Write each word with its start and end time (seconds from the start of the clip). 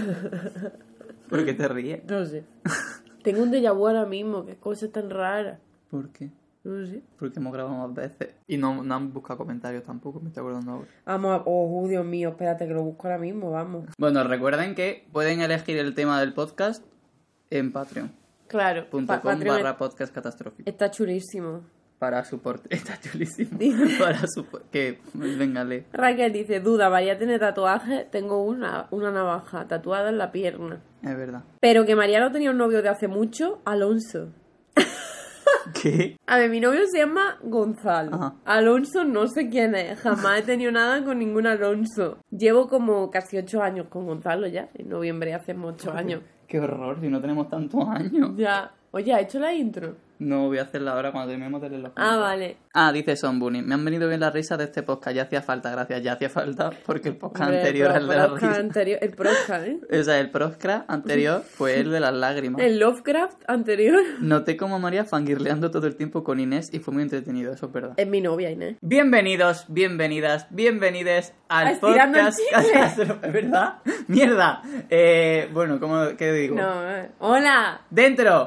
¿Por 1.28 1.44
qué 1.44 1.54
te 1.54 1.68
ríes? 1.68 2.04
No 2.04 2.24
sé. 2.26 2.44
Tengo 3.22 3.42
un 3.42 3.50
déjà 3.50 3.72
vu 3.74 3.86
ahora 3.88 4.06
mismo, 4.06 4.44
qué 4.46 4.56
cosa 4.56 4.88
tan 4.90 5.10
rara. 5.10 5.58
¿Por 5.90 6.10
qué? 6.10 6.30
No 6.64 6.84
sé. 6.86 7.02
Porque 7.18 7.38
hemos 7.38 7.52
grabado 7.52 7.76
más 7.76 7.94
veces. 7.94 8.34
Y 8.46 8.56
no, 8.56 8.82
no 8.82 8.94
han 8.94 9.12
buscado 9.12 9.38
comentarios 9.38 9.82
tampoco, 9.84 10.20
me 10.20 10.28
estoy 10.28 10.40
acordando 10.42 10.72
ahora. 10.72 10.88
Vamos 11.04 11.32
a... 11.40 11.42
Oh, 11.46 11.86
Dios 11.88 12.04
mío, 12.04 12.30
espérate 12.30 12.66
que 12.66 12.74
lo 12.74 12.82
busco 12.82 13.06
ahora 13.06 13.18
mismo, 13.18 13.50
vamos. 13.50 13.86
Bueno, 13.98 14.22
recuerden 14.24 14.74
que 14.74 15.06
pueden 15.12 15.40
elegir 15.40 15.76
el 15.78 15.94
tema 15.94 16.20
del 16.20 16.32
podcast 16.34 16.84
en 17.50 17.72
patreon.com 17.72 18.16
Claro. 18.48 18.86
pa- 19.06 19.20
Patreon 19.22 19.56
barra 19.56 19.76
podcast 19.76 20.14
catastrófico. 20.14 20.68
Está 20.70 20.90
chulísimo. 20.90 21.62
Para 21.98 22.24
soporte. 22.24 22.68
Está 22.74 22.98
chulísimo. 23.00 23.58
Para 23.98 24.26
soporte. 24.26 24.66
Que, 24.70 25.00
venga, 25.14 25.64
lee. 25.64 25.84
Raquel 25.92 26.32
dice, 26.32 26.60
duda, 26.60 26.90
María 26.90 27.16
tiene 27.18 27.38
tatuaje, 27.38 28.06
tengo 28.10 28.42
una, 28.42 28.86
una 28.90 29.10
navaja 29.10 29.66
tatuada 29.66 30.10
en 30.10 30.18
la 30.18 30.30
pierna. 30.30 30.80
Es 31.02 31.16
verdad. 31.16 31.44
Pero 31.60 31.86
que 31.86 31.96
María 31.96 32.20
no 32.20 32.32
tenía 32.32 32.50
un 32.50 32.58
novio 32.58 32.82
de 32.82 32.88
hace 32.88 33.08
mucho, 33.08 33.60
Alonso. 33.64 34.28
¿Qué? 35.82 36.16
A 36.26 36.38
ver, 36.38 36.50
mi 36.50 36.60
novio 36.60 36.86
se 36.86 36.98
llama 36.98 37.38
Gonzalo. 37.42 38.14
Ajá. 38.14 38.34
Alonso 38.44 39.04
no 39.04 39.26
sé 39.26 39.48
quién 39.48 39.74
es. 39.74 39.98
Jamás 40.00 40.40
he 40.40 40.42
tenido 40.42 40.72
nada 40.72 41.02
con 41.02 41.18
ningún 41.18 41.46
Alonso. 41.46 42.18
Llevo 42.30 42.68
como 42.68 43.10
casi 43.10 43.38
ocho 43.38 43.62
años 43.62 43.86
con 43.88 44.06
Gonzalo 44.06 44.46
ya. 44.46 44.68
En 44.74 44.88
noviembre 44.88 45.32
hacemos 45.34 45.74
ocho 45.74 45.92
años. 45.92 46.22
Qué 46.46 46.60
horror, 46.60 47.00
si 47.00 47.08
no 47.08 47.20
tenemos 47.20 47.48
tantos 47.48 47.88
años. 47.88 48.32
Ya. 48.36 48.72
Oye, 48.92 49.12
¿ha 49.12 49.20
hecho 49.20 49.38
la 49.40 49.52
intro? 49.52 49.96
No 50.18 50.46
voy 50.46 50.58
a 50.58 50.62
hacerla 50.62 50.92
ahora 50.92 51.12
cuando 51.12 51.28
terminemos 51.30 51.60
de 51.60 51.68
leer 51.70 51.82
los 51.82 51.92
Ah, 51.96 52.16
vale. 52.16 52.56
Ah, 52.72 52.90
dice 52.92 53.16
Son 53.16 53.38
Bunny. 53.38 53.62
Me 53.62 53.74
han 53.74 53.84
venido 53.84 54.08
bien 54.08 54.20
las 54.20 54.32
risas 54.32 54.56
de 54.58 54.64
este 54.64 54.82
podcast. 54.82 55.14
Ya 55.16 55.22
hacía 55.24 55.42
falta, 55.42 55.70
gracias. 55.70 56.02
Ya 56.02 56.12
hacía 56.14 56.30
falta 56.30 56.70
porque 56.86 57.08
el 57.10 57.16
podcast 57.16 57.42
Hombre, 57.44 57.58
anterior 57.60 57.90
el 57.90 57.96
al 57.96 58.08
de 58.08 58.16
las 58.16 58.26
Prosca 58.28 58.46
risas. 58.46 58.58
anterior- 58.64 58.98
el 59.02 59.10
Prosca, 59.10 59.66
¿eh? 59.66 59.78
O 60.00 60.02
sea, 60.02 60.18
el 60.18 60.30
Proscra 60.30 60.84
anterior 60.88 61.42
fue 61.42 61.80
el 61.80 61.90
de 61.90 62.00
las 62.00 62.14
lágrimas. 62.14 62.62
El 62.62 62.78
Lovecraft 62.78 63.42
anterior 63.46 64.00
Noté 64.20 64.56
como 64.56 64.78
María 64.78 65.04
fangirleando 65.04 65.70
todo 65.70 65.86
el 65.86 65.96
tiempo 65.96 66.24
con 66.24 66.40
Inés 66.40 66.70
y 66.72 66.78
fue 66.78 66.94
muy 66.94 67.02
entretenido, 67.02 67.52
eso 67.52 67.66
es 67.66 67.72
verdad. 67.72 67.92
es 67.96 68.06
mi 68.08 68.20
novia, 68.20 68.50
Inés. 68.50 68.76
Bienvenidos, 68.80 69.64
bienvenidas, 69.68 70.46
bienvenides 70.50 71.34
al 71.48 71.68
el 71.68 71.78
podcast. 71.78 72.38
chicle. 72.38 73.16
¿Es 73.26 73.32
verdad? 73.32 73.74
¡Mierda! 74.08 74.62
Eh, 74.90 75.48
bueno, 75.52 75.78
¿cómo, 75.80 76.16
¿qué 76.16 76.32
digo? 76.32 76.56
No, 76.56 76.90
eh. 76.90 77.10
¡Hola! 77.18 77.80
¡Dentro! 77.90 78.46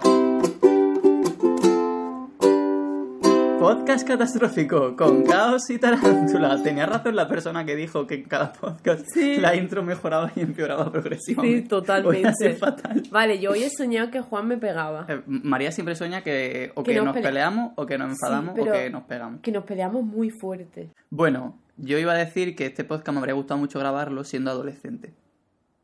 Podcast 3.70 4.08
catastrófico 4.08 4.95
con 4.95 5.23
caos 5.23 5.70
y 5.70 5.78
tarántula. 5.78 6.59
Tenía 6.64 6.88
razón 6.88 7.16
la 7.16 7.28
persona 7.28 7.66
que 7.66 7.75
dijo 7.75 8.08
que 8.08 8.16
en 8.16 8.23
cada 8.23 8.52
podcast 8.52 9.06
Sí. 9.14 9.38
la 9.38 9.56
intro 9.56 9.84
mejoraba 9.84 10.31
y 10.36 10.39
empeoraba 10.42 10.92
progresivamente. 10.92 11.62
Sí, 11.62 11.67
totalmente. 11.67 12.56
Fatal. 12.56 13.03
Vale, 13.12 13.38
yo 13.40 13.52
hoy 13.52 13.62
he 13.62 13.70
soñado 13.70 14.09
que 14.09 14.22
Juan 14.22 14.47
me 14.47 14.58
pegaba. 14.58 15.06
Eh, 15.08 15.22
María 15.28 15.72
siempre 15.72 15.94
sueña 15.95 16.23
que 16.23 16.72
o 16.73 16.81
Que 16.81 16.94
que, 16.94 16.97
nos 16.97 17.06
nos 17.06 17.16
pele- 17.17 17.22
peleamos 17.28 17.73
o 17.75 17.86
que 17.86 18.00
nos 18.00 18.09
enfadamos 18.09 18.58
o 18.58 18.64
que 18.72 18.90
nos 18.90 19.03
pegamos. 19.03 19.42
Que 19.42 19.52
nos 19.52 19.64
peleamos 19.66 20.03
muy 20.03 20.31
fuerte. 20.31 20.90
Bueno, 21.12 21.56
yo 21.78 22.00
iba 22.00 22.14
a 22.14 22.17
decir 22.17 22.56
que 22.56 22.66
este 22.66 22.84
podcast 22.84 23.09
me 23.14 23.20
habría 23.20 23.36
gustado 23.36 23.59
mucho 23.59 23.78
grabarlo 23.78 24.23
siendo 24.23 24.50
adolescente. 24.50 25.14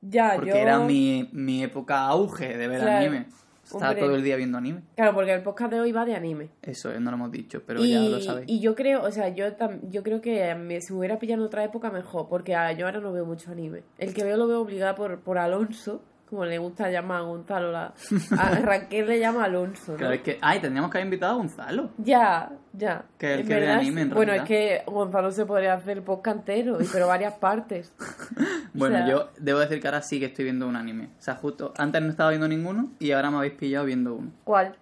Ya, 0.02 0.32
Porque 0.36 0.50
yo... 0.50 0.56
era 0.56 0.80
mi, 0.80 1.30
mi 1.34 1.62
época 1.64 2.00
auge 2.08 2.58
de 2.58 2.68
ver 2.68 2.82
Claro. 2.82 2.98
anime. 3.06 3.26
Estaba 3.66 3.90
Hombre. 3.90 4.02
todo 4.06 4.16
el 4.16 4.24
día 4.24 4.36
viendo 4.38 4.58
anime. 4.58 4.82
Claro, 4.96 5.14
porque 5.14 5.34
el 5.34 5.42
podcast 5.44 5.74
de 5.74 5.80
hoy 5.82 5.92
va 5.92 6.06
de 6.06 6.16
anime. 6.16 6.50
Eso 6.62 6.92
eh, 6.92 7.00
no 7.00 7.12
lo 7.12 7.18
hemos 7.18 7.32
dicho, 7.32 7.64
pero 7.66 7.84
y, 7.84 7.92
ya 7.92 8.00
lo 8.00 8.22
sabéis. 8.22 8.48
y 8.50 8.60
yo 8.60 8.76
creo, 8.76 9.02
o 9.04 9.12
sea, 9.12 9.30
yo 9.30 9.46
tam- 9.58 9.80
yo 9.90 10.04
creo 10.04 10.22
que 10.22 10.54
me- 10.56 10.80
si 10.82 10.94
me 10.94 11.00
hubiera 11.00 11.18
pillado 11.20 11.42
en 11.42 11.48
otra 11.48 11.64
época 11.64 11.90
mejor, 11.92 12.28
porque 12.30 12.56
ah, 12.56 12.72
yo 12.74 12.86
ahora 12.86 13.00
no 13.02 13.12
veo 13.12 13.26
mucho 13.26 13.52
anime. 13.52 13.82
El 13.98 14.14
que 14.14 14.24
veo 14.24 14.38
lo 14.38 14.48
veo 14.48 14.62
obligada 14.62 14.94
por, 14.96 15.20
por 15.20 15.38
Alonso, 15.40 16.02
como 16.30 16.46
le 16.46 16.58
gusta 16.58 16.90
llamar 16.90 17.20
a 17.20 17.22
Gonzalo. 17.22 17.72
La, 17.72 17.94
a 18.38 18.50
Raquel 18.62 19.08
le 19.08 19.20
llama 19.20 19.44
Alonso, 19.46 19.92
¿no? 19.94 19.98
Claro, 19.98 20.14
es 20.14 20.22
que. 20.22 20.38
Ay, 20.42 20.60
tendríamos 20.60 20.92
que 20.92 20.98
haber 20.98 21.06
invitado 21.06 21.34
a 21.34 21.36
Gonzalo. 21.38 21.90
Ya, 21.98 22.52
ya. 22.74 23.06
Que 23.18 23.34
el 23.36 23.40
En 23.42 23.48
que 23.48 23.54
verdad, 23.56 23.76
anime, 23.76 24.02
en 24.02 24.10
Bueno, 24.10 24.34
es 24.34 24.42
que 24.44 24.82
Gonzalo 24.88 25.32
se 25.32 25.46
podría 25.46 25.74
hacer 25.76 25.98
el 25.98 26.04
podcast 26.04 26.38
entero, 26.40 26.78
pero 26.92 27.08
varias 27.08 27.34
partes. 27.36 27.94
Bueno, 28.78 28.96
O 28.96 28.98
sea- 29.00 29.08
yo 29.10 29.30
debo 29.40 29.60
decir 29.60 29.80
que 29.80 29.88
ahora 29.88 30.02
sí 30.02 30.20
que 30.20 30.26
estoy 30.26 30.44
viendo 30.44 30.68
un 30.68 30.76
anime. 30.76 31.06
O 31.18 31.22
sea, 31.22 31.36
justo 31.36 31.74
antes 31.78 32.02
no 32.02 32.10
estaba 32.10 32.30
viendo 32.32 32.46
ninguno 32.50 32.90
y 33.00 33.12
ahora 33.14 33.32
me 33.32 33.38
habéis 33.38 33.54
pillado 33.54 33.86
viendo 33.86 34.16
uno. 34.16 34.32
¿Cuál? 34.44 34.76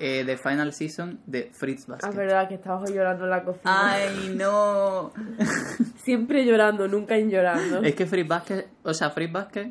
Eh, 0.00 0.24
The 0.26 0.36
Final 0.36 0.72
Season 0.72 1.20
de 1.26 1.50
Fritz 1.52 1.84
Ah, 1.88 1.92
Basket. 1.92 2.08
es 2.10 2.16
verdad 2.16 2.48
que 2.48 2.54
estabas 2.54 2.90
llorando 2.90 3.24
en 3.24 3.30
la 3.30 3.44
cocina. 3.44 3.92
¡Ay, 3.92 4.34
no! 4.36 5.12
Siempre 6.02 6.44
llorando, 6.44 6.88
nunca 6.88 7.16
en 7.16 7.30
llorando. 7.30 7.82
es 7.82 7.94
que 7.94 8.06
Fritz 8.06 8.26
Basket. 8.28 8.66
O 8.82 8.92
sea, 8.94 9.10
Fritz 9.10 9.30
Basket. 9.32 9.70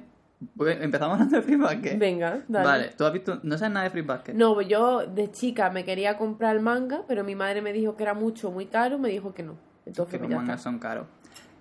Pues, 0.55 0.79
Empezamos 0.81 1.13
hablando 1.19 1.35
de 1.37 1.41
Fritz 1.43 1.59
Basket. 1.59 1.97
Venga, 1.97 2.39
dale. 2.47 2.65
Vale, 2.67 2.89
tú 2.97 3.05
has 3.05 3.13
visto. 3.13 3.39
No 3.43 3.57
sabes 3.57 3.73
nada 3.73 3.83
de 3.85 3.89
Fritz 3.89 4.05
Basket. 4.05 4.33
No, 4.33 4.53
pues 4.53 4.67
yo 4.67 5.05
de 5.07 5.31
chica 5.31 5.69
me 5.69 5.83
quería 5.85 6.17
comprar 6.17 6.55
el 6.55 6.61
manga, 6.61 7.01
pero 7.07 7.23
mi 7.23 7.35
madre 7.35 7.61
me 7.61 7.73
dijo 7.73 7.95
que 7.95 8.03
era 8.03 8.13
mucho, 8.13 8.51
muy 8.51 8.65
caro, 8.67 8.97
me 8.99 9.09
dijo 9.09 9.33
que 9.33 9.43
no. 9.43 9.55
Entonces, 9.85 10.11
que 10.13 10.17
pues 10.19 10.29
los 10.29 10.31
ya 10.31 10.37
mangas 10.37 10.57
está. 10.59 10.69
son 10.69 10.79
caros. 10.79 11.07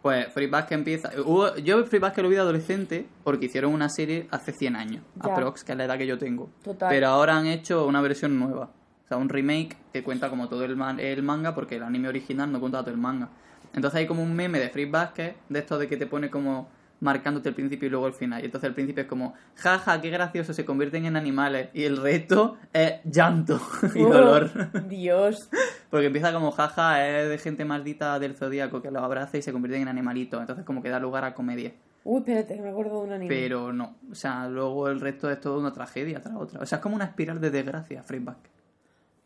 Pues 0.03 0.29
Free 0.33 0.47
Basket 0.47 0.75
empieza. 0.77 1.11
hubo- 1.25 1.57
yo 1.57 1.85
Free 1.87 1.99
Basket 1.99 2.23
lo 2.23 2.29
vi 2.29 2.35
de 2.37 2.41
adolescente 2.43 3.07
porque 3.25 3.47
hicieron 3.47 3.73
una 3.73 3.89
serie 3.89 4.29
hace 4.31 4.53
100 4.53 4.77
años, 4.77 5.03
Ya. 5.25 5.33
aprox, 5.33 5.65
que 5.65 5.73
es 5.73 5.79
la 5.79 5.85
edad 5.85 5.99
que 5.99 6.07
yo 6.07 6.17
tengo. 6.19 6.51
Total. 6.63 6.89
Pero 6.91 7.09
ahora 7.09 7.37
han 7.37 7.47
hecho 7.47 7.87
una 7.87 8.01
versión 8.01 8.39
nueva. 8.39 8.71
O 9.05 9.09
sea, 9.09 9.17
un 9.17 9.29
remake 9.29 9.77
que 9.93 10.03
cuenta 10.05 10.29
como 10.29 10.49
todo 10.49 10.65
el, 10.65 10.77
man- 10.77 11.01
el 11.01 11.23
manga 11.23 11.55
porque 11.55 11.77
el 11.77 11.83
anime 11.83 12.09
original 12.09 12.51
no 12.53 12.61
cuenta 12.61 12.81
todo 12.83 12.91
el 12.91 12.99
manga. 12.99 13.31
Entonces 13.73 13.99
hay 13.99 14.07
como 14.07 14.23
un 14.23 14.35
meme 14.35 14.59
de 14.61 14.69
Free 14.69 14.85
Basket 14.87 15.35
de 15.49 15.59
esto 15.59 15.79
de 15.79 15.89
que 15.89 15.97
te 15.97 16.07
pone 16.07 16.31
como 16.31 16.69
marcándote 17.01 17.49
el 17.49 17.55
principio 17.55 17.87
y 17.87 17.91
luego 17.91 18.07
el 18.07 18.13
final. 18.15 18.43
Y 18.43 18.47
entonces 18.47 18.69
el 18.69 18.75
principio 18.75 19.03
es 19.03 19.09
como, 19.09 19.35
jaja, 19.55 20.01
qué 20.01 20.11
gracioso, 20.11 20.53
se 20.53 20.65
convierten 20.65 21.07
en 21.07 21.17
animales. 21.17 21.69
Y 21.75 21.85
el 21.85 21.97
resto 21.97 22.57
es 22.73 22.95
llanto 23.05 23.61
y 23.95 24.03
Oh, 24.03 24.13
dolor. 24.13 24.89
Dios. 24.89 25.51
Porque 25.91 26.07
empieza 26.07 26.33
como 26.33 26.51
jaja, 26.53 27.07
es 27.07 27.29
de 27.29 27.39
gente 27.39 27.65
maldita 27.65 28.19
del 28.19 28.35
zodíaco 28.37 28.83
que 28.83 28.91
los 28.91 29.03
abraza 29.03 29.39
y 29.39 29.43
se 29.43 29.53
convierten 29.53 29.83
en 29.83 29.89
animalitos. 29.89 30.41
Entonces 30.41 30.65
como 30.65 30.83
que 30.83 30.89
da 30.89 30.99
lugar 31.01 31.25
a 31.25 31.35
comedia. 31.35 31.73
Uy, 32.05 32.19
espérate, 32.19 32.61
me 32.61 32.71
acuerdo 32.71 33.01
de 33.01 33.07
un 33.09 33.13
anime. 33.15 33.35
Pero 33.35 33.73
no. 33.73 33.97
O 34.11 34.15
sea, 34.15 34.49
luego 34.49 34.89
el 34.89 35.01
resto 35.01 35.29
es 35.31 35.41
todo 35.41 35.59
una 35.59 35.73
tragedia 35.73 36.21
tras 36.21 36.37
otra. 36.37 36.61
O 36.61 36.67
sea, 36.67 36.77
es 36.77 36.83
como 36.83 36.95
una 36.95 37.05
espiral 37.07 37.41
de 37.41 37.51
desgracia, 37.51 38.03
Freeback. 38.05 38.39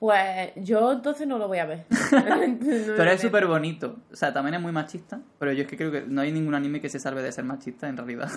Pues 0.00 0.52
yo 0.56 0.92
entonces 0.92 1.26
no 1.28 1.36
lo 1.36 1.46
voy 1.46 1.58
a 1.58 1.66
ver. 1.66 1.84
No 2.10 2.96
Pero 2.96 3.10
es 3.10 3.20
súper 3.20 3.46
bonito. 3.46 3.96
O 4.10 4.16
sea, 4.16 4.32
también 4.32 4.54
es 4.54 4.60
muy 4.60 4.72
machista. 4.72 5.20
Pero 5.38 5.52
yo 5.52 5.62
es 5.62 5.68
que 5.68 5.76
creo 5.76 5.92
que 5.92 6.02
no 6.02 6.22
hay 6.22 6.32
ningún 6.32 6.54
anime 6.54 6.80
que 6.80 6.88
se 6.88 6.98
salve 6.98 7.22
de 7.22 7.30
ser 7.30 7.44
machista 7.44 7.86
en 7.86 7.98
realidad. 7.98 8.30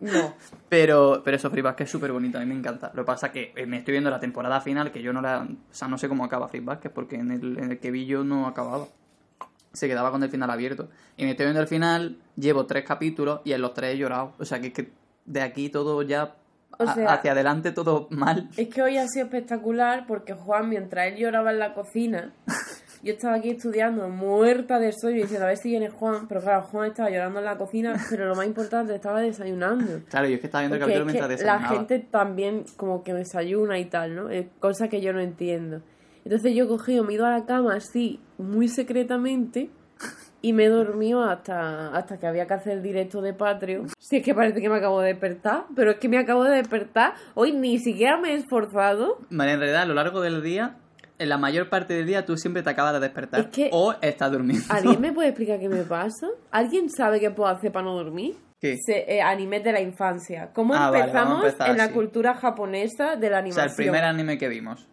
No. 0.00 0.34
Pero, 0.68 1.22
pero 1.24 1.38
eso, 1.38 1.48
Freeback 1.48 1.80
es 1.80 1.90
súper 1.90 2.12
bonito, 2.12 2.36
a 2.36 2.40
mí 2.42 2.46
me 2.46 2.54
encanta. 2.54 2.90
Lo 2.92 3.02
que 3.02 3.06
pasa 3.06 3.32
que 3.32 3.54
eh, 3.56 3.64
me 3.64 3.78
estoy 3.78 3.92
viendo 3.92 4.10
la 4.10 4.20
temporada 4.20 4.60
final, 4.60 4.92
que 4.92 5.00
yo 5.00 5.12
no 5.14 5.22
la. 5.22 5.48
O 5.48 5.74
sea, 5.74 5.88
no 5.88 5.96
sé 5.96 6.06
cómo 6.06 6.22
acaba 6.22 6.48
Freeback, 6.48 6.90
porque 6.90 7.16
en 7.16 7.30
el, 7.30 7.56
en 7.56 7.70
el 7.70 7.78
que 7.78 7.90
vi 7.90 8.04
yo 8.04 8.22
no 8.22 8.46
acababa. 8.46 8.88
Se 9.72 9.88
quedaba 9.88 10.10
con 10.10 10.22
el 10.22 10.28
final 10.28 10.50
abierto. 10.50 10.90
Y 11.16 11.24
me 11.24 11.30
estoy 11.30 11.46
viendo 11.46 11.62
el 11.62 11.66
final, 11.66 12.18
llevo 12.36 12.66
tres 12.66 12.84
capítulos 12.84 13.40
y 13.44 13.52
en 13.52 13.62
los 13.62 13.72
tres 13.72 13.94
he 13.94 13.98
llorado. 13.98 14.34
O 14.38 14.44
sea, 14.44 14.60
que 14.60 14.66
es 14.66 14.72
que 14.74 14.92
de 15.24 15.40
aquí 15.40 15.70
todo 15.70 16.02
ya. 16.02 16.34
O 16.78 16.82
a- 16.84 16.94
sea- 16.94 17.12
hacia 17.14 17.32
adelante 17.32 17.72
todo 17.72 18.06
mal. 18.10 18.48
Es 18.56 18.68
que 18.68 18.82
hoy 18.82 18.98
ha 18.98 19.06
sido 19.08 19.26
espectacular 19.26 20.04
porque 20.06 20.34
Juan, 20.34 20.68
mientras 20.68 21.06
él 21.08 21.16
lloraba 21.16 21.50
en 21.52 21.58
la 21.58 21.72
cocina, 21.74 22.34
yo 23.02 23.12
estaba 23.14 23.36
aquí 23.36 23.50
estudiando 23.50 24.08
muerta 24.08 24.78
de 24.78 24.92
sueño 24.92 25.22
diciendo 25.22 25.46
a 25.46 25.48
ver 25.48 25.56
si 25.58 25.70
viene 25.70 25.88
Juan. 25.88 26.26
Pero 26.28 26.40
claro, 26.42 26.62
Juan 26.64 26.88
estaba 26.90 27.08
llorando 27.08 27.38
en 27.38 27.44
la 27.46 27.56
cocina, 27.56 27.94
pero 28.10 28.26
lo 28.26 28.34
más 28.34 28.46
importante, 28.46 28.94
estaba 28.94 29.20
desayunando. 29.22 30.00
Claro, 30.10 30.26
yo 30.28 30.34
es 30.34 30.40
que 30.40 30.46
estaba 30.46 30.62
viendo 30.62 30.76
el 30.76 30.80
Porque 30.82 30.94
capítulo 30.94 31.10
es 31.10 31.12
que 31.14 31.28
mientras 31.28 31.46
la 31.46 31.52
desayunaba. 31.54 31.76
gente 31.86 32.06
también 32.10 32.64
como 32.76 33.02
que 33.02 33.14
desayuna 33.14 33.78
y 33.78 33.86
tal, 33.86 34.14
¿no? 34.14 34.28
Es 34.30 34.46
cosa 34.60 34.88
que 34.88 35.00
yo 35.00 35.12
no 35.14 35.20
entiendo. 35.20 35.80
Entonces 36.24 36.54
yo 36.54 36.64
he 36.64 36.68
cogido, 36.68 37.04
me 37.04 37.12
he 37.12 37.14
ido 37.14 37.24
a 37.24 37.30
la 37.30 37.46
cama 37.46 37.76
así, 37.76 38.20
muy 38.36 38.68
secretamente, 38.68 39.70
y 40.46 40.52
me 40.52 40.66
he 40.66 40.68
dormido 40.68 41.24
hasta, 41.24 41.88
hasta 41.96 42.18
que 42.18 42.26
había 42.28 42.46
que 42.46 42.54
hacer 42.54 42.74
el 42.74 42.82
directo 42.82 43.20
de 43.20 43.32
Patreon. 43.32 43.88
Si 43.98 44.18
es 44.18 44.22
que 44.24 44.32
parece 44.32 44.60
que 44.60 44.68
me 44.68 44.76
acabo 44.76 45.00
de 45.00 45.08
despertar, 45.08 45.64
pero 45.74 45.90
es 45.90 45.96
que 45.96 46.08
me 46.08 46.18
acabo 46.18 46.44
de 46.44 46.54
despertar. 46.56 47.14
Hoy 47.34 47.50
ni 47.52 47.80
siquiera 47.80 48.16
me 48.16 48.30
he 48.30 48.34
esforzado. 48.36 49.18
Vale, 49.30 49.52
en 49.52 49.58
realidad, 49.58 49.82
a 49.82 49.86
lo 49.86 49.94
largo 49.94 50.20
del 50.20 50.44
día, 50.44 50.76
en 51.18 51.28
la 51.30 51.36
mayor 51.36 51.68
parte 51.68 51.94
del 51.94 52.06
día, 52.06 52.24
tú 52.24 52.36
siempre 52.36 52.62
te 52.62 52.70
acabas 52.70 52.92
de 52.92 53.00
despertar. 53.00 53.40
Es 53.40 53.46
que- 53.48 53.70
O 53.72 53.94
estás 54.00 54.30
durmiendo. 54.30 54.64
¿Alguien 54.68 55.00
me 55.00 55.12
puede 55.12 55.30
explicar 55.30 55.58
qué 55.58 55.68
me 55.68 55.82
pasa? 55.82 56.28
¿Alguien 56.52 56.90
sabe 56.90 57.18
qué 57.18 57.30
puedo 57.32 57.48
hacer 57.50 57.72
para 57.72 57.84
no 57.86 57.94
dormir? 57.96 58.36
¿Qué? 58.60 58.76
Se, 58.86 59.04
eh, 59.16 59.20
animes 59.20 59.64
de 59.64 59.72
la 59.72 59.80
infancia. 59.80 60.50
¿Cómo 60.54 60.74
Ah, 60.74 60.92
empezamos 60.94 61.44
empezar 61.44 61.70
en 61.70 61.76
la 61.78 61.90
cultura 61.90 62.34
japonesa 62.34 63.16
de 63.16 63.30
la 63.30 63.36
O 63.38 63.40
animación? 63.40 63.68
sea, 63.68 63.70
el 63.72 63.76
primer 63.76 64.04
anime 64.04 64.38
que 64.38 64.48
vimos. 64.48 64.88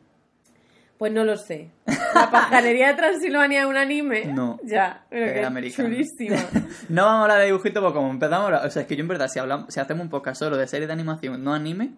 Pues 1.03 1.11
no 1.11 1.25
lo 1.25 1.35
sé. 1.35 1.67
La 2.15 2.31
pajarería 2.31 2.87
de 2.87 2.93
Transilvania 2.93 3.59
es 3.63 3.65
un 3.65 3.75
anime. 3.75 4.23
No. 4.23 4.57
Ya, 4.63 5.03
pero 5.09 5.33
que 5.33 5.43
americano. 5.43 5.89
chulísimo. 5.89 6.37
No 6.87 7.03
vamos 7.03 7.19
a 7.19 7.21
hablar 7.23 7.39
de 7.39 7.45
dibujitos 7.47 7.83
porque 7.83 7.97
como 7.97 8.09
empezamos 8.09 8.43
a 8.43 8.45
hablar- 8.45 8.65
O 8.65 8.69
sea, 8.69 8.83
es 8.83 8.87
que 8.87 8.95
yo 8.95 9.01
en 9.01 9.09
verdad, 9.09 9.27
si, 9.27 9.37
hablamos, 9.37 9.73
si 9.73 9.81
hacemos 9.81 10.01
un 10.05 10.09
podcast 10.09 10.39
solo 10.39 10.55
de 10.55 10.65
series 10.65 10.87
de 10.87 10.93
animación, 10.93 11.43
no 11.43 11.53
anime, 11.53 11.89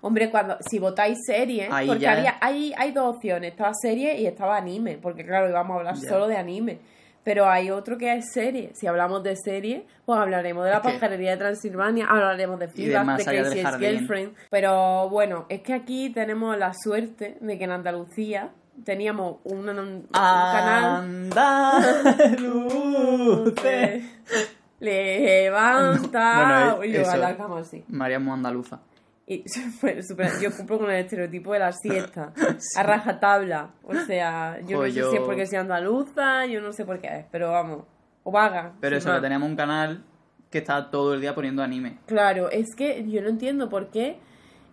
Hombre, 0.00 0.30
cuando 0.30 0.58
si 0.60 0.78
votáis 0.78 1.18
serie, 1.26 1.68
Ahí 1.72 1.88
porque 1.88 2.02
ya- 2.02 2.12
había, 2.12 2.36
hay, 2.40 2.72
hay 2.76 2.92
dos 2.92 3.16
opciones, 3.16 3.50
estaba 3.50 3.74
serie 3.74 4.16
y 4.20 4.26
estaba 4.26 4.56
anime, 4.56 4.96
porque 5.02 5.24
claro, 5.26 5.48
íbamos 5.48 5.74
a 5.74 5.78
hablar 5.78 5.94
Ya. 5.96 6.08
solo 6.08 6.28
de 6.28 6.36
anime. 6.36 6.78
Pero 7.24 7.48
hay 7.48 7.70
otro 7.70 7.98
que 7.98 8.12
es 8.14 8.32
serie. 8.32 8.72
Si 8.74 8.86
hablamos 8.86 9.22
de 9.22 9.36
serie, 9.36 9.86
pues 10.04 10.18
hablaremos 10.18 10.64
de 10.64 10.70
la 10.70 10.76
Es 10.78 10.82
que- 10.82 10.92
pajarería 10.94 11.32
de 11.32 11.36
Transilvania, 11.36 12.06
hablaremos 12.06 12.58
de 12.58 12.68
Más 13.04 13.18
de 13.18 13.24
Crazy. 13.24 13.62
Girlfriend. 13.78 14.34
Pero 14.50 15.08
bueno, 15.08 15.46
es 15.48 15.60
que 15.62 15.72
aquí 15.74 16.10
tenemos 16.10 16.56
la 16.58 16.72
suerte 16.74 17.38
de 17.40 17.58
que 17.58 17.64
en 17.64 17.70
Andalucía 17.70 18.50
teníamos 18.84 19.36
un, 19.44 19.68
un 19.68 20.08
canal 20.12 21.02
Andaluce. 21.02 23.54
Levanta. 24.80 26.74
Bueno, 26.74 26.84
y 26.84 26.92
yo 26.92 27.02
eso. 27.02 27.12
a 27.12 27.16
la 27.16 27.36
cama 27.36 27.60
así. 27.60 27.84
María 27.88 28.16
Andaluza. 28.16 28.80
Y 29.26 29.44
súper- 29.48 30.02
súper- 30.04 30.40
yo 30.40 30.50
cumplo 30.56 30.78
con 30.80 30.90
el 30.90 30.98
estereotipo 31.04 31.52
de 31.52 31.58
la 31.60 31.72
siesta. 31.72 32.32
A 32.76 32.82
rajatabla. 32.82 33.70
O 33.84 33.94
sea, 33.94 34.60
yo 34.66 34.78
no 34.78 34.84
sé 34.84 34.92
si 34.92 34.98
es 35.00 35.12
yo- 35.12 35.24
porque 35.24 35.46
soy 35.46 35.58
andaluza, 35.58 36.46
yo 36.46 36.60
no 36.60 36.72
sé 36.72 36.84
por 36.84 37.00
qué 37.00 37.08
es, 37.20 37.26
pero 37.30 37.50
vamos. 37.52 37.84
O 38.24 38.30
vaga. 38.30 38.74
Pero 38.80 38.96
eso, 38.96 39.06
que 39.08 39.12
más. 39.14 39.22
teníamos 39.22 39.48
un 39.48 39.56
canal 39.56 40.04
que 40.50 40.58
estaba 40.58 40.90
todo 40.90 41.14
el 41.14 41.20
día 41.20 41.34
poniendo 41.34 41.62
anime. 41.62 41.98
Claro, 42.06 42.50
es 42.50 42.74
que 42.76 43.08
yo 43.08 43.22
no 43.22 43.28
entiendo 43.28 43.68
por 43.68 43.90
qué 43.90 44.18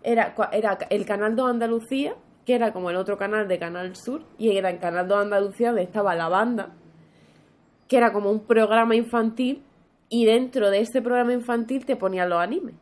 era, 0.02 0.34
era 0.52 0.78
el 0.90 1.06
Canal 1.06 1.34
2 1.36 1.50
Andalucía, 1.50 2.14
que 2.44 2.54
era 2.54 2.72
como 2.72 2.90
el 2.90 2.96
otro 2.96 3.16
canal 3.16 3.48
de 3.48 3.58
Canal 3.58 3.96
Sur, 3.96 4.22
y 4.38 4.56
era 4.56 4.68
el 4.70 4.78
Canal 4.78 5.08
2 5.08 5.22
Andalucía 5.24 5.68
donde 5.68 5.82
estaba 5.84 6.14
la 6.14 6.28
banda, 6.28 6.74
que 7.88 7.96
era 7.96 8.12
como 8.12 8.30
un 8.30 8.46
programa 8.46 8.94
infantil, 8.94 9.64
y 10.08 10.26
dentro 10.26 10.70
de 10.70 10.80
este 10.80 11.00
programa 11.02 11.32
infantil 11.32 11.84
te 11.86 11.96
ponían 11.96 12.28
los 12.28 12.40
animes. 12.40 12.74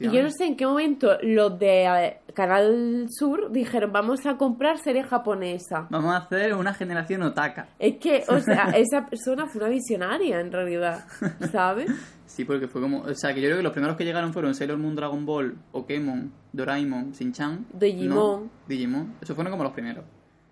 Y 0.00 0.10
yo 0.10 0.22
no 0.22 0.30
sé 0.30 0.46
en 0.46 0.56
qué 0.56 0.66
momento 0.66 1.18
los 1.22 1.58
de 1.58 2.18
Canal 2.34 3.06
Sur 3.10 3.50
dijeron, 3.50 3.92
vamos 3.92 4.24
a 4.26 4.36
comprar 4.36 4.78
serie 4.78 5.02
japonesa. 5.02 5.86
Vamos 5.90 6.14
a 6.14 6.18
hacer 6.18 6.54
una 6.54 6.74
generación 6.74 7.22
otaka. 7.22 7.68
Es 7.78 7.96
que, 7.98 8.24
o 8.28 8.40
sea, 8.40 8.64
esa 8.76 9.06
persona 9.06 9.46
fue 9.46 9.62
una 9.62 9.70
visionaria 9.70 10.40
en 10.40 10.52
realidad, 10.52 11.04
¿sabes? 11.50 11.90
Sí, 12.26 12.44
porque 12.44 12.66
fue 12.66 12.80
como... 12.80 13.02
O 13.02 13.14
sea, 13.14 13.32
que 13.32 13.40
yo 13.40 13.46
creo 13.46 13.58
que 13.58 13.62
los 13.62 13.72
primeros 13.72 13.96
que 13.96 14.04
llegaron 14.04 14.32
fueron 14.32 14.56
Sailor 14.56 14.76
Moon, 14.76 14.96
Dragon 14.96 15.24
Ball, 15.24 15.56
Pokémon, 15.70 16.32
Doraemon, 16.52 17.12
Shin-Chan. 17.12 17.66
Digimon. 17.72 18.08
¿no? 18.08 18.50
Digimon. 18.66 19.14
Esos 19.20 19.36
fueron 19.36 19.52
como 19.52 19.62
los 19.62 19.72
primeros. 19.72 20.04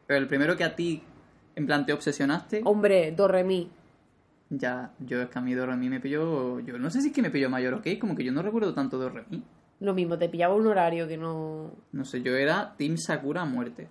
Pero 0.07 0.21
el 0.21 0.29
primero 0.29 0.57
que 0.57 0.63
a 0.63 0.77
ti, 0.77 1.03
en 1.57 1.67
plan, 1.67 1.85
te 1.85 1.93
obsesionaste... 1.93 2.61
Hombre, 2.65 3.11
Doremi. 3.11 3.69
Ya, 4.55 4.93
yo 4.99 5.23
es 5.23 5.31
que 5.31 5.39
a 5.39 5.43
mí 5.43 5.55
Doremi 5.55 5.89
me 5.89 5.99
pilló... 5.99 6.61
Yo 6.61 6.79
no 6.79 6.91
sé 6.91 7.01
si 7.01 7.09
es 7.09 7.15
que 7.15 7.23
me 7.23 7.31
pilló 7.31 7.49
mayor 7.49 7.73
o 7.73 7.81
qué, 7.81 7.99
como 7.99 8.15
que 8.15 8.23
yo 8.23 8.33
no 8.33 8.43
recuerdo 8.43 8.75
tanto 8.75 8.99
Doremi. 8.99 9.43
Lo 9.81 9.95
mismo, 9.95 10.19
te 10.19 10.29
pillaba 10.29 10.55
un 10.55 10.67
horario 10.67 11.09
que 11.09 11.17
no... 11.17 11.73
No 11.91 12.05
sé, 12.05 12.21
yo 12.23 12.37
era 12.37 12.75
Team 12.77 12.99
Sakura 12.99 13.43
a 13.43 13.45
muerte. 13.47 13.89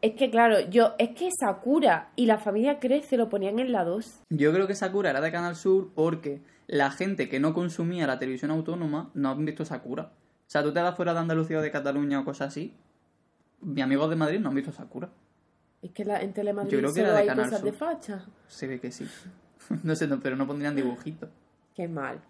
Es 0.00 0.14
que 0.14 0.30
claro, 0.30 0.60
yo, 0.70 0.94
es 0.98 1.10
que 1.10 1.28
Sakura 1.38 2.12
y 2.16 2.24
la 2.24 2.38
familia 2.38 2.78
crece 2.78 3.18
lo 3.18 3.28
ponían 3.28 3.58
en 3.58 3.72
la 3.72 3.84
2. 3.84 4.22
Yo 4.30 4.52
creo 4.52 4.66
que 4.66 4.74
Sakura 4.74 5.10
era 5.10 5.20
de 5.20 5.30
Canal 5.30 5.54
Sur 5.54 5.92
porque 5.94 6.40
la 6.66 6.90
gente 6.90 7.28
que 7.28 7.38
no 7.38 7.52
consumía 7.52 8.06
la 8.06 8.18
televisión 8.18 8.50
autónoma 8.50 9.10
no 9.12 9.28
han 9.28 9.44
visto 9.44 9.66
Sakura. 9.66 10.12
O 10.46 10.50
sea, 10.50 10.62
tú 10.62 10.72
te 10.72 10.80
vas 10.80 10.96
fuera 10.96 11.12
de 11.12 11.20
Andalucía 11.20 11.58
o 11.58 11.62
de 11.62 11.70
Cataluña 11.70 12.20
o 12.20 12.24
cosas 12.24 12.48
así. 12.48 12.74
Mis 13.60 13.84
amigos 13.84 14.08
de 14.08 14.16
Madrid 14.16 14.40
no 14.40 14.48
han 14.48 14.54
visto 14.54 14.72
Sakura. 14.72 15.10
Es 15.80 15.92
que 15.92 16.06
la, 16.06 16.22
en 16.22 16.32
Telemadrid 16.32 16.70
Yo 16.70 16.78
creo 16.78 16.94
que 16.94 17.00
solo 17.00 17.08
era 17.08 17.16
de 17.16 17.20
hay 17.20 17.28
Canal 17.28 17.44
cosas 17.44 17.62
de 17.62 17.72
facha. 17.72 18.26
Se 18.46 18.66
ve 18.66 18.80
que 18.80 18.90
sí. 18.90 19.06
No 19.82 19.94
sé, 19.94 20.06
no, 20.06 20.20
pero 20.20 20.36
no 20.36 20.46
pondrían 20.46 20.76
dibujitos. 20.76 21.28
Qué 21.74 21.88
mal. 21.88 22.20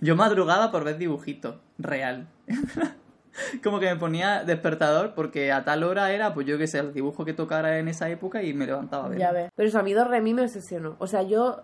Yo 0.00 0.16
madrugaba 0.16 0.70
por 0.70 0.84
ver 0.84 0.98
dibujitos. 0.98 1.56
Real. 1.78 2.26
Como 3.62 3.78
que 3.78 3.86
me 3.86 3.96
ponía 3.96 4.44
despertador 4.44 5.14
porque 5.14 5.52
a 5.52 5.64
tal 5.64 5.84
hora 5.84 6.12
era, 6.12 6.34
pues 6.34 6.46
yo 6.46 6.58
qué 6.58 6.66
sé, 6.66 6.78
el 6.78 6.92
dibujo 6.92 7.24
que 7.24 7.32
tocara 7.32 7.78
en 7.78 7.88
esa 7.88 8.08
época 8.08 8.42
y 8.42 8.52
me 8.52 8.66
levantaba 8.66 9.06
a 9.06 9.08
ver. 9.08 9.18
Ya 9.18 9.32
ves. 9.32 9.50
Pero 9.54 9.68
eso, 9.68 9.78
a 9.78 9.82
mí 9.82 9.92
Doremi 9.92 10.34
me 10.34 10.42
obsesionó. 10.42 10.96
O 10.98 11.06
sea, 11.06 11.22
yo 11.22 11.62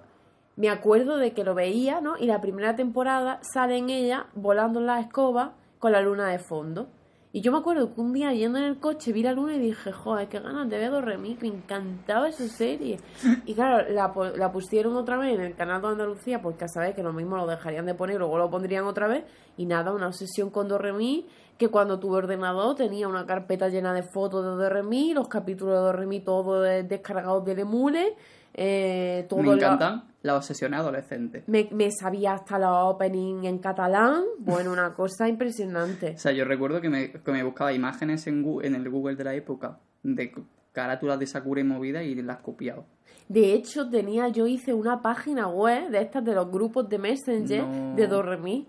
me 0.57 0.71
acuerdo 0.71 1.17
de 1.17 1.33
que 1.33 1.45
lo 1.45 1.55
veía, 1.55 2.01
¿no? 2.01 2.17
Y 2.19 2.27
la 2.27 2.41
primera 2.41 2.77
temporada 2.77 3.41
sale 3.43 3.77
en 3.77 3.91
ella 3.91 4.27
volando 4.35 4.81
en 4.81 4.87
la 4.87 5.01
escoba 5.01 5.55
con 5.79 5.93
la 5.93 6.01
luna 6.01 6.29
de 6.29 6.39
fondo. 6.39 6.89
Y 7.37 7.43
yo 7.43 7.53
me 7.53 7.59
acuerdo 7.59 7.93
que 7.95 8.01
un 8.01 8.15
día 8.15 8.33
yendo 8.33 8.57
en 8.57 8.65
el 8.65 8.79
coche 8.79 9.13
vi 9.13 9.23
la 9.23 9.35
luna 9.35 9.57
y 9.57 9.59
dije, 9.59 9.93
joder, 9.93 10.27
qué 10.27 10.41
ganas 10.41 10.71
de 10.71 10.79
ver 10.79 10.91
Doremi, 10.91 11.37
me 11.43 11.49
encantaba 11.49 12.31
esa 12.31 12.49
serie. 12.49 12.99
Y 13.45 13.53
claro, 13.53 13.87
la, 13.93 14.11
la 14.37 14.51
pusieron 14.51 14.97
otra 14.97 15.19
vez 15.19 15.35
en 15.35 15.43
el 15.43 15.55
canal 15.55 15.83
de 15.83 15.89
Andalucía 15.89 16.41
porque 16.41 16.65
a 16.65 16.69
saber 16.69 16.95
que 16.95 17.03
lo 17.03 17.13
mismo 17.13 17.37
lo 17.37 17.47
dejarían 17.47 17.85
de 17.85 17.93
poner, 17.95 18.17
luego 18.17 18.39
lo 18.39 18.49
pondrían 18.49 18.85
otra 18.85 19.07
vez. 19.07 19.25
Y 19.59 19.67
nada, 19.67 19.93
una 19.93 20.07
obsesión 20.07 20.49
con 20.49 20.67
Doremi, 20.67 21.27
que 21.59 21.69
cuando 21.69 21.99
tuve 21.99 22.17
ordenador 22.17 22.75
tenía 22.75 23.07
una 23.07 23.27
carpeta 23.27 23.69
llena 23.69 23.93
de 23.93 24.03
fotos 24.03 24.43
de 24.43 24.53
Doremi, 24.65 25.13
los 25.13 25.29
capítulos 25.29 25.75
de 25.75 25.81
Doremi 25.81 26.21
todos 26.21 26.63
de- 26.65 26.85
descargados 26.85 27.45
del 27.45 27.59
emule. 27.59 28.15
Eh, 28.59 29.27
todo 29.29 29.43
Me 29.43 29.53
encantan 29.53 30.05
las 30.23 30.37
obsesiones 30.39 30.81
adolescentes. 30.81 31.45
me, 31.47 31.69
me 31.73 31.91
sabía 31.91 32.33
hasta 32.33 32.59
la 32.59 32.85
opening 32.85 33.45
en 33.45 33.59
catalán. 33.59 34.25
Bueno, 34.39 34.73
una 34.73 34.95
cosa 34.95 35.29
impresionante. 35.29 36.15
O 36.17 36.19
sea, 36.19 36.33
yo 36.33 36.45
recuerdo 36.47 36.81
que 36.81 36.89
me, 36.89 37.13
que 37.13 37.33
me 37.33 37.43
buscaba 37.43 37.73
imágenes 37.75 38.27
en, 38.27 38.45
en 38.63 38.75
el 38.75 38.89
Google 38.89 39.15
de 39.17 39.25
la 39.25 39.35
época 39.35 39.79
de 40.03 40.33
carátulas 40.73 41.19
de 41.19 41.27
Sakura 41.27 41.61
y 41.61 41.65
movida 41.65 42.03
y 42.03 42.15
las 42.17 42.39
copiaba. 42.39 42.85
De 43.29 43.53
hecho, 43.53 43.91
tenía, 43.91 44.29
yo 44.29 44.47
hice 44.47 44.73
una 44.73 45.03
página 45.03 45.49
web 45.49 45.91
de 45.91 46.01
estas 46.01 46.25
de 46.25 46.35
los 46.35 46.51
grupos 46.51 46.89
de 46.89 46.99
Messenger 46.99 47.65
No. 47.67 47.95
de 47.95 48.07
Doremi. 48.07 48.69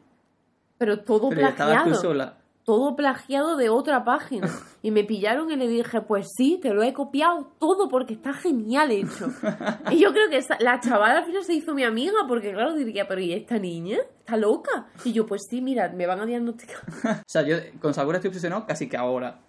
Pero 0.77 0.99
todo 0.99 1.29
Pero 1.29 1.41
ya 1.41 1.49
estabas 1.49 1.75
tú 1.77 1.83
plagiado. 1.89 2.01
sola. 2.01 2.37
Todo 2.67 2.97
plagiado 2.97 3.55
de 3.55 3.69
otra 3.69 4.03
página. 4.03 4.47
Y 4.83 4.91
me 4.91 5.03
pillaron 5.03 5.51
y 5.51 5.55
le 5.57 5.67
dije, 5.67 5.99
pues 6.01 6.27
sí, 6.37 6.59
te 6.61 6.73
lo 6.73 6.81
he 6.83 6.93
copiado 6.93 7.51
todo 7.59 7.89
porque 7.89 8.13
está 8.13 8.31
genial 8.33 8.91
hecho. 8.91 9.27
Y 9.91 9.99
yo 9.99 10.11
creo 10.13 10.29
que 10.29 10.39
la 10.59 10.79
chavala 10.79 11.19
al 11.19 11.25
final 11.25 11.43
se 11.43 11.53
hizo 11.53 11.73
mi 11.73 11.83
amiga 11.83 12.13
porque, 12.27 12.51
claro, 12.53 12.73
diría, 12.73 13.07
pero 13.07 13.19
¿y 13.19 13.33
esta 13.33 13.57
niña? 13.57 13.97
¿Está 14.19 14.37
loca? 14.37 14.87
Y 15.03 15.11
yo, 15.13 15.25
pues 15.25 15.41
sí, 15.49 15.61
mira, 15.61 15.89
me 15.89 16.05
van 16.05 16.19
a 16.19 16.25
diagnosticar. 16.25 16.77
O 17.03 17.23
sea, 17.25 17.41
yo 17.41 17.57
con 17.81 17.93
Sakura 17.93 18.17
estoy 18.17 18.29
obsesionado 18.29 18.65
casi 18.65 18.87
que 18.87 18.95
ahora. 18.97 19.39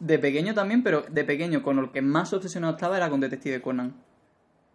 De 0.00 0.18
pequeño 0.18 0.54
también, 0.54 0.82
pero 0.82 1.02
de 1.08 1.24
pequeño 1.24 1.62
con 1.62 1.76
lo 1.76 1.92
que 1.92 2.02
más 2.02 2.32
obsesionado 2.32 2.74
estaba 2.74 2.96
era 2.96 3.10
con 3.10 3.20
Detective 3.20 3.60
Conan. 3.60 3.94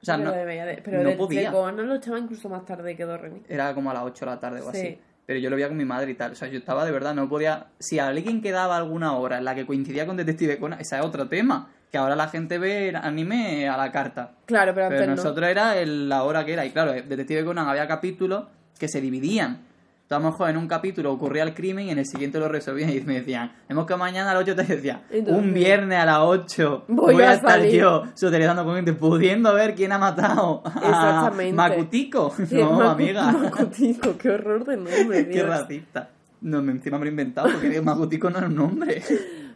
O 0.01 0.05
sea, 0.05 0.17
pero 0.17 0.29
no, 0.29 0.35
de- 0.37 0.81
pero 0.85 1.03
no 1.03 1.09
de- 1.09 1.15
podía. 1.15 1.49
de 1.49 1.55
Conan 1.57 1.87
lo 1.89 1.95
echaba 1.95 2.19
incluso 2.19 2.47
más 2.47 2.63
tarde 2.63 2.95
que 2.95 3.03
Doremi. 3.05 3.41
era 3.49 3.73
como 3.73 3.89
a 3.89 3.93
las 3.95 4.03
8 4.03 4.25
de 4.25 4.31
la 4.31 4.39
tarde 4.39 4.61
o 4.61 4.71
Sí. 4.71 4.77
así. 4.77 4.99
Pero 5.25 5.39
yo 5.39 5.49
lo 5.49 5.55
veía 5.55 5.67
con 5.67 5.77
mi 5.77 5.85
madre 5.85 6.11
y 6.11 6.13
tal. 6.15 6.33
O 6.33 6.35
sea, 6.35 6.47
yo 6.47 6.57
estaba 6.59 6.85
de 6.85 6.91
verdad, 6.91 7.13
no 7.15 7.27
podía. 7.27 7.67
Si 7.79 7.97
alguien 7.99 8.41
quedaba 8.41 8.77
alguna 8.77 9.13
hora 9.13 9.37
en 9.39 9.45
la 9.45 9.55
que 9.55 9.65
coincidía 9.65 10.05
con 10.05 10.17
Detective 10.17 10.59
Conan, 10.59 10.79
ese 10.79 10.95
es 10.97 11.01
otro 11.01 11.27
tema. 11.27 11.71
Que 11.91 11.97
ahora 11.97 12.15
la 12.15 12.27
gente 12.27 12.57
ve 12.57 12.93
anime 12.95 13.69
a 13.69 13.77
la 13.77 13.91
carta. 13.91 14.31
Claro, 14.45 14.73
pero 14.73 14.87
antes 14.87 14.99
Pero 14.99 15.11
no. 15.11 15.15
nosotros 15.15 15.47
era 15.49 15.77
el- 15.77 16.09
la 16.09 16.23
hora 16.23 16.45
que 16.45 16.53
era. 16.53 16.65
Y 16.65 16.71
claro, 16.71 16.91
Detective 16.93 17.45
Conan 17.45 17.67
había 17.67 17.87
capítulos 17.87 18.45
que 18.77 18.87
se 18.87 18.99
dividían. 19.01 19.59
Entonces, 20.05 20.23
a 20.23 20.27
lo 20.27 20.31
mejor 20.31 20.49
en 20.51 20.57
un 20.57 20.67
capítulo 20.67 21.11
ocurría 21.11 21.41
el 21.41 21.55
crimen 21.55 21.87
y 21.87 21.89
en 21.89 21.97
el 21.97 22.05
siguiente 22.05 22.37
lo 22.39 22.47
resolvían. 22.47 22.91
Y 22.91 23.01
me 23.01 23.15
decían, 23.15 23.51
hemos 23.67 23.87
que 23.87 23.95
mañana 23.95 24.29
a 24.29 24.33
las 24.35 24.43
8 24.43 24.55
te 24.55 24.63
decía, 24.63 25.01
Entonces, 25.09 25.43
un 25.43 25.51
viernes 25.51 25.97
a 25.97 26.05
las 26.05 26.19
8 26.19 26.85
voy 26.89 27.15
voy, 27.15 27.23
a 27.23 27.31
a 27.31 27.33
estar 27.33 27.51
salir". 27.59 27.81
yo 27.81 28.03
socializando 28.13 28.63
con 28.63 28.75
gente, 28.75 28.93
pudiendo 28.93 29.51
ver 29.55 29.73
quién 29.73 29.91
ha 29.93 29.97
matado 29.97 30.61
a 30.63 30.69
Exactamente. 30.77 31.53
Macutico. 31.53 32.31
Sí, 32.37 32.55
No, 32.61 32.79
Macu- 32.79 32.91
amiga. 32.91 33.31
Macutico, 33.31 34.15
qué 34.17 34.29
horror 34.29 34.63
de 34.65 34.77
nombre, 34.77 35.23
Qué 35.27 35.33
Dios. 35.33 35.47
racista. 35.47 36.09
No, 36.41 36.59
encima 36.59 36.99
me 36.99 37.05
lo 37.05 37.09
he 37.09 37.11
inventado 37.11 37.49
porque 37.51 37.81
Macutico 37.81 38.29
no 38.29 38.37
es 38.37 38.45
un 38.45 38.55
nombre. 38.55 39.01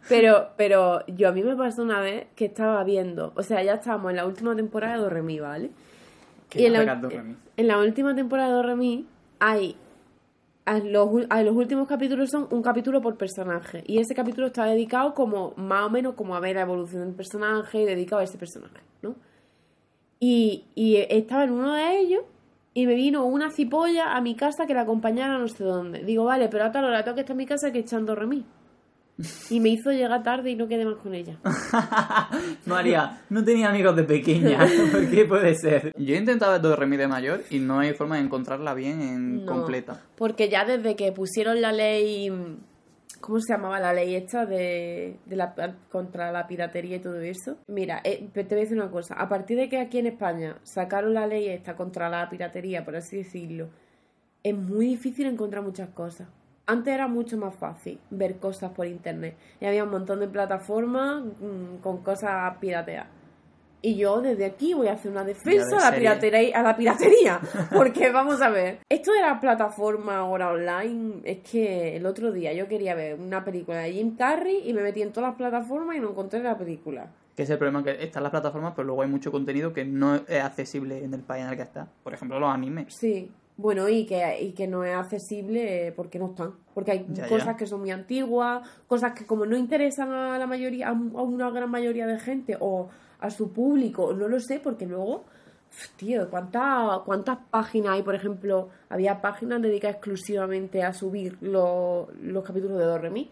Pero, 0.08 0.48
pero 0.56 1.06
yo 1.06 1.28
a 1.28 1.32
mí 1.32 1.44
me 1.44 1.54
pasó 1.54 1.82
una 1.82 2.00
vez 2.00 2.26
que 2.34 2.46
estaba 2.46 2.82
viendo, 2.82 3.32
o 3.36 3.44
sea, 3.44 3.62
ya 3.62 3.74
estábamos 3.74 4.10
en 4.10 4.16
la 4.16 4.26
última 4.26 4.56
temporada 4.56 4.94
de 4.96 5.00
Doremi, 5.02 5.38
¿vale? 5.38 5.70
Y 6.54 6.64
en 6.64 6.74
a 6.74 6.82
la, 6.82 7.00
en 7.56 7.68
la 7.68 7.78
última 7.78 8.16
temporada 8.16 8.48
de 8.48 8.54
Doremi 8.56 9.06
hay 9.38 9.76
a 10.64 10.78
los, 10.78 11.10
los 11.28 11.56
últimos 11.56 11.88
capítulos 11.88 12.30
son 12.30 12.46
un 12.50 12.62
capítulo 12.62 13.00
por 13.00 13.16
personaje 13.16 13.82
y 13.86 13.98
ese 13.98 14.14
capítulo 14.14 14.48
está 14.48 14.64
dedicado 14.66 15.14
como 15.14 15.52
más 15.56 15.86
o 15.86 15.90
menos 15.90 16.14
como 16.14 16.36
a 16.36 16.40
ver 16.40 16.56
la 16.56 16.62
evolución 16.62 17.04
del 17.04 17.14
personaje 17.14 17.82
y 17.82 17.86
dedicado 17.86 18.20
a 18.20 18.24
ese 18.24 18.38
personaje, 18.38 18.80
¿no? 19.02 19.14
Y, 20.20 20.64
y 20.74 20.96
estaba 20.96 21.44
en 21.44 21.52
uno 21.52 21.74
de 21.74 21.98
ellos 21.98 22.22
y 22.74 22.86
me 22.86 22.94
vino 22.94 23.24
una 23.24 23.50
cipolla 23.50 24.14
a 24.16 24.20
mi 24.20 24.34
casa 24.34 24.66
que 24.66 24.74
la 24.74 24.82
acompañara 24.82 25.38
no 25.38 25.48
sé 25.48 25.64
dónde. 25.64 26.04
Digo, 26.04 26.24
vale, 26.24 26.48
pero 26.48 26.64
a 26.64 26.72
tal 26.72 26.84
hora 26.84 27.02
tengo 27.02 27.16
que 27.16 27.22
estar 27.22 27.34
en 27.34 27.38
mi 27.38 27.46
casa 27.46 27.72
que 27.72 27.80
echando 27.80 28.14
Doremi. 28.14 28.44
Y 29.50 29.60
me 29.60 29.70
hizo 29.70 29.90
llegar 29.90 30.22
tarde 30.22 30.50
y 30.50 30.56
no 30.56 30.68
quedé 30.68 30.84
más 30.84 30.96
con 30.96 31.14
ella. 31.14 31.38
María, 32.66 33.22
no 33.28 33.44
tenía 33.44 33.68
amigos 33.70 33.96
de 33.96 34.04
pequeña. 34.04 34.58
¿Por 34.92 35.10
qué 35.10 35.24
puede 35.24 35.54
ser? 35.54 35.92
Yo 35.96 36.14
he 36.14 36.18
intentado 36.18 36.52
ver 36.52 36.60
Doremi 36.60 36.96
de 36.96 37.08
mayor 37.08 37.42
y 37.50 37.58
no 37.58 37.80
hay 37.80 37.94
forma 37.94 38.16
de 38.16 38.22
encontrarla 38.22 38.74
bien 38.74 39.00
en 39.00 39.44
No, 39.44 39.52
completa. 39.52 40.00
Porque 40.16 40.48
ya 40.48 40.64
desde 40.64 40.96
que 40.96 41.12
pusieron 41.12 41.60
la 41.60 41.72
ley. 41.72 42.30
¿Cómo 43.20 43.38
se 43.38 43.52
llamaba 43.52 43.78
la 43.80 43.92
ley 43.92 44.14
esta 44.14 44.46
de, 44.46 45.18
de 45.26 45.36
la, 45.36 45.54
contra 45.90 46.32
la 46.32 46.46
piratería 46.46 46.96
y 46.96 47.00
todo 47.00 47.20
eso? 47.20 47.58
Mira, 47.68 48.00
eh, 48.02 48.30
te 48.32 48.42
voy 48.42 48.52
a 48.54 48.60
decir 48.60 48.78
una 48.78 48.90
cosa. 48.90 49.14
A 49.14 49.28
partir 49.28 49.58
de 49.58 49.68
que 49.68 49.78
aquí 49.78 49.98
en 49.98 50.06
España 50.06 50.56
sacaron 50.62 51.12
la 51.12 51.26
ley 51.26 51.48
esta 51.48 51.76
contra 51.76 52.08
la 52.08 52.30
piratería, 52.30 52.82
por 52.82 52.96
así 52.96 53.18
decirlo, 53.18 53.68
es 54.42 54.56
muy 54.56 54.86
difícil 54.86 55.26
encontrar 55.26 55.62
muchas 55.62 55.90
cosas. 55.90 56.28
Antes 56.70 56.94
era 56.94 57.08
mucho 57.08 57.36
más 57.36 57.52
fácil 57.56 57.98
ver 58.10 58.38
cosas 58.38 58.70
por 58.70 58.86
internet. 58.86 59.36
Y 59.60 59.64
había 59.64 59.82
un 59.82 59.90
montón 59.90 60.20
de 60.20 60.28
plataformas 60.28 61.24
mm, 61.24 61.78
con 61.82 61.98
cosas 62.04 62.56
pirateadas. 62.60 63.08
Y 63.82 63.96
yo 63.96 64.20
desde 64.20 64.44
aquí 64.44 64.72
voy 64.74 64.86
a 64.86 64.92
hacer 64.92 65.10
una 65.10 65.24
defensa 65.24 65.78
a 65.78 65.90
la, 65.90 65.96
piratería, 65.96 66.60
a 66.60 66.62
la 66.62 66.76
piratería. 66.76 67.40
Porque 67.74 68.12
vamos 68.12 68.40
a 68.40 68.50
ver, 68.50 68.78
esto 68.88 69.12
de 69.12 69.20
la 69.20 69.40
plataforma 69.40 70.18
ahora 70.18 70.52
online, 70.52 71.22
es 71.24 71.38
que 71.38 71.96
el 71.96 72.06
otro 72.06 72.30
día 72.30 72.52
yo 72.52 72.68
quería 72.68 72.94
ver 72.94 73.18
una 73.18 73.44
película 73.44 73.78
de 73.78 73.92
Jim 73.92 74.16
Carrey 74.16 74.62
y 74.64 74.72
me 74.72 74.82
metí 74.82 75.02
en 75.02 75.12
todas 75.12 75.30
las 75.30 75.38
plataformas 75.38 75.96
y 75.96 76.00
no 76.00 76.10
encontré 76.10 76.40
la 76.40 76.56
película. 76.56 77.08
Que 77.34 77.42
es 77.42 77.50
el 77.50 77.58
problema 77.58 77.82
que 77.82 78.04
están 78.04 78.22
las 78.22 78.30
plataformas, 78.30 78.74
pero 78.76 78.86
luego 78.86 79.02
hay 79.02 79.08
mucho 79.08 79.32
contenido 79.32 79.72
que 79.72 79.84
no 79.84 80.14
es 80.14 80.40
accesible 80.40 81.02
en 81.02 81.14
el 81.14 81.22
país 81.22 81.42
en 81.42 81.50
el 81.50 81.56
que 81.56 81.62
está. 81.62 81.88
Por 82.04 82.14
ejemplo, 82.14 82.38
los 82.38 82.50
animes. 82.50 82.94
Sí. 82.94 83.32
Bueno, 83.60 83.88
y 83.90 84.06
que, 84.06 84.40
y 84.40 84.52
que 84.52 84.66
no 84.66 84.84
es 84.84 84.96
accesible 84.96 85.92
porque 85.94 86.18
no 86.18 86.28
están. 86.30 86.54
Porque 86.72 86.92
hay 86.92 87.06
Ya, 87.12 87.26
cosas 87.28 87.46
ya. 87.48 87.56
que 87.56 87.66
son 87.66 87.80
muy 87.80 87.90
antiguas, 87.90 88.66
cosas 88.88 89.12
que 89.12 89.26
como 89.26 89.44
no 89.44 89.54
interesan 89.54 90.10
a 90.12 90.38
la 90.38 90.46
mayoría, 90.46 90.88
a 90.88 90.92
un- 90.92 91.12
a 91.14 91.20
una 91.22 91.50
gran 91.50 91.70
mayoría 91.70 92.06
de 92.06 92.18
gente 92.18 92.56
o 92.58 92.88
a 93.20 93.28
su 93.30 93.52
público, 93.52 94.14
no 94.14 94.28
lo 94.28 94.40
sé, 94.40 94.60
porque 94.60 94.86
luego, 94.86 95.24
tío, 95.96 96.30
¿cuántas, 96.30 97.00
cuántas 97.00 97.36
páginas 97.50 97.92
hay? 97.96 98.02
Por 98.02 98.14
ejemplo, 98.14 98.70
había 98.88 99.20
páginas 99.20 99.60
dedicadas 99.60 99.96
exclusivamente 99.96 100.82
a 100.82 100.94
subir 100.94 101.36
los, 101.42 102.08
los 102.22 102.42
capítulos 102.42 102.78
de 102.78 102.84
Doremi. 102.86 103.30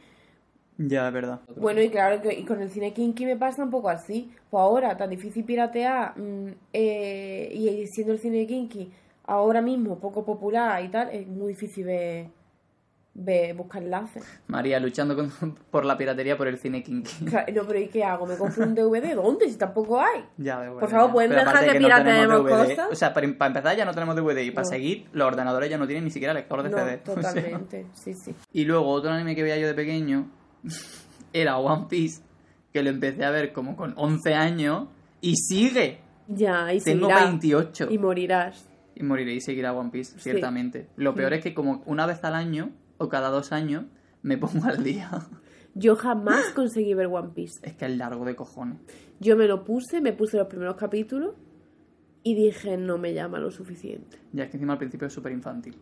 Ya, 0.77 1.09
es 1.09 1.15
verdad. 1.15 1.41
Bueno, 1.57 1.81
y 1.81 1.89
claro, 1.89 2.21
que 2.21 2.35
y 2.39 2.45
con 2.45 2.61
el 2.61 2.71
cine 2.71 2.93
kinky 2.93 3.25
me 3.25 3.37
pasa 3.37 3.65
un 3.65 3.71
poco 3.71 3.89
así. 3.89 4.31
Pues 4.51 4.61
ahora, 4.61 4.95
tan 4.97 5.09
difícil 5.11 5.43
piratear, 5.45 6.17
mm, 6.19 6.49
eh, 6.73 7.51
y 7.55 7.87
siendo 7.87 8.13
el 8.13 8.19
cine 8.19 8.47
kinky 8.47 8.93
ahora 9.29 9.63
mismo 9.63 9.99
poco 10.01 10.25
popular 10.25 10.83
y 10.85 10.89
tal, 10.89 11.11
es 11.11 11.27
muy 11.27 11.49
difícil 11.49 11.85
ver, 11.85 12.27
ver- 13.15 13.55
buscar 13.55 13.83
enlaces. 13.83 14.25
María 14.47 14.81
luchando 14.81 15.15
con- 15.17 15.31
por 15.71 15.85
la 15.85 15.97
piratería 15.99 16.37
por 16.37 16.49
el 16.49 16.57
cine 16.59 16.83
kinky. 16.83 17.27
O 17.27 17.31
sea, 17.31 17.47
no, 17.55 17.65
pero 17.67 17.79
¿y 17.79 17.89
qué 17.89 18.03
hago? 18.05 18.27
¿Me 18.27 18.37
compro 18.37 18.65
un 18.65 18.75
DVD? 18.75 19.15
¿Dónde? 19.15 19.49
Si 19.49 19.57
tampoco 19.57 20.01
hay. 20.01 20.25
Ya, 20.39 20.61
de 20.61 20.71
Por 20.71 20.89
favor, 20.89 21.13
¿pueden 21.13 21.31
dejar 21.31 21.61
que 21.65 21.73
tenemos 21.73 22.01
pirateemos 22.01 22.49
cosas? 22.49 22.89
O 22.91 22.95
sea, 22.95 23.13
para, 23.15 23.29
para 23.37 23.49
empezar 23.49 23.77
ya 23.77 23.85
no 23.85 23.93
tenemos 23.93 24.17
DVD 24.17 24.39
y 24.43 24.51
para 24.51 24.65
No. 24.65 24.71
seguir 24.71 25.09
los 25.13 25.27
ordenadores 25.27 25.69
ya 25.71 25.79
no 25.79 25.87
tienen 25.87 26.05
ni 26.05 26.11
siquiera 26.11 26.33
lector 26.35 26.63
de 26.63 26.71
No, 26.71 26.77
CD. 26.79 27.01
O 27.07 27.21
sea, 27.21 27.33
totalmente. 27.33 27.87
Sí, 27.95 28.15
sí. 28.15 28.35
Y 28.53 28.65
luego 28.65 28.87
otro 28.89 29.11
anime 29.11 29.35
que 29.37 29.43
veía 29.43 29.59
yo 29.59 29.67
de 29.67 29.75
pequeño 29.75 30.31
era 31.33 31.59
One 31.59 31.87
Piece, 31.91 32.23
que 32.73 32.83
lo 32.83 32.91
empecé 32.91 33.25
a 33.25 33.31
ver 33.31 33.53
como 33.53 33.77
con 33.77 33.93
11 33.97 34.35
años 34.35 34.89
y 35.21 35.35
sigue. 35.37 35.99
Ya, 36.29 36.73
y 36.73 36.81
Tengo 36.81 37.09
seguirá. 37.09 37.25
28. 37.27 37.87
Y 37.91 37.99
morirás. 37.99 38.65
Y 38.99 39.03
moriré 39.05 39.35
y 39.35 39.41
seguirá 39.41 39.73
One 39.73 39.91
Piece, 39.91 40.15
Sí. 40.15 40.21
ciertamente. 40.31 40.89
Lo 40.97 41.15
peor 41.15 41.33
es 41.35 41.43
que 41.43 41.55
como 41.55 41.83
una 41.87 42.05
vez 42.07 42.23
al 42.25 42.35
año 42.35 42.71
o 42.99 43.09
cada 43.09 43.29
dos 43.29 43.53
años 43.53 43.85
me 44.23 44.37
pongo 44.37 44.67
al 44.67 44.83
día. 44.83 45.11
Yo 45.75 45.95
jamás 45.95 46.51
conseguí 46.55 46.93
ver 46.95 47.07
One 47.07 47.31
Piece. 47.35 47.61
Es 47.63 47.75
que 47.75 47.85
es 47.87 47.97
largo 47.97 48.25
de 48.25 48.35
cojones. 48.35 48.79
Yo 49.21 49.37
me 49.37 49.47
lo 49.47 49.63
puse, 49.65 50.01
me 50.01 50.13
puse 50.13 50.37
los 50.37 50.49
primeros 50.49 50.75
capítulos 50.77 51.35
y 52.25 52.35
dije, 52.35 52.77
no 52.77 52.99
me 52.99 53.15
llama 53.15 53.39
lo 53.39 53.51
suficiente. 53.51 54.19
Ya 54.33 54.45
es 54.45 54.51
que 54.51 54.57
encima 54.57 54.73
al 54.73 54.79
principio 54.79 55.07
es 55.07 55.13
súper 55.13 55.33
infantil. 55.33 55.77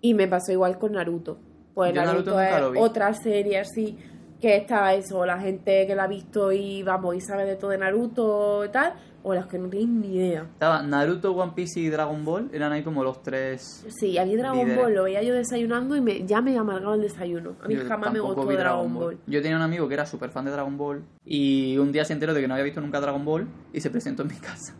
Y 0.00 0.14
me 0.14 0.26
pasó 0.26 0.50
igual 0.50 0.78
con 0.78 0.92
Naruto. 0.92 1.38
Pues 1.74 1.94
Yo 1.94 2.02
Naruto 2.04 2.40
es 2.40 2.60
lo 2.60 2.72
vi. 2.72 2.78
otra 2.80 3.14
serie 3.14 3.58
así 3.60 3.96
que 4.40 4.56
está 4.56 4.94
eso, 4.94 5.24
la 5.26 5.38
gente 5.38 5.86
que 5.86 5.94
la 5.94 6.04
ha 6.04 6.08
visto 6.08 6.50
y 6.50 6.82
vamos 6.82 7.14
y 7.14 7.20
sabe 7.20 7.44
de 7.44 7.56
todo 7.56 7.70
de 7.72 7.78
Naruto 7.78 8.64
y 8.64 8.68
tal, 8.70 8.94
o 9.22 9.34
las 9.34 9.46
que 9.46 9.58
no 9.58 9.68
tienen 9.68 10.00
ni 10.00 10.16
idea. 10.16 10.42
Estaba 10.42 10.82
Naruto, 10.82 11.32
One 11.32 11.52
Piece 11.54 11.80
y 11.80 11.88
Dragon 11.88 12.24
Ball, 12.24 12.50
eran 12.52 12.72
ahí 12.72 12.82
como 12.82 13.04
los 13.04 13.22
tres. 13.22 13.84
Sí, 13.88 14.16
a 14.18 14.24
mí 14.24 14.36
Dragon 14.36 14.58
Líderes. 14.58 14.78
Ball 14.78 14.94
lo 14.94 15.04
veía 15.04 15.22
yo 15.22 15.34
desayunando 15.34 15.96
y 15.96 16.00
me, 16.00 16.26
ya 16.26 16.40
me 16.40 16.56
amargaba 16.56 16.94
el 16.94 17.02
desayuno. 17.02 17.56
A 17.62 17.68
mí 17.68 17.74
Yo 17.74 17.86
jamás 17.86 18.12
me 18.12 18.20
gustó 18.20 18.46
vi 18.46 18.56
Dragon 18.56 18.92
Ball. 18.94 19.18
Yo 19.26 19.42
tenía 19.42 19.56
un 19.56 19.62
amigo 19.62 19.88
que 19.88 19.94
era 19.94 20.06
súper 20.06 20.30
fan 20.30 20.44
de 20.44 20.50
Dragon 20.50 20.76
Ball 20.76 21.04
y 21.24 21.76
un 21.78 21.92
día 21.92 22.04
se 22.04 22.12
enteró 22.12 22.34
de 22.34 22.40
que 22.40 22.48
no 22.48 22.54
había 22.54 22.64
visto 22.64 22.80
nunca 22.80 23.00
Dragon 23.00 23.24
Ball 23.24 23.46
y 23.72 23.80
se 23.80 23.90
presentó 23.90 24.22
en 24.22 24.28
mi 24.28 24.34
casa 24.40 24.74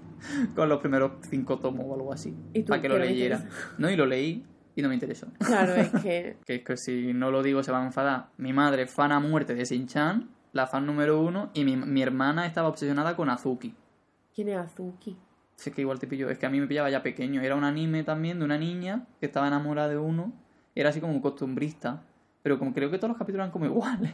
con 0.55 0.69
los 0.69 0.81
primeros 0.81 1.13
cinco 1.29 1.59
tomos 1.59 1.87
o 1.89 1.95
algo 1.95 2.13
así 2.13 2.35
¿Y 2.53 2.63
para 2.63 2.81
que 2.83 2.89
lo 2.89 2.99
leyera. 2.99 3.49
No, 3.79 3.91
y 3.91 3.97
lo 3.97 4.07
leí 4.07 4.45
y 4.77 4.83
no 4.83 4.89
me 4.89 4.95
interesó. 4.95 5.27
Claro, 5.39 5.75
es 5.75 5.91
que 6.03 6.37
que 6.47 6.55
es 6.57 6.65
que 6.65 6.77
si 6.77 7.13
no 7.13 7.31
lo 7.31 7.43
digo 7.43 7.63
se 7.63 7.73
va 7.73 7.83
a 7.83 7.87
enfadar. 7.87 8.29
Mi 8.37 8.53
madre, 8.53 8.87
fan 8.87 9.13
a 9.13 9.21
muerte 9.21 9.55
de 9.55 9.65
Shin-Chan, 9.65 10.29
la 10.53 10.67
fan 10.67 10.87
número 10.87 11.21
uno, 11.21 11.51
y 11.55 11.65
mi, 11.65 11.77
mi 11.77 12.03
hermana 12.03 12.47
estaba 12.47 12.69
obsesionada 12.69 13.17
con 13.17 13.31
Azuki. 13.31 13.75
¿Quién 14.45 14.49
es 14.49 14.57
Azuki? 14.57 15.17
Es 15.59 15.71
que 15.75 15.83
igual 15.83 15.99
te 15.99 16.07
pillo, 16.07 16.31
es 16.31 16.39
que 16.39 16.47
a 16.47 16.51
mí 16.51 16.59
me 16.59 16.67
pillaba 16.67 16.89
ya 16.89 17.03
pequeño. 17.03 17.43
Era 17.43 17.55
un 17.55 17.65
anime 17.65 18.03
también 18.05 18.39
de 18.39 18.47
una 18.47 18.57
niña 18.57 19.07
que 19.21 19.27
estaba 19.27 19.47
enamorada 19.49 19.89
de 19.89 19.99
uno. 19.99 20.33
Era 20.75 20.89
así 20.89 21.01
como 21.01 21.13
un 21.13 21.21
costumbrista. 21.21 22.03
Pero 22.43 22.59
como 22.59 22.73
creo 22.73 22.91
que 22.91 22.97
todos 22.97 23.11
los 23.11 23.19
capítulos 23.19 23.45
eran 23.45 23.51
como 23.51 23.67
iguales. 23.67 24.13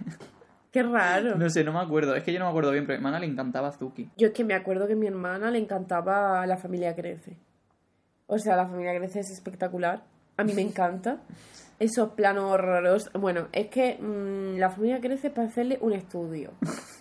Qué 0.72 0.82
raro. 0.82 1.36
No 1.36 1.48
sé, 1.48 1.62
no 1.62 1.72
me 1.72 1.78
acuerdo. 1.78 2.16
Es 2.16 2.24
que 2.24 2.32
yo 2.32 2.40
no 2.40 2.46
me 2.46 2.50
acuerdo 2.50 2.72
bien, 2.72 2.84
pero 2.84 2.96
a 2.96 2.98
mi 2.98 3.04
hermana 3.06 3.20
le 3.20 3.26
encantaba 3.26 3.68
Azuki. 3.68 4.10
Yo 4.16 4.26
es 4.28 4.32
que 4.34 4.42
me 4.44 4.54
acuerdo 4.54 4.88
que 4.88 4.94
a 4.94 4.96
mi 4.96 5.06
hermana 5.06 5.52
le 5.52 5.58
encantaba 5.60 6.44
La 6.46 6.56
familia 6.56 6.96
crece. 6.96 7.36
O 8.26 8.38
sea, 8.38 8.56
La 8.56 8.66
familia 8.66 8.96
crece 8.98 9.20
es 9.20 9.30
espectacular. 9.30 10.02
A 10.36 10.42
mí 10.42 10.52
me 10.54 10.62
encanta. 10.68 11.18
Esos 11.78 12.10
planos 12.14 12.50
horrorosos. 12.50 13.12
Bueno, 13.12 13.46
es 13.52 13.68
que 13.68 13.98
mm, 14.00 14.58
La 14.58 14.70
familia 14.70 15.00
crece 15.00 15.28
es 15.28 15.32
para 15.32 15.46
hacerle 15.46 15.78
un 15.80 15.92
estudio. 15.92 16.50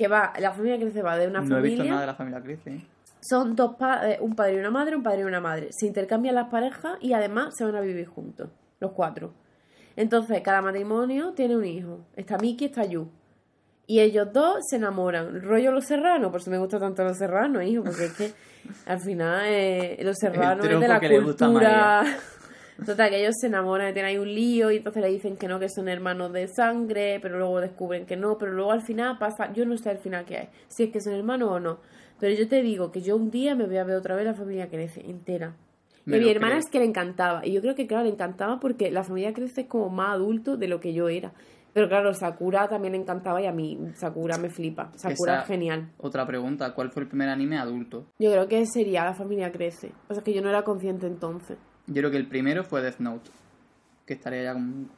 Que 0.00 0.08
va, 0.08 0.32
La 0.40 0.50
familia 0.52 0.78
crece 0.78 1.02
va 1.02 1.18
de 1.18 1.26
una 1.26 1.42
no 1.42 1.58
he 1.58 1.60
visto 1.60 1.76
familia. 1.76 1.90
nada 1.90 2.00
de 2.00 2.06
la 2.06 2.14
familia 2.14 2.40
Crece. 2.40 2.70
¿eh? 2.70 2.86
Son 3.20 3.54
dos 3.54 3.76
pa- 3.76 4.08
eh, 4.10 4.16
un 4.22 4.34
padre 4.34 4.54
y 4.54 4.58
una 4.58 4.70
madre, 4.70 4.96
un 4.96 5.02
padre 5.02 5.20
y 5.20 5.24
una 5.24 5.40
madre. 5.42 5.68
Se 5.72 5.84
intercambian 5.86 6.34
las 6.34 6.48
parejas 6.48 6.96
y 7.02 7.12
además 7.12 7.54
se 7.54 7.66
van 7.66 7.76
a 7.76 7.82
vivir 7.82 8.06
juntos, 8.06 8.48
los 8.80 8.92
cuatro. 8.92 9.34
Entonces, 9.96 10.40
cada 10.40 10.62
matrimonio 10.62 11.34
tiene 11.34 11.54
un 11.54 11.66
hijo. 11.66 12.06
Está 12.16 12.38
Miki, 12.38 12.64
está 12.64 12.86
Yu. 12.86 13.10
Y 13.86 14.00
ellos 14.00 14.32
dos 14.32 14.60
se 14.70 14.76
enamoran. 14.76 15.42
Rollo 15.42 15.70
Los 15.70 15.84
Serranos, 15.84 16.30
por 16.30 16.40
eso 16.40 16.50
me 16.50 16.56
gusta 16.56 16.78
tanto 16.78 17.04
Los 17.04 17.18
Serranos, 17.18 17.62
hijo, 17.64 17.82
porque 17.84 18.04
es 18.06 18.12
que 18.14 18.32
al 18.86 19.00
final 19.00 19.42
eh, 19.48 19.98
Los 20.02 20.16
Serranos 20.16 20.64
es 20.64 20.80
de 20.80 20.88
la 20.88 20.98
tronco 20.98 21.00
que 21.00 21.08
le 21.10 21.20
gusta 21.20 21.44
a 21.44 21.48
cultura. 21.48 22.04
Total, 22.84 23.10
que 23.10 23.20
ellos 23.20 23.34
se 23.40 23.46
enamoran, 23.48 23.92
tienen 23.92 24.10
ahí 24.10 24.18
un 24.18 24.32
lío 24.32 24.70
y 24.70 24.78
entonces 24.78 25.02
le 25.02 25.08
dicen 25.10 25.36
que 25.36 25.48
no, 25.48 25.58
que 25.60 25.68
son 25.68 25.88
hermanos 25.88 26.32
de 26.32 26.48
sangre, 26.48 27.18
pero 27.20 27.38
luego 27.38 27.60
descubren 27.60 28.06
que 28.06 28.16
no, 28.16 28.38
pero 28.38 28.52
luego 28.52 28.72
al 28.72 28.82
final 28.82 29.18
pasa, 29.18 29.52
yo 29.52 29.64
no 29.66 29.76
sé 29.76 29.90
al 29.90 29.98
final 29.98 30.24
qué 30.24 30.36
hay, 30.38 30.48
si 30.68 30.84
es 30.84 30.90
que 30.90 31.00
son 31.00 31.12
hermanos 31.14 31.50
o 31.50 31.60
no. 31.60 31.78
Pero 32.18 32.34
yo 32.34 32.48
te 32.48 32.62
digo 32.62 32.90
que 32.92 33.00
yo 33.00 33.16
un 33.16 33.30
día 33.30 33.54
me 33.54 33.64
voy 33.66 33.78
a 33.78 33.84
ver 33.84 33.96
otra 33.96 34.14
vez 34.16 34.24
la 34.26 34.34
familia 34.34 34.68
crece 34.68 35.00
entera. 35.08 35.54
Y 36.06 36.10
Me 36.10 36.18
mi 36.18 36.28
hermana 36.30 36.54
creo. 36.54 36.60
es 36.60 36.70
que 36.70 36.78
le 36.78 36.84
encantaba. 36.86 37.46
Y 37.46 37.52
yo 37.52 37.60
creo 37.60 37.74
que, 37.74 37.86
claro, 37.86 38.04
le 38.04 38.10
encantaba 38.10 38.58
porque 38.60 38.90
la 38.90 39.04
familia 39.04 39.32
crece 39.32 39.62
es 39.62 39.66
como 39.68 39.88
más 39.90 40.10
adulto 40.14 40.56
de 40.56 40.68
lo 40.68 40.80
que 40.80 40.92
yo 40.92 41.08
era. 41.08 41.32
Pero 41.72 41.88
claro, 41.88 42.12
Sakura 42.14 42.68
también 42.68 42.92
le 42.92 42.98
encantaba 42.98 43.40
y 43.40 43.46
a 43.46 43.52
mí 43.52 43.78
Sakura 43.94 44.36
me 44.38 44.50
flipa. 44.50 44.90
Sakura 44.96 45.34
Esa- 45.34 45.40
es 45.42 45.46
genial. 45.46 45.88
Otra 45.98 46.26
pregunta, 46.26 46.74
¿cuál 46.74 46.90
fue 46.90 47.02
el 47.04 47.08
primer 47.08 47.28
anime 47.28 47.58
adulto? 47.58 48.06
Yo 48.18 48.32
creo 48.32 48.48
que 48.48 48.66
sería 48.66 49.04
la 49.04 49.14
familia 49.14 49.52
crece. 49.52 49.92
O 50.08 50.14
sea, 50.14 50.22
que 50.24 50.34
yo 50.34 50.42
no 50.42 50.48
era 50.48 50.62
consciente 50.64 51.06
entonces. 51.06 51.58
Yo 51.90 52.00
creo 52.00 52.10
que 52.10 52.16
el 52.16 52.26
primero 52.26 52.64
fue 52.64 52.80
Death 52.82 53.00
Note. 53.00 53.30
Que 54.06 54.14
estaría 54.14 54.42
ya 54.44 54.52
con... 54.54 54.88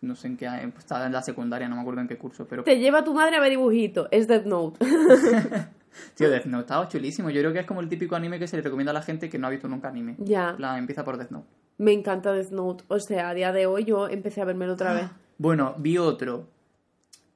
No 0.00 0.14
sé 0.14 0.28
en 0.28 0.36
qué... 0.36 0.48
pues, 0.72 0.84
Estaba 0.84 1.06
en 1.06 1.12
la 1.12 1.22
secundaria, 1.22 1.68
no 1.68 1.74
me 1.74 1.82
acuerdo 1.82 2.00
en 2.00 2.08
qué 2.08 2.16
curso, 2.16 2.46
pero... 2.48 2.62
Te 2.64 2.78
lleva 2.78 3.02
tu 3.04 3.12
madre 3.12 3.36
a 3.36 3.40
ver 3.40 3.50
dibujitos. 3.50 4.08
Es 4.10 4.28
Death 4.28 4.46
Note. 4.46 4.78
Tío, 6.14 6.30
Death 6.30 6.46
Note 6.46 6.62
estaba 6.62 6.88
chulísimo. 6.88 7.30
Yo 7.30 7.40
creo 7.40 7.52
que 7.52 7.60
es 7.60 7.66
como 7.66 7.80
el 7.80 7.88
típico 7.88 8.16
anime 8.16 8.38
que 8.38 8.46
se 8.46 8.56
le 8.56 8.62
recomienda 8.62 8.90
a 8.90 8.94
la 8.94 9.02
gente 9.02 9.28
que 9.28 9.38
no 9.38 9.46
ha 9.46 9.50
visto 9.50 9.68
nunca 9.68 9.88
anime. 9.88 10.16
ya. 10.18 10.56
Empieza 10.76 11.04
por 11.04 11.16
Death 11.16 11.30
Note. 11.30 11.48
Me 11.78 11.92
encanta 11.92 12.32
Death 12.32 12.50
Note. 12.50 12.84
O 12.88 12.98
sea, 13.00 13.30
a 13.30 13.34
día 13.34 13.52
de 13.52 13.66
hoy 13.66 13.84
yo 13.84 14.08
empecé 14.08 14.40
a 14.40 14.44
vermelo 14.44 14.74
otra 14.74 14.92
vez. 14.94 15.04
Bueno, 15.38 15.74
vi 15.76 15.98
otro 15.98 16.48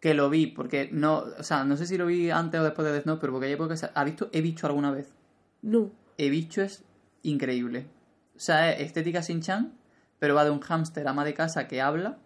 que 0.00 0.14
lo 0.14 0.30
vi 0.30 0.46
porque 0.46 0.88
no, 0.90 1.24
o 1.38 1.42
sea, 1.42 1.64
no 1.64 1.76
sé 1.76 1.84
si 1.84 1.98
lo 1.98 2.06
vi 2.06 2.30
antes 2.30 2.58
o 2.58 2.64
después 2.64 2.86
de 2.86 2.94
Death 2.94 3.04
Note, 3.04 3.20
pero 3.20 3.34
porque 3.34 3.46
hay 3.46 3.52
época 3.52 3.74
¿ha 3.94 4.04
visto 4.04 4.30
He 4.32 4.40
visto 4.40 4.66
alguna 4.66 4.90
vez? 4.90 5.12
No. 5.60 5.90
He 6.16 6.30
visto 6.30 6.62
es 6.62 6.82
increíble. 7.22 7.84
O 8.40 8.42
sea, 8.42 8.72
es 8.72 8.80
estética 8.80 9.22
sin 9.22 9.42
chan, 9.42 9.74
pero 10.18 10.34
va 10.34 10.46
de 10.46 10.50
un 10.50 10.60
hámster 10.60 11.06
ama 11.06 11.26
de 11.26 11.34
casa 11.34 11.68
que 11.68 11.82
habla 11.82 12.16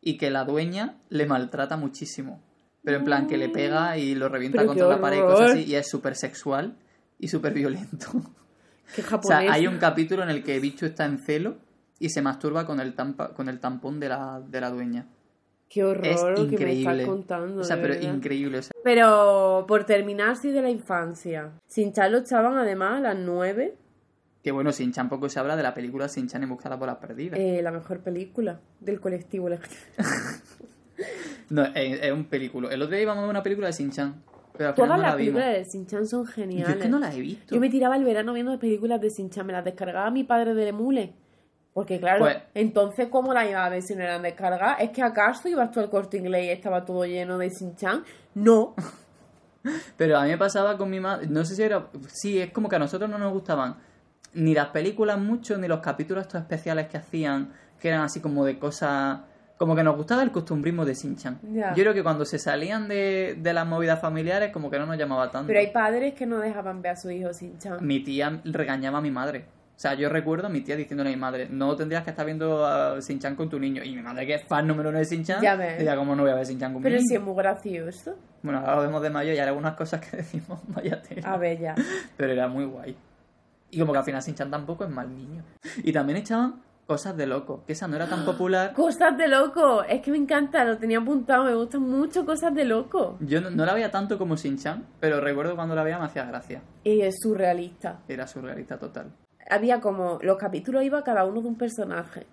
y 0.00 0.16
que 0.18 0.28
la 0.28 0.42
dueña 0.42 0.96
le 1.08 1.24
maltrata 1.24 1.76
muchísimo. 1.76 2.42
Pero 2.82 2.96
en 2.96 3.04
plan 3.04 3.28
que 3.28 3.36
le 3.36 3.48
pega 3.48 3.96
y 3.96 4.16
lo 4.16 4.28
revienta 4.28 4.58
Pero 4.58 4.70
contra 4.70 4.88
la 4.88 5.00
pared 5.00 5.18
y 5.18 5.22
cosas 5.22 5.50
así 5.52 5.62
y 5.62 5.76
es 5.76 5.88
súper 5.88 6.16
sexual 6.16 6.76
y 7.20 7.28
súper 7.28 7.52
violento. 7.52 8.08
Qué 8.96 9.02
O 9.02 9.04
japonés. 9.04 9.38
sea, 9.38 9.52
hay 9.52 9.68
un 9.68 9.78
capítulo 9.78 10.24
en 10.24 10.30
el 10.30 10.42
que 10.42 10.58
Bicho 10.58 10.84
está 10.84 11.04
en 11.04 11.18
celo 11.18 11.58
y 12.00 12.08
se 12.08 12.22
masturba 12.22 12.66
con 12.66 12.80
el, 12.80 12.94
tampa, 12.96 13.32
con 13.32 13.48
el 13.48 13.60
tampón 13.60 14.00
de 14.00 14.08
la, 14.08 14.42
de 14.44 14.60
la 14.60 14.70
dueña. 14.70 15.06
Qué 15.68 15.84
horror 15.84 16.06
Es 16.06 16.22
lo 16.22 16.34
que 16.34 16.42
me 16.42 16.52
increíble. 16.54 16.92
estás 17.02 17.06
contando. 17.06 17.60
O 17.60 17.64
sea, 17.64 17.80
pero 17.80 17.94
verdad. 17.94 18.14
increíble. 18.14 18.58
O 18.58 18.62
sea, 18.62 18.72
Pero 18.82 19.64
por 19.68 19.84
terminar, 19.84 20.36
sí, 20.36 20.50
de 20.50 20.62
la 20.62 20.70
infancia. 20.70 21.52
Sin 21.68 21.92
lo 22.10 22.18
echaban 22.18 22.58
además 22.58 22.98
a 22.98 23.00
las 23.00 23.16
9, 23.16 23.76
que 24.46 24.52
bueno, 24.52 24.70
Sin 24.70 24.92
Chan 24.92 25.08
poco 25.08 25.28
se 25.28 25.40
habla 25.40 25.56
de 25.56 25.64
la 25.64 25.74
película 25.74 26.08
Sin 26.08 26.28
Chan 26.28 26.40
en 26.40 26.48
busca 26.48 26.68
de 26.68 26.70
las 26.70 26.78
bolas 26.78 26.96
perdidas. 26.98 27.36
eh, 27.36 27.60
la 27.62 27.72
mejor 27.72 27.98
película 27.98 28.60
del 28.78 29.00
colectivo. 29.00 29.48
No, 31.50 31.64
es, 31.64 32.00
es 32.02 32.12
un 32.12 32.24
película. 32.26 32.68
El 32.72 32.80
otro 32.82 32.92
día 32.94 33.02
íbamos 33.02 33.22
a 33.22 33.26
ver 33.26 33.30
una 33.30 33.42
película 33.42 33.66
de 33.66 33.72
Sin 33.72 33.90
Chan. 33.90 34.22
Pero 34.56 34.68
al 34.70 34.74
final 34.76 34.88
Todas 34.88 34.98
no 34.98 35.02
las 35.02 35.10
la 35.12 35.16
películas 35.16 35.52
de 35.52 35.64
Sin-Chan 35.64 36.06
son 36.06 36.24
Yo 36.24 36.32
geniales. 36.32 36.76
es 36.76 36.82
que 36.82 36.88
no 36.88 36.98
las 37.00 37.14
he 37.14 37.20
visto. 37.20 37.54
Yo 37.54 37.60
me 37.60 37.68
tiraba 37.68 37.96
el 37.96 38.04
verano 38.04 38.32
viendo 38.32 38.56
películas 38.58 39.00
de 39.00 39.10
Sin-Chan, 39.10 39.44
me 39.46 39.52
las 39.52 39.64
descargaba 39.64 40.10
mi 40.12 40.22
padre 40.24 40.54
del 40.54 40.68
emule. 40.68 41.12
Porque 41.74 41.98
claro, 42.00 42.20
Pues- 42.20 42.38
entonces 42.54 43.08
¿cómo 43.10 43.34
las 43.34 43.50
iba 43.50 43.64
a 43.64 43.68
ver 43.68 43.82
si 43.82 43.94
no 43.96 44.02
eran 44.04 44.22
descargadas? 44.22 44.80
¿Es 44.80 44.90
que 44.90 45.02
acaso 45.02 45.48
ibas 45.48 45.70
tú 45.72 45.80
al 45.80 45.90
corte 45.90 46.16
inglés 46.16 46.44
y 46.46 46.50
estaba 46.50 46.84
todo 46.86 47.04
lleno 47.04 47.36
de 47.36 47.50
Sin-Chan? 47.50 48.02
No. 48.34 48.74
Pero 49.98 50.16
a 50.16 50.22
mí 50.22 50.30
me 50.30 50.38
pasaba 50.38 50.78
con 50.78 50.88
mi 50.88 51.00
madre, 51.00 51.26
no 51.26 51.44
sé 51.44 51.56
si 51.56 51.62
era, 51.62 51.88
sí, 52.08 52.38
es 52.40 52.50
como 52.52 52.68
que 52.68 52.76
a 52.76 52.78
nosotros 52.78 53.10
no 53.10 53.18
nos 53.18 53.32
gustaban 53.32 53.76
ni 54.34 54.54
las 54.54 54.68
películas 54.68 55.18
mucho, 55.18 55.56
ni 55.58 55.68
los 55.68 55.80
capítulos 55.80 56.22
estos 56.22 56.40
especiales 56.42 56.88
que 56.88 56.96
hacían, 56.98 57.50
que 57.80 57.88
eran 57.88 58.02
así 58.02 58.20
como 58.20 58.44
de 58.44 58.58
cosas, 58.58 59.20
como 59.58 59.74
que 59.74 59.82
nos 59.82 59.96
gustaba 59.96 60.22
el 60.22 60.30
costumbrismo 60.30 60.84
de 60.84 60.94
Sinchan. 60.94 61.38
Ya. 61.52 61.74
Yo 61.74 61.82
creo 61.82 61.94
que 61.94 62.02
cuando 62.02 62.24
se 62.24 62.38
salían 62.38 62.88
de, 62.88 63.36
de 63.40 63.52
las 63.54 63.66
movidas 63.66 64.00
familiares, 64.00 64.52
como 64.52 64.70
que 64.70 64.78
no 64.78 64.86
nos 64.86 64.98
llamaba 64.98 65.30
tanto. 65.30 65.46
Pero 65.48 65.60
hay 65.60 65.70
padres 65.70 66.14
que 66.14 66.26
no 66.26 66.38
dejaban 66.38 66.82
ver 66.82 66.92
a 66.92 66.96
su 66.96 67.10
hijo 67.10 67.32
sin 67.32 67.58
chan. 67.58 67.78
Mi 67.80 68.00
tía 68.00 68.40
regañaba 68.44 68.98
a 68.98 69.00
mi 69.00 69.10
madre. 69.10 69.46
O 69.76 69.78
sea, 69.78 69.92
yo 69.92 70.08
recuerdo 70.08 70.46
a 70.46 70.50
mi 70.50 70.62
tía 70.62 70.74
diciéndole 70.74 71.10
a 71.10 71.12
mi 71.12 71.20
madre, 71.20 71.48
no 71.50 71.76
tendrías 71.76 72.02
que 72.02 72.08
estar 72.08 72.24
viendo 72.24 72.64
a 72.66 73.02
Sinchan 73.02 73.36
con 73.36 73.50
tu 73.50 73.60
niño. 73.60 73.82
Y 73.84 73.94
mi 73.94 74.00
madre, 74.00 74.26
que 74.26 74.34
es 74.36 74.42
fan 74.44 74.66
número 74.66 74.88
uno 74.88 74.96
de 74.98 75.04
Sinchan, 75.04 75.42
Ya 75.42 75.54
decía, 75.54 75.94
¿cómo 75.96 76.16
no 76.16 76.22
voy 76.22 76.32
a 76.32 76.34
ver 76.34 76.46
Sinchan 76.46 76.72
con 76.72 76.82
Pero 76.82 76.94
mi 76.94 77.02
sí 77.02 77.08
niño? 77.08 77.20
es 77.20 77.26
muy 77.26 77.36
gracioso. 77.36 78.16
Bueno, 78.42 78.60
ahora 78.60 78.76
lo 78.76 78.82
vemos 78.82 79.02
de 79.02 79.10
mayo 79.10 79.32
y 79.32 79.38
hay 79.38 79.46
algunas 79.46 79.74
cosas 79.74 80.00
que 80.00 80.16
decimos, 80.16 80.60
vaya 80.68 81.02
tela. 81.02 81.30
A 81.30 81.36
ver, 81.36 81.58
ya. 81.58 81.74
Pero 82.16 82.32
era 82.32 82.48
muy 82.48 82.64
guay. 82.64 82.96
Y 83.76 83.80
como 83.80 83.92
que 83.92 83.98
al 83.98 84.04
final 84.04 84.22
Sinchan 84.22 84.50
tampoco 84.50 84.84
es 84.84 84.90
mal 84.90 85.14
niño. 85.14 85.44
Y 85.84 85.92
también 85.92 86.16
echaban 86.16 86.62
cosas 86.86 87.14
de 87.14 87.26
loco, 87.26 87.62
que 87.66 87.74
esa 87.74 87.86
no 87.86 87.96
era 87.96 88.08
tan 88.08 88.24
popular. 88.24 88.72
Cosas 88.72 89.18
de 89.18 89.28
loco. 89.28 89.82
Es 89.82 90.00
que 90.00 90.10
me 90.10 90.16
encanta, 90.16 90.64
lo 90.64 90.78
tenía 90.78 90.98
apuntado. 90.98 91.44
Me 91.44 91.54
gustan 91.54 91.82
mucho 91.82 92.24
cosas 92.24 92.54
de 92.54 92.64
loco. 92.64 93.18
Yo 93.20 93.42
no, 93.42 93.50
no 93.50 93.66
la 93.66 93.74
veía 93.74 93.90
tanto 93.90 94.16
como 94.16 94.38
Sinchan, 94.38 94.86
pero 94.98 95.20
recuerdo 95.20 95.56
cuando 95.56 95.74
la 95.74 95.82
veía 95.82 95.98
me 95.98 96.06
hacía 96.06 96.24
gracia. 96.24 96.62
Y 96.84 97.02
es 97.02 97.16
surrealista. 97.20 98.00
Era 98.08 98.26
surrealista 98.26 98.78
total. 98.78 99.12
Había 99.50 99.78
como. 99.80 100.18
Los 100.22 100.38
capítulos 100.38 100.82
iba 100.84 101.02
cada 101.04 101.26
uno 101.26 101.42
de 101.42 101.48
un 101.48 101.58
personaje. 101.58 102.26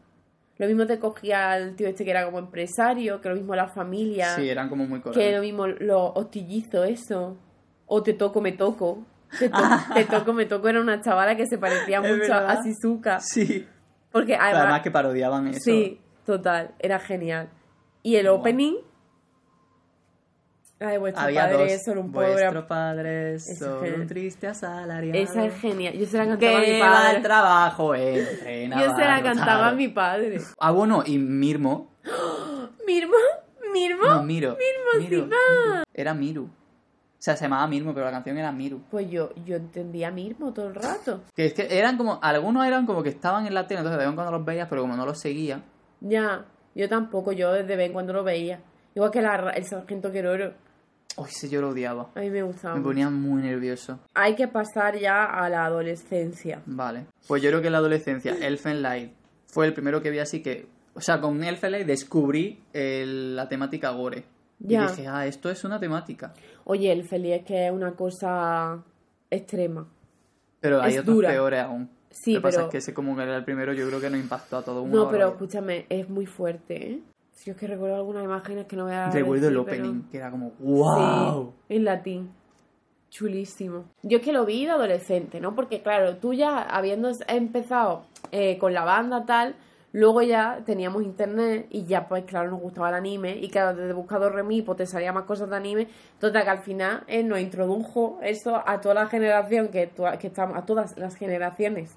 Lo 0.59 0.67
mismo 0.67 0.85
te 0.85 0.97
cogía 0.97 1.57
el 1.57 1.75
tío 1.75 1.87
este 1.89 2.05
que 2.05 2.11
era 2.11 2.23
como 2.23 2.39
empresario, 2.39 3.19
que 3.19 3.27
lo 3.27 3.35
mismo 3.35 3.53
la 3.53 3.67
familia. 3.67 4.29
Sí, 4.35 4.47
eran 4.47 4.69
como 4.69 4.85
muy 4.85 4.99
que 4.99 5.09
colores. 5.09 5.35
lo 5.35 5.41
mismo 5.41 5.67
los 5.67 6.11
hostillizos, 6.15 6.87
eso. 6.87 7.35
O 7.85 8.01
te 8.01 8.13
toco, 8.13 8.39
me 8.39 8.53
toco. 8.53 9.03
Te, 9.39 9.49
to- 9.49 9.57
te 9.93 10.05
toco, 10.05 10.33
me 10.33 10.45
toco 10.45 10.67
era 10.69 10.79
una 10.81 11.01
chavala 11.01 11.35
que 11.35 11.45
se 11.47 11.57
parecía 11.57 12.01
mucho 12.01 12.13
verdad. 12.17 12.49
a 12.51 12.63
Shizuka. 12.63 13.19
Sí. 13.19 13.67
Porque 14.11 14.35
Además, 14.35 14.61
además. 14.63 14.81
que 14.81 14.91
parodiaban 14.91 15.47
eso. 15.47 15.59
Sí, 15.63 15.99
total, 16.25 16.75
era 16.79 16.99
genial. 16.99 17.49
Y 18.03 18.15
el 18.17 18.27
opening. 18.27 18.75
Ay, 20.79 20.97
vuestro 20.97 21.23
Había 21.23 21.43
padre 21.49 21.73
dos. 21.73 21.81
solo 21.85 22.01
un 22.01 22.11
pobre. 22.11 22.33
Vuestro 22.33 22.67
padre 22.67 23.35
es 23.35 23.47
Ese 23.47 23.63
solo 23.63 23.83
es 23.85 23.95
un 23.97 24.07
triste 24.07 24.47
asalariado. 24.47 25.17
Esa 25.17 25.45
es 25.45 25.55
genial. 25.61 25.93
Yo 25.93 26.05
se 26.05 26.17
la 26.17 26.27
cantaba 26.27 26.57
a 26.57 26.59
mi 26.59 26.65
que 26.65 26.79
va 26.81 26.91
padre. 26.91 27.21
trabajo 27.21 27.95
entre 27.95 28.67
Yo 28.69 28.95
se 28.95 29.05
la 29.05 29.23
cantaba 29.23 29.67
a 29.69 29.71
mi 29.71 29.87
padre. 29.87 30.41
Ah, 30.59 30.71
bueno, 30.71 31.03
y 31.05 31.17
Mirmo. 31.17 31.91
Mirmo, 32.85 33.15
Mirmo. 33.73 34.05
No, 34.07 34.23
Miro. 34.23 34.57
Mirmo, 34.57 35.09
Miro, 35.09 35.23
sí 35.23 35.29
va. 35.31 35.37
Miro. 35.71 35.83
Era 35.93 36.13
Miru. 36.13 36.49
O 37.23 37.25
sea, 37.25 37.37
se 37.37 37.45
llamaba 37.45 37.65
Mirmo, 37.67 37.93
pero 37.93 38.05
la 38.05 38.11
canción 38.11 38.37
era 38.37 38.51
Miru. 38.51 38.81
Pues 38.91 39.09
yo, 39.09 39.29
yo 39.45 39.55
entendía 39.55 40.11
Mirmo 40.11 40.51
todo 40.51 40.67
el 40.67 40.75
rato. 40.75 41.21
Que 41.33 41.45
es 41.45 41.53
que 41.53 41.79
eran 41.79 41.95
como, 41.95 42.19
algunos 42.21 42.65
eran 42.67 42.85
como 42.85 43.01
que 43.01 43.07
estaban 43.07 43.47
en 43.47 43.53
la 43.53 43.65
tele, 43.65 43.77
entonces 43.79 43.97
de 43.97 44.03
vez 44.03 44.09
en 44.09 44.15
cuando 44.15 44.33
los 44.37 44.43
veías, 44.43 44.67
pero 44.69 44.81
como 44.81 44.97
no 44.97 45.05
los 45.05 45.21
seguía. 45.21 45.63
Ya, 46.01 46.43
yo 46.75 46.89
tampoco, 46.89 47.31
yo 47.31 47.53
desde 47.53 47.77
vez 47.77 47.87
en 47.87 47.93
cuando 47.93 48.11
lo 48.11 48.25
veía. 48.25 48.59
Igual 48.93 49.09
que 49.11 49.21
la, 49.21 49.51
el 49.55 49.63
sargento 49.63 50.11
Queroro. 50.11 50.51
Uy, 51.15 51.29
ese 51.29 51.47
yo 51.47 51.61
lo 51.61 51.69
odiaba. 51.69 52.09
A 52.13 52.19
mí 52.19 52.29
me 52.29 52.43
gustaba. 52.43 52.75
Me 52.75 52.81
ponía 52.81 53.09
muy 53.09 53.41
nervioso. 53.41 53.99
Hay 54.15 54.35
que 54.35 54.49
pasar 54.49 54.99
ya 54.99 55.23
a 55.23 55.47
la 55.47 55.63
adolescencia. 55.65 56.61
Vale. 56.65 57.05
Pues 57.25 57.41
yo 57.41 57.49
creo 57.51 57.61
que 57.61 57.67
en 57.67 57.71
la 57.73 57.79
adolescencia, 57.79 58.33
Elfen 58.41 58.81
Light 58.81 59.13
fue 59.47 59.65
el 59.65 59.73
primero 59.73 60.01
que 60.01 60.09
vi 60.09 60.19
así 60.19 60.41
que. 60.43 60.67
O 60.93 60.99
sea, 60.99 61.21
con 61.21 61.41
Elfen 61.41 61.71
Light 61.71 61.87
descubrí 61.87 62.61
el- 62.73 63.37
la 63.37 63.47
temática 63.47 63.91
gore. 63.91 64.25
Ya. 64.63 64.85
Y 64.85 64.87
dije, 64.87 65.07
ah, 65.07 65.27
esto 65.27 65.49
es 65.51 65.63
una 65.63 65.79
temática. 65.79 66.33
Oye, 66.63 66.91
el 66.91 67.03
feliz 67.03 67.33
es 67.33 67.45
que 67.45 67.67
es 67.67 67.71
una 67.71 67.91
cosa 67.91 68.81
extrema. 69.29 69.87
Pero 70.61 70.81
hay 70.81 70.93
Es 70.95 70.99
otros 71.01 71.15
dura. 71.17 71.29
peores 71.29 71.59
aún. 71.61 71.89
Sí, 72.09 72.33
Lo 72.33 72.39
que 72.39 72.43
pasa 72.43 72.57
pero- 72.57 72.67
es 72.67 72.71
que 72.71 72.77
ese 72.77 72.93
como 72.93 73.15
que 73.15 73.23
era 73.23 73.35
el 73.37 73.43
primero, 73.43 73.73
yo 73.73 73.87
creo 73.87 73.99
que 73.99 74.09
nos 74.09 74.19
impactó 74.19 74.57
a 74.57 74.61
todo 74.63 74.85
No, 74.87 75.09
pero 75.09 75.27
escúchame, 75.29 75.85
es 75.89 76.09
muy 76.09 76.25
fuerte, 76.25 76.91
¿eh? 76.91 76.99
Si 77.33 77.49
es 77.49 77.57
que 77.57 77.67
recuerdo 77.67 77.95
algunas 77.97 78.23
imágenes 78.23 78.65
que 78.67 78.75
no 78.75 78.83
voy 78.85 78.93
a 78.93 79.09
Recuerdo 79.09 79.47
el 79.47 79.53
pero- 79.53 79.61
opening, 79.63 80.03
que 80.11 80.17
era 80.17 80.31
como, 80.31 80.51
wow. 80.59 81.51
Sí, 81.67 81.75
en 81.75 81.83
latín. 81.85 82.29
Chulísimo. 83.09 83.85
Yo 84.01 84.17
es 84.19 84.23
que 84.23 84.33
lo 84.33 84.45
vi 84.45 84.65
de 84.65 84.71
adolescente, 84.71 85.39
¿no? 85.39 85.53
Porque 85.55 85.81
claro, 85.83 86.15
tú 86.17 86.33
ya 86.33 86.61
habiendo 86.63 87.11
empezado 87.27 88.05
eh, 88.31 88.57
con 88.57 88.73
la 88.73 88.83
banda 88.85 89.25
tal, 89.25 89.55
luego 89.93 90.21
ya 90.21 90.59
teníamos 90.65 91.03
internet 91.03 91.67
y 91.69 91.85
ya 91.85 92.07
pues 92.07 92.25
claro 92.25 92.51
nos 92.51 92.59
gustaba 92.59 92.89
el 92.89 92.95
anime 92.95 93.37
y 93.37 93.47
claro 93.49 93.75
desde 93.77 93.93
Buscador 93.93 94.33
Remi 94.35 94.61
pues 94.61 94.77
te 94.79 94.85
salía 94.85 95.13
más 95.13 95.23
cosas 95.23 95.49
de 95.49 95.55
anime. 95.55 95.87
Total 96.19 96.43
que 96.43 96.49
al 96.49 96.59
final 96.59 97.03
él 97.07 97.27
nos 97.29 97.39
introdujo 97.39 98.19
eso 98.21 98.61
a 98.65 98.81
toda 98.81 98.95
la 98.95 99.05
generación 99.07 99.69
que, 99.69 99.89
que 100.19 100.27
estamos, 100.27 100.57
a 100.57 100.65
todas 100.65 100.97
las 100.97 101.15
generaciones, 101.15 101.95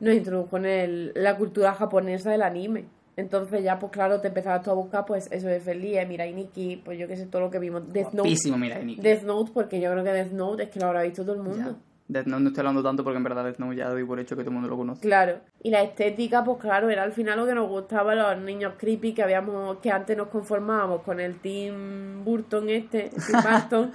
nos 0.00 0.14
introdujo 0.14 0.56
en 0.56 0.64
el- 0.66 1.12
la 1.14 1.36
cultura 1.36 1.74
japonesa 1.74 2.30
del 2.30 2.42
anime. 2.42 2.86
Entonces 3.16 3.62
ya 3.62 3.78
pues 3.78 3.92
claro 3.92 4.20
te 4.20 4.28
empezabas 4.28 4.62
tú 4.62 4.70
a 4.70 4.74
buscar 4.74 5.04
pues 5.04 5.28
eso 5.30 5.46
de 5.46 5.60
Feliz, 5.60 5.98
Mirai 6.08 6.32
Nikki, 6.32 6.82
pues 6.84 6.98
yo 6.98 7.06
qué 7.06 7.16
sé, 7.16 7.26
todo 7.26 7.42
lo 7.42 7.50
que 7.50 7.58
vimos. 7.60 7.82
Death 7.92 8.06
Note 8.06 8.16
Guapísimo, 8.28 8.58
mira, 8.58 8.78
Nick. 8.80 9.00
Death 9.00 9.22
Note, 9.22 9.50
porque 9.54 9.80
yo 9.80 9.90
creo 9.92 10.02
que 10.02 10.12
Death 10.12 10.32
Note 10.32 10.62
es 10.64 10.70
que 10.70 10.80
lo 10.80 10.86
habrá 10.86 11.02
visto 11.02 11.22
todo 11.22 11.34
el 11.36 11.42
mundo. 11.42 11.76
Death 12.06 12.26
Note 12.26 12.42
no 12.42 12.48
estoy 12.48 12.60
hablando 12.60 12.82
tanto 12.82 13.02
porque 13.02 13.16
en 13.16 13.24
verdad 13.24 13.44
Death 13.44 13.58
Note 13.58 13.76
ya 13.76 13.88
doy 13.88 14.04
por 14.04 14.20
hecho 14.20 14.36
que 14.36 14.42
todo 14.42 14.50
el 14.50 14.54
mundo 14.54 14.68
lo 14.68 14.76
conoce. 14.76 15.00
Claro. 15.00 15.38
Y 15.62 15.70
la 15.70 15.82
estética, 15.82 16.44
pues 16.44 16.58
claro, 16.58 16.90
era 16.90 17.02
al 17.02 17.12
final 17.12 17.38
lo 17.38 17.46
que 17.46 17.54
nos 17.54 17.68
gustaba 17.68 18.14
los 18.14 18.38
niños 18.38 18.74
creepy 18.76 19.14
que 19.14 19.22
habíamos, 19.22 19.78
que 19.78 19.90
antes 19.90 20.16
nos 20.16 20.28
conformábamos 20.28 21.02
con 21.02 21.18
el 21.18 21.40
Team 21.40 22.22
Burton 22.24 22.68
este, 22.68 23.06
el 23.06 23.10
Tim 23.10 23.36
Burton. 23.50 23.92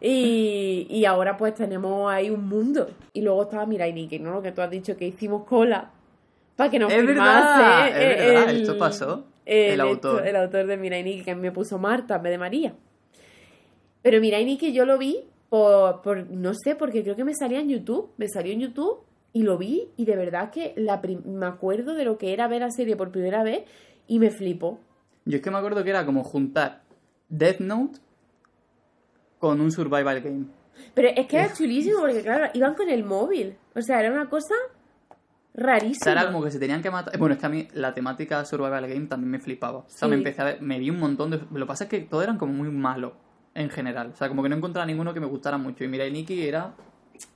y, 0.00 0.88
y 0.90 1.04
ahora 1.04 1.36
pues 1.36 1.54
tenemos 1.54 2.10
ahí 2.12 2.30
un 2.30 2.48
mundo. 2.48 2.90
Y 3.12 3.22
luego 3.22 3.44
estaba 3.44 3.64
Mirai 3.64 3.92
Nikki, 3.92 4.18
¿no? 4.18 4.32
Lo 4.32 4.42
que 4.42 4.50
tú 4.50 4.60
has 4.60 4.70
dicho 4.70 4.96
que 4.96 5.06
hicimos 5.06 5.44
cola 5.44 5.92
para 6.56 6.70
que 6.70 6.80
nos 6.80 6.92
Es 6.92 7.06
verdad, 7.06 7.88
es 7.88 7.94
eh, 7.94 8.30
verdad, 8.34 8.50
esto 8.50 8.78
pasó. 8.78 9.24
El 9.44 9.80
autor. 9.80 10.26
el 10.26 10.34
autor 10.34 10.66
de 10.66 10.76
Mirai 10.76 11.04
Nikki, 11.04 11.22
que 11.22 11.36
me 11.36 11.52
puso 11.52 11.78
Marta 11.78 12.16
en 12.16 12.22
vez 12.24 12.32
de 12.32 12.38
María. 12.38 12.74
Pero 14.02 14.20
Mirai 14.20 14.44
Nikki 14.44 14.72
yo 14.72 14.84
lo 14.84 14.98
vi 14.98 15.24
por, 15.48 16.02
por, 16.02 16.26
no 16.30 16.52
sé, 16.54 16.74
porque 16.74 17.02
creo 17.02 17.16
que 17.16 17.24
me 17.24 17.34
salía 17.34 17.60
en 17.60 17.68
YouTube, 17.68 18.10
me 18.16 18.28
salió 18.28 18.52
en 18.52 18.60
YouTube 18.60 19.00
y 19.32 19.42
lo 19.42 19.58
vi 19.58 19.88
y 19.96 20.04
de 20.04 20.16
verdad 20.16 20.50
que 20.50 20.72
la 20.76 21.00
me 21.24 21.46
acuerdo 21.46 21.94
de 21.94 22.04
lo 22.04 22.18
que 22.18 22.32
era 22.32 22.48
ver 22.48 22.62
la 22.62 22.70
serie 22.70 22.96
por 22.96 23.10
primera 23.10 23.42
vez 23.42 23.64
y 24.06 24.18
me 24.18 24.30
flipó. 24.30 24.80
Yo 25.24 25.36
es 25.36 25.42
que 25.42 25.50
me 25.50 25.58
acuerdo 25.58 25.82
que 25.84 25.90
era 25.90 26.06
como 26.06 26.24
juntar 26.24 26.82
Death 27.28 27.60
Note 27.60 27.98
con 29.38 29.60
un 29.60 29.70
survival 29.70 30.20
game. 30.20 30.46
Pero 30.94 31.08
es 31.14 31.26
que 31.26 31.36
era 31.36 31.52
chulísimo 31.52 32.00
porque 32.00 32.22
claro, 32.22 32.46
iban 32.54 32.74
con 32.74 32.88
el 32.88 33.04
móvil, 33.04 33.56
o 33.74 33.80
sea, 33.82 34.00
era 34.00 34.10
una 34.12 34.28
cosa 34.28 34.54
O 34.54 35.08
sea, 35.08 35.16
rarísima. 35.54 36.12
era 36.12 36.26
como 36.26 36.42
que 36.44 36.50
se 36.50 36.58
tenían 36.58 36.82
que 36.82 36.90
matar. 36.90 37.16
Bueno, 37.18 37.34
es 37.34 37.40
que 37.40 37.46
a 37.46 37.50
mí 37.50 37.66
la 37.74 37.94
temática 37.94 38.44
survival 38.44 38.86
game 38.86 39.06
también 39.06 39.30
me 39.30 39.38
flipaba. 39.38 39.78
O 39.78 39.84
sea, 39.88 40.06
Sí. 40.06 40.10
me 40.10 40.16
empecé 40.16 40.42
a 40.42 40.44
ver, 40.44 40.62
me 40.62 40.78
vi 40.78 40.90
un 40.90 40.98
montón 40.98 41.30
de. 41.30 41.38
Lo 41.50 41.60
que 41.60 41.66
pasa 41.66 41.84
es 41.84 41.90
que 41.90 42.00
todos 42.00 42.24
eran 42.24 42.36
como 42.38 42.52
muy 42.52 42.70
malos 42.70 43.12
en 43.56 43.70
general. 43.70 44.10
O 44.12 44.16
sea, 44.16 44.28
como 44.28 44.42
que 44.42 44.48
no 44.48 44.56
encontraba 44.56 44.86
ninguno 44.86 45.14
que 45.14 45.20
me 45.20 45.26
gustara 45.26 45.56
mucho. 45.58 45.82
Y 45.82 45.88
Mirai 45.88 46.12
Nikki 46.12 46.46
era 46.46 46.74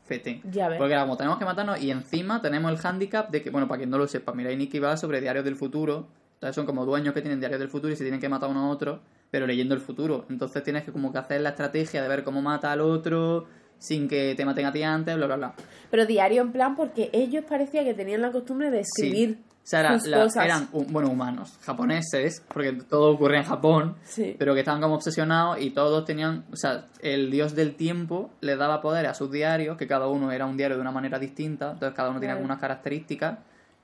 fete. 0.05 0.43
Ya 0.51 0.69
ves. 0.69 0.79
Porque 0.79 0.93
era 0.93 1.03
como 1.03 1.17
tenemos 1.17 1.39
que 1.39 1.45
matarnos 1.45 1.81
y 1.81 1.91
encima 1.91 2.43
tenemos 2.43 2.71
el 2.71 2.87
handicap 2.87 3.31
de 3.31 3.43
que, 3.43 3.51
bueno, 3.51 3.67
para 3.67 3.79
quien 3.79 3.91
no 3.91 3.99
lo 3.99 4.07
sepa, 4.07 4.33
Mirai 4.33 4.57
Nikki 4.57 4.79
va 4.79 4.97
sobre 4.97 5.21
diarios 5.21 5.45
del 5.45 5.57
futuro. 5.57 6.09
Entonces 6.35 6.55
son 6.55 6.67
como 6.67 6.85
dueños 6.87 7.15
que 7.15 7.23
tienen 7.23 7.41
diarios 7.41 7.61
del 7.61 7.69
futuro 7.69 7.93
y 7.93 7.97
se 7.97 8.05
tienen 8.05 8.21
que 8.21 8.29
matar 8.29 8.51
uno 8.51 8.61
a 8.61 8.69
otro, 8.69 9.01
pero 9.31 9.47
leyendo 9.47 9.75
el 9.75 9.81
futuro. 9.81 10.27
Entonces 10.31 10.63
tienes 10.63 10.85
que 10.85 10.93
como 10.93 11.13
que 11.13 11.19
hacer 11.19 11.41
la 11.41 11.51
estrategia 11.51 12.03
de 12.03 12.09
ver 12.09 12.25
cómo 12.25 12.43
mata 12.43 12.73
al 12.73 12.81
otro 12.81 13.47
sin 13.79 14.09
que 14.09 14.35
te 14.37 14.45
maten 14.45 14.67
a 14.67 14.73
ti 14.73 14.83
antes, 14.83 15.17
bla, 15.17 15.27
bla, 15.27 15.37
bla. 15.37 15.55
Pero 15.91 16.05
diario 16.05 16.43
en 16.43 16.53
plan 16.53 16.77
porque 16.77 17.09
ellos 17.13 17.45
parecía 17.49 17.83
que 17.83 17.95
tenían 17.95 18.21
la 18.21 18.31
costumbre 18.31 18.71
de 18.71 18.81
escribir 18.81 19.39
Sí. 19.39 19.50
O 19.71 19.77
sea, 19.77 19.81
era- 19.81 19.97
la- 20.05 20.45
eran, 20.45 20.69
bueno, 20.89 21.11
humanos, 21.11 21.57
japoneses, 21.63 22.43
porque 22.53 22.73
todo 22.73 23.13
ocurre 23.13 23.37
en 23.39 23.45
Japón, 23.45 23.95
Sí. 24.03 24.35
pero 24.37 24.53
que 24.55 24.61
estaban 24.61 24.81
como 24.81 24.97
obsesionados 24.97 25.61
y 25.61 25.71
todos 25.71 26.05
tenían, 26.05 26.45
o 26.53 26.57
sea, 26.57 26.87
el 27.01 27.31
dios 27.31 27.55
del 27.55 27.77
tiempo 27.77 28.31
les 28.41 28.59
daba 28.59 28.81
poder 28.83 29.07
a 29.07 29.15
sus 29.15 29.31
diarios, 29.31 29.77
que 29.77 29.87
cada 29.87 30.09
uno 30.09 30.33
era 30.33 30.45
un 30.47 30.57
diario 30.57 30.77
de 30.77 30.81
una 30.81 30.91
manera 30.91 31.21
distinta, 31.21 31.71
entonces 31.73 31.95
cada 31.97 32.11
uno 32.11 32.19
tenía 32.19 32.35
Claro. 32.35 32.41
como 32.43 32.53
unas 32.53 32.61
características 32.61 33.39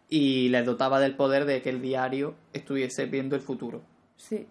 y 0.09 0.49
les 0.49 0.67
dotaba 0.67 0.99
del 0.99 1.15
poder 1.15 1.45
de 1.45 1.63
que 1.63 1.71
el 1.71 1.81
diario 1.81 2.35
estuviese 2.53 3.07
viendo 3.07 3.37
el 3.37 3.43
futuro. 3.43 3.83
Sí. 4.17 4.45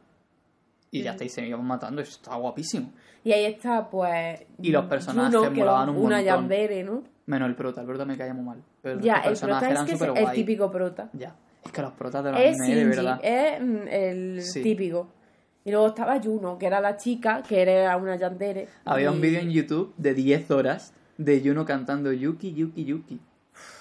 Y 0.92 1.02
ya 1.02 1.12
está, 1.12 1.26
y 1.26 1.30
se 1.30 1.46
iban 1.46 1.66
matando, 1.66 2.02
eso 2.02 2.12
estaba 2.12 2.38
guapísimo. 2.38 2.94
Y 3.26 3.34
ahí 3.34 3.44
está, 3.46 3.90
pues. 3.90 4.40
Y 4.62 4.72
los 4.72 4.86
personajes 4.86 5.36
Juno, 5.36 5.52
que 5.52 5.60
molaban 5.60 5.90
un 5.90 5.96
una 5.98 6.18
montón. 6.18 6.24
yandere, 6.26 6.84
¿no? 6.84 7.04
Menos 7.26 7.50
el 7.50 7.56
prota, 7.56 7.82
el 7.82 7.88
prota 7.88 8.06
me 8.06 8.16
caía 8.18 8.34
muy 8.34 8.46
mal. 8.46 8.64
Pero 8.86 9.00
Ya, 9.02 9.24
los 9.28 9.42
el 9.42 9.48
prota 9.50 9.70
es 9.72 9.80
que 10.00 10.06
el 10.22 10.32
típico 10.32 10.70
prota. 10.70 11.10
Ya, 11.14 11.36
es 11.66 11.72
que 11.72 11.82
los 11.82 11.94
protas 11.94 12.24
de 12.24 12.32
los 12.34 12.40
Es 12.40 12.60
anime, 12.62 12.76
de 12.76 12.82
Shinji, 12.84 12.96
verdad. 12.98 13.20
es 13.24 13.62
mm, 13.62 13.88
el 13.90 14.42
Sí. 14.44 14.62
típico. 14.62 15.08
Y 15.64 15.72
luego 15.72 15.88
estaba 15.88 16.22
Juno, 16.22 16.60
que 16.60 16.68
era 16.68 16.80
la 16.80 16.96
chica, 16.96 17.42
que 17.42 17.64
era 17.64 17.98
una 17.98 18.16
yandere. 18.16 18.68
Había 18.86 19.10
un 19.10 19.20
vídeo 19.20 19.40
en 19.40 19.50
YouTube 19.50 19.92
de 19.98 20.14
10 20.14 20.52
horas 20.52 20.94
de 21.18 21.42
Juno 21.44 21.66
cantando 21.66 22.14
Yuki, 22.14 22.54
Yuki, 22.54 22.86
Yuki. 22.86 23.20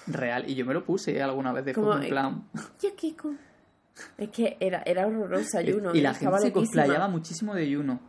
Real. 0.07 0.49
Y 0.49 0.55
yo 0.55 0.65
me 0.65 0.73
lo 0.73 0.83
puse 0.83 1.21
alguna 1.21 1.53
vez 1.53 1.65
de 1.65 1.73
Como, 1.73 1.93
en 1.95 2.03
eh, 2.03 2.09
plan. 2.09 2.43
Yukiko. 2.81 3.33
Es 4.17 4.29
que 4.29 4.57
era, 4.59 4.81
era 4.87 5.05
horrorosa 5.05 5.61
Juno. 5.63 5.93
y 5.93 6.01
la 6.01 6.11
estaba 6.11 6.39
gente 6.39 6.47
se 6.47 6.53
cosplayaba 6.53 7.07
muchísimo 7.07 7.53
de 7.53 7.71
Juno. 7.75 7.99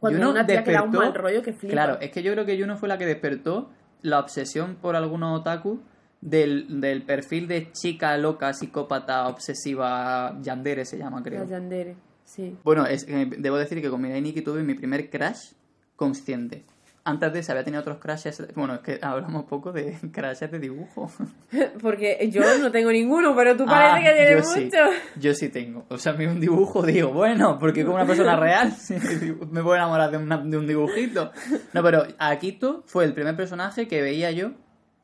Cuando 0.00 0.18
Yuno 0.18 0.30
es 0.30 0.34
una 0.34 0.46
tía 0.46 0.64
que 0.64 0.72
da 0.72 0.82
un 0.82 0.90
despertó- 0.90 0.98
mal 1.04 1.14
rollo 1.14 1.42
que 1.42 1.52
flipa. 1.52 1.72
Claro, 1.72 1.98
es 2.00 2.10
que 2.10 2.24
yo 2.24 2.32
creo 2.32 2.44
que 2.44 2.56
Yuno 2.56 2.76
fue 2.76 2.88
la 2.88 2.98
que 2.98 3.06
despertó 3.06 3.70
la 4.02 4.18
obsesión 4.18 4.74
por 4.82 4.96
algunos 4.96 5.38
otaku 5.38 5.80
del, 6.22 6.80
del 6.80 7.02
perfil 7.02 7.46
de 7.48 7.70
chica 7.72 8.16
loca, 8.16 8.54
psicópata, 8.54 9.26
obsesiva, 9.28 10.38
yandere 10.40 10.84
se 10.86 10.96
llama, 10.96 11.22
creo. 11.22 11.40
La 11.40 11.50
Yandere, 11.50 11.96
sí. 12.24 12.56
Bueno, 12.64 12.86
es, 12.86 13.04
eh, 13.08 13.28
debo 13.38 13.58
decir 13.58 13.82
que 13.82 13.90
con 13.90 14.00
Mirai 14.00 14.22
Nikki 14.22 14.40
tuve 14.40 14.62
mi 14.62 14.72
primer 14.74 15.10
crash 15.10 15.52
consciente. 15.96 16.64
Antes 17.04 17.32
de 17.32 17.40
eso 17.40 17.50
había 17.50 17.64
tenido 17.64 17.80
otros 17.80 17.98
crashes. 17.98 18.40
Bueno, 18.54 18.74
es 18.74 18.80
que 18.80 19.00
hablamos 19.02 19.46
poco 19.46 19.72
de 19.72 19.98
crashes 20.12 20.52
de 20.52 20.60
dibujo. 20.60 21.10
Porque 21.82 22.28
yo 22.30 22.42
no 22.60 22.70
tengo 22.70 22.92
ninguno, 22.92 23.34
pero 23.34 23.56
tú 23.56 23.64
Ah, 23.66 23.70
parece 23.90 24.08
que 24.08 24.20
yo 24.20 24.26
tienes 24.28 24.48
sí. 24.52 24.64
mucho. 24.66 24.76
Yo 25.20 25.34
sí 25.34 25.48
tengo. 25.48 25.84
O 25.88 25.98
sea, 25.98 26.12
a 26.12 26.14
mí 26.16 26.26
un 26.26 26.38
dibujo 26.38 26.82
digo, 26.86 27.08
bueno, 27.12 27.58
porque 27.58 27.82
como 27.84 27.96
una 27.96 28.06
persona 28.06 28.36
real 28.36 28.70
sí, 28.78 28.94
me 29.50 29.62
puedo 29.64 29.74
enamorar 29.74 30.12
de, 30.12 30.18
una- 30.18 30.38
de 30.38 30.56
un 30.56 30.66
dibujito. 30.68 31.32
No, 31.72 31.82
pero 31.82 32.04
Akito 32.18 32.84
fue 32.86 33.04
el 33.04 33.12
primer 33.14 33.34
personaje 33.34 33.88
que 33.88 34.00
veía 34.00 34.30
yo. 34.30 34.52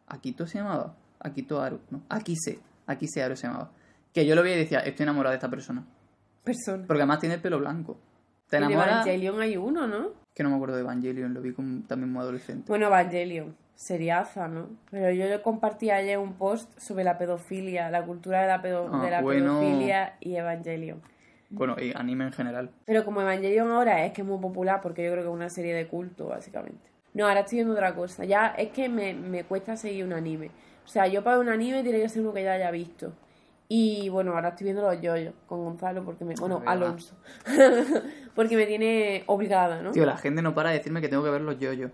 ¿Akito 0.07 0.46
se 0.46 0.59
llamaba? 0.59 0.94
Akito 1.20 1.61
Aru, 1.61 1.81
no. 1.90 2.02
Akise. 2.09 2.59
Akise 2.87 3.22
Aru 3.22 3.37
se 3.37 3.46
llamaba. 3.46 3.70
Que 4.12 4.24
yo 4.26 4.35
lo 4.35 4.42
veía 4.42 4.57
y 4.57 4.61
decía, 4.61 4.81
estoy 4.81 5.04
enamorado 5.04 5.33
de 5.33 5.37
esta 5.37 5.50
persona. 5.50 5.85
Persona. 6.44 6.85
Porque 6.87 7.02
además 7.02 7.18
tiene 7.20 7.35
el 7.37 7.40
pelo 7.40 7.59
blanco. 7.59 7.98
Te 8.48 8.57
enamoras. 8.57 9.07
Evangelion 9.07 9.40
hay 9.40 9.57
uno, 9.57 9.87
¿no? 9.87 10.09
Que 10.35 10.42
no 10.42 10.50
me 10.50 10.57
acuerdo 10.57 10.76
de 10.76 10.83
Evangelion, 10.83 11.35
lo 11.35 11.42
vi 11.42 11.52
como, 11.52 11.83
también 11.87 12.11
muy 12.12 12.22
adolescente. 12.22 12.64
Bueno, 12.68 12.87
Evangelion. 12.87 13.57
Seriaza, 13.74 14.48
¿no? 14.48 14.70
Pero 14.90 15.11
yo 15.12 15.26
le 15.26 15.40
compartí 15.40 15.90
ayer 15.90 16.18
un 16.18 16.33
post 16.35 16.76
sobre 16.81 17.04
la 17.04 17.16
pedofilia, 17.16 17.90
la 17.90 18.04
cultura 18.04 18.40
de 18.42 18.48
la, 18.48 18.61
pedo- 18.61 18.90
Ah, 18.92 19.04
de 19.04 19.11
la 19.11 19.20
bueno. 19.22 19.61
pedofilia 19.61 20.16
y 20.20 20.35
Evangelion. 20.35 21.00
Bueno, 21.50 21.76
y 21.81 21.92
anime 21.94 22.24
en 22.24 22.33
general. 22.33 22.70
Pero 22.87 23.04
como 23.04 23.20
Evangelion 23.22 23.70
ahora 23.70 24.04
es 24.04 24.12
que 24.12 24.22
es 24.22 24.26
muy 24.26 24.38
popular, 24.40 24.81
porque 24.83 25.04
yo 25.04 25.12
creo 25.12 25.22
que 25.22 25.28
es 25.28 25.35
una 25.35 25.48
serie 25.48 25.74
de 25.74 25.87
culto, 25.87 26.26
básicamente. 26.26 26.90
No, 27.14 27.26
ahora 27.28 27.40
estoy 27.40 27.59
viendo 27.59 27.74
otra 27.74 27.94
cosa. 27.94 28.24
Ya 28.24 28.48
es 28.48 28.70
que 28.70 28.88
me, 28.88 29.14
me 29.14 29.44
cuesta 29.44 29.76
seguir 29.76 30.04
un 30.04 30.12
anime. 30.12 30.50
O 30.88 30.90
sea, 30.90 31.07
yo 31.07 31.22
para 31.22 31.38
un 31.38 31.51
anime 31.51 31.83
tiene 31.83 32.01
que 32.01 32.09
ser 32.09 32.22
uno 32.22 32.33
que 32.33 32.42
ya 32.42 32.53
haya 32.55 32.70
visto. 32.70 33.12
Y 33.68 34.09
bueno, 34.09 34.33
ahora 34.33 34.48
estoy 34.48 34.64
viendo 34.64 34.81
los 34.81 34.98
yoyos 35.03 35.35
con 35.46 35.62
Gonzalo, 35.62 36.03
porque 36.03 36.24
me. 36.24 36.35
Bueno, 36.37 36.62
Ah. 36.64 36.72
Alonso. 36.72 37.14
porque 38.35 38.57
me 38.57 38.64
tiene 38.64 39.22
obligada, 39.27 39.83
¿no? 39.83 39.90
Tío, 39.92 40.07
la 40.07 40.16
gente 40.16 40.40
no 40.40 40.55
para 40.55 40.70
de 40.70 40.79
decirme 40.79 41.03
que 41.03 41.09
tengo 41.09 41.22
que 41.22 41.29
ver 41.31 41.42
los 41.42 41.59
yoyos. 41.59 41.90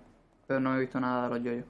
Pero 0.46 0.60
no 0.60 0.76
he 0.76 0.80
visto 0.80 1.00
nada 1.00 1.28
de 1.28 1.34
los 1.34 1.42
yoyos. 1.44 1.64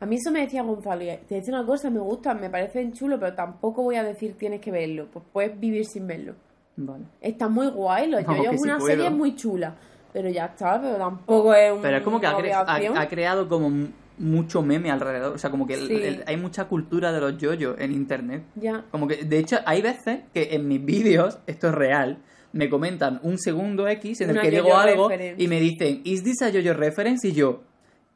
A 0.00 0.04
mí 0.04 0.16
eso 0.16 0.30
me 0.30 0.40
decía 0.40 0.62
Gonzalo, 0.62 1.02
y 1.02 1.16
te 1.26 1.36
dice 1.36 1.50
una 1.50 1.64
cosa, 1.64 1.88
me 1.88 2.00
gustan, 2.00 2.38
me 2.42 2.50
parecen 2.50 2.92
chulos, 2.92 3.18
pero 3.18 3.32
tampoco 3.34 3.82
voy 3.82 3.96
a 3.96 4.04
decir 4.04 4.36
tienes 4.36 4.60
que 4.60 4.70
verlo, 4.70 5.06
pues 5.10 5.24
puedes 5.32 5.58
vivir 5.58 5.86
sin 5.86 6.06
verlo. 6.06 6.34
Vale. 6.76 7.04
Está 7.22 7.48
muy 7.48 7.68
guay, 7.68 8.10
los 8.10 8.22
yoyos 8.26 8.54
es 8.56 8.60
una 8.62 8.78
serie 8.78 9.08
muy 9.08 9.34
chula, 9.34 9.74
pero 10.12 10.28
ya 10.28 10.44
está, 10.46 10.78
pero 10.78 10.96
tampoco 10.98 11.54
es 11.54 11.72
un, 11.72 11.80
Pero 11.80 11.96
es 11.96 12.02
como 12.02 12.20
que 12.20 12.26
ha, 12.26 12.36
una 12.36 12.38
cre- 12.46 12.52
ha- 12.52 12.60
obligación. 12.62 12.98
ha 12.98 13.08
creado 13.08 13.48
como 13.48 13.70
mucho 14.18 14.62
meme 14.62 14.90
alrededor. 14.90 15.34
O 15.34 15.38
sea, 15.38 15.50
como 15.50 15.66
que 15.66 15.74
el- 15.74 15.88
Sí. 15.88 15.94
el- 16.02 16.24
hay 16.26 16.36
mucha 16.36 16.64
cultura 16.66 17.12
de 17.12 17.20
los 17.20 17.36
yoyos 17.38 17.76
en 17.78 17.92
internet. 17.92 18.44
Ya, 18.54 18.84
Como 18.90 19.06
que, 19.08 19.24
de 19.24 19.38
hecho, 19.38 19.58
hay 19.66 19.82
veces 19.82 20.20
que 20.32 20.54
en 20.54 20.66
mis 20.68 20.84
vídeos, 20.84 21.38
esto 21.46 21.68
es 21.68 21.74
real, 21.74 22.18
me 22.52 22.70
comentan 22.70 23.20
un 23.22 23.38
segundo 23.38 23.86
X 23.88 24.20
en 24.22 24.30
el 24.30 24.36
Una 24.36 24.42
que 24.42 24.50
digo 24.50 24.74
algo 24.76 25.08
reference. 25.08 25.42
y 25.42 25.48
me 25.48 25.60
dicen, 25.60 26.00
¿Is 26.04 26.22
this 26.24 26.40
a 26.42 26.48
yo-yo 26.48 26.72
reference? 26.72 27.28
Y 27.28 27.32
yo, 27.32 27.62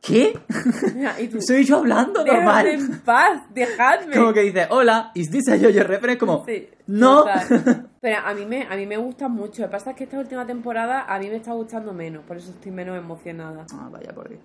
¿qué? 0.01 0.33
y 1.21 1.29
tú, 1.29 1.39
Soy 1.43 1.65
yo 1.65 1.77
hablando 1.79 2.25
dejadme 2.25 2.45
normal. 2.45 2.67
en 2.69 3.01
paz, 3.01 3.43
dejadme. 3.53 4.17
Como 4.17 4.33
que 4.33 4.41
dice, 4.41 4.67
hola, 4.71 5.11
¿is 5.15 5.31
this 5.31 5.49
a 5.51 5.57
yo-yo 5.57 5.83
reference? 5.85 6.19
Como, 6.19 6.45
Sí, 6.47 6.69
no. 6.87 7.19
total. 7.25 7.89
Pero 8.01 8.17
a 8.25 8.33
mí, 8.33 8.47
me, 8.47 8.63
a 8.63 8.77
mí 8.77 8.87
me 8.87 8.97
gusta 8.97 9.29
mucho. 9.29 9.61
Lo 9.61 9.69
que 9.69 9.73
pasa 9.73 9.91
es 9.91 9.97
que 9.97 10.05
esta 10.05 10.19
última 10.19 10.47
temporada 10.47 11.05
a 11.07 11.19
mí 11.19 11.29
me 11.29 11.37
está 11.37 11.53
gustando 11.53 11.93
menos, 11.93 12.25
por 12.25 12.39
eso 12.39 12.51
estoy 12.51 12.73
menos 12.73 12.97
emocionada. 12.97 13.67
Ah, 13.75 13.91
vaya 13.93 14.15
por 14.15 14.31
Dios. 14.31 14.41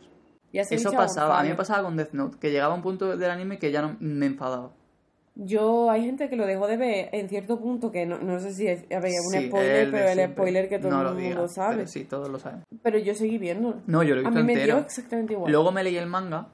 Eso 0.62 0.90
a 0.90 0.92
pasaba, 0.94 1.40
a 1.40 1.44
mí 1.44 1.50
me 1.50 1.56
pasaba 1.56 1.84
con 1.84 1.96
Death 1.98 2.14
Note, 2.14 2.38
que 2.40 2.52
llegaba 2.52 2.74
un 2.74 2.82
punto 2.82 3.16
del 3.18 3.30
anime 3.32 3.60
que 3.60 3.72
ya 3.72 3.82
no 3.82 3.96
me 4.00 4.26
enfadaba. 4.28 4.72
Yo, 5.38 5.92
hay 5.92 6.06
gente 6.06 6.30
que 6.30 6.38
lo 6.38 6.46
dejó 6.46 6.66
de 6.66 6.78
ver 6.78 7.10
en 7.12 7.28
cierto 7.28 7.60
punto, 7.60 7.92
que 7.92 8.06
no, 8.06 8.18
no 8.20 8.40
sé 8.40 8.54
si 8.54 8.68
es 8.68 8.84
a 8.90 9.00
ver, 9.02 9.12
un 9.26 9.34
Sí, 9.34 9.48
spoiler, 9.48 9.92
pero 9.92 10.08
el 10.10 10.30
spoiler 10.32 10.70
que 10.70 10.80
todo 10.80 10.92
No 10.92 11.10
el 11.10 11.16
mundo 11.16 11.48
sabe. 11.50 11.76
pero 11.76 11.88
sí, 11.90 12.06
todos 12.06 12.30
lo 12.30 12.40
saben. 12.40 12.64
Pero 12.82 12.98
yo 13.00 13.14
seguí 13.14 13.38
viendo. 13.38 13.82
No, 13.86 14.02
yo 14.04 14.16
lo 14.16 14.22
he 14.22 14.26
A 14.26 14.30
visto 14.30 14.40
mí 14.40 14.46
me 14.46 14.54
entero. 14.54 14.76
dio 14.78 14.86
exactamente 14.86 15.34
igual. 15.34 15.52
Luego 15.52 15.74
me 15.74 15.84
leí 15.84 15.98
el 15.98 16.06
manga, 16.08 16.48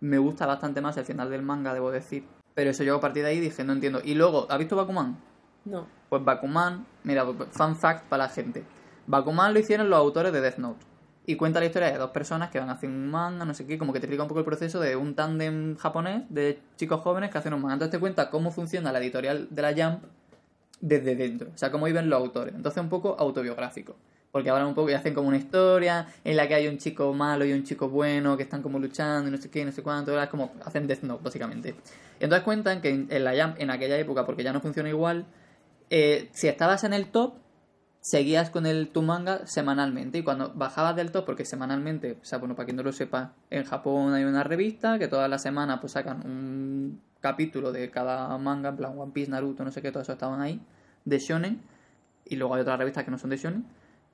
me 0.00 0.16
gusta 0.16 0.46
bastante 0.46 0.80
más 0.80 0.96
el 0.96 1.04
final 1.04 1.28
del 1.28 1.42
manga, 1.42 1.74
debo 1.74 1.90
decir. 1.90 2.24
Pero 2.54 2.70
eso 2.70 2.82
yo 2.84 2.96
a 2.96 3.00
partir 3.00 3.22
de 3.22 3.30
ahí 3.30 3.40
dije, 3.40 3.64
no 3.64 3.74
entiendo. 3.74 4.00
Y 4.02 4.14
luego, 4.14 4.46
¿has 4.50 4.58
visto 4.58 4.76
Bakuman? 4.76 5.18
No. 5.66 5.86
Pues 6.08 6.24
Bakuman, 6.24 6.86
mira, 7.04 7.26
fun 7.50 7.76
fact 7.76 8.06
para 8.08 8.24
la 8.24 8.28
gente. 8.30 8.64
Bakuman 9.06 9.52
lo 9.52 9.60
hicieron 9.60 9.90
los 9.90 9.98
autores 9.98 10.32
de 10.32 10.40
Death 10.40 10.56
Note. 10.56 10.84
Y 11.24 11.36
cuenta 11.36 11.60
la 11.60 11.66
historia 11.66 11.92
de 11.92 11.98
dos 11.98 12.10
personas 12.10 12.50
que 12.50 12.58
van 12.58 12.68
a 12.68 12.72
hacer 12.72 12.88
un 12.88 13.08
manga, 13.08 13.44
no 13.44 13.54
sé 13.54 13.64
qué, 13.64 13.78
como 13.78 13.92
que 13.92 14.00
te 14.00 14.06
explica 14.06 14.24
un 14.24 14.28
poco 14.28 14.40
el 14.40 14.46
proceso 14.46 14.80
de 14.80 14.96
un 14.96 15.14
tándem 15.14 15.76
japonés 15.76 16.24
de 16.28 16.58
chicos 16.76 17.00
jóvenes 17.00 17.30
que 17.30 17.38
hacen 17.38 17.54
un 17.54 17.60
manga. 17.60 17.74
Entonces 17.74 17.92
te 17.92 18.00
cuenta 18.00 18.28
cómo 18.28 18.50
funciona 18.50 18.90
la 18.90 18.98
editorial 18.98 19.46
de 19.50 19.62
la 19.62 19.72
Jump 19.72 20.02
desde 20.80 21.14
dentro. 21.14 21.50
O 21.54 21.58
sea, 21.58 21.70
cómo 21.70 21.86
viven 21.86 22.10
los 22.10 22.20
autores. 22.20 22.54
Entonces 22.54 22.82
un 22.82 22.88
poco 22.88 23.16
autobiográfico. 23.18 23.94
Porque 24.32 24.48
hablan 24.48 24.66
un 24.66 24.74
poco 24.74 24.90
y 24.90 24.94
hacen 24.94 25.14
como 25.14 25.28
una 25.28 25.36
historia 25.36 26.08
en 26.24 26.36
la 26.36 26.48
que 26.48 26.54
hay 26.54 26.66
un 26.66 26.78
chico 26.78 27.12
malo 27.12 27.44
y 27.44 27.52
un 27.52 27.64
chico 27.64 27.88
bueno 27.88 28.36
que 28.36 28.42
están 28.42 28.62
como 28.62 28.78
luchando 28.78 29.28
y 29.28 29.30
no 29.30 29.36
sé 29.36 29.50
qué, 29.50 29.64
no 29.64 29.72
sé 29.72 29.82
cuánto. 29.82 30.20
Es 30.20 30.28
como 30.28 30.52
hacen 30.64 30.86
Death 30.86 31.02
Note, 31.02 31.22
básicamente. 31.22 31.74
Entonces 32.18 32.42
cuentan 32.42 32.80
que 32.80 32.88
en 33.08 33.24
la 33.24 33.32
Jump, 33.32 33.60
en 33.60 33.70
aquella 33.70 33.96
época, 33.98 34.24
porque 34.24 34.42
ya 34.42 34.52
no 34.52 34.60
funciona 34.60 34.88
igual, 34.88 35.26
eh, 35.90 36.30
si 36.32 36.48
estabas 36.48 36.84
en 36.84 36.94
el 36.94 37.08
top, 37.08 37.34
seguías 38.02 38.50
con 38.50 38.66
el 38.66 38.88
tu 38.88 39.00
manga 39.00 39.46
semanalmente 39.46 40.18
y 40.18 40.22
cuando 40.24 40.52
bajabas 40.54 40.96
del 40.96 41.12
top, 41.12 41.24
porque 41.24 41.44
semanalmente, 41.44 42.18
o 42.20 42.24
sea, 42.24 42.38
bueno, 42.38 42.56
para 42.56 42.66
quien 42.66 42.76
no 42.76 42.82
lo 42.82 42.92
sepa, 42.92 43.32
en 43.48 43.64
Japón 43.64 44.12
hay 44.12 44.24
una 44.24 44.42
revista 44.42 44.98
que 44.98 45.06
todas 45.06 45.30
las 45.30 45.40
semanas 45.40 45.78
pues 45.80 45.92
sacan 45.92 46.26
un 46.26 47.00
capítulo 47.20 47.70
de 47.70 47.90
cada 47.90 48.36
manga, 48.38 48.70
en 48.70 48.76
plan 48.76 48.98
One 48.98 49.12
Piece, 49.12 49.30
Naruto, 49.30 49.64
no 49.64 49.70
sé 49.70 49.80
qué, 49.80 49.92
todo 49.92 50.02
eso 50.02 50.12
estaban 50.12 50.40
ahí, 50.40 50.60
de 51.04 51.18
shonen, 51.20 51.62
y 52.24 52.34
luego 52.34 52.56
hay 52.56 52.62
otras 52.62 52.76
revistas 52.76 53.04
que 53.04 53.12
no 53.12 53.18
son 53.18 53.30
de 53.30 53.36
shonen, 53.36 53.66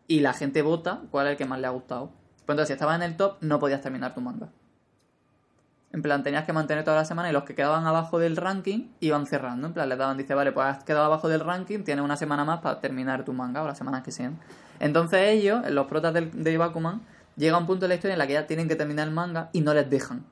y 0.07 0.21
la 0.21 0.35
gente 0.35 0.61
vota 0.61 1.03
cuál 1.11 1.27
es 1.27 1.33
el 1.33 1.37
que 1.39 1.47
más 1.47 1.59
le 1.59 1.67
ha 1.67 1.71
gustado. 1.71 2.11
Pues 2.45 2.55
entonces, 2.55 2.69
si 2.69 2.73
estabas 2.75 2.97
en 2.97 3.03
el 3.03 3.17
top, 3.17 3.39
no 3.41 3.59
podías 3.59 3.81
terminar 3.81 4.15
tu 4.15 4.21
manga. 4.21 4.51
En 5.93 6.03
plan, 6.03 6.23
tenías 6.23 6.45
que 6.45 6.53
mantener 6.53 6.85
toda 6.85 6.99
la 6.99 7.05
semana 7.07 7.31
y 7.31 7.33
los 7.33 7.45
que 7.45 7.55
quedaban 7.55 7.87
abajo 7.87 8.19
del 8.19 8.37
ranking 8.37 8.89
iban 9.01 9.27
cerrando. 9.27 9.69
En 9.69 9.73
plan, 9.73 9.89
les 9.89 9.97
daban, 9.97 10.19
dice, 10.19 10.35
vale, 10.35 10.53
pues 10.53 10.67
has 10.67 10.85
quedado 10.85 11.07
abajo 11.07 11.29
del 11.29 11.41
ranking, 11.41 11.83
tienes 11.83 12.05
una 12.05 12.17
semana 12.17 12.45
más 12.45 12.61
para 12.61 12.81
terminar 12.81 13.25
tu 13.25 13.33
manga 13.33 13.63
o 13.63 13.67
las 13.67 13.79
semanas 13.79 14.03
que 14.03 14.13
sean. 14.13 14.39
Entonces 14.81 15.21
ellos, 15.29 15.69
los 15.71 15.87
protas 15.87 16.13
del, 16.13 16.31
de 16.45 16.59
Bakuman, 16.59 17.01
llega 17.37 17.57
un 17.57 17.67
punto 17.67 17.87
de 17.87 17.89
la 17.89 17.95
historia 17.95 18.13
en 18.15 18.19
la 18.19 18.27
que 18.27 18.35
ya 18.35 18.47
tienen 18.47 18.69
que 18.69 18.77
terminar 18.77 19.09
el 19.09 19.15
manga 19.15 19.49
y 19.53 19.63
no 19.63 19.73
les 19.73 19.89
dejan. 19.89 20.27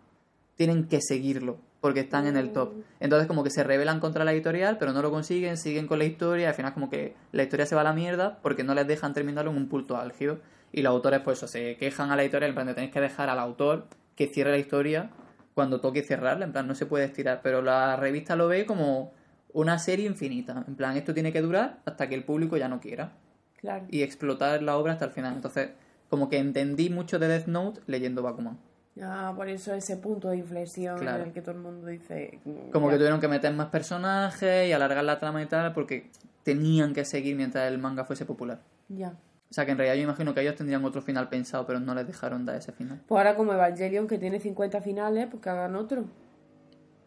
Tienen 0.56 0.88
que 0.88 1.00
seguirlo 1.00 1.58
porque 1.80 2.00
están 2.00 2.26
en 2.26 2.36
el 2.36 2.52
top. 2.52 2.74
Entonces 3.00 3.26
como 3.26 3.44
que 3.44 3.50
se 3.50 3.64
rebelan 3.64 4.00
contra 4.00 4.24
la 4.24 4.32
editorial, 4.32 4.76
pero 4.78 4.92
no 4.92 5.02
lo 5.02 5.10
consiguen, 5.10 5.56
siguen 5.56 5.86
con 5.86 5.98
la 5.98 6.04
historia 6.04 6.44
y 6.44 6.46
al 6.48 6.54
final 6.54 6.74
como 6.74 6.90
que 6.90 7.14
la 7.32 7.42
historia 7.42 7.64
se 7.64 7.74
va 7.74 7.82
a 7.82 7.84
la 7.84 7.92
mierda 7.92 8.38
porque 8.42 8.64
no 8.64 8.74
les 8.74 8.86
dejan 8.86 9.14
terminarlo 9.14 9.52
en 9.52 9.56
un 9.56 9.68
punto 9.68 9.96
álgido. 9.96 10.38
Y 10.72 10.82
los 10.82 10.90
autores 10.90 11.20
pues 11.20 11.38
eso, 11.38 11.46
se 11.46 11.76
quejan 11.76 12.10
a 12.10 12.16
la 12.16 12.22
editorial, 12.22 12.50
en 12.50 12.54
plan 12.54 12.66
de 12.66 12.74
tenéis 12.74 12.92
que 12.92 13.00
dejar 13.00 13.30
al 13.30 13.38
autor 13.38 13.86
que 14.16 14.26
cierre 14.26 14.50
la 14.50 14.58
historia 14.58 15.10
cuando 15.56 15.80
toque 15.80 16.02
cerrarla, 16.02 16.44
en 16.44 16.52
plan 16.52 16.66
no 16.68 16.74
se 16.74 16.84
puede 16.84 17.06
estirar, 17.06 17.40
pero 17.42 17.62
la 17.62 17.96
revista 17.96 18.36
lo 18.36 18.46
ve 18.46 18.66
como 18.66 19.14
una 19.54 19.78
serie 19.78 20.06
infinita, 20.06 20.64
en 20.68 20.74
plan 20.74 20.98
esto 20.98 21.14
tiene 21.14 21.32
que 21.32 21.40
durar 21.40 21.78
hasta 21.86 22.10
que 22.10 22.14
el 22.14 22.24
público 22.24 22.58
ya 22.58 22.68
no 22.68 22.78
quiera 22.78 23.12
Claro. 23.56 23.86
y 23.88 24.02
explotar 24.02 24.62
la 24.62 24.76
obra 24.76 24.92
hasta 24.92 25.06
el 25.06 25.12
final. 25.12 25.32
Entonces, 25.34 25.70
como 26.10 26.28
que 26.28 26.36
entendí 26.36 26.90
mucho 26.90 27.18
de 27.18 27.26
Death 27.28 27.46
Note 27.46 27.80
leyendo 27.86 28.22
Bakuman. 28.22 28.58
Ah, 29.02 29.32
por 29.34 29.48
eso 29.48 29.72
ese 29.72 29.96
punto 29.96 30.28
de 30.28 30.36
inflexión 30.36 30.98
Claro. 30.98 31.22
en 31.22 31.28
el 31.28 31.32
que 31.32 31.40
todo 31.40 31.52
el 31.52 31.62
mundo 31.62 31.86
dice... 31.86 32.38
mm, 32.44 32.70
Como 32.70 32.88
ya. 32.88 32.92
que 32.92 32.98
tuvieron 32.98 33.18
que 33.20 33.28
meter 33.28 33.54
más 33.54 33.68
personajes 33.68 34.68
y 34.68 34.72
alargar 34.72 35.04
la 35.04 35.18
trama 35.18 35.42
y 35.42 35.46
tal, 35.46 35.72
porque 35.72 36.10
tenían 36.42 36.92
que 36.92 37.06
seguir 37.06 37.34
mientras 37.34 37.66
el 37.72 37.78
manga 37.78 38.04
fuese 38.04 38.26
popular. 38.26 38.60
Ya. 38.88 39.14
O 39.50 39.54
sea 39.54 39.64
que 39.64 39.72
en 39.72 39.78
realidad 39.78 39.96
yo 39.96 40.02
imagino 40.02 40.34
que 40.34 40.40
ellos 40.40 40.56
tendrían 40.56 40.84
otro 40.84 41.00
final 41.02 41.28
pensado, 41.28 41.66
pero 41.66 41.80
no 41.80 41.94
les 41.94 42.06
dejaron 42.06 42.44
dar 42.44 42.56
ese 42.56 42.72
final. 42.72 43.00
Pues 43.06 43.18
ahora 43.18 43.36
como 43.36 43.52
Evangelion, 43.52 44.06
que 44.06 44.18
tiene 44.18 44.40
50 44.40 44.80
finales, 44.80 45.28
pues 45.30 45.42
que 45.42 45.50
hagan 45.50 45.76
otro. 45.76 46.04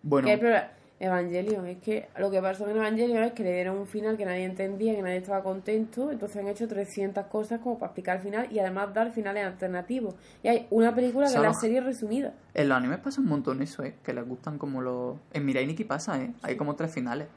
Bueno. 0.02 0.28
Evangelion, 0.99 1.65
es 1.65 1.78
que 1.78 2.10
lo 2.17 2.30
que 2.30 2.41
pasó 2.41 2.65
con 2.65 2.75
Evangelion 2.75 3.23
es 3.23 3.32
que 3.32 3.43
le 3.43 3.54
dieron 3.54 3.78
un 3.78 3.88
final 3.88 4.17
que 4.17 4.25
nadie 4.25 4.43
entendía, 4.43 4.93
que 4.93 5.02
nadie 5.02 5.17
estaba 5.17 5.41
contento, 5.41 6.12
entonces 6.12 6.38
han 6.38 6.49
hecho 6.49 6.67
300 6.67 7.25
cosas 7.28 7.62
como 7.62 7.80
para 7.80 7.88
explicar 7.88 8.17
el 8.17 8.23
final 8.23 8.47
y 8.52 8.60
además 8.60 8.93
dar 8.93 9.12
finales 9.12 9.45
alternativos. 9.45 10.15
Y 10.43 10.49
hay 10.49 10.67
una 10.69 10.93
película 10.93 11.28
que 11.28 11.36
es 11.36 11.41
la 11.41 11.54
serie 11.54 11.80
resumida. 11.80 12.34
en 12.54 12.67
los 12.67 12.78
animes 12.78 12.99
pasa 12.99 13.21
un 13.21 13.28
montón 13.28 13.62
eso, 13.62 13.84
¿eh? 13.84 13.95
Que 14.04 14.13
les 14.13 14.28
gustan 14.28 14.58
como 14.58 14.82
los... 14.82 15.17
En 15.32 15.45
Mirai 15.45 15.65
Nikki 15.65 15.86
pasa, 15.86 16.21
¿eh? 16.21 16.34
Hay 16.41 16.58
como 16.58 16.75
tres 16.75 16.93
finales. 16.93 17.28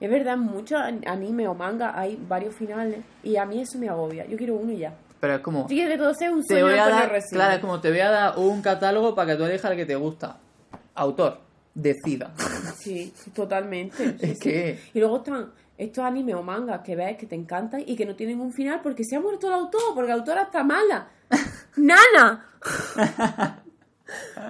Es 0.00 0.10
verdad, 0.10 0.36
muchos 0.36 0.80
an- 0.80 1.02
anime 1.06 1.46
o 1.48 1.54
manga 1.54 1.98
hay 1.98 2.18
varios 2.28 2.54
finales 2.54 2.98
y 3.22 3.36
a 3.36 3.44
mí 3.46 3.60
eso 3.60 3.78
me 3.78 3.88
agobia. 3.88 4.26
Yo 4.26 4.36
quiero 4.36 4.54
uno 4.56 4.72
y 4.72 4.78
ya. 4.78 4.94
Pero 5.20 5.34
es 5.36 5.40
como... 5.40 5.66
Quiero 5.66 5.90
que 5.90 5.98
todo 5.98 6.12
sea 6.14 6.30
un 6.30 6.42
Te 6.42 6.48
sueño 6.54 6.66
voy 6.66 6.74
a 6.78 6.88
dar... 6.88 7.18
Claro, 7.30 7.54
es 7.54 7.60
como 7.60 7.80
te 7.80 7.90
voy 7.90 8.00
a 8.00 8.10
dar 8.10 8.38
un 8.38 8.60
catálogo 8.60 9.14
para 9.14 9.32
que 9.32 9.36
tú 9.38 9.44
elijas 9.44 9.70
el 9.70 9.76
que 9.78 9.86
te 9.86 9.96
gusta. 9.96 10.36
Autor, 10.94 11.40
decida. 11.74 12.32
Sí, 12.76 13.14
totalmente. 13.34 13.96
sí, 14.18 14.26
Es 14.26 14.38
sí. 14.38 14.50
que- 14.50 14.78
Y 14.92 14.98
luego 15.00 15.18
están 15.18 15.50
estos 15.78 16.04
animes 16.04 16.34
o 16.34 16.42
mangas 16.42 16.80
que 16.82 16.94
ves 16.96 17.16
que 17.16 17.26
te 17.26 17.34
encantan 17.34 17.82
y 17.86 17.96
que 17.96 18.04
no 18.04 18.14
tienen 18.14 18.40
un 18.40 18.52
final 18.52 18.80
porque 18.82 19.02
se 19.04 19.16
ha 19.16 19.20
muerto 19.20 19.46
el 19.48 19.54
autor, 19.54 19.80
porque 19.94 20.08
la 20.08 20.14
autora 20.14 20.42
está 20.42 20.62
mala. 20.62 21.08
¡Nana! 21.76 22.46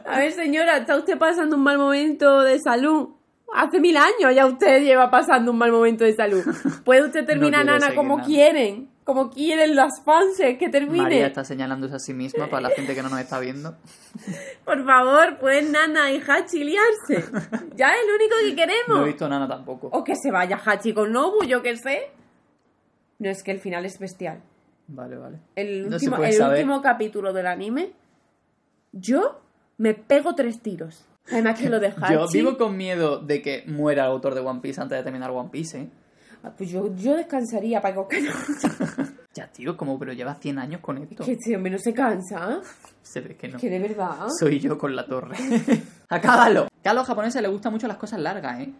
A 0.05 0.19
ver, 0.19 0.33
señora, 0.33 0.79
¿está 0.79 0.97
usted 0.97 1.17
pasando 1.17 1.57
un 1.57 1.63
mal 1.63 1.79
momento 1.79 2.41
de 2.43 2.59
salud? 2.59 3.11
Hace 3.57 3.79
mil 3.79 3.97
años 3.97 4.35
ya 4.35 4.47
usted 4.47 4.83
lleva 4.83 5.11
pasando 5.11 5.53
un 5.53 5.59
mal 5.59 5.71
momento 5.71 6.03
de 6.05 6.13
salud. 6.15 6.43
¿Puede 6.85 7.05
usted 7.07 7.25
terminar, 7.25 7.65
Nana, 7.65 7.95
como 7.95 8.17
Nana. 8.17 8.27
quieren? 8.27 8.89
Como 9.05 9.31
quieren 9.31 9.77
las 9.77 10.03
fans 10.05 10.39
que 10.59 10.69
termine. 10.71 11.03
María 11.05 11.27
está 11.27 11.45
señalándose 11.45 11.95
a 11.95 11.99
sí 11.99 12.15
misma 12.15 12.49
para 12.49 12.63
la 12.63 12.71
gente 12.71 12.95
que 12.95 13.03
no 13.03 13.11
nos 13.11 13.21
está 13.21 13.39
viendo. 13.39 13.77
Por 14.65 14.85
favor, 14.85 15.39
pueden 15.39 15.71
Nana 15.73 16.11
y 16.11 16.21
Hachi 16.27 16.65
liarse. 16.65 17.31
Ya 17.77 17.91
es 17.93 18.07
lo 18.09 18.15
único 18.17 18.37
que 18.41 18.51
No 18.51 18.57
queremos. 18.57 19.01
he 19.03 19.05
visto 19.13 19.29
nada 19.29 19.47
tampoco. 19.47 19.89
O 19.93 20.03
que 20.03 20.15
se 20.17 20.31
vaya 20.33 20.59
Hachi 20.65 20.93
con 20.95 21.13
Nobu, 21.13 21.45
yo 21.45 21.63
qué 21.63 21.77
sé. 21.77 22.11
No, 23.21 23.31
es 23.31 23.43
que 23.45 23.53
el 23.53 23.61
final 23.61 23.85
es 23.85 23.99
bestial. 24.01 24.41
Vale, 24.89 25.17
vale. 25.17 25.39
El, 25.55 25.85
No 25.89 25.99
se 25.99 26.07
último, 26.07 26.17
puede 26.17 26.31
el 26.31 26.37
saber. 26.37 26.57
último 26.59 26.83
capítulo 26.83 27.33
del 27.33 27.47
anime, 27.47 27.93
yo 28.93 29.41
me 29.79 29.95
pego 29.95 30.35
tres 30.35 30.61
tiros. 30.61 31.05
Además 31.31 31.59
que 31.59 31.69
lo 31.71 31.81
de 31.81 31.89
Hachi... 31.89 32.13
Yo 32.15 32.27
vivo 32.29 32.59
con 32.59 32.77
miedo 32.77 33.19
de 33.19 33.41
que 33.41 33.65
muera 33.67 34.05
el 34.05 34.11
autor 34.11 34.35
de 34.35 34.41
One 34.41 34.61
Piece 34.61 34.81
antes 34.81 34.99
de 34.99 35.03
terminar 35.05 35.31
One 35.31 35.49
Piece, 35.51 35.81
¿eh? 35.81 35.89
Ah, 36.43 36.53
Pues 36.57 36.71
yo, 36.71 36.95
yo 36.95 37.17
descansaría 37.17 37.81
para 37.81 37.95
que 38.09 38.29
Ya, 39.35 39.49
tío, 39.49 39.77
como, 39.77 39.99
pero 39.99 40.13
lleva 40.13 40.35
100 40.35 40.59
años 40.59 40.81
con 40.81 40.99
esto. 40.99 41.25
Que 41.25 41.33
ese 41.33 41.57
hombre 41.57 41.73
no 41.73 41.79
se 41.79 41.93
cansa. 41.93 42.61
Se 43.03 43.21
ve 43.21 43.37
que 43.37 43.49
no. 43.49 43.59
Que 43.59 43.69
de 43.69 43.79
verdad. 43.81 44.29
Soy 44.39 44.61
yo 44.61 44.79
con 44.79 44.95
la 44.95 45.07
torre. 45.07 45.37
¡Acábalo! 46.09 46.69
Que 46.83 46.89
a 46.89 46.95
los 46.95 47.07
japoneses 47.07 47.43
les 47.43 47.51
gustan 47.51 47.73
mucho 47.73 47.89
las 47.89 47.97
cosas 47.97 48.21
largas, 48.21 48.61
¿eh? 48.61 48.73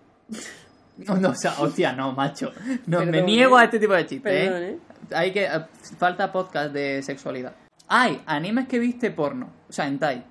No, 0.99 1.17
no, 1.17 1.31
o 1.31 1.35
sea, 1.35 1.55
hostia, 1.59 1.93
no, 1.93 2.13
macho. 2.13 2.53
No, 2.87 3.05
me 3.05 3.23
niego 3.23 3.59
¿eh? 3.59 3.63
a 3.63 3.65
este 3.65 3.81
tipo 3.81 3.95
de 3.95 4.07
chistes, 4.07 4.33
Perdón, 4.33 4.63
¿eh? 4.63 4.71
¿eh? 4.71 5.15
Hay 5.15 5.33
que... 5.33 5.45
eh, 5.45 5.67
Falta 5.99 6.31
podcast 6.31 6.73
de 6.73 7.03
sexualidad. 7.03 7.55
Hay 7.89 8.23
animes 8.27 8.69
que 8.69 8.79
viste 8.79 9.11
porno. 9.11 9.51
O 9.69 9.73
sea, 9.73 9.89
en 9.89 9.99
Thai. 9.99 10.25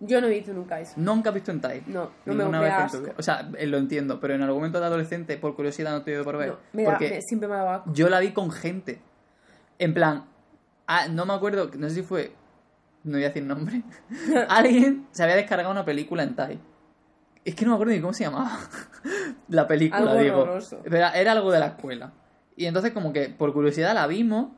Yo 0.00 0.20
no 0.20 0.26
he 0.28 0.30
visto 0.30 0.52
nunca 0.54 0.80
eso. 0.80 0.94
Nunca 0.96 1.28
he 1.30 1.32
visto 1.32 1.50
en 1.50 1.60
Thai. 1.60 1.82
No, 1.86 2.10
no 2.24 2.32
me 2.34 2.34
Ninguna 2.44 2.58
da 2.60 2.64
vez 2.64 2.94
asco. 2.94 3.12
O 3.18 3.22
sea, 3.22 3.50
eh, 3.58 3.66
lo 3.66 3.76
entiendo, 3.76 4.18
pero 4.18 4.34
en 4.34 4.40
algún 4.42 4.56
momento 4.58 4.80
de 4.80 4.86
adolescente, 4.86 5.36
por 5.36 5.54
curiosidad, 5.54 5.92
no 5.92 6.02
te 6.02 6.10
he 6.10 6.14
ido 6.14 6.24
por 6.24 6.38
ver. 6.38 6.48
No, 6.50 6.56
me 6.72 6.84
da- 6.84 6.90
porque 6.90 7.10
me- 7.10 7.22
siempre 7.22 7.48
me 7.48 7.54
ha 7.54 7.58
dado 7.58 7.70
asco. 7.70 7.92
yo 7.92 8.08
la 8.08 8.18
vi 8.20 8.32
con 8.32 8.50
gente. 8.50 9.00
En 9.78 9.92
plan, 9.94 10.24
ah, 10.86 11.06
no 11.08 11.26
me 11.26 11.34
acuerdo, 11.34 11.70
no 11.76 11.88
sé 11.90 11.96
si 11.96 12.02
fue, 12.02 12.32
no 13.04 13.12
voy 13.12 13.24
a 13.24 13.28
decir 13.28 13.42
nombre. 13.44 13.82
Alguien 14.48 15.06
se 15.10 15.22
había 15.22 15.36
descargado 15.36 15.70
una 15.70 15.84
película 15.84 16.22
en 16.22 16.34
Thai. 16.34 16.60
Es 17.44 17.54
que 17.54 17.64
no 17.64 17.70
me 17.72 17.74
acuerdo 17.74 17.92
ni 17.92 18.00
cómo 18.00 18.12
se 18.14 18.24
llamaba. 18.24 18.58
la 19.48 19.66
película, 19.66 20.00
Algo 20.12 20.14
digo. 20.22 20.58
era 20.84 21.32
algo 21.32 21.50
de 21.52 21.60
la 21.60 21.66
escuela. 21.68 22.12
Y 22.56 22.66
entonces 22.66 22.92
como 22.92 23.12
que 23.12 23.28
por 23.30 23.52
curiosidad 23.52 23.94
la 23.94 24.06
vimos, 24.06 24.48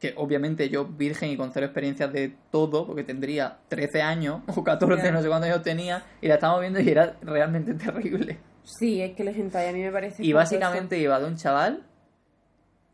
que 0.00 0.14
obviamente 0.16 0.68
yo 0.68 0.84
virgen 0.86 1.30
y 1.30 1.36
con 1.36 1.52
cero 1.52 1.66
experiencias 1.66 2.12
de 2.12 2.34
todo, 2.50 2.86
porque 2.86 3.02
tendría 3.04 3.58
13 3.68 4.02
años 4.02 4.42
o 4.54 4.62
14, 4.62 5.02
Ya. 5.04 5.10
no 5.10 5.22
sé 5.22 5.28
cuántos 5.28 5.50
años 5.50 5.62
tenía, 5.62 6.04
y 6.20 6.28
la 6.28 6.34
estábamos 6.34 6.60
viendo 6.60 6.80
y 6.80 6.88
era 6.88 7.16
realmente 7.22 7.74
terrible. 7.74 8.38
Sí, 8.64 9.00
es 9.00 9.14
que 9.16 9.22
el 9.22 9.28
hentai 9.28 9.68
a 9.68 9.72
mí 9.72 9.80
me 9.82 9.90
parece... 9.90 10.24
Y 10.24 10.32
básicamente 10.32 10.98
iba 10.98 11.18
de 11.18 11.26
un 11.26 11.36
chaval 11.36 11.84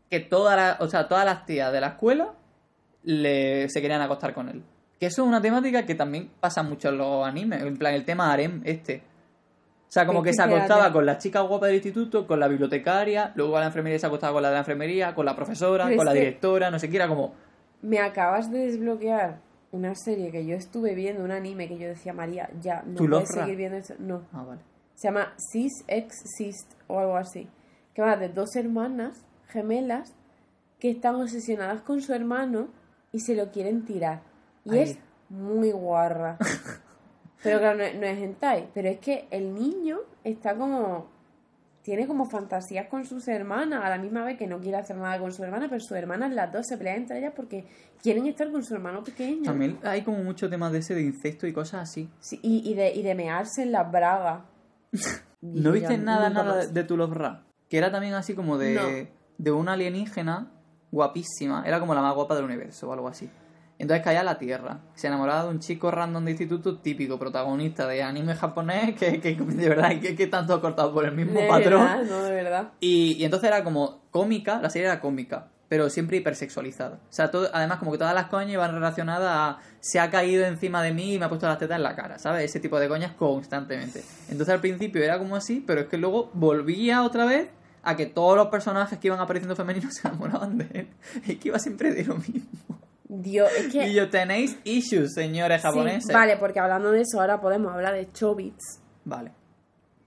que 0.09 0.19
todas 0.21 0.55
las, 0.55 0.81
o 0.81 0.87
sea, 0.87 1.07
todas 1.07 1.25
las 1.25 1.45
tías 1.45 1.71
de 1.73 1.81
la 1.81 1.87
escuela 1.87 2.31
le, 3.03 3.67
se 3.69 3.81
querían 3.81 4.01
acostar 4.01 4.33
con 4.33 4.49
él. 4.49 4.63
Que 4.99 5.07
eso 5.07 5.23
es 5.23 5.27
una 5.27 5.41
temática 5.41 5.85
que 5.85 5.93
también 5.95 6.31
pasa 6.39 6.63
mucho 6.63 6.89
en 6.89 6.97
los 6.97 7.27
animes, 7.27 7.61
en 7.61 7.75
plan 7.77 7.93
el 7.93 8.05
tema 8.05 8.31
harem 8.31 8.61
este. 8.63 9.03
O 9.95 9.97
sea, 9.97 10.05
como 10.05 10.21
¿Qué- 10.21 10.31
que 10.31 10.33
se 10.35 10.41
acostaba 10.41 10.91
con 10.91 11.05
la 11.05 11.17
chica 11.17 11.39
guapa 11.39 11.67
del 11.67 11.75
instituto, 11.75 12.27
con 12.27 12.37
la 12.37 12.49
bibliotecaria, 12.49 13.31
luego 13.35 13.55
a 13.55 13.61
la 13.61 13.67
enfermería 13.67 13.97
se 13.97 14.05
acostaba 14.05 14.33
con 14.33 14.41
la 14.41 14.49
de 14.49 14.55
la 14.55 14.59
enfermería, 14.59 15.15
con 15.15 15.25
la 15.25 15.33
profesora, 15.37 15.85
Pero 15.85 15.95
con 15.95 16.05
la 16.05 16.11
que- 16.11 16.19
directora, 16.19 16.69
no 16.69 16.79
sé 16.79 16.89
qué, 16.89 16.97
era 16.97 17.07
como... 17.07 17.33
Me 17.81 17.99
acabas 17.99 18.51
de 18.51 18.59
desbloquear 18.65 19.39
una 19.71 19.95
serie 19.95 20.31
que 20.33 20.45
yo 20.45 20.57
estuve 20.57 20.95
viendo, 20.95 21.23
un 21.23 21.31
anime 21.31 21.69
que 21.69 21.77
yo 21.77 21.87
decía, 21.87 22.11
María, 22.11 22.49
ya, 22.61 22.83
no 22.85 22.95
¿Tu 22.95 23.09
puedes 23.09 23.29
seguir 23.29 23.55
viendo 23.55 23.77
esto. 23.77 23.93
No, 23.99 24.23
Ah, 24.33 24.43
vale. 24.43 24.59
se 24.95 25.07
llama 25.07 25.33
Sis 25.37 25.71
Ex 25.87 26.13
Sist 26.37 26.73
o 26.87 26.99
algo 26.99 27.15
así. 27.15 27.47
Que 27.93 28.01
va 28.01 28.17
de 28.17 28.27
dos 28.27 28.53
hermanas 28.57 29.25
gemelas 29.47 30.13
que 30.77 30.89
están 30.89 31.15
obsesionadas 31.15 31.81
con 31.83 32.01
su 32.01 32.13
hermano 32.13 32.67
y 33.13 33.21
se 33.21 33.33
lo 33.33 33.49
quieren 33.49 33.85
tirar. 33.85 34.19
Y 34.65 34.77
es 34.77 34.97
muy 35.29 35.71
guarra. 35.71 36.37
pero 37.43 37.59
claro, 37.59 37.77
no, 37.77 37.83
es- 37.83 37.95
no 37.95 38.05
es 38.05 38.17
hentai. 38.19 38.69
Pero 38.73 38.89
es 38.89 38.99
que 38.99 39.27
el 39.31 39.53
niño 39.53 39.99
está 40.23 40.55
como... 40.55 41.13
Tiene 41.83 42.07
como 42.07 42.25
fantasías 42.25 42.87
con 42.87 43.05
sus 43.05 43.27
hermanas, 43.27 43.83
a 43.83 43.89
la 43.91 43.99
misma 43.99 44.25
vez 44.25 44.39
que 44.39 44.47
no 44.47 44.59
quiere 44.59 44.77
hacer 44.77 44.95
nada 44.95 45.19
con 45.19 45.31
su 45.31 45.43
hermana, 45.43 45.67
pero 45.69 45.79
sus 45.79 45.91
hermanas 45.95 46.33
las 46.33 46.51
dos 46.51 46.65
se 46.65 46.79
pelean 46.79 46.97
entre 47.01 47.19
ellas 47.19 47.33
porque 47.35 47.63
quieren 48.01 48.25
estar 48.25 48.51
con 48.51 48.63
su 48.63 48.73
hermano 48.73 49.03
pequeño. 49.03 49.43
También 49.43 49.77
hay 49.83 50.01
como 50.01 50.17
muchos 50.23 50.49
temas 50.49 50.71
de 50.71 50.79
ese 50.79 50.95
de 50.95 51.03
incesto 51.03 51.45
y 51.45 51.53
cosas 51.53 51.83
así. 51.83 52.09
Sí, 52.19 52.39
y, 52.41 52.67
y 52.67 52.73
de, 52.73 52.91
y 52.91 53.03
de 53.03 53.13
mearse 53.13 53.61
en 53.61 53.71
las 53.71 53.91
bragas. 53.91 54.41
¿No 55.41 55.71
viste 55.73 55.95
nada, 55.99 56.31
nada 56.31 56.55
más. 56.55 56.73
de 56.73 56.83
Tu 56.85 56.97
Love 56.97 57.13
Ra? 57.13 57.43
Que 57.69 57.77
era 57.77 57.91
también 57.91 58.15
así 58.15 58.33
como 58.33 58.57
de, 58.57 58.73
No. 58.73 59.09
de 59.37 59.51
una 59.51 59.73
alienígena 59.73 60.51
guapísima. 60.91 61.63
Era 61.67 61.79
como 61.79 61.93
la 61.93 62.01
más 62.01 62.15
guapa 62.15 62.33
del 62.33 62.45
universo 62.45 62.89
o 62.89 62.93
algo 62.93 63.07
así. 63.07 63.29
Entonces 63.77 64.03
caía 64.03 64.21
a 64.21 64.23
la 64.23 64.37
Tierra. 64.37 64.79
Se 64.95 65.07
enamoraba 65.07 65.43
de 65.43 65.49
un 65.49 65.59
chico 65.59 65.91
random 65.91 66.23
de 66.25 66.31
instituto 66.31 66.77
típico, 66.79 67.19
protagonista 67.19 67.87
de 67.87 68.03
anime 68.03 68.35
japonés, 68.35 68.95
que, 68.95 69.19
que 69.19 69.35
de 69.35 69.69
verdad, 69.69 69.99
que, 69.99 70.15
que 70.15 70.27
tanto 70.27 70.53
ha 70.53 70.61
cortado 70.61 70.93
por 70.93 71.05
el 71.05 71.11
mismo 71.13 71.39
De 71.39 71.47
patrón. 71.47 71.83
verdad, 71.83 72.03
no, 72.03 72.23
de 72.23 72.31
verdad. 72.31 72.69
Y, 72.79 73.13
y 73.19 73.25
entonces 73.25 73.47
era 73.47 73.63
como 73.63 74.01
cómica, 74.11 74.59
la 74.61 74.69
serie 74.69 74.87
era 74.87 75.01
cómica, 75.01 75.47
pero 75.67 75.89
siempre 75.89 76.17
hipersexualizada. 76.17 76.95
O 76.95 77.13
sea, 77.13 77.31
todo, 77.31 77.49
además 77.53 77.79
como 77.79 77.91
que 77.91 77.97
todas 77.97 78.15
las 78.15 78.27
coñas 78.27 78.51
iban 78.53 78.71
relacionadas 78.73 79.29
a 79.29 79.57
se 79.81 79.99
ha 79.99 80.09
caído 80.09 80.45
encima 80.45 80.81
de 80.81 80.93
mí 80.93 81.13
y 81.15 81.19
me 81.19 81.25
ha 81.25 81.29
puesto 81.29 81.45
las 81.47 81.59
tetas 81.59 81.75
en 81.75 81.83
la 81.83 81.95
cara, 81.95 82.17
¿sabes? 82.17 82.45
Ese 82.45 82.59
tipo 82.59 82.79
de 82.79 82.87
coñas 82.87 83.11
constantemente. 83.11 84.03
Entonces 84.29 84.53
al 84.53 84.61
principio 84.61 85.03
era 85.03 85.19
como 85.19 85.35
así, 85.35 85.63
pero 85.65 85.81
es 85.81 85.87
que 85.87 85.97
luego 85.97 86.31
volvía 86.33 87.03
otra 87.03 87.25
vez 87.25 87.49
a 87.83 87.95
que 87.95 88.05
todos 88.07 88.35
los 88.37 88.47
personajes 88.47 88.97
que 88.97 89.07
iban 89.09 89.19
apareciendo 89.19 89.55
femeninos 89.55 89.93
se 90.01 90.07
enamoraban 90.07 90.57
de 90.57 90.67
él. 90.73 90.87
Es 91.27 91.37
que 91.37 91.49
iba 91.49 91.59
siempre 91.59 91.93
de 91.93 92.03
lo 92.05 92.15
mismo. 92.15 92.79
Dios, 93.07 93.49
es 93.57 93.71
que... 93.71 93.87
Y 93.87 93.93
yo, 93.93 94.09
tenéis 94.09 94.57
issues, 94.63 95.13
señores 95.13 95.61
Sí, 95.61 95.67
japoneses. 95.67 96.13
vale, 96.13 96.37
porque 96.37 96.59
hablando 96.59 96.91
de 96.91 97.01
eso, 97.01 97.21
ahora 97.21 97.39
podemos 97.39 97.71
hablar 97.73 97.93
de 97.93 98.11
Chobits. 98.11 98.81
Vale. 99.03 99.31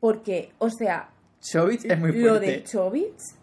Porque, 0.00 0.52
o 0.58 0.68
sea, 0.70 1.10
Chobits 1.40 1.84
es 1.84 1.98
muy 1.98 2.12
lo 2.12 2.28
fuerte. 2.30 2.46
de 2.46 2.64
Chobits... 2.64 3.34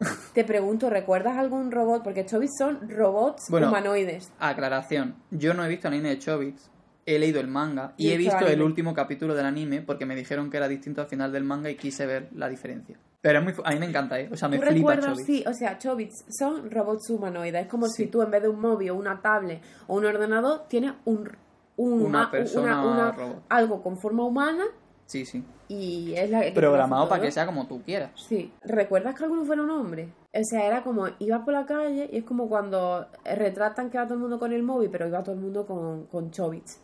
Te 0.34 0.42
pregunto, 0.44 0.90
¿recuerdas 0.90 1.36
algún 1.38 1.70
robot? 1.70 2.02
Porque 2.02 2.26
Chobits 2.26 2.54
son 2.58 2.88
robots 2.90 3.44
Bueno. 3.50 3.68
humanoides. 3.68 4.32
Aclaración, 4.40 5.14
yo 5.30 5.54
no 5.54 5.64
he 5.64 5.68
visto 5.68 5.86
anime 5.88 6.08
de 6.08 6.18
Chobits, 6.18 6.70
he 7.06 7.18
leído 7.18 7.40
el 7.40 7.46
manga 7.48 7.94
y 7.96 8.08
Y 8.08 8.12
he 8.12 8.16
visto 8.16 8.46
el 8.46 8.62
último 8.62 8.94
capítulo 8.94 9.34
del 9.34 9.46
anime 9.46 9.80
porque 9.82 10.06
me 10.06 10.16
dijeron 10.16 10.50
que 10.50 10.56
era 10.56 10.66
distinto 10.68 11.00
al 11.02 11.06
final 11.08 11.30
del 11.30 11.44
manga 11.44 11.70
y 11.70 11.76
quise 11.76 12.06
ver 12.06 12.28
la 12.34 12.48
diferencia. 12.48 12.96
Pero 13.22 13.38
es 13.38 13.44
muy, 13.44 13.54
a 13.64 13.70
mí 13.70 13.78
me 13.78 13.86
encanta, 13.86 14.18
¿eh? 14.20 14.28
O 14.32 14.36
sea, 14.36 14.48
me 14.48 14.56
¿Tú 14.58 14.62
flipa 14.62 14.74
recuerdas? 14.74 15.06
Chobits. 15.12 15.26
Sí, 15.26 15.44
o 15.46 15.52
sea, 15.54 15.78
Chobits 15.78 16.24
son 16.28 16.70
robots 16.70 17.08
humanoides. 17.08 17.62
Es 17.62 17.68
como 17.68 17.86
si 17.88 18.08
tú 18.08 18.20
en 18.20 18.30
vez 18.32 18.42
de 18.42 18.48
un 18.48 18.60
móvil, 18.60 18.90
una 18.90 19.22
tablet 19.22 19.62
o 19.86 19.94
un 19.96 20.04
ordenador, 20.04 20.62
tienes 20.68 20.92
un, 21.04 21.30
un- 21.76 22.02
Una 22.02 22.30
persona 22.30 22.82
una- 22.82 22.92
una- 22.92 23.12
robot. 23.12 23.42
algo 23.48 23.82
con 23.82 23.96
forma 23.96 24.24
humana 24.24 24.64
Sí, 25.06 25.24
sí. 25.24 25.44
y 25.68 26.14
es 26.14 26.30
la 26.30 26.40
que 26.42 26.50
Programado 26.52 27.08
para 27.08 27.22
que 27.22 27.30
sea 27.30 27.46
como 27.46 27.66
tú 27.68 27.80
quieras. 27.82 28.10
Sí. 28.16 28.52
¿Recuerdas 28.62 29.14
que 29.14 29.22
alguno 29.24 29.44
fuera 29.44 29.62
un 29.62 29.70
hombre? 29.70 30.12
O 30.34 30.42
sea, 30.44 30.66
era 30.66 30.82
como, 30.82 31.06
iba 31.20 31.44
por 31.44 31.54
la 31.54 31.64
calle 31.66 32.08
y 32.12 32.16
es 32.18 32.24
como 32.24 32.48
cuando 32.48 33.06
retratan 33.24 33.88
que 33.90 33.98
va 33.98 34.04
todo 34.04 34.14
el 34.14 34.20
mundo 34.20 34.38
con 34.40 34.52
el 34.52 34.62
móvil, 34.62 34.90
pero 34.90 35.06
iba 35.06 35.22
todo 35.22 35.34
el 35.34 35.40
mundo 35.40 35.64
con, 35.66 36.06
con 36.06 36.30
Chobits. 36.32 36.80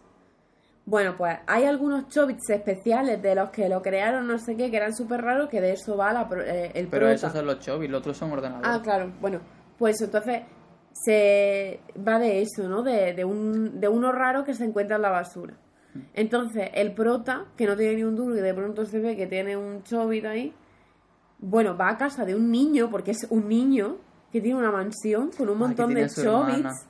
Bueno, 0.90 1.16
pues 1.18 1.36
hay 1.46 1.64
algunos 1.66 2.08
Chobits 2.08 2.48
especiales 2.48 3.20
de 3.20 3.34
los 3.34 3.50
que 3.50 3.68
lo 3.68 3.82
crearon, 3.82 4.26
no 4.26 4.38
sé 4.38 4.56
qué, 4.56 4.70
que 4.70 4.78
eran 4.78 4.94
súper 4.96 5.20
raros, 5.20 5.50
que 5.50 5.60
de 5.60 5.72
eso 5.72 5.98
va 5.98 6.14
la, 6.14 6.26
pro- 6.26 6.40
eh, 6.42 6.70
el 6.74 6.86
Pero 6.88 7.02
prota. 7.02 7.12
esos 7.12 7.32
son 7.34 7.44
los 7.44 7.58
Chobits, 7.60 7.90
los 7.92 8.00
otros 8.00 8.16
son 8.16 8.32
ordenadores. 8.32 8.70
Ah, 8.72 8.80
claro, 8.82 9.12
bueno, 9.20 9.40
pues 9.76 10.00
entonces 10.00 10.44
se 10.92 11.80
va 12.06 12.18
de 12.18 12.40
eso, 12.40 12.66
¿no? 12.70 12.82
De, 12.82 13.12
de, 13.12 13.22
un, 13.26 13.78
de 13.80 13.86
uno 13.88 14.12
raro 14.12 14.44
que 14.44 14.54
se 14.54 14.64
encuentra 14.64 14.96
en 14.96 15.02
la 15.02 15.10
basura. 15.10 15.54
Entonces, 16.14 16.70
el 16.72 16.94
prota, 16.94 17.44
que 17.56 17.66
no 17.66 17.76
tiene 17.76 17.96
ni 17.96 18.04
un 18.04 18.16
duro 18.16 18.34
y 18.36 18.40
de 18.40 18.54
pronto 18.54 18.86
se 18.86 18.98
ve 18.98 19.14
que 19.14 19.26
tiene 19.26 19.58
un 19.58 19.82
chobit 19.82 20.24
ahí, 20.24 20.54
bueno, 21.38 21.76
va 21.76 21.90
a 21.90 21.98
casa 21.98 22.24
de 22.24 22.34
un 22.34 22.50
niño, 22.50 22.88
porque 22.90 23.10
es 23.10 23.26
un 23.28 23.46
niño 23.46 23.98
que 24.32 24.40
tiene 24.40 24.58
una 24.58 24.70
mansión 24.72 25.30
con 25.36 25.50
un 25.50 25.56
Ah, 25.56 25.66
montón 25.66 25.92
de 25.94 26.08
chobits. 26.08 26.86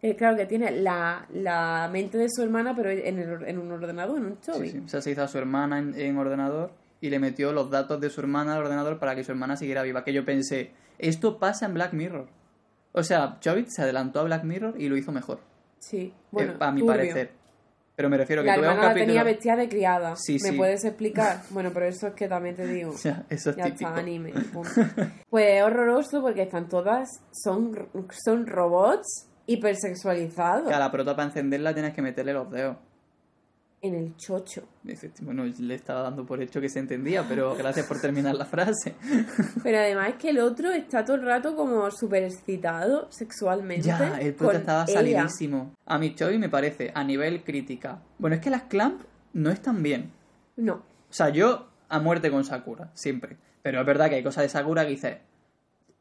Que 0.00 0.14
claro, 0.14 0.36
que 0.36 0.46
tiene 0.46 0.70
la, 0.70 1.26
la 1.32 1.88
mente 1.92 2.18
de 2.18 2.28
su 2.30 2.42
hermana, 2.42 2.74
pero 2.76 2.90
en, 2.90 3.18
el- 3.18 3.44
en 3.48 3.58
un 3.58 3.72
ordenador, 3.72 4.18
en 4.18 4.26
un 4.26 4.38
Sí, 4.40 4.52
chobit. 4.52 4.72
sí. 4.72 4.82
O 4.84 4.88
sea, 4.88 5.00
se 5.02 5.10
hizo 5.10 5.22
a 5.22 5.28
su 5.28 5.38
hermana 5.38 5.78
en, 5.80 5.98
en 5.98 6.16
ordenador 6.16 6.70
y 7.00 7.10
le 7.10 7.18
metió 7.18 7.52
los 7.52 7.70
datos 7.70 8.00
de 8.00 8.08
su 8.10 8.20
hermana 8.20 8.54
al 8.54 8.60
ordenador 8.62 8.98
para 8.98 9.14
que 9.16 9.24
su 9.24 9.32
hermana 9.32 9.56
siguiera 9.56 9.82
viva. 9.82 10.04
Que 10.04 10.12
yo 10.12 10.24
pensé, 10.24 10.70
esto 10.98 11.38
pasa 11.38 11.66
en 11.66 11.74
Black 11.74 11.92
Mirror. 11.94 12.28
O 12.92 13.02
sea, 13.02 13.38
Chobits 13.40 13.74
se 13.74 13.82
adelantó 13.82 14.20
a 14.20 14.24
Black 14.24 14.44
Mirror 14.44 14.74
y 14.80 14.88
lo 14.88 14.96
hizo 14.96 15.10
mejor. 15.12 15.40
Sí, 15.80 15.98
eh, 16.06 16.12
bueno, 16.30 16.54
a 16.60 16.70
mi 16.72 16.80
turbio. 16.80 16.94
parecer. 16.94 17.30
Pero 17.96 18.08
me 18.08 18.16
refiero 18.16 18.42
que 18.42 18.46
La 18.46 18.52
veas 18.52 18.58
un 18.60 18.64
hermana 18.66 18.82
la 18.82 18.88
capítulo... 18.90 19.06
tenía 19.08 19.24
vestida 19.24 19.56
de 19.56 19.68
criada. 19.68 20.14
Sí, 20.16 20.34
¿Me 20.40 20.50
sí. 20.50 20.56
puedes 20.56 20.84
explicar? 20.84 21.42
Bueno, 21.50 21.70
pero 21.74 21.86
eso 21.86 22.06
es 22.06 22.14
que 22.14 22.28
también 22.28 22.54
te 22.54 22.64
digo. 22.68 22.92
Sea, 22.96 23.24
eso 23.28 23.50
es 23.50 23.56
Ya 23.56 23.64
típico. 23.64 23.88
está, 23.90 24.00
anime. 24.00 24.30
punto. 24.52 24.70
Pues 25.28 25.46
es 25.56 25.62
horroroso 25.64 26.20
porque 26.22 26.42
están 26.42 26.68
todas, 26.68 27.08
son, 27.32 27.76
son 28.24 28.46
robots 28.46 29.26
hipersexualizado. 29.48 30.68
Que 30.68 30.74
a 30.74 30.78
la 30.78 30.92
prota 30.92 31.16
para 31.16 31.28
encenderla 31.28 31.74
tienes 31.74 31.94
que 31.94 32.02
meterle 32.02 32.32
los 32.32 32.50
dedos. 32.50 32.76
En 33.80 33.94
el 33.94 34.16
chocho. 34.16 34.64
Bueno, 35.22 35.44
le 35.44 35.74
estaba 35.74 36.02
dando 36.02 36.26
por 36.26 36.42
hecho 36.42 36.60
que 36.60 36.68
se 36.68 36.80
entendía, 36.80 37.24
pero 37.28 37.54
gracias 37.54 37.86
por 37.86 38.00
terminar 38.00 38.34
la 38.34 38.44
frase. 38.44 38.96
Pero 39.62 39.78
además 39.78 40.08
es 40.08 40.14
que 40.16 40.30
el 40.30 40.40
otro 40.40 40.72
está 40.72 41.04
todo 41.04 41.14
el 41.14 41.22
rato 41.22 41.54
como 41.54 41.88
súper 41.92 42.24
excitado 42.24 43.06
sexualmente. 43.12 43.86
Ya, 43.86 44.18
el 44.18 44.34
prota 44.34 44.58
estaba 44.58 44.82
ella. 44.82 44.94
salidísimo. 44.94 45.76
A 45.86 45.96
mi 45.96 46.12
Chovy 46.12 46.38
me 46.38 46.48
parece, 46.48 46.90
a 46.92 47.04
nivel 47.04 47.44
crítica. 47.44 48.02
Bueno, 48.18 48.34
es 48.34 48.42
que 48.42 48.50
las 48.50 48.62
Clamp 48.62 49.02
no 49.32 49.50
están 49.50 49.80
bien. 49.80 50.10
No. 50.56 50.74
O 50.74 51.12
sea, 51.12 51.28
yo 51.28 51.68
a 51.88 52.00
muerte 52.00 52.32
con 52.32 52.44
Sakura, 52.44 52.90
siempre. 52.94 53.36
Pero 53.62 53.80
es 53.80 53.86
verdad 53.86 54.08
que 54.08 54.16
hay 54.16 54.24
cosas 54.24 54.42
de 54.42 54.48
Sakura 54.48 54.82
que 54.84 54.90
dices, 54.90 55.18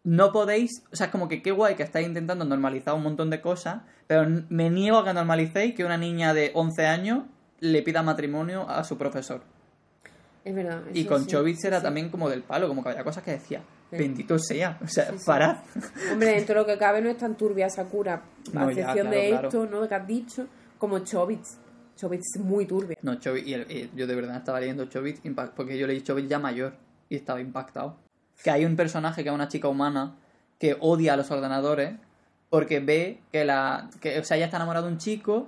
no 0.10 0.32
podéis, 0.32 0.84
o 0.90 0.96
sea, 0.96 1.08
es 1.08 1.12
como 1.12 1.28
que 1.28 1.42
qué 1.42 1.52
guay 1.52 1.76
que 1.76 1.84
estáis 1.84 2.08
intentando 2.08 2.46
normalizar 2.46 2.94
un 2.94 3.04
montón 3.04 3.30
de 3.30 3.42
cosas, 3.42 3.82
pero 4.08 4.26
me 4.48 4.70
niego 4.70 5.00
a 5.00 5.04
que 5.04 5.14
normalicéis 5.14 5.76
que 5.76 5.84
una 5.84 5.98
niña 5.98 6.34
de 6.34 6.52
11 6.54 6.86
años 6.86 7.24
le 7.60 7.82
pida 7.82 8.02
matrimonio 8.04 8.70
a 8.70 8.86
su 8.86 8.98
profesor. 8.98 9.42
Es 10.46 10.56
verdad. 10.56 10.82
Y 10.94 11.04
con 11.04 11.24
sí, 11.24 11.28
Chobits 11.32 11.66
era 11.66 11.80
sí. 11.80 11.84
también 11.84 12.08
como 12.10 12.30
del 12.30 12.42
palo, 12.44 12.70
como 12.70 12.82
que 12.84 12.90
había 12.90 13.04
cosas 13.04 13.22
que 13.22 13.32
decía, 13.32 13.62
bendito 13.92 14.40
sea, 14.40 14.78
o 14.82 14.88
sea, 14.88 15.12
Sí, 15.12 15.26
parad. 15.26 15.58
Hombre, 16.14 16.30
dentro 16.36 16.56
de 16.56 16.62
lo 16.62 16.66
que 16.66 16.78
cabe 16.78 17.02
no 17.02 17.10
es 17.10 17.18
tan 17.18 17.36
turbia 17.36 17.70
Sakura. 17.70 18.14
A 18.14 18.22
No, 18.54 18.72
ya, 18.72 18.80
excepción 18.84 19.08
claro, 19.08 19.10
de 19.22 19.28
claro. 19.30 19.48
esto, 19.50 19.66
¿no? 19.66 19.90
Que 19.90 19.96
has 19.96 20.08
dicho, 20.08 20.48
como 20.78 21.00
Chobits. 21.00 21.58
Chobits 21.98 22.36
es 22.38 22.42
muy 22.42 22.66
turbia. 22.66 22.96
No, 23.02 23.16
Chobits, 23.16 23.46
y, 23.46 23.54
el- 23.56 23.70
y 23.70 23.92
yo 23.94 24.08
de 24.08 24.16
verdad 24.16 24.38
estaba 24.38 24.62
leyendo 24.62 24.86
impa- 24.86 25.52
porque 25.54 25.78
yo 25.78 25.86
leí 25.86 26.00
Chobits 26.02 26.30
ya 26.30 26.40
mayor 26.40 26.76
y 27.10 27.18
estaba 27.18 27.42
impactado. 27.42 27.98
Que 28.44 28.52
hay 28.52 28.66
un 28.66 28.76
personaje 28.76 29.24
que 29.24 29.30
es 29.30 29.36
una 29.36 29.48
chica 29.48 29.68
humana 29.68 30.16
que 30.60 30.78
odia 30.80 31.14
a 31.14 31.18
los 31.18 31.30
ordenadores 31.32 31.96
porque 32.50 32.80
ve 32.80 33.22
que 33.32 33.46
la. 33.46 33.90
Que, 34.00 34.20
o 34.20 34.24
sea, 34.24 34.38
ella 34.38 34.46
está 34.46 34.58
enamorada 34.58 34.88
de 34.88 34.94
un 34.94 35.00
chico 35.00 35.48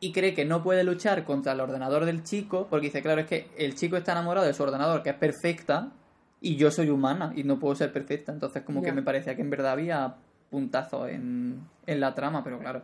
y 0.00 0.12
cree 0.12 0.34
que 0.34 0.44
no 0.44 0.62
puede 0.62 0.84
luchar 0.84 1.24
contra 1.24 1.52
el 1.52 1.60
ordenador 1.60 2.04
del 2.04 2.22
chico 2.22 2.66
porque 2.68 2.86
dice, 2.86 3.02
claro, 3.02 3.22
es 3.22 3.26
que 3.26 3.48
el 3.56 3.74
chico 3.74 3.96
está 3.96 4.12
enamorado 4.12 4.46
de 4.46 4.52
su 4.52 4.62
ordenador, 4.62 5.02
que 5.02 5.10
es 5.10 5.16
perfecta, 5.16 5.92
y 6.40 6.56
yo 6.56 6.70
soy 6.70 6.90
humana 6.90 7.32
y 7.34 7.44
no 7.44 7.58
puedo 7.58 7.74
ser 7.74 7.92
perfecta. 7.92 8.32
Entonces, 8.32 8.62
como 8.62 8.82
que 8.82 8.92
me 8.92 9.02
parecía 9.02 9.34
que 9.34 9.42
en 9.42 9.50
verdad 9.50 9.72
había 9.72 10.16
puntazos 10.50 11.08
en, 11.08 11.66
en 11.86 12.00
la 12.00 12.14
trama, 12.14 12.44
pero 12.44 12.58
claro. 12.58 12.82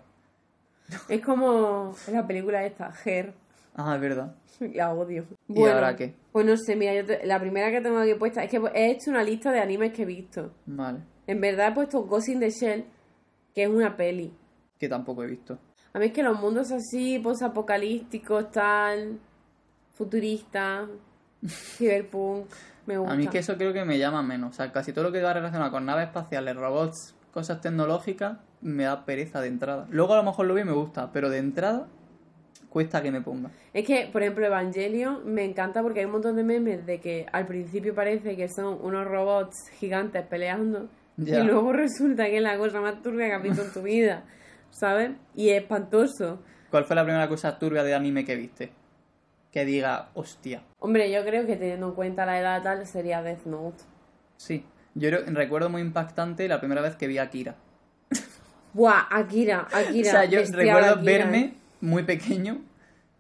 Es 1.08 1.20
como 1.20 1.94
la 2.10 2.26
película 2.26 2.64
esta, 2.64 2.92
Her. 3.04 3.34
Ah, 3.86 3.94
es 3.94 4.00
verdad. 4.00 4.34
La 4.74 4.92
odio. 4.92 5.24
¿Y 5.48 5.64
ahora 5.64 5.96
qué? 5.96 6.14
Pues 6.32 6.44
no 6.46 6.56
sé, 6.56 6.76
mira, 6.76 6.94
yo 6.94 7.04
te- 7.06 7.24
la 7.26 7.40
primera 7.40 7.70
que 7.70 7.80
tengo 7.80 7.98
aquí 7.98 8.14
puesta 8.14 8.44
es 8.44 8.50
que 8.50 8.60
he 8.74 8.90
hecho 8.90 9.10
una 9.10 9.22
lista 9.22 9.50
de 9.52 9.60
animes 9.60 9.92
que 9.92 10.02
he 10.02 10.06
visto. 10.06 10.52
Vale. 10.66 10.98
En 11.26 11.40
verdad 11.40 11.68
he 11.68 11.72
puesto 11.72 12.02
Ghost 12.02 12.28
in 12.28 12.40
the 12.40 12.50
Shell, 12.50 12.84
que 13.54 13.62
es 13.64 13.68
una 13.68 13.96
peli. 13.96 14.32
Que 14.78 14.88
tampoco 14.88 15.22
he 15.22 15.26
visto. 15.26 15.58
A 15.92 15.98
mí 15.98 16.06
es 16.06 16.12
que 16.12 16.22
los 16.22 16.38
mundos 16.40 16.70
así, 16.72 17.18
posapocalípticos, 17.18 18.50
tal, 18.50 19.18
futuristas, 19.94 20.88
cyberpunk, 21.46 22.46
me 22.86 22.98
gusta. 22.98 23.12
A 23.12 23.16
mí 23.16 23.24
es 23.24 23.30
que 23.30 23.38
eso 23.38 23.56
creo 23.56 23.72
que 23.72 23.84
me 23.84 23.98
llama 23.98 24.22
menos. 24.22 24.50
O 24.50 24.52
sea, 24.54 24.72
casi 24.72 24.92
todo 24.92 25.04
lo 25.04 25.12
que 25.12 25.22
va 25.22 25.32
relacionado 25.32 25.70
con 25.70 25.84
naves 25.86 26.06
espaciales, 26.08 26.56
robots, 26.56 27.14
cosas 27.32 27.60
tecnológicas, 27.60 28.38
me 28.60 28.84
da 28.84 29.04
pereza 29.04 29.40
de 29.40 29.48
entrada. 29.48 29.86
Luego 29.90 30.14
a 30.14 30.16
lo 30.18 30.22
mejor 30.22 30.46
lo 30.46 30.54
veo 30.54 30.64
y 30.64 30.66
me 30.66 30.74
gusta, 30.74 31.12
pero 31.12 31.30
de 31.30 31.38
entrada 31.38 31.86
cuesta 32.70 33.02
que 33.02 33.10
me 33.10 33.20
ponga. 33.20 33.50
Es 33.74 33.84
que, 33.86 34.08
por 34.12 34.22
ejemplo, 34.22 34.46
Evangelion 34.46 35.20
me 35.30 35.44
encanta 35.44 35.82
porque 35.82 36.00
hay 36.00 36.06
un 36.06 36.12
montón 36.12 36.36
de 36.36 36.44
memes 36.44 36.86
de 36.86 37.00
que 37.00 37.26
al 37.32 37.46
principio 37.46 37.94
parece 37.94 38.36
que 38.36 38.48
son 38.48 38.78
unos 38.80 39.06
robots 39.06 39.68
gigantes 39.78 40.24
peleando 40.26 40.88
Ya. 41.16 41.40
y 41.40 41.44
luego 41.44 41.72
resulta 41.72 42.24
que 42.26 42.36
es 42.38 42.42
la 42.42 42.56
cosa 42.56 42.80
más 42.80 43.02
turbia 43.02 43.26
que 43.26 43.34
has 43.34 43.42
visto 43.42 43.62
en 43.62 43.72
tu 43.72 43.82
vida, 43.82 44.24
¿sabes? 44.70 45.10
Y 45.34 45.50
es 45.50 45.60
espantoso. 45.62 46.42
¿Cuál 46.70 46.84
fue 46.84 46.96
la 46.96 47.02
primera 47.04 47.28
cosa 47.28 47.58
turbia 47.58 47.82
de 47.82 47.94
anime 47.94 48.24
que 48.24 48.36
viste? 48.36 48.72
Que 49.50 49.64
diga, 49.64 50.10
hostia. 50.14 50.62
Hombre, 50.78 51.10
yo 51.10 51.24
creo 51.24 51.44
que 51.44 51.56
teniendo 51.56 51.88
en 51.88 51.94
cuenta 51.94 52.24
la 52.24 52.38
edad 52.38 52.62
tal 52.62 52.86
sería 52.86 53.20
Death 53.20 53.44
Note. 53.46 53.82
Sí. 54.36 54.64
Yo 54.94 55.10
recuerdo 55.26 55.68
muy 55.70 55.82
impactante 55.82 56.46
la 56.48 56.58
primera 56.60 56.80
vez 56.80 56.94
que 56.96 57.06
vi 57.08 57.18
a 57.18 57.22
Akira. 57.24 57.56
Buah, 58.72 59.06
Akira, 59.10 59.66
Akira. 59.72 60.08
o 60.08 60.12
sea, 60.12 60.24
yo 60.26 60.40
recuerdo 60.52 60.94
Akira, 60.94 61.02
verme. 61.18 61.54
Muy 61.80 62.02
pequeño. 62.04 62.58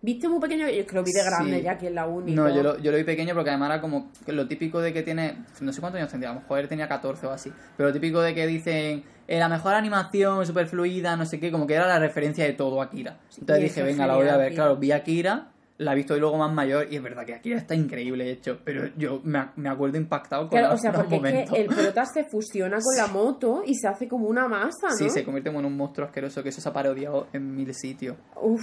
¿Viste 0.02 0.28
muy 0.28 0.40
pequeño? 0.40 0.66
Yo 0.66 0.80
es 0.80 0.86
que 0.86 0.94
lo 0.94 1.02
vi 1.04 1.12
de 1.12 1.22
grande 1.22 1.56
Sí. 1.58 1.62
ya 1.62 1.72
aquí 1.72 1.86
en 1.86 1.94
la 1.94 2.06
uni. 2.06 2.34
No, 2.34 2.48
yo 2.48 2.62
lo, 2.62 2.78
yo 2.78 2.90
lo 2.90 2.96
vi 2.96 3.04
pequeño 3.04 3.34
porque 3.34 3.50
además 3.50 3.68
era 3.70 3.80
como 3.82 4.10
lo 4.26 4.48
típico 4.48 4.80
de 4.80 4.94
que 4.94 5.02
tiene. 5.02 5.44
No 5.60 5.72
sé 5.74 5.80
cuántos 5.80 5.98
años 5.98 6.10
tendría, 6.10 6.30
a 6.30 6.34
lo 6.34 6.40
mejor 6.40 6.58
él 6.60 6.68
tenía 6.68 6.88
14 6.88 7.26
o 7.26 7.30
así. 7.30 7.52
Pero 7.76 7.88
lo 7.90 7.92
típico 7.92 8.20
de 8.22 8.34
que 8.34 8.46
dicen. 8.46 9.04
eh, 9.28 9.38
la 9.38 9.48
mejor 9.50 9.74
animación, 9.74 10.46
super 10.46 10.66
fluida, 10.66 11.16
no 11.16 11.26
sé 11.26 11.38
qué, 11.38 11.52
como 11.52 11.66
que 11.66 11.74
era 11.74 11.86
la 11.86 11.98
referencia 11.98 12.44
de 12.46 12.54
todo 12.54 12.80
Akira. 12.80 13.18
Entonces 13.38 13.62
dije, 13.64 13.82
venga, 13.82 14.06
la 14.06 14.16
voy 14.16 14.28
a 14.28 14.36
ver. 14.38 14.54
Claro, 14.54 14.76
vi 14.76 14.90
Akira, 14.92 15.48
la 15.80 15.92
he 15.92 15.96
visto 15.96 16.14
luego 16.18 16.36
más 16.36 16.52
mayor, 16.52 16.88
y 16.90 16.96
es 16.96 17.02
verdad 17.02 17.24
que 17.24 17.34
Akira 17.34 17.56
está 17.56 17.74
increíble 17.74 18.30
hecho. 18.30 18.60
Pero 18.64 18.90
yo 18.98 19.20
me, 19.24 19.48
me 19.56 19.70
acuerdo 19.70 19.96
impactado 19.96 20.42
con 20.42 20.58
Claro, 20.58 20.74
o 20.74 20.76
sea, 20.76 20.92
porque 20.92 21.16
es 21.16 21.50
que 21.50 21.60
el 21.62 21.66
prota 21.68 22.04
se 22.04 22.24
fusiona 22.24 22.78
con 22.82 22.96
la 22.96 23.06
moto 23.06 23.62
y 23.64 23.74
se 23.74 23.88
hace 23.88 24.06
como 24.06 24.26
una 24.26 24.46
masa, 24.46 24.88
¿no? 24.90 24.96
Sí, 24.96 25.08
se 25.08 25.24
convierte 25.24 25.48
como 25.48 25.60
en 25.60 25.66
un 25.66 25.76
monstruo 25.78 26.06
asqueroso 26.06 26.42
que 26.42 26.50
eso 26.50 26.60
se 26.60 26.68
ha 26.68 26.72
parodiado 26.74 27.28
en 27.32 27.56
mil 27.56 27.74
sitios. 27.74 28.16
Uf, 28.40 28.60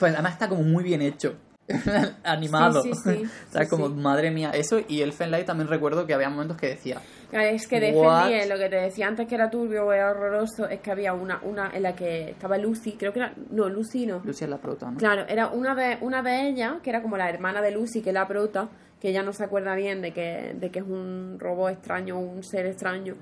Pues 0.00 0.12
además 0.12 0.32
está 0.32 0.48
como 0.48 0.62
muy 0.64 0.82
bien 0.82 1.02
hecho. 1.02 1.36
Animado. 2.24 2.82
Sí, 2.82 2.92
sí, 2.94 3.00
sí. 3.04 3.24
o 3.48 3.52
sea, 3.52 3.64
Sí, 3.64 3.70
como, 3.70 3.88
madre 3.88 4.30
mía, 4.30 4.50
eso. 4.54 4.80
Y 4.88 5.02
el 5.02 5.12
Light 5.18 5.46
también 5.46 5.68
recuerdo 5.68 6.06
que 6.06 6.14
había 6.14 6.28
momentos 6.28 6.56
que 6.56 6.68
decía, 6.68 7.00
es 7.32 7.66
que 7.66 7.80
defendí 7.80 8.48
lo 8.48 8.56
que 8.56 8.68
te 8.68 8.76
decía 8.76 9.08
antes 9.08 9.26
que 9.26 9.34
era 9.34 9.50
turbio 9.50 9.86
o 9.86 9.92
era 9.92 10.10
horroroso, 10.10 10.68
es 10.68 10.80
que 10.80 10.90
había 10.90 11.12
una, 11.12 11.40
una 11.42 11.70
en 11.74 11.82
la 11.82 11.94
que 11.94 12.30
estaba 12.30 12.56
Lucy, 12.58 12.92
creo 12.92 13.12
que 13.12 13.20
era, 13.20 13.34
no, 13.50 13.68
Lucy 13.68 14.06
no. 14.06 14.20
Lucy 14.24 14.44
es 14.44 14.50
la 14.50 14.58
prota, 14.58 14.90
¿no? 14.90 14.98
Claro, 14.98 15.24
era 15.28 15.48
una 15.48 15.74
de, 15.74 15.98
una 16.00 16.22
de 16.22 16.48
ellas, 16.48 16.74
que 16.82 16.90
era 16.90 17.02
como 17.02 17.16
la 17.16 17.28
hermana 17.28 17.60
de 17.60 17.72
Lucy, 17.72 18.00
que 18.00 18.10
es 18.10 18.14
la 18.14 18.28
prota, 18.28 18.68
que 19.00 19.10
ella 19.10 19.22
no 19.22 19.32
se 19.32 19.44
acuerda 19.44 19.74
bien 19.74 20.00
de 20.02 20.12
que, 20.12 20.54
de 20.58 20.70
que 20.70 20.78
es 20.78 20.84
un 20.84 21.36
robot 21.38 21.72
extraño, 21.72 22.18
un 22.18 22.42
ser 22.44 22.66
extraño, 22.66 23.14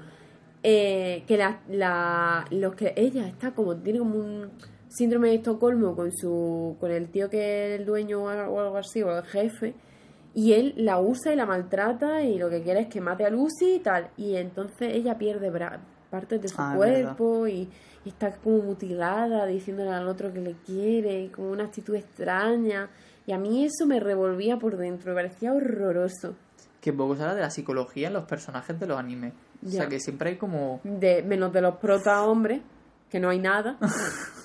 eh, 0.63 1.25
que 1.27 1.37
la, 1.37 1.61
la, 1.69 2.45
los 2.51 2.75
que 2.75 2.93
ella 2.97 3.27
está 3.27 3.53
como, 3.53 3.77
tiene 3.77 3.99
como 3.99 4.17
un 4.17 4.51
síndrome 4.97 5.29
de 5.29 5.35
Estocolmo 5.37 5.95
con 5.97 6.13
su, 6.13 6.77
con 6.81 6.91
el 6.91 7.09
tío 7.11 7.29
que 7.31 7.75
es 7.75 7.81
el 7.81 7.87
dueño 7.87 8.23
o 8.25 8.29
algo 8.29 8.77
así, 8.77 9.03
o 9.03 9.17
el 9.17 9.25
jefe, 9.25 9.75
y 10.35 10.53
él 10.53 10.75
la 10.77 11.01
usa 11.01 11.33
y 11.33 11.37
la 11.37 11.47
maltrata 11.47 12.23
y 12.23 12.39
lo 12.39 12.51
que 12.51 12.63
quiere 12.63 12.81
es 12.81 12.87
que 12.89 13.01
mate 13.01 13.25
a 13.25 13.31
Lucy 13.31 13.77
y 13.77 13.79
tal, 13.81 14.09
y 14.17 14.37
entonces 14.37 14.93
ella 14.95 15.17
pierde 15.19 15.51
bra- 15.53 15.79
partes 16.11 16.41
de 16.43 16.49
su 16.49 16.57
Ah, 16.59 16.75
cuerpo 16.77 17.47
y, 17.49 17.69
y 18.05 18.09
está 18.09 18.33
como 18.37 18.59
mutilada 18.59 19.47
diciéndole 19.47 19.91
al 19.91 20.07
otro 20.09 20.33
que 20.33 20.41
le 20.41 20.55
quiere 20.65 21.23
y 21.23 21.29
con 21.29 21.47
una 21.47 21.65
actitud 21.65 21.95
extraña 21.97 22.89
y 23.27 23.33
a 23.33 23.39
mí 23.39 23.65
eso 23.65 23.87
me 23.87 23.99
revolvía 24.01 24.59
por 24.59 24.77
dentro, 24.77 25.11
me 25.13 25.23
parecía 25.23 25.53
horroroso. 25.53 26.35
Que 26.81 26.93
poco 26.93 27.17
se 27.17 27.23
habla 27.23 27.35
de 27.35 27.41
la 27.41 27.51
psicología 27.51 28.09
en 28.09 28.13
los 28.15 28.25
personajes 28.27 28.79
de 28.79 28.87
los 28.87 28.99
animes. 28.99 29.33
O 29.67 29.71
sea, 29.71 29.89
que 29.89 29.99
siempre 29.99 30.31
hay 30.31 30.37
como... 30.37 30.81
De, 30.85 31.23
menos 31.23 31.51
de 31.53 31.63
los 31.63 31.77
prota 31.77 32.23
hombres, 32.27 32.61
que 33.09 33.19
no 33.19 33.31
hay 33.31 33.39
nada. 33.39 33.79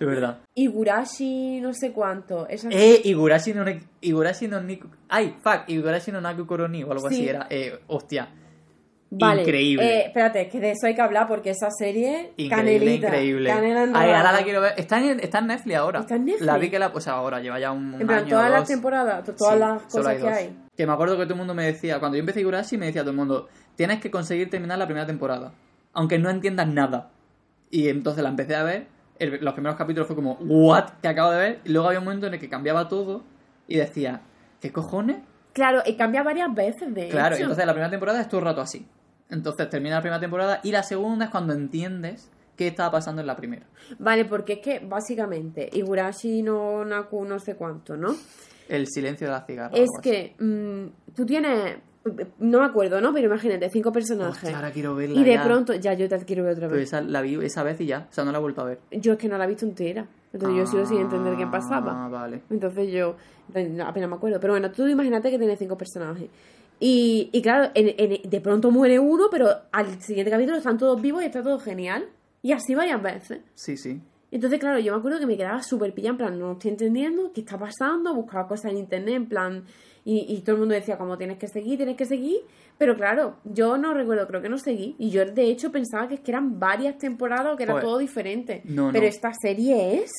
Es 0.00 0.06
verdad. 0.06 0.38
Igurashi 0.54 1.60
no 1.60 1.72
sé 1.74 1.92
cuánto. 1.92 2.46
Esa 2.48 2.68
Eh, 2.70 3.00
Igurashi 3.04 3.52
no... 3.54 3.64
Igurashi 4.00 4.46
no 4.48 4.60
Niku... 4.60 4.88
Ay, 5.08 5.34
fuck, 5.42 5.62
Igurashi 5.68 6.12
no 6.12 6.20
Naku 6.20 6.46
Koroni 6.46 6.84
o 6.84 6.92
algo 6.92 7.08
Sí. 7.08 7.14
así 7.16 7.28
era. 7.28 7.46
Eh, 7.50 7.80
hostia. 7.88 8.28
Vale, 9.10 9.40
increíble. 9.40 9.82
eh, 9.84 10.02
espérate, 10.08 10.42
es 10.42 10.48
que 10.52 10.60
de 10.60 10.72
eso 10.72 10.86
hay 10.86 10.94
que 10.94 11.00
hablar 11.00 11.26
porque 11.26 11.48
esa 11.50 11.70
serie, 11.70 12.32
Increíble, 12.36 12.48
canelita. 12.50 13.06
increíble. 13.06 13.50
Ay, 13.50 14.10
ahora 14.12 14.32
la 14.32 14.42
quiero 14.44 14.60
ver. 14.60 14.74
Está 14.76 14.98
en, 15.00 15.18
está 15.20 15.38
en 15.38 15.46
Netflix 15.46 15.76
ahora. 15.76 16.00
¿Está 16.00 16.16
en 16.16 16.24
Netflix? 16.26 16.46
La 16.46 16.58
vi 16.58 16.68
que 16.68 16.78
la... 16.78 16.92
Pues 16.92 17.08
ahora, 17.08 17.40
lleva 17.40 17.58
ya 17.58 17.72
un, 17.72 17.94
un 17.94 18.00
En 18.02 18.06
plan, 18.06 18.20
año 18.20 18.28
todas 18.28 18.50
o 18.50 18.52
las 18.52 18.68
temporadas, 18.68 19.24
to- 19.24 19.34
todas 19.34 19.54
Sí, 19.54 19.60
las 19.60 19.82
cosas 19.84 20.16
que 20.16 20.28
hay. 20.28 20.58
Que 20.76 20.86
me 20.86 20.92
acuerdo 20.92 21.16
que 21.16 21.24
todo 21.24 21.32
el 21.34 21.38
mundo 21.38 21.54
me 21.54 21.64
decía, 21.64 21.98
cuando 22.00 22.16
yo 22.16 22.20
empecé 22.20 22.40
Igurashi, 22.40 22.76
me 22.76 22.86
decía 22.86 23.00
todo 23.00 23.12
el 23.12 23.16
mundo, 23.16 23.48
tienes 23.76 23.98
que 23.98 24.10
conseguir 24.10 24.50
terminar 24.50 24.78
la 24.78 24.84
primera 24.86 25.06
temporada, 25.06 25.52
aunque 25.94 26.18
no 26.18 26.28
entiendas 26.28 26.68
nada. 26.68 27.10
Y 27.70 27.88
entonces 27.88 28.22
la 28.22 28.28
empecé 28.28 28.56
a 28.56 28.62
ver, 28.62 28.86
el- 29.18 29.44
los 29.44 29.54
primeros 29.54 29.76
capítulos 29.76 30.06
fue 30.06 30.16
como, 30.16 30.34
¿what? 30.40 30.90
Que 31.02 31.08
acabo 31.08 31.30
de 31.32 31.38
ver. 31.38 31.60
Y 31.64 31.70
luego 31.70 31.88
había 31.88 31.98
un 32.00 32.04
momento 32.04 32.26
en 32.26 32.34
el 32.34 32.40
que 32.40 32.48
cambiaba 32.48 32.88
todo 32.88 33.22
y 33.66 33.76
decía, 33.76 34.22
¿qué 34.60 34.72
cojones? 34.72 35.16
Claro, 35.52 35.82
y 35.84 35.96
cambia 35.96 36.22
varias 36.22 36.54
veces 36.54 36.94
de 36.94 37.08
Claro, 37.08 37.34
hecho. 37.34 37.44
entonces 37.44 37.66
la 37.66 37.72
primera 37.72 37.90
temporada 37.90 38.20
es 38.20 38.28
todo 38.28 38.40
el 38.40 38.46
rato 38.46 38.60
así. 38.60 38.86
Entonces 39.30 39.68
termina 39.68 39.96
la 39.96 40.00
primera 40.02 40.20
temporada 40.20 40.60
y 40.62 40.70
la 40.72 40.82
segunda 40.82 41.26
es 41.26 41.30
cuando 41.30 41.52
entiendes 41.52 42.30
qué 42.56 42.68
estaba 42.68 42.90
pasando 42.92 43.20
en 43.20 43.26
la 43.26 43.36
primera. 43.36 43.66
Vale, 43.98 44.24
porque 44.24 44.54
es 44.54 44.58
que 44.60 44.78
básicamente 44.80 45.68
Igurashi 45.72 46.42
no 46.42 46.84
Naku 46.84 47.24
no 47.24 47.38
sé 47.38 47.54
cuánto, 47.56 47.96
¿no? 47.96 48.14
El 48.68 48.86
silencio 48.86 49.26
de 49.26 49.32
la 49.32 49.44
cigarra. 49.46 49.76
Es 49.76 49.88
que 50.02 50.34
mm, 50.38 51.14
tú 51.14 51.24
tienes, 51.26 51.76
no 52.38 52.60
me 52.60 52.64
acuerdo, 52.66 53.00
¿no? 53.00 53.12
Pero 53.12 53.26
imagínate, 53.26 53.68
cinco 53.70 53.92
personajes. 53.92 54.42
Hostia, 54.44 54.56
ahora 54.56 54.70
quiero 54.72 54.94
verla 54.94 55.18
y 55.20 55.24
de 55.24 55.34
ya. 55.34 55.44
pronto, 55.44 55.74
ya 55.74 55.94
yo 55.94 56.08
te 56.08 56.18
quiero 56.24 56.44
ver 56.44 56.52
otra 56.54 56.68
Pero 56.68 56.78
vez. 56.78 56.88
esa 56.88 57.00
la 57.00 57.20
vi 57.22 57.34
esa 57.44 57.62
vez 57.62 57.80
y 57.80 57.86
ya, 57.86 58.06
o 58.10 58.12
sea, 58.12 58.24
no 58.24 58.32
la 58.32 58.38
he 58.38 58.40
vuelto 58.40 58.60
a 58.60 58.64
ver. 58.64 58.78
Yo 58.90 59.12
es 59.12 59.18
que 59.18 59.28
no 59.28 59.38
la 59.38 59.44
he 59.44 59.48
visto 59.48 59.64
entera. 59.64 60.06
Entonces 60.32 60.58
yo 60.58 60.66
sigo 60.66 60.86
sin 60.86 60.98
entender 60.98 61.36
qué 61.36 61.46
pasaba. 61.46 62.04
Ah, 62.04 62.08
vale. 62.08 62.42
Entonces 62.50 62.90
yo 62.92 63.16
no, 63.54 63.86
apenas 63.86 64.08
me 64.10 64.16
acuerdo. 64.16 64.38
Pero 64.40 64.52
bueno, 64.52 64.70
tú 64.70 64.86
imagínate 64.86 65.30
que 65.30 65.38
tienes 65.38 65.58
cinco 65.58 65.78
personajes. 65.78 66.28
Y, 66.80 67.30
y 67.32 67.42
claro, 67.42 67.70
en- 67.74 67.94
en- 67.98 68.30
de 68.30 68.40
pronto 68.40 68.70
muere 68.70 68.98
uno, 68.98 69.28
pero 69.30 69.48
al 69.72 70.00
siguiente 70.02 70.30
capítulo 70.30 70.58
están 70.58 70.78
todos 70.78 71.00
vivos 71.00 71.22
y 71.22 71.26
está 71.26 71.42
todo 71.42 71.58
genial. 71.58 72.04
Y 72.42 72.52
así 72.52 72.74
varias 72.74 73.02
veces. 73.02 73.40
Sí, 73.54 73.76
sí. 73.76 74.00
Entonces, 74.30 74.60
claro, 74.60 74.78
yo 74.78 74.92
me 74.92 74.98
acuerdo 74.98 75.18
que 75.18 75.26
me 75.26 75.36
quedaba 75.38 75.62
súper 75.62 75.94
pillada, 75.94 76.10
en 76.12 76.16
plan, 76.18 76.38
no 76.38 76.52
estoy 76.52 76.70
entendiendo 76.72 77.32
qué 77.32 77.40
está 77.40 77.58
pasando, 77.58 78.14
buscaba 78.14 78.46
cosas 78.46 78.70
en 78.72 78.76
internet, 78.78 79.14
en 79.14 79.26
plan, 79.26 79.64
y, 80.10 80.24
y 80.26 80.40
todo 80.40 80.54
el 80.54 80.60
mundo 80.60 80.74
decía, 80.74 80.96
como 80.96 81.18
tienes 81.18 81.36
que 81.36 81.48
seguir, 81.48 81.76
tienes 81.76 81.94
que 81.94 82.06
seguir, 82.06 82.38
pero 82.78 82.96
claro, 82.96 83.36
yo 83.44 83.76
no 83.76 83.92
recuerdo, 83.92 84.26
creo 84.26 84.40
que 84.40 84.48
no 84.48 84.56
seguí, 84.56 84.96
y 84.98 85.10
yo 85.10 85.26
de 85.26 85.42
hecho 85.50 85.70
pensaba 85.70 86.08
que 86.08 86.14
es 86.14 86.20
que 86.20 86.30
eran 86.30 86.58
varias 86.58 86.96
temporadas 86.96 87.52
o 87.52 87.56
que 87.58 87.64
era 87.64 87.74
Joder. 87.74 87.84
todo 87.84 87.98
diferente. 87.98 88.62
No, 88.64 88.88
pero 88.90 89.02
no. 89.02 89.08
esta 89.08 89.32
serie 89.34 90.02
es, 90.02 90.10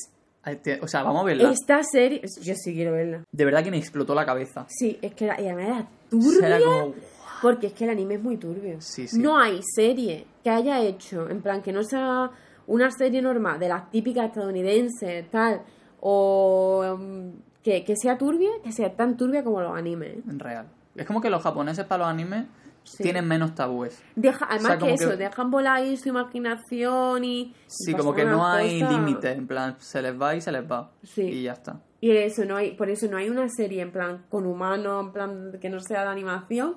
O 0.80 0.86
sea, 0.86 1.02
vamos 1.02 1.22
a 1.22 1.24
verla. 1.24 1.50
esta 1.50 1.82
serie, 1.82 2.22
yo 2.40 2.54
sí 2.54 2.72
quiero 2.72 2.92
verla. 2.92 3.24
De 3.32 3.44
verdad 3.44 3.64
que 3.64 3.72
me 3.72 3.78
explotó 3.78 4.14
la 4.14 4.24
cabeza. 4.24 4.64
Sí, 4.68 4.96
es 5.02 5.12
que 5.14 5.24
era, 5.24 5.40
y 5.40 5.48
además 5.48 5.66
era 5.66 5.80
O 5.80 6.20
sea, 6.22 6.30
turbia, 6.32 6.46
era 6.46 6.60
como... 6.64 6.94
porque 7.42 7.66
es 7.66 7.72
que 7.72 7.82
el 7.82 7.90
anime 7.90 8.14
es 8.14 8.22
muy 8.22 8.36
turbio. 8.36 8.80
Sí, 8.80 9.08
sí. 9.08 9.18
No 9.18 9.36
hay 9.38 9.58
serie 9.74 10.24
que 10.44 10.50
haya 10.50 10.80
hecho, 10.82 11.28
en 11.28 11.42
plan, 11.42 11.62
que 11.62 11.72
no 11.72 11.82
sea 11.82 12.30
una 12.68 12.92
serie 12.92 13.20
normal, 13.20 13.58
de 13.58 13.68
las 13.68 13.90
típicas 13.90 14.26
estadounidenses, 14.28 15.28
tal, 15.32 15.62
o 15.98 16.84
um, 16.94 17.32
que, 17.62 17.84
que 17.84 17.94
sea 17.96 18.16
turbia, 18.18 18.50
que 18.64 18.72
sea 18.72 18.94
tan 18.96 19.16
turbia 19.16 19.44
como 19.44 19.60
los 19.60 19.76
animes. 19.76 20.18
En 20.28 20.38
real. 20.38 20.66
Es 20.94 21.06
como 21.06 21.20
que 21.20 21.30
los 21.30 21.42
japoneses 21.42 21.84
para 21.84 22.04
los 22.04 22.08
animes 22.08 22.46
Sí. 22.82 23.02
tienen 23.02 23.28
menos 23.28 23.54
tabúes. 23.54 24.02
Deja, 24.16 24.46
además 24.48 24.78
sea, 24.78 24.78
que 24.78 24.94
eso, 24.94 25.10
que- 25.10 25.16
dejan 25.18 25.50
volar 25.50 25.76
ahí 25.76 25.96
su 25.98 26.08
imaginación 26.08 27.22
y... 27.24 27.54
Sí, 27.66 27.92
como 27.92 28.14
que 28.14 28.24
no 28.24 28.44
hay 28.46 28.82
límite. 28.82 29.32
En 29.32 29.46
plan, 29.46 29.76
se 29.78 30.00
les 30.00 30.18
va 30.20 30.34
y 30.34 30.40
se 30.40 30.50
les 30.50 30.62
va. 30.68 30.90
Sí. 31.02 31.22
Y 31.22 31.42
ya 31.42 31.52
está. 31.52 31.78
Y 32.00 32.10
eso, 32.12 32.46
no 32.46 32.56
hay, 32.56 32.72
por 32.72 32.88
eso 32.88 33.06
no 33.08 33.18
hay 33.18 33.28
una 33.28 33.46
serie 33.50 33.82
en 33.82 33.92
plan 33.92 34.24
con 34.30 34.46
humanos, 34.46 35.04
en 35.04 35.12
plan 35.12 35.58
que 35.60 35.68
no 35.68 35.78
sea 35.80 36.02
de 36.04 36.08
animación, 36.08 36.76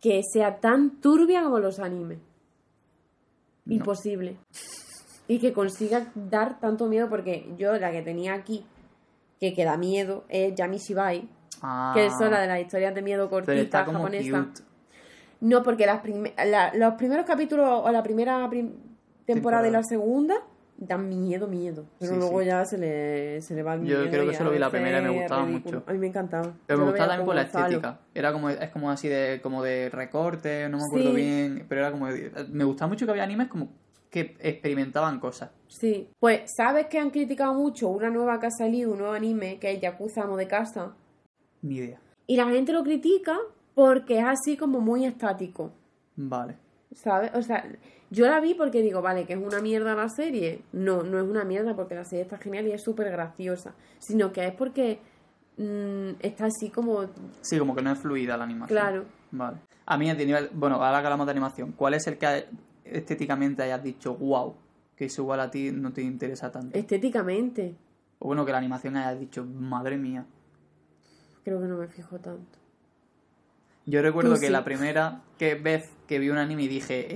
que 0.00 0.22
sea 0.32 0.60
tan 0.60 0.98
turbia 1.02 1.42
como 1.42 1.58
los 1.58 1.78
animes. 1.78 2.18
No. 3.66 3.74
Imposible. 3.74 4.38
Y 5.28 5.38
que 5.38 5.52
consiga 5.52 6.10
dar 6.14 6.58
tanto 6.58 6.86
miedo, 6.86 7.08
porque 7.10 7.52
yo 7.58 7.74
la 7.78 7.92
que 7.92 8.00
tenía 8.02 8.32
aquí, 8.34 8.64
que, 9.42 9.52
que 9.54 9.64
da 9.64 9.76
miedo, 9.76 10.24
es 10.28 10.54
Yami 10.54 10.76
Shibai, 10.78 11.28
Ah, 11.62 11.90
que 11.94 12.06
es 12.06 12.12
la 12.20 12.40
de 12.40 12.46
las 12.46 12.60
historias 12.60 12.94
de 12.94 13.02
miedo 13.02 13.28
como 13.28 13.98
japonesa. 13.98 14.44
cute. 14.44 14.60
No, 15.40 15.64
porque 15.64 15.84
las 15.84 16.00
la- 16.46 16.72
los 16.74 16.94
primeros 16.94 17.26
capítulos 17.26 17.68
o 17.84 17.90
la 17.90 18.04
primera 18.04 18.48
prim- 18.48 18.70
temporada 19.26 19.64
Temporada. 19.64 19.68
y 19.68 19.70
la 19.72 19.82
segunda 19.82 20.34
dan 20.76 21.08
miedo, 21.08 21.48
miedo. 21.48 21.86
Pero 21.98 22.12
Sí, 22.12 22.18
luego 22.20 22.38
sí. 22.40 22.46
ya 22.46 22.64
se 22.64 22.78
le, 22.78 23.40
se 23.40 23.54
le 23.56 23.64
va 23.64 23.74
el 23.74 23.80
Yo 23.84 23.98
miedo. 23.98 24.10
creo 24.10 24.28
que 24.28 24.36
solo 24.36 24.50
vi 24.52 24.58
la 24.60 24.70
primera 24.70 25.00
y 25.00 25.02
me 25.02 25.10
gustaba 25.10 25.44
ridículo. 25.44 25.78
mucho. 25.80 25.90
A 25.90 25.92
mí 25.92 25.98
me 25.98 26.06
encantaba. 26.06 26.52
Pero 26.66 26.78
Yo 26.78 26.84
me 26.84 26.90
gustaba 26.92 27.08
también 27.08 27.26
por 27.26 27.34
la 27.34 27.42
Gonzalo. 27.42 27.66
estética. 27.66 27.98
Era 28.14 28.32
como, 28.32 28.48
es 28.50 28.70
como 28.70 28.90
así 28.92 29.08
de, 29.08 29.40
como 29.42 29.62
de 29.64 29.90
recorte, 29.90 30.68
no 30.68 30.78
me 30.78 30.84
acuerdo 30.84 31.10
Sí. 31.10 31.16
bien. 31.16 31.66
Pero 31.68 31.80
era 31.80 31.90
como. 31.90 32.06
de- 32.06 32.30
me 32.52 32.62
gustaba 32.62 32.88
mucho 32.88 33.06
que 33.06 33.10
había 33.10 33.24
animes 33.24 33.48
como 33.48 33.70
que 34.12 34.36
experimentaban 34.40 35.18
cosas. 35.18 35.50
Sí. 35.68 36.08
Pues, 36.20 36.42
¿sabes 36.54 36.86
que 36.86 36.98
han 36.98 37.10
criticado 37.10 37.54
mucho 37.54 37.88
una 37.88 38.10
nueva 38.10 38.38
que 38.38 38.46
ha 38.46 38.50
salido, 38.50 38.92
un 38.92 38.98
nuevo 38.98 39.14
anime, 39.14 39.58
que 39.58 39.72
es 39.72 39.80
Yakuza 39.80 40.22
Amo 40.24 40.36
de 40.36 40.46
Casa? 40.46 40.94
Ni 41.62 41.76
idea. 41.76 41.98
Y 42.26 42.36
la 42.36 42.44
gente 42.50 42.72
lo 42.72 42.84
critica 42.84 43.38
porque 43.74 44.18
es 44.18 44.24
así 44.24 44.58
como 44.58 44.80
muy 44.80 45.06
estático. 45.06 45.72
Vale. 46.14 46.56
¿Sabes? 46.94 47.30
O 47.34 47.40
sea, 47.40 47.64
yo 48.10 48.26
la 48.26 48.38
vi 48.38 48.52
porque 48.52 48.82
digo, 48.82 49.00
vale, 49.00 49.24
que 49.24 49.32
es 49.32 49.38
una 49.38 49.62
mierda 49.62 49.94
la 49.94 50.10
serie. 50.10 50.60
No, 50.72 51.02
no 51.02 51.18
es 51.18 51.24
una 51.24 51.44
mierda 51.44 51.74
porque 51.74 51.94
la 51.94 52.04
serie 52.04 52.24
está 52.24 52.36
genial 52.36 52.66
y 52.68 52.72
es 52.72 52.82
súper 52.82 53.10
graciosa. 53.10 53.74
Sino 53.98 54.30
que 54.30 54.46
es 54.46 54.54
porque 54.54 54.98
mm, 55.56 56.10
está 56.20 56.46
así 56.46 56.68
como. 56.68 57.06
Sí, 57.40 57.58
como 57.58 57.74
que 57.74 57.80
no 57.80 57.92
es 57.92 57.98
fluida 57.98 58.36
la 58.36 58.44
animación. 58.44 58.78
Claro. 58.78 59.04
Vale. 59.30 59.56
A 59.86 59.96
mí, 59.96 60.12
de 60.12 60.26
nivel. 60.26 60.50
Bueno, 60.52 60.76
ahora 60.76 61.00
que 61.00 61.06
hablamos 61.06 61.26
de 61.26 61.30
animación, 61.32 61.72
¿cuál 61.72 61.94
es 61.94 62.06
el 62.06 62.18
que 62.18 62.26
ha- 62.26 62.44
estéticamente 62.96 63.62
hayas 63.62 63.82
dicho, 63.82 64.14
wow, 64.16 64.54
que 64.96 65.06
eso 65.06 65.22
igual 65.22 65.40
a 65.40 65.50
ti 65.50 65.70
no 65.72 65.92
te 65.92 66.02
interesa 66.02 66.50
tanto? 66.52 66.76
Estéticamente, 66.78 67.74
O 68.18 68.26
bueno, 68.28 68.44
que 68.46 68.52
la 68.52 68.58
animación 68.58 68.96
hayas 68.96 69.18
dicho, 69.20 69.44
madre 69.44 69.96
mía. 69.96 70.24
creo 71.44 71.60
que 71.60 71.66
no 71.66 71.76
me 71.76 71.88
fijo 71.88 72.18
tanto. 72.18 72.58
Yo 73.84 74.00
recuerdo 74.00 74.34
Tú 74.34 74.40
que 74.40 74.46
sí. 74.46 74.52
la 74.52 74.62
primera 74.64 75.22
que 75.38 75.56
vez 75.56 75.90
que 76.06 76.20
vi 76.20 76.30
un 76.30 76.38
anime 76.38 76.62
y 76.64 76.68
dije, 76.68 77.06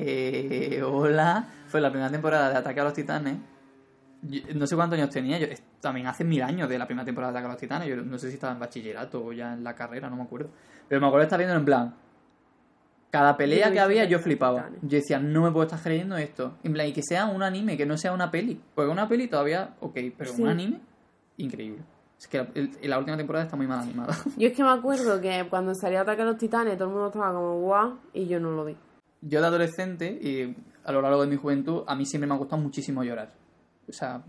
eh, 0.78 0.82
hola, 0.82 1.46
fue 1.68 1.80
la 1.80 1.90
primera 1.90 2.10
temporada 2.10 2.50
de 2.50 2.56
Ataque 2.56 2.80
a 2.80 2.84
los 2.84 2.92
Titanes. 2.92 3.36
Yo- 4.22 4.40
no 4.54 4.66
sé 4.66 4.74
cuántos 4.74 4.98
años 4.98 5.10
tenía, 5.10 5.38
yo 5.38 5.46
también 5.80 6.08
hace 6.08 6.24
mil 6.24 6.42
años 6.42 6.68
de 6.68 6.76
la 6.78 6.86
primera 6.86 7.04
temporada 7.04 7.32
de 7.32 7.38
Ataque 7.38 7.46
a 7.50 7.52
los 7.52 7.60
Titanes. 7.60 7.88
Yo 7.88 7.96
no 7.96 8.18
sé 8.18 8.28
si 8.30 8.34
estaba 8.34 8.52
en 8.52 8.58
bachillerato 8.58 9.24
o 9.24 9.32
ya 9.32 9.52
en 9.52 9.62
la 9.62 9.76
carrera, 9.76 10.10
no 10.10 10.16
me 10.16 10.22
acuerdo. 10.24 10.50
Pero 10.88 11.00
me 11.00 11.06
acuerdo 11.06 11.20
de 11.22 11.26
estar 11.26 11.38
viendo 11.38 11.54
en 11.56 11.64
plan. 11.64 11.94
Cada 13.18 13.36
pelea 13.38 13.72
que 13.72 13.80
había, 13.80 14.04
yo 14.04 14.18
flipaba. 14.18 14.68
Yo 14.82 14.98
decía, 14.98 15.18
no 15.18 15.40
me 15.42 15.50
puedo 15.50 15.64
estar 15.64 15.80
creyendo 15.80 16.18
esto. 16.18 16.58
En 16.62 16.74
plan, 16.74 16.86
y 16.86 16.92
que 16.92 17.02
sea 17.02 17.24
un 17.26 17.42
anime, 17.42 17.76
que 17.78 17.86
no 17.86 17.96
sea 17.96 18.12
una 18.12 18.30
peli. 18.30 18.60
Porque 18.74 18.90
una 18.90 19.08
peli 19.08 19.26
todavía, 19.26 19.74
ok, 19.80 19.96
pero 20.18 20.32
Sí. 20.34 20.42
un 20.42 20.48
anime, 20.48 20.80
increíble. 21.38 21.82
Es 22.20 22.26
que 22.28 22.38
la, 22.38 22.48
el- 22.54 22.70
la 22.82 22.98
última 22.98 23.16
temporada 23.16 23.46
está 23.46 23.56
muy 23.56 23.66
mal 23.66 23.80
animada. 23.80 24.14
Yo 24.36 24.48
es 24.48 24.54
que 24.54 24.62
me 24.62 24.68
acuerdo 24.68 25.18
que 25.20 25.46
cuando 25.48 25.74
salió 25.74 26.00
Ataque 26.00 26.20
a 26.20 26.24
los 26.26 26.36
Titanes 26.36 26.76
todo 26.76 26.88
el 26.88 26.94
mundo 26.94 27.06
estaba 27.08 27.32
como 27.32 27.58
guau 27.60 27.98
y 28.12 28.26
yo 28.26 28.38
no 28.38 28.50
lo 28.50 28.64
vi. 28.66 28.76
Yo 29.22 29.40
de 29.40 29.46
adolescente 29.46 30.06
y 30.08 30.54
a 30.84 30.92
lo 30.92 31.00
largo 31.00 31.22
de 31.22 31.28
mi 31.28 31.36
juventud, 31.36 31.84
a 31.86 31.94
mí 31.94 32.04
siempre 32.04 32.26
me 32.28 32.34
ha 32.34 32.36
gustado 32.36 32.60
muchísimo 32.60 33.02
llorar. 33.02 33.32
O 33.88 33.92
sea, 33.92 34.22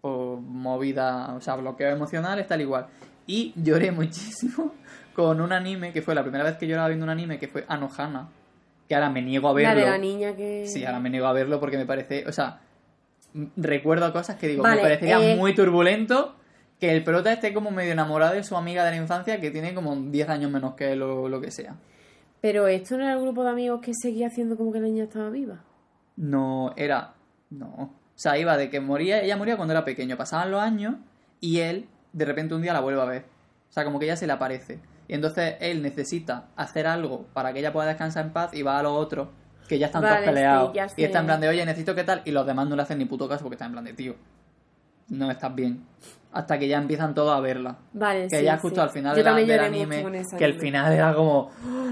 por 0.00 0.40
movida, 0.40 1.34
o 1.34 1.40
sea, 1.40 1.56
bloqueo 1.56 1.88
emocional, 1.90 2.38
es 2.38 2.46
tal 2.46 2.60
igual. 2.60 2.86
Y 3.26 3.52
lloré 3.56 3.90
muchísimo 3.92 4.72
con 5.14 5.40
un 5.40 5.52
anime, 5.52 5.92
que 5.92 6.02
fue 6.02 6.14
la 6.14 6.22
primera 6.22 6.44
vez 6.44 6.56
que 6.56 6.66
lloraba 6.66 6.88
viendo 6.88 7.04
un 7.04 7.10
anime, 7.10 7.38
que 7.38 7.48
fue 7.48 7.64
Anohana. 7.68 8.28
Que 8.88 8.94
ahora 8.94 9.10
me 9.10 9.22
niego 9.22 9.48
a 9.48 9.52
La 9.52 9.56
verlo. 9.74 9.84
de 9.84 9.90
la 9.90 9.98
niña 9.98 10.34
que. 10.36 10.66
Sí, 10.66 10.84
ahora 10.84 10.98
me 11.00 11.10
niego 11.10 11.26
a 11.26 11.32
verlo 11.32 11.60
porque 11.60 11.78
me 11.78 11.86
parece, 11.86 12.26
o 12.26 12.32
sea, 12.32 12.60
recuerdo 13.56 14.12
cosas 14.12 14.36
que 14.36 14.48
digo, 14.48 14.62
Vale, 14.62 14.76
me 14.76 14.82
parecería 14.82 15.32
eh, 15.32 15.36
muy 15.36 15.54
turbulento 15.54 16.34
que 16.80 16.90
el 16.92 17.04
prota 17.04 17.32
esté 17.32 17.52
como 17.52 17.70
medio 17.70 17.92
enamorado 17.92 18.34
de 18.34 18.42
su 18.42 18.56
amiga 18.56 18.84
de 18.84 18.90
la 18.90 18.96
infancia 18.96 19.40
que 19.40 19.50
tiene 19.50 19.74
como 19.74 19.94
10 19.94 20.28
años 20.30 20.50
menos 20.50 20.74
que 20.74 20.92
él 20.92 21.02
o 21.02 21.28
lo 21.28 21.40
que 21.40 21.50
sea. 21.50 21.76
Pero 22.40 22.66
esto 22.68 22.96
no 22.96 23.04
era 23.04 23.12
el 23.12 23.20
grupo 23.20 23.44
de 23.44 23.50
amigos 23.50 23.80
que 23.82 23.92
seguía 23.94 24.28
haciendo 24.28 24.56
como 24.56 24.72
que 24.72 24.80
la 24.80 24.86
niña 24.86 25.04
estaba 25.04 25.28
viva. 25.28 25.62
No, 26.16 26.72
era. 26.76 27.12
No. 27.50 27.68
O 27.68 27.90
sea, 28.14 28.38
iba 28.38 28.56
de 28.56 28.70
que 28.70 28.80
moría, 28.80 29.22
ella 29.22 29.36
moría 29.36 29.56
cuando 29.56 29.72
era 29.72 29.84
pequeño. 29.84 30.16
Pasaban 30.16 30.50
los 30.50 30.60
años 30.60 30.96
y 31.38 31.60
él 31.60 31.86
de 32.12 32.24
repente 32.24 32.54
un 32.54 32.62
día 32.62 32.72
la 32.72 32.80
vuelve 32.80 33.00
a 33.02 33.04
ver. 33.04 33.24
O 33.68 33.72
sea, 33.72 33.84
como 33.84 33.98
que 33.98 34.06
ella 34.06 34.16
se 34.16 34.26
le 34.26 34.32
aparece. 34.32 34.80
Y 35.10 35.14
entonces 35.14 35.56
él 35.58 35.82
necesita 35.82 36.50
hacer 36.54 36.86
algo 36.86 37.26
para 37.32 37.52
que 37.52 37.58
ella 37.58 37.72
pueda 37.72 37.88
descansar 37.88 38.26
en 38.26 38.32
paz 38.32 38.54
y 38.54 38.62
va 38.62 38.78
a 38.78 38.82
los 38.84 38.92
otros 38.92 39.26
que 39.66 39.76
ya 39.76 39.86
están 39.86 40.02
Vale, 40.02 40.18
todos 40.18 40.26
peleados. 40.28 40.72
sí, 40.94 41.02
y 41.02 41.04
está 41.04 41.18
en 41.18 41.26
plan 41.26 41.40
de, 41.40 41.48
oye, 41.48 41.66
necesito 41.66 41.96
qué 41.96 42.04
tal. 42.04 42.22
Y 42.24 42.30
los 42.30 42.46
demás 42.46 42.68
no 42.68 42.76
le 42.76 42.82
hacen 42.82 42.98
ni 42.98 43.06
puto 43.06 43.28
caso 43.28 43.42
porque 43.42 43.54
están 43.56 43.68
en 43.68 43.72
plan 43.72 43.84
de, 43.86 43.92
tío, 43.94 44.14
no 45.08 45.28
estás 45.30 45.52
bien. 45.52 45.84
Hasta 46.32 46.60
que 46.60 46.68
ya 46.68 46.78
empiezan 46.78 47.12
todos 47.12 47.36
a 47.36 47.40
verla. 47.40 47.76
Vale, 47.92 48.28
Que 48.28 48.38
sí, 48.38 48.44
ya 48.44 48.56
justo 48.58 48.76
sí. 48.76 48.80
al 48.82 48.90
final 48.90 49.16
de 49.16 49.22
la- 49.24 49.34
del 49.34 49.58
anime, 49.60 50.22
que 50.38 50.44
el 50.44 50.54
final 50.60 50.92
era 50.92 51.12
como, 51.12 51.50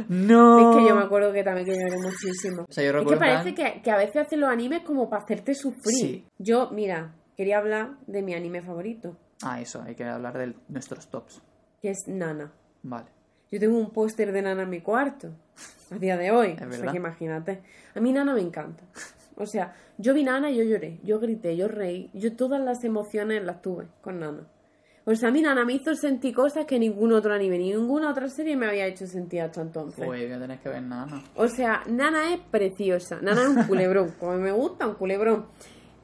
no. 0.09 0.71
Es 0.71 0.77
que 0.77 0.89
yo 0.89 0.95
me 0.95 1.03
acuerdo 1.03 1.33
que 1.33 1.43
también 1.43 1.66
que 1.66 1.73
lloré 1.77 1.97
muchísimo. 1.99 2.62
O 2.69 2.73
sea, 2.73 2.85
yo 2.85 2.91
Es 2.91 2.95
que 2.95 2.99
recuerdo 3.01 3.19
parece 3.19 3.53
plan- 3.53 3.73
que, 3.75 3.83
que 3.83 3.91
a 3.91 3.97
veces 3.97 4.16
hacen 4.27 4.39
los 4.41 4.49
animes 4.49 4.83
como 4.85 5.11
para 5.11 5.25
hacerte 5.25 5.57
sufrir. 5.57 5.97
Sí. 5.99 6.25
Yo, 6.39 6.71
mira, 6.71 7.14
quería 7.37 7.59
hablar 7.59 7.97
de 8.07 8.23
mi 8.23 8.35
anime 8.35 8.62
favorito, 8.62 9.16
Ah, 9.43 9.61
eso, 9.61 9.83
hay 9.83 9.95
que 9.97 10.05
hablar 10.05 10.39
de 10.39 10.55
nuestros 10.69 11.09
tops. 11.09 11.43
que 11.83 11.91
es 11.91 11.99
Nana. 12.07 12.53
Vale. 12.83 13.07
Yo 13.51 13.59
tengo 13.59 13.79
un 13.79 13.91
póster 13.91 14.33
de 14.33 14.43
Nana 14.43 14.62
en 14.62 14.70
mi 14.70 14.81
cuarto, 14.81 15.31
a 15.91 15.95
día 15.97 16.16
de 16.16 16.31
hoy. 16.31 16.55
o 16.66 16.70
sea 16.72 16.91
que 16.93 16.97
imagínate. 16.99 17.62
A 17.95 18.01
mí 18.01 18.12
Nana 18.12 18.35
me 18.35 18.41
encanta. 18.43 18.83
O 19.37 19.47
sea, 19.47 19.74
yo 19.99 20.14
vi 20.14 20.24
Nana 20.24 20.51
y 20.51 20.57
yo 20.57 20.64
lloré, 20.64 20.99
yo 21.05 21.18
grité, 21.20 21.57
yo 21.57 21.68
reí, 21.68 22.11
yo 22.12 22.35
todas 22.37 22.61
las 22.61 22.83
emociones 22.85 23.43
las 23.45 23.62
tuve 23.62 23.87
con 24.03 24.18
Nana. 24.20 24.47
O 25.05 25.14
sea, 25.14 25.31
a 25.31 25.33
mí 25.33 25.41
Nana 25.41 25.64
me 25.64 25.72
hizo 25.72 25.95
sentir 25.95 26.35
cosas 26.35 26.66
que 26.66 26.79
ningún 26.79 27.12
otro 27.14 27.33
anime, 27.33 27.57
ni 27.57 27.70
ninguna 27.72 28.11
otra 28.11 28.29
serie 28.29 28.57
me 28.57 28.66
había 28.66 28.87
hecho 28.87 29.07
sentir 29.07 29.41
hasta 29.41 29.62
entonces. 29.62 30.05
Pues 30.05 30.20
voy 30.22 30.31
a 30.33 30.39
tener 30.39 30.59
que 30.59 30.68
ver 30.68 30.83
nada. 30.83 31.22
O 31.37 31.49
sea, 31.49 31.83
Nana 31.89 32.35
es 32.35 32.41
preciosa. 32.51 33.18
Nana 33.22 33.41
es 33.43 33.49
un 33.49 33.62
culebrón, 33.64 34.12
como 34.20 34.35
me 34.37 34.53
gusta, 34.53 34.87
un 34.87 34.95
culebrón. 34.97 35.47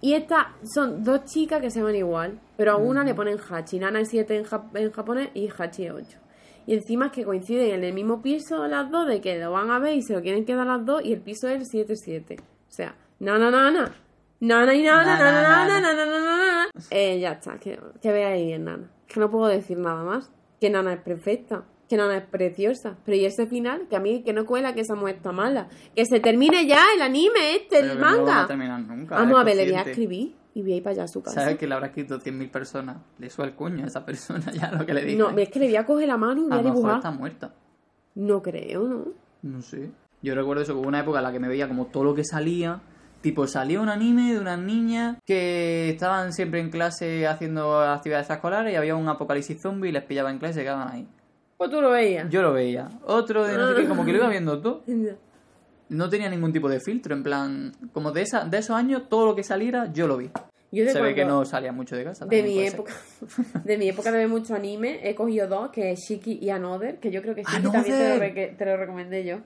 Y 0.00 0.14
estas 0.14 0.46
son 0.62 1.04
dos 1.04 1.24
chicas 1.26 1.60
que 1.60 1.70
se 1.70 1.80
llaman 1.80 1.96
igual, 1.96 2.40
pero 2.56 2.72
a 2.72 2.76
una 2.76 3.04
le 3.04 3.14
ponen 3.14 3.36
Hachi. 3.38 3.78
Nana 3.78 4.00
es 4.00 4.08
7 4.08 4.36
en, 4.38 4.44
jap- 4.44 4.70
en 4.74 4.90
japonés 4.90 5.28
y 5.34 5.48
Hachi 5.50 5.84
es 5.86 5.92
8. 5.92 6.18
Y 6.66 6.74
encima 6.74 7.06
es 7.06 7.12
que 7.12 7.24
coinciden 7.24 7.74
en 7.74 7.84
el 7.84 7.92
mismo 7.92 8.22
piso 8.22 8.66
las 8.66 8.90
dos, 8.90 9.06
de 9.06 9.20
que 9.20 9.38
lo 9.38 9.52
van 9.52 9.70
a 9.70 9.78
ver 9.78 9.94
y 9.94 10.02
se 10.02 10.14
lo 10.14 10.22
quieren 10.22 10.44
quedar 10.44 10.66
las 10.66 10.84
dos, 10.84 11.04
y 11.04 11.12
el 11.12 11.20
piso 11.20 11.48
es 11.48 11.74
el 11.74 11.86
7-7. 11.86 12.40
O 12.40 12.44
sea, 12.68 12.94
Nana, 13.20 13.50
Nana. 13.50 13.94
Nana 14.40 14.74
y 14.74 14.82
Nana, 14.82 15.18
Nana, 15.18 15.42
Nana, 15.42 15.80
Nana, 15.80 15.80
Nana. 15.80 15.80
Nana, 15.80 16.04
Nana, 16.04 16.36
Nana. 16.36 16.68
Eh, 16.90 17.18
ya 17.20 17.32
está, 17.32 17.58
que, 17.58 17.78
que 18.02 18.12
veáis 18.12 18.52
en 18.54 18.64
Nana. 18.64 18.90
Que 19.06 19.20
no 19.20 19.30
puedo 19.30 19.46
decir 19.46 19.78
nada 19.78 20.02
más. 20.02 20.30
Que 20.60 20.70
Nana 20.70 20.94
es 20.94 21.00
perfecta. 21.00 21.64
Que 21.88 21.96
Nana 21.96 22.16
es 22.16 22.24
preciosa. 22.24 22.96
Pero 23.04 23.16
y 23.16 23.24
ese 23.26 23.46
final, 23.46 23.86
que 23.88 23.96
a 23.96 24.00
mí 24.00 24.22
que 24.22 24.32
no 24.32 24.44
cuela 24.46 24.74
que 24.74 24.80
esa 24.80 24.94
mujer 24.94 25.16
está 25.16 25.32
mala. 25.32 25.68
Que 25.94 26.04
se 26.04 26.18
termine 26.20 26.66
ya 26.66 26.80
el 26.94 27.02
anime 27.02 27.56
este, 27.56 27.76
Pero 27.80 27.84
el 27.84 27.92
que 27.92 27.98
no 27.98 28.04
van 28.04 28.14
a 28.14 28.16
manga. 28.18 28.46
terminar 28.46 28.80
nunca. 28.80 29.16
Vamos 29.16 29.40
a 29.40 29.44
ver, 29.44 29.56
le 29.56 29.64
voy 29.66 29.74
a 29.74 29.82
escribir 29.82 30.34
y 30.54 30.62
voy 30.62 30.72
a 30.72 30.76
ir 30.76 30.82
para 30.82 30.92
allá 30.92 31.04
a 31.04 31.08
su 31.08 31.22
casa. 31.22 31.40
¿Sabes 31.40 31.58
que 31.58 31.66
le 31.66 31.74
habrá 31.74 31.88
escrito 31.88 32.18
100.000 32.18 32.50
personas? 32.50 32.96
Le 33.18 33.28
suena 33.28 33.50
el 33.50 33.56
cuño 33.56 33.84
a 33.84 33.88
esa 33.88 34.04
persona 34.04 34.50
ya 34.52 34.72
lo 34.72 34.86
que 34.86 34.94
le 34.94 35.04
dije. 35.04 35.18
No, 35.18 35.30
es 35.30 35.48
que 35.50 35.58
le 35.58 35.66
voy 35.66 35.76
a 35.76 35.84
coger 35.84 36.08
la 36.08 36.16
mano 36.16 36.42
y 36.42 36.44
voy 36.44 36.52
a 36.52 36.54
a 36.54 36.58
lo 36.58 36.62
mejor 36.62 36.76
dibujar. 36.76 36.96
está 36.96 37.10
muerta. 37.10 37.54
No 38.14 38.42
creo, 38.42 38.88
¿no? 38.88 39.04
No 39.42 39.60
sé. 39.60 39.90
Yo 40.22 40.34
recuerdo 40.34 40.62
eso, 40.62 40.72
que 40.72 40.78
hubo 40.78 40.88
una 40.88 41.00
época 41.00 41.18
en 41.18 41.24
la 41.24 41.32
que 41.32 41.40
me 41.40 41.48
veía 41.48 41.68
como 41.68 41.86
todo 41.86 42.04
lo 42.04 42.14
que 42.14 42.24
salía, 42.24 42.80
Tipo, 43.24 43.46
salió 43.46 43.80
un 43.80 43.88
anime 43.88 44.34
de 44.34 44.38
unas 44.38 44.58
niñas 44.58 45.16
que 45.24 45.88
estaban 45.88 46.34
siempre 46.34 46.60
en 46.60 46.68
clase 46.68 47.26
haciendo 47.26 47.80
actividades 47.80 48.28
escolares 48.28 48.70
y 48.70 48.76
había 48.76 48.96
un 48.96 49.08
apocalipsis 49.08 49.62
zombie 49.62 49.88
y 49.88 49.92
les 49.92 50.02
pillaba 50.02 50.30
en 50.30 50.38
clase 50.38 50.52
y 50.52 50.56
se 50.56 50.62
quedaban 50.64 50.88
ahí. 50.88 51.08
Pues 51.56 51.70
tú 51.70 51.80
lo 51.80 51.88
veías. 51.88 52.28
Yo 52.28 52.42
lo 52.42 52.52
veía. 52.52 52.90
Otro 53.06 53.46
de 53.46 53.56
no 53.56 53.68
sé 53.68 53.80
qué, 53.80 53.88
como 53.88 54.04
que 54.04 54.12
lo 54.12 54.18
iba 54.18 54.28
viendo 54.28 54.60
todo. 54.60 54.82
No 55.88 56.08
tenía 56.08 56.28
ningún 56.30 56.52
tipo 56.52 56.68
de 56.68 56.80
filtro, 56.80 57.14
en 57.14 57.22
plan, 57.22 57.72
como 57.92 58.10
de, 58.12 58.22
esa, 58.22 58.44
de 58.44 58.58
esos 58.58 58.74
años, 58.76 59.08
todo 59.08 59.26
lo 59.26 59.34
que 59.36 59.42
saliera, 59.44 59.92
yo 59.92 60.06
lo 60.06 60.16
vi. 60.16 60.30
Yo 60.72 60.84
de 60.84 60.90
Se 60.90 61.00
ve 61.00 61.14
que 61.14 61.24
no 61.24 61.44
salía 61.44 61.70
mucho 61.72 61.94
de 61.94 62.02
casa. 62.04 62.26
De 62.26 62.42
mi 62.42 62.58
época, 62.66 62.92
de 63.64 63.78
mi 63.78 63.88
época 63.88 64.10
de 64.10 64.18
ver 64.18 64.28
mucho 64.28 64.54
anime, 64.54 65.00
he 65.08 65.14
cogido 65.14 65.46
dos, 65.46 65.70
que 65.70 65.92
es 65.92 66.00
Shiki 66.00 66.38
y 66.42 66.50
Another, 66.50 66.98
que 66.98 67.10
yo 67.12 67.22
creo 67.22 67.34
que 67.34 67.42
Shiki 67.42 67.56
¡Another! 67.56 67.72
también 67.82 67.98
te 67.98 68.08
lo, 68.08 68.18
re- 68.18 68.54
te 68.58 68.64
lo 68.66 68.76
recomendé 68.76 69.24
yo. 69.24 69.38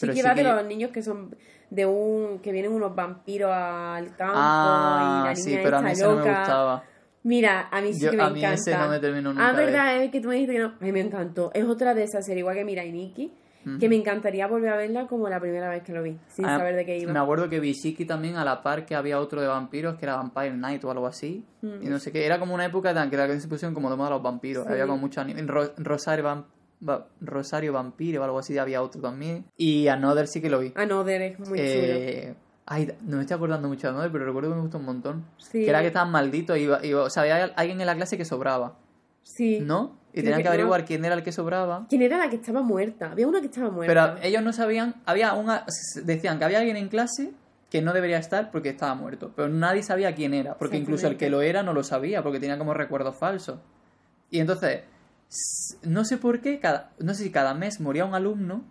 Pero 0.00 0.12
Shiki 0.12 0.22
va 0.24 0.34
de 0.34 0.42
Shiki- 0.44 0.54
los 0.56 0.66
niños 0.66 0.90
que 0.92 1.02
son 1.02 1.34
de 1.70 1.84
un 1.86 2.38
que 2.40 2.52
vienen 2.52 2.72
unos 2.72 2.94
vampiros 2.94 3.50
al 3.52 4.14
campo 4.14 4.34
Ah, 4.36 5.00
y 5.00 5.04
la 5.04 5.22
niña 5.32 5.34
sí, 5.34 5.58
pero 5.62 5.78
a 5.78 5.82
mí 5.82 5.90
ese 5.90 6.04
no 6.04 6.10
me 6.12 6.16
loca. 6.18 6.38
gustaba. 6.38 6.84
Mira, 7.24 7.68
a 7.72 7.80
mí 7.80 7.92
sí 7.92 8.00
Yo- 8.04 8.10
que 8.12 8.16
me 8.18 8.22
a 8.22 8.30
mí 8.30 8.38
encanta. 8.38 8.54
ese 8.54 8.76
no 8.78 8.88
me 8.88 9.00
terminó 9.00 9.30
nunca 9.32 9.48
Ah, 9.48 9.52
verdad, 9.52 10.02
es 10.02 10.10
que 10.12 10.20
tú 10.20 10.28
me 10.28 10.34
dijiste 10.36 10.52
que 10.54 10.60
no. 10.60 10.66
A 10.80 10.84
mí 10.84 10.92
me 10.92 11.00
encantó. 11.00 11.50
Es 11.54 11.64
otra 11.64 11.94
de 11.94 12.04
esas 12.04 12.24
series, 12.24 12.40
igual 12.42 12.54
que 12.54 12.64
Mira 12.64 12.84
y 12.84 12.92
Nikki, 12.92 13.32
que 13.78 13.88
me 13.88 13.96
encantaría 13.96 14.46
volver 14.46 14.70
a 14.70 14.76
verla 14.76 15.06
como 15.06 15.28
la 15.28 15.40
primera 15.40 15.68
vez 15.68 15.82
que 15.82 15.92
lo 15.92 16.02
vi, 16.02 16.18
sin 16.28 16.46
Ah, 16.46 16.58
saber 16.58 16.74
de 16.76 16.86
qué 16.86 16.98
iba. 16.98 17.12
Me 17.12 17.18
acuerdo 17.18 17.48
que 17.48 17.60
vi 17.60 17.74
también 18.06 18.36
a 18.36 18.44
la 18.44 18.62
par 18.62 18.86
que 18.86 18.94
había 18.94 19.18
otro 19.20 19.40
de 19.40 19.46
vampiros 19.48 19.96
que 19.98 20.06
era 20.06 20.16
Vampire 20.16 20.52
Night 20.56 20.84
o 20.84 20.90
algo 20.90 21.06
así. 21.06 21.44
Mm. 21.62 21.82
Y 21.82 21.86
no 21.86 21.98
sé 21.98 22.12
qué. 22.12 22.24
Era 22.24 22.38
como 22.38 22.54
una 22.54 22.64
época 22.64 22.94
tan 22.94 23.10
que 23.10 23.16
la 23.16 23.28
se 23.38 23.48
pusieron 23.48 23.74
como 23.74 23.90
de 23.90 23.96
moda 23.96 24.10
los 24.10 24.22
vampiros. 24.22 24.64
Sí. 24.64 24.72
Había 24.72 24.86
como 24.86 24.98
mucho 24.98 25.20
anime. 25.20 25.42
Ro- 25.42 25.72
Rosario, 25.76 26.24
Vam- 26.24 26.44
Va- 26.88 27.06
Rosario 27.20 27.72
Vampiro 27.72 28.20
o 28.22 28.24
algo 28.24 28.38
así. 28.38 28.56
Había 28.56 28.80
otro 28.82 29.00
también. 29.02 29.44
Y 29.56 29.88
Another 29.88 30.28
sí 30.28 30.40
que 30.40 30.48
lo 30.48 30.60
vi. 30.60 30.72
Another 30.76 31.20
es 31.22 31.38
muy 31.40 31.46
chulo. 31.58 31.58
Eh, 31.60 32.34
ay, 32.66 32.92
no 33.02 33.16
me 33.16 33.22
estoy 33.22 33.34
acordando 33.36 33.66
mucho 33.68 33.88
de 33.88 33.94
Another, 33.94 34.12
pero 34.12 34.24
recuerdo 34.26 34.50
que 34.50 34.54
me 34.56 34.62
gustó 34.62 34.78
un 34.78 34.84
montón. 34.84 35.24
Sí. 35.38 35.64
Que 35.64 35.68
era 35.70 35.80
que 35.80 35.88
estaban 35.88 36.10
malditos. 36.12 36.56
Y, 36.56 36.60
iba- 36.62 36.84
iba- 36.86 37.02
o 37.02 37.10
sea, 37.10 37.22
había 37.24 37.44
alguien 37.56 37.80
en 37.80 37.86
la 37.86 37.96
clase 37.96 38.16
que 38.16 38.24
sobraba. 38.24 38.78
Sí. 39.24 39.58
¿No? 39.60 39.97
Y 40.12 40.22
tenían 40.22 40.38
que 40.38 40.42
que 40.42 40.48
no. 40.48 40.50
averiguar 40.50 40.84
quién 40.84 41.04
era 41.04 41.14
el 41.14 41.22
que 41.22 41.32
sobraba. 41.32 41.86
¿Quién 41.88 42.02
era 42.02 42.18
la 42.18 42.30
que 42.30 42.36
estaba 42.36 42.62
muerta? 42.62 43.10
Había 43.12 43.28
una 43.28 43.40
que 43.40 43.46
estaba 43.46 43.70
muerta. 43.70 44.14
Pero 44.14 44.26
ellos 44.26 44.42
no 44.42 44.52
sabían, 44.52 44.94
había 45.04 45.34
una, 45.34 45.64
decían 46.04 46.38
que 46.38 46.44
había 46.44 46.58
alguien 46.58 46.76
en 46.76 46.88
clase 46.88 47.32
que 47.70 47.82
no 47.82 47.92
debería 47.92 48.18
estar 48.18 48.50
porque 48.50 48.70
estaba 48.70 48.94
muerto, 48.94 49.32
pero 49.36 49.48
nadie 49.48 49.82
sabía 49.82 50.14
quién 50.14 50.32
era, 50.32 50.56
porque 50.56 50.78
incluso 50.78 51.06
el 51.06 51.16
que 51.16 51.28
lo 51.28 51.42
era 51.42 51.62
no 51.62 51.74
lo 51.74 51.84
sabía, 51.84 52.22
porque 52.22 52.40
tenía 52.40 52.56
como 52.56 52.72
recuerdos 52.72 53.16
falsos. 53.16 53.60
Y 54.30 54.40
entonces, 54.40 54.84
no 55.82 56.04
sé 56.04 56.16
por 56.16 56.40
qué, 56.40 56.60
cada, 56.60 56.92
no 56.98 57.12
sé 57.12 57.24
si 57.24 57.30
cada 57.30 57.54
mes 57.54 57.80
moría 57.80 58.06
un 58.06 58.14
alumno 58.14 58.64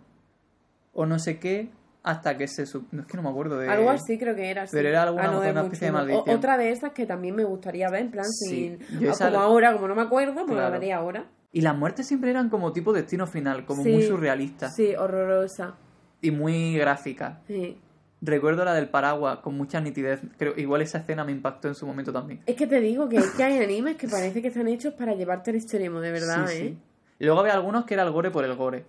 o 0.92 1.06
no 1.06 1.18
sé 1.20 1.38
qué, 1.38 1.70
hasta 2.02 2.36
que 2.36 2.46
se... 2.48 2.64
sub- 2.66 2.86
No 2.92 3.02
es 3.02 3.06
que 3.06 3.16
no 3.16 3.22
me 3.22 3.28
acuerdo 3.30 3.58
de... 3.58 3.68
Algo 3.68 3.90
así 3.90 4.18
creo 4.18 4.34
que 4.34 4.50
era. 4.50 4.66
sí. 4.66 4.72
Pero 4.74 4.88
era 4.88 5.02
alguna- 5.02 5.28
Another 5.28 5.52
una 5.52 5.62
especie 5.62 5.86
de 5.88 5.92
maldición. 5.92 6.24
O- 6.28 6.32
otra 6.36 6.56
de 6.56 6.70
esas 6.70 6.92
que 6.92 7.06
también 7.06 7.34
me 7.34 7.44
gustaría 7.44 7.90
ver, 7.90 8.02
en 8.02 8.10
plan, 8.10 8.24
Sí. 8.24 8.78
sin. 8.88 9.00
Yo 9.00 9.10
ah, 9.12 9.14
como 9.18 9.30
la- 9.30 9.40
ahora, 9.40 9.72
como 9.74 9.88
no 9.88 9.94
me 9.94 10.02
acuerdo, 10.02 10.34
pues 10.34 10.48
la 10.48 10.54
Claro. 10.54 10.72
vería 10.72 10.96
ahora. 10.96 11.26
Y 11.52 11.60
las 11.62 11.76
muertes 11.76 12.06
siempre 12.06 12.30
eran 12.30 12.50
como 12.50 12.72
tipo 12.72 12.92
destino 12.92 13.26
final, 13.26 13.64
como 13.64 13.82
Sí. 13.82 13.90
muy 13.92 14.02
surrealistas 14.02 14.74
Sí, 14.76 14.94
horrorosa. 14.94 15.74
y 16.20 16.30
muy 16.30 16.76
gráficas. 16.76 17.38
Sí. 17.46 17.78
Recuerdo 18.20 18.64
la 18.64 18.74
del 18.74 18.88
paraguas 18.88 19.38
con 19.38 19.56
mucha 19.56 19.80
nitidez. 19.80 20.20
Creo, 20.36 20.52
igual 20.56 20.82
esa 20.82 20.98
escena 20.98 21.24
me 21.24 21.30
impactó 21.32 21.68
en 21.68 21.74
su 21.76 21.86
momento 21.86 22.12
también. 22.12 22.40
Es 22.46 22.56
que 22.56 22.66
te 22.66 22.80
digo 22.80 23.08
que, 23.08 23.16
es 23.18 23.30
que 23.30 23.44
hay 23.44 23.58
animes 23.62 23.96
que 23.96 24.08
parece 24.08 24.42
que 24.42 24.48
están 24.48 24.66
hechos 24.68 24.94
para 24.94 25.14
llevarte 25.14 25.50
al 25.50 25.56
extremo, 25.56 26.00
de 26.00 26.10
verdad, 26.10 26.46
Sí, 26.48 26.54
¿eh? 26.56 26.58
sí. 26.60 26.78
Y 27.20 27.24
luego 27.24 27.40
había 27.40 27.54
algunos 27.54 27.84
que 27.84 27.94
era 27.94 28.02
el 28.02 28.10
gore 28.10 28.30
por 28.30 28.44
el 28.44 28.54
gore. 28.56 28.84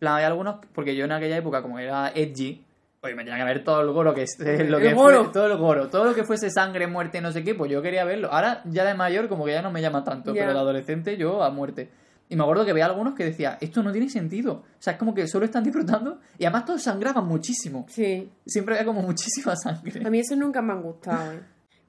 Plan, 0.00 0.14
había 0.14 0.26
algunos, 0.26 0.56
porque 0.74 0.96
yo 0.96 1.04
en 1.04 1.12
aquella 1.12 1.36
época, 1.36 1.62
como 1.62 1.78
era 1.78 2.10
edgy, 2.14 2.64
pues 3.00 3.14
me 3.14 3.22
tenía 3.22 3.38
que 3.38 3.44
ver 3.44 3.62
todo 3.62 3.80
el 3.82 3.92
goro 3.92 4.12
que 4.14 4.22
es 4.22 4.38
eh, 4.40 4.64
lo 4.64 4.78
que 4.78 4.94
fue- 4.94 5.28
todo 5.32 5.46
el 5.46 5.56
goro, 5.56 5.88
todo 5.88 6.04
lo 6.06 6.14
que 6.14 6.24
fuese 6.24 6.50
sangre, 6.50 6.86
muerte, 6.88 7.20
no 7.20 7.30
sé 7.32 7.44
qué, 7.44 7.54
pues 7.54 7.70
yo 7.70 7.80
quería 7.80 8.04
verlo. 8.04 8.28
Ahora 8.32 8.62
ya 8.64 8.84
de 8.84 8.94
mayor 8.94 9.28
como 9.28 9.44
que 9.44 9.52
ya 9.52 9.62
no 9.62 9.70
me 9.70 9.80
llama 9.80 10.02
tanto, 10.02 10.32
pero 10.32 10.52
de 10.54 10.58
adolescente 10.58 11.16
yo 11.16 11.42
a 11.42 11.50
muerte. 11.50 11.88
Y 12.28 12.36
me 12.36 12.42
acuerdo 12.44 12.64
que 12.64 12.72
veía 12.72 12.86
algunos 12.86 13.14
que 13.14 13.24
decía, 13.24 13.58
esto 13.60 13.82
no 13.82 13.90
tiene 13.90 14.08
sentido. 14.08 14.52
O 14.52 14.64
sea, 14.78 14.92
es 14.92 14.98
como 14.98 15.12
que 15.14 15.26
solo 15.26 15.44
están 15.44 15.64
disfrutando 15.64 16.18
y 16.38 16.44
además 16.44 16.64
todos 16.64 16.82
sangraban 16.82 17.26
muchísimo. 17.26 17.86
Sí. 17.88 18.30
Siempre 18.46 18.74
había 18.76 18.86
como 18.86 19.02
muchísima 19.02 19.54
sangre. 19.56 20.00
A 20.06 20.10
mí 20.10 20.20
eso 20.20 20.36
nunca 20.36 20.62
me 20.62 20.72
han 20.72 20.82
gustado, 20.82 21.32
¿eh? 21.32 21.40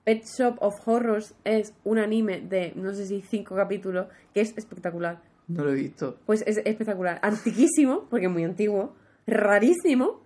Pet 0.04 0.24
Shop 0.26 0.56
of 0.60 0.74
Horrors 0.88 1.36
es 1.44 1.74
un 1.84 2.00
anime 2.00 2.42
de, 2.42 2.74
no 2.76 2.92
sé 2.94 3.06
si 3.06 3.22
cinco 3.22 3.56
capítulos, 3.56 4.08
que 4.34 4.42
es 4.42 4.58
espectacular. 4.58 5.20
No 5.54 5.64
lo 5.64 5.72
he 5.72 5.76
visto. 5.76 6.18
Pues 6.26 6.44
es 6.48 6.58
espectacular. 6.58 7.20
Antiquísimo, 7.22 8.06
porque 8.10 8.26
es 8.28 8.32
muy 8.32 8.44
antiguo. 8.44 8.94
Rarísimo. 9.28 10.22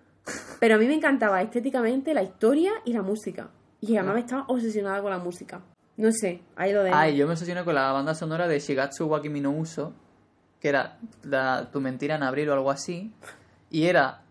Pero 0.60 0.76
a 0.76 0.78
mí 0.78 0.88
me 0.88 0.96
encantaba 0.96 1.42
estéticamente 1.42 2.14
la 2.14 2.24
historia 2.24 2.72
y 2.86 2.94
la 2.94 3.02
música. 3.04 3.50
Y 3.82 3.96
además 3.98 4.16
Ah. 4.16 4.20
estaba 4.20 4.46
obsesionada 4.48 5.02
con 5.02 5.12
la 5.12 5.20
música. 5.20 5.62
No 5.98 6.12
sé, 6.12 6.42
ahí 6.56 6.74
lo 6.74 6.84
dejo. 6.84 6.96
Ay, 6.98 7.16
yo 7.16 7.26
me 7.28 7.34
obsesioné 7.34 7.64
con 7.64 7.76
la 7.76 7.92
banda 7.92 8.14
sonora 8.16 8.48
de 8.48 8.60
Shigatsu 8.60 9.06
wa 9.06 9.22
Kimi 9.22 9.40
no 9.40 9.52
Uso, 9.52 9.94
que 10.60 10.70
era 10.70 10.98
la- 11.24 11.70
Tu 11.72 11.80
mentira 11.80 12.16
en 12.16 12.24
abril 12.24 12.50
o 12.50 12.54
algo 12.54 12.72
así, 12.72 13.14
y 13.70 13.86
era 13.86 14.24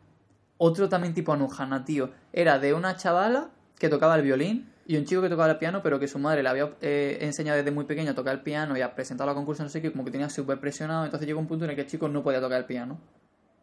otro 0.58 0.88
también 0.88 1.14
tipo 1.14 1.32
Anohana, 1.32 1.84
tío. 1.84 2.10
Era 2.32 2.58
de 2.58 2.74
una 2.74 2.96
chavala 2.96 3.50
que 3.78 3.88
tocaba 3.88 4.16
el 4.16 4.22
violín 4.22 4.68
y 4.86 4.96
un 4.96 5.04
chico 5.04 5.22
que 5.22 5.28
tocaba 5.28 5.50
el 5.50 5.58
piano, 5.58 5.82
pero 5.82 5.98
que 5.98 6.08
su 6.08 6.18
madre 6.18 6.42
le 6.42 6.48
había 6.48 6.70
eh, 6.80 7.18
enseñado 7.20 7.56
desde 7.56 7.70
muy 7.70 7.84
pequeño 7.84 8.10
a 8.10 8.14
tocar 8.14 8.34
el 8.34 8.42
piano 8.42 8.76
y 8.76 8.82
a 8.82 8.94
presentar 8.94 9.28
a 9.28 9.34
concursos, 9.34 9.64
no 9.64 9.70
sé 9.70 9.80
qué, 9.80 9.90
como 9.90 10.04
que 10.04 10.10
tenía 10.10 10.28
súper 10.28 10.60
presionado, 10.60 11.04
entonces 11.04 11.26
llegó 11.26 11.40
un 11.40 11.46
punto 11.46 11.64
en 11.64 11.70
el 11.70 11.76
que 11.76 11.82
el 11.82 11.88
chico 11.88 12.08
no 12.08 12.22
podía 12.22 12.40
tocar 12.40 12.58
el 12.58 12.66
piano. 12.66 12.98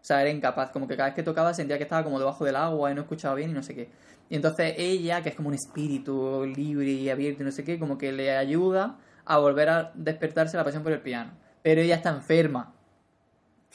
O 0.02 0.04
sea, 0.04 0.20
era 0.22 0.32
incapaz, 0.32 0.72
como 0.72 0.88
que 0.88 0.98
cada 0.98 1.10
vez 1.10 1.16
que 1.16 1.22
tocaba 1.22 1.54
sentía 1.54 1.78
que 1.78 1.84
estaba 1.84 2.04
como 2.04 2.18
debajo 2.18 2.44
del 2.44 2.56
agua 2.56 2.92
y 2.92 2.96
no 2.96 3.02
escuchaba 3.02 3.36
bien 3.36 3.52
y 3.52 3.54
no 3.54 3.62
sé 3.62 3.76
qué. 3.76 3.90
Y 4.30 4.36
entonces 4.36 4.74
ella, 4.78 5.22
que 5.22 5.30
es 5.30 5.36
como 5.36 5.50
un 5.50 5.56
espíritu 5.56 6.44
libre 6.46 6.90
y 6.90 7.10
abierto 7.10 7.44
y 7.44 7.46
no 7.46 7.52
sé 7.52 7.64
qué, 7.64 7.78
como 7.78 8.00
que 8.00 8.12
le 8.12 8.36
ayuda 8.36 8.98
a 9.26 9.38
volver 9.38 9.70
a 9.70 9.92
despertarse 9.94 10.58
la 10.58 10.64
pasión 10.64 10.82
por 10.82 10.92
el 10.92 11.02
piano. 11.02 11.32
Pero 11.62 11.82
ella 11.82 11.96
está 11.96 12.10
enferma. 12.10 12.74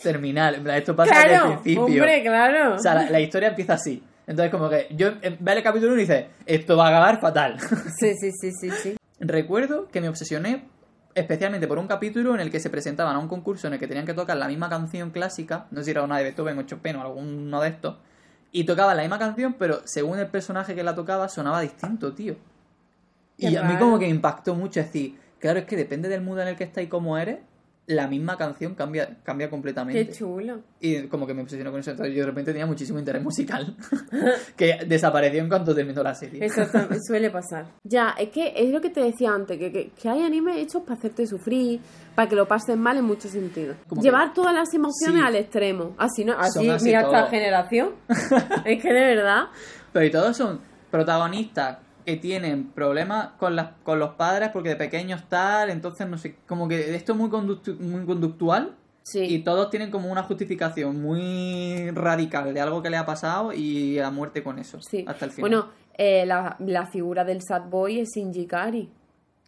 Terminal. 0.03 0.66
Esto 0.68 0.97
pasa 0.97 1.14
desde 1.14 1.34
el 1.36 1.59
principio. 1.61 1.82
hombre, 1.82 2.22
claro. 2.22 2.74
O 2.74 2.78
sea, 2.78 2.94
la, 2.94 3.11
la 3.11 3.20
historia 3.20 3.51
empieza 3.51 3.74
así. 3.74 4.03
Entonces, 4.27 4.51
como 4.51 4.68
que 4.68 4.89
yo 4.91 5.09
eh, 5.22 5.37
ve 5.39 5.53
el 5.53 5.62
capítulo 5.62 5.93
1 5.93 6.01
y 6.01 6.05
dice, 6.05 6.29
esto 6.47 6.77
va 6.77 6.87
a 6.87 6.89
acabar 6.89 7.20
fatal. 7.20 7.59
Sí, 7.99 8.14
sí, 8.20 8.31
sí, 8.33 8.51
sí, 8.53 8.70
sí. 8.70 8.97
Recuerdo 9.20 9.89
que 9.89 10.01
me 10.01 10.09
obsesioné 10.09 10.64
especialmente 11.14 11.66
por 11.66 11.79
un 11.79 11.87
capítulo 11.87 12.35
en 12.35 12.41
el 12.41 12.51
que 12.51 12.61
se 12.61 12.68
presentaban 12.68 13.16
a 13.16 13.18
un 13.18 13.27
concurso 13.27 13.66
en 13.66 13.72
el 13.72 13.79
que 13.79 13.89
tenían 13.89 14.05
que 14.05 14.12
tocar 14.12 14.37
la 14.37 14.49
misma 14.49 14.68
canción 14.68 15.11
clásica, 15.11 15.66
no 15.70 15.81
sé 15.81 15.87
si 15.87 15.91
era 15.93 16.03
una 16.03 16.18
de 16.18 16.24
Beethoven 16.24 16.59
o 16.59 16.62
Chopin 16.64 16.97
o 16.97 17.03
alguno 17.03 17.61
de 17.62 17.68
estos, 17.68 17.97
y 18.53 18.64
tocaban 18.64 18.97
la 18.97 19.03
misma 19.03 19.18
canción, 19.18 19.55
pero 19.59 19.81
según 19.87 20.18
el 20.18 20.27
personaje 20.27 20.74
que 20.74 20.83
la 20.83 20.95
tocaba 20.95 21.29
sonaba 21.29 21.62
distinto, 21.62 22.12
tío. 22.12 22.37
Qué 23.39 23.49
y 23.49 23.57
a 23.57 23.62
mí 23.62 23.77
como 23.77 23.99
que 23.99 24.05
me 24.05 24.11
impactó 24.11 24.55
mucho, 24.55 24.81
es 24.81 24.87
decir, 24.87 25.18
claro, 25.39 25.61
es 25.61 25.64
que 25.64 25.77
depende 25.77 26.11
del 26.11 26.20
mood 26.20 26.41
en 26.41 26.49
el 26.49 26.57
que 26.57 26.64
estás 26.64 26.85
y 26.85 26.87
cómo 26.87 27.16
eres, 27.16 27.39
la 27.89 28.09
misma 28.09 28.37
canción 28.37 28.74
cambia, 28.74 29.16
cambia 29.22 29.49
completamente. 29.49 30.07
Qué 30.07 30.12
chulo. 30.12 30.61
Y 30.80 31.03
como 31.05 31.26
que 31.26 31.34
me 31.34 31.43
obsesionó 31.43 31.70
con 31.70 31.80
eso. 31.80 31.93
Entonces 31.93 32.14
yo 32.14 32.22
de 32.22 32.26
repente 32.26 32.51
tenía 32.53 32.66
muchísimo 32.66 32.99
interés 32.99 33.22
musical. 33.22 33.76
que 34.57 34.78
desapareció 34.87 35.41
en 35.41 35.49
cuanto 35.49 35.74
terminó 35.74 36.03
la 36.03 36.14
serie. 36.14 36.45
Eso 36.45 36.62
suele 37.07 37.30
pasar. 37.30 37.66
Ya, 37.84 38.11
es 38.18 38.30
que 38.30 38.53
es 38.57 38.70
lo 38.70 38.80
que 38.80 38.91
te 38.91 39.01
decía 39.01 39.30
antes, 39.32 39.59
que, 39.59 39.70
que, 39.70 39.91
que 39.91 40.09
hay 40.09 40.22
animes 40.22 40.57
hechos 40.57 40.82
para 40.82 40.95
hacerte 40.95 41.26
sufrir, 41.26 41.80
para 42.14 42.28
que 42.28 42.34
lo 42.34 42.49
pases 42.49 42.76
mal 42.76 42.97
en 42.97 43.05
muchos 43.05 43.30
sentidos. 43.30 43.76
Como 43.87 44.03
Llevar 44.03 44.34
todas 44.34 44.53
las 44.53 44.72
emociones 44.74 45.20
Sí. 45.22 45.26
al 45.26 45.37
extremo. 45.37 45.95
Así, 45.97 46.24
¿no? 46.24 46.32
Así, 46.39 46.68
así 46.68 46.84
mira 46.87 47.03
esta 47.03 47.26
generación. 47.28 47.91
es 48.64 48.82
que 48.82 48.93
de 48.93 49.14
verdad. 49.14 49.45
Pero 49.93 50.05
y 50.05 50.11
todos 50.11 50.37
son 50.37 50.61
protagonistas 50.91 51.78
que 52.07 52.16
tienen 52.16 52.68
problemas 52.70 53.32
con, 53.38 53.54
las, 53.57 53.72
con 53.82 53.98
los 53.98 54.14
padres 54.14 54.48
porque 54.52 54.70
de 54.70 54.76
pequeños 54.76 55.28
tal, 55.28 55.68
entonces 55.68 56.09
no 56.09 56.16
sé, 56.16 56.36
como 56.46 56.68
que 56.68 56.94
esto 56.94 57.12
es 57.12 57.18
muy, 57.18 57.28
conductu- 57.28 57.78
muy 57.78 58.07
conductual 58.07 58.74
Sí. 59.02 59.20
y 59.20 59.38
todos 59.44 59.70
tienen 59.70 59.90
como 59.90 60.11
una 60.11 60.22
justificación 60.24 61.00
muy 61.00 61.90
radical 61.92 62.52
de 62.54 62.61
algo 62.61 62.82
que 62.82 62.90
le 62.90 62.96
ha 62.96 63.07
pasado 63.07 63.52
y 63.52 63.98
a 64.00 64.11
muerte 64.11 64.42
con 64.42 64.59
eso. 64.59 64.80
Sí. 64.80 65.04
Hasta 65.07 65.26
el 65.26 65.30
final. 65.32 65.50
Bueno, 65.50 65.68
eh, 65.98 66.24
la, 66.26 66.57
la 66.59 66.86
figura 66.86 67.24
del 67.24 67.40
sad 67.42 67.68
boy 67.68 68.00
es 68.00 68.11
Shinji 68.14 68.46
Kari, 68.46 68.90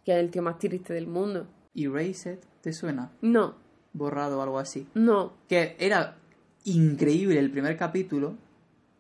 que 0.05 0.13
es 0.13 0.19
el 0.19 0.31
tío 0.31 0.43
más 0.43 0.59
triste 0.59 0.93
del 0.95 1.07
mundo. 1.09 1.47
Erased, 1.75 2.39
¿te 2.61 2.73
suena? 2.73 3.11
No, 3.21 3.55
Borrado 3.93 4.39
o 4.39 4.43
algo 4.43 4.59
así. 4.61 4.87
no. 4.95 5.33
que 5.49 5.75
era 5.81 6.17
increíble 6.65 7.39
el 7.39 7.51
primer 7.51 7.77
capítulo, 7.77 8.37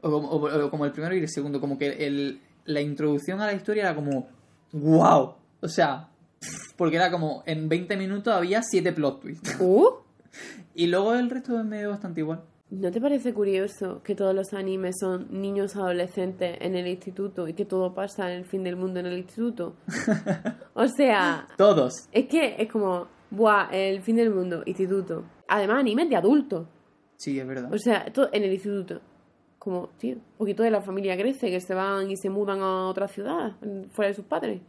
o 0.00 0.10
como, 0.10 0.28
o- 0.28 0.64
o 0.66 0.70
como 0.70 0.84
el 0.84 0.92
primero 0.92 1.14
y 1.14 1.18
el 1.20 1.28
segundo, 1.28 1.60
como 1.60 1.78
que 1.78 2.06
el, 2.06 2.40
la 2.68 2.80
introducción 2.80 3.40
a 3.40 3.46
la 3.46 3.54
historia 3.54 3.84
era 3.84 3.94
como, 3.94 4.28
wow, 4.72 5.34
o 5.60 5.68
sea, 5.68 6.08
porque 6.76 6.96
era 6.96 7.10
como, 7.10 7.42
en 7.46 7.68
20 7.68 7.96
minutos 7.96 8.32
había 8.32 8.62
7 8.62 8.92
plot 8.92 9.20
twists, 9.20 9.56
Uh, 9.60 9.88
y 10.74 10.86
luego 10.86 11.14
el 11.14 11.30
resto 11.30 11.58
es 11.58 11.64
medio 11.64 11.90
bastante 11.90 12.20
igual. 12.20 12.42
¿No 12.70 12.90
te 12.90 13.00
parece 13.00 13.32
curioso 13.32 14.02
que 14.02 14.14
todos 14.14 14.34
los 14.34 14.52
animes 14.52 14.96
son 15.00 15.28
niños 15.30 15.74
adolescentes 15.74 16.58
en 16.60 16.76
el 16.76 16.86
instituto 16.86 17.48
y 17.48 17.54
que 17.54 17.64
todo 17.64 17.94
pasa 17.94 18.30
en 18.30 18.40
el 18.40 18.44
fin 18.44 18.62
del 18.62 18.76
mundo 18.76 19.00
en 19.00 19.06
el 19.06 19.18
instituto? 19.18 19.74
O 20.74 20.86
sea, 20.86 21.48
Todos. 21.56 22.08
es 22.12 22.26
que 22.28 22.54
es 22.58 22.70
como, 22.70 23.08
buah, 23.30 23.68
el 23.72 24.02
fin 24.02 24.16
del 24.16 24.30
mundo, 24.30 24.62
instituto. 24.66 25.24
Además, 25.48 25.80
animes 25.80 26.08
de 26.08 26.16
adultos. 26.16 26.68
Sí, 27.16 27.40
es 27.40 27.46
verdad. 27.46 27.72
O 27.72 27.78
sea, 27.78 28.12
todo 28.12 28.28
en 28.32 28.44
el 28.44 28.52
instituto. 28.52 29.00
Como, 29.68 29.88
tío, 29.98 30.16
un 30.16 30.22
poquito 30.38 30.62
de 30.62 30.70
la 30.70 30.80
familia 30.82 31.16
crece, 31.16 31.50
que 31.50 31.60
se 31.60 31.74
van 31.74 32.10
y 32.10 32.16
se 32.16 32.30
mudan 32.30 32.60
a 32.60 32.86
otra 32.88 33.08
ciudad, 33.08 33.52
fuera 33.90 34.08
de 34.08 34.14
sus 34.14 34.24
padres. 34.24 34.60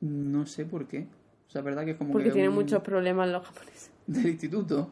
No 0.00 0.46
sé 0.46 0.64
por 0.64 0.86
qué. 0.86 1.06
O 1.46 1.50
sea, 1.50 1.62
verdad 1.62 1.84
que 1.84 1.92
es 1.92 1.96
como 1.96 2.12
Porque 2.12 2.26
que 2.28 2.32
tienen 2.32 2.50
un- 2.50 2.56
muchos 2.56 2.82
problemas 2.82 3.28
los 3.28 3.44
japoneses. 3.46 3.90
del 4.06 4.26
instituto. 4.28 4.90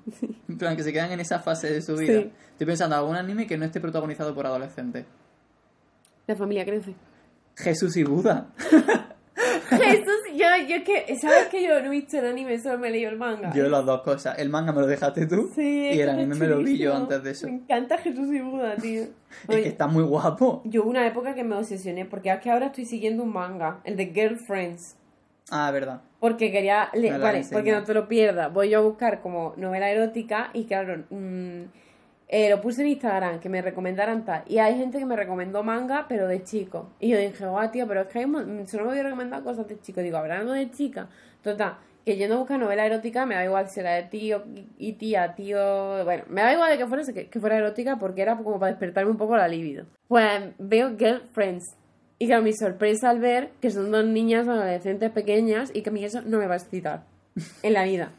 En 0.48 0.58
plan, 0.58 0.76
que 0.76 0.82
se 0.82 0.92
quedan 0.92 1.10
en 1.12 1.20
esa 1.20 1.38
fase 1.40 1.72
de 1.72 1.80
su 1.82 1.96
vida. 1.96 2.20
Sí. 2.22 2.30
Estoy 2.52 2.66
pensando, 2.66 2.96
algún 2.96 3.16
anime 3.16 3.46
que 3.46 3.56
no 3.58 3.64
esté 3.64 3.80
protagonizado 3.80 4.34
por 4.34 4.46
adolescentes. 4.46 5.04
La 6.26 6.34
familia 6.36 6.64
crece. 6.64 6.94
Jesús 7.56 7.96
y 7.96 8.04
Buda. 8.04 8.48
Jesús, 9.68 10.20
yo, 10.34 10.46
yo 10.68 10.84
que, 10.84 11.16
¿sabes 11.20 11.46
que 11.48 11.62
yo 11.62 11.80
no 11.80 11.86
he 11.86 11.90
visto 11.90 12.18
el 12.18 12.26
anime, 12.26 12.58
solo 12.58 12.78
me 12.78 12.88
he 12.88 12.90
leído 12.90 13.10
el 13.10 13.18
manga? 13.18 13.52
Yo 13.54 13.68
las 13.68 13.84
dos 13.84 14.02
cosas. 14.02 14.38
El 14.38 14.48
manga 14.48 14.72
me 14.72 14.80
lo 14.80 14.86
dejaste 14.86 15.26
tú. 15.26 15.50
Sí, 15.54 15.62
y 15.62 15.88
es 15.88 15.98
el 16.00 16.10
anime 16.10 16.34
es 16.34 16.40
me 16.40 16.46
lo 16.46 16.58
vi 16.58 16.78
yo 16.78 16.94
antes 16.94 17.22
de 17.22 17.30
eso. 17.30 17.46
Me 17.46 17.54
encanta 17.54 17.98
Jesús 17.98 18.28
y 18.32 18.40
Buda, 18.40 18.76
tío. 18.76 19.02
Es 19.02 19.10
Oye, 19.48 19.62
que 19.62 19.68
está 19.68 19.86
muy 19.86 20.04
guapo. 20.04 20.62
Yo 20.64 20.82
hubo 20.82 20.90
una 20.90 21.06
época 21.06 21.34
que 21.34 21.44
me 21.44 21.56
obsesioné, 21.56 22.04
porque 22.04 22.30
es 22.30 22.40
que 22.40 22.50
ahora 22.50 22.66
estoy 22.66 22.86
siguiendo 22.86 23.22
un 23.22 23.32
manga, 23.32 23.80
el 23.84 23.96
de 23.96 24.06
Girlfriends. 24.06 24.96
Ah, 25.50 25.70
verdad. 25.70 26.00
Porque 26.18 26.50
quería 26.50 26.90
lo 26.92 27.18
vale, 27.20 27.44
porque 27.52 27.72
no 27.72 27.84
te 27.84 27.94
lo 27.94 28.08
pierdas. 28.08 28.52
Voy 28.52 28.70
yo 28.70 28.78
a 28.78 28.82
buscar 28.82 29.20
como 29.20 29.54
novela 29.56 29.90
erótica 29.90 30.50
y 30.52 30.64
claro, 30.64 31.04
mm, 31.10 31.62
eh, 32.28 32.50
lo 32.50 32.60
puse 32.60 32.82
en 32.82 32.88
Instagram, 32.88 33.38
que 33.38 33.48
me 33.48 33.62
recomendaran 33.62 34.24
tal. 34.24 34.42
Y 34.48 34.58
hay 34.58 34.76
gente 34.76 34.98
que 34.98 35.06
me 35.06 35.16
recomendó 35.16 35.62
manga, 35.62 36.06
pero 36.08 36.26
de 36.26 36.42
chico. 36.42 36.90
Y 36.98 37.10
yo 37.10 37.18
dije, 37.18 37.46
guau, 37.46 37.70
tío, 37.70 37.86
pero 37.86 38.02
es 38.02 38.08
que 38.08 38.18
hay, 38.18 38.24
solo 38.66 38.84
me 38.84 38.90
voy 38.90 38.98
a 38.98 39.02
recomendar 39.04 39.42
cosas 39.42 39.68
de 39.68 39.80
chico. 39.80 40.00
Digo, 40.00 40.16
¿habrá 40.16 40.38
algo 40.38 40.52
de 40.52 40.70
chica? 40.70 41.08
Total, 41.42 41.76
que 42.04 42.18
yo 42.18 42.28
no 42.28 42.38
busco 42.38 42.58
novela 42.58 42.84
erótica, 42.84 43.26
me 43.26 43.36
da 43.36 43.44
igual 43.44 43.68
si 43.68 43.80
era 43.80 43.94
de 43.94 44.04
tío 44.04 44.44
y 44.78 44.94
tía, 44.94 45.34
tío... 45.34 46.04
Bueno, 46.04 46.24
me 46.28 46.42
da 46.42 46.52
igual 46.52 46.70
de 46.70 46.78
que 46.78 46.86
fuera, 46.86 47.04
que 47.12 47.40
fuera 47.40 47.58
erótica 47.58 47.96
porque 47.96 48.22
era 48.22 48.36
como 48.36 48.58
para 48.58 48.72
despertarme 48.72 49.12
un 49.12 49.16
poco 49.16 49.36
la 49.36 49.46
libido. 49.46 49.86
Pues 50.08 50.26
veo 50.58 50.96
Girlfriends. 50.96 51.76
Y 52.18 52.26
claro, 52.26 52.42
mi 52.42 52.54
sorpresa 52.54 53.10
al 53.10 53.20
ver 53.20 53.50
que 53.60 53.70
son 53.70 53.90
dos 53.90 54.04
niñas 54.04 54.48
adolescentes 54.48 55.10
pequeñas 55.10 55.70
y 55.74 55.82
que 55.82 55.90
a 55.90 55.92
mí 55.92 56.04
eso 56.04 56.22
no 56.22 56.38
me 56.38 56.46
va 56.46 56.54
a 56.54 56.58
excitar 56.58 57.04
en 57.62 57.72
la 57.72 57.84
vida. 57.84 58.12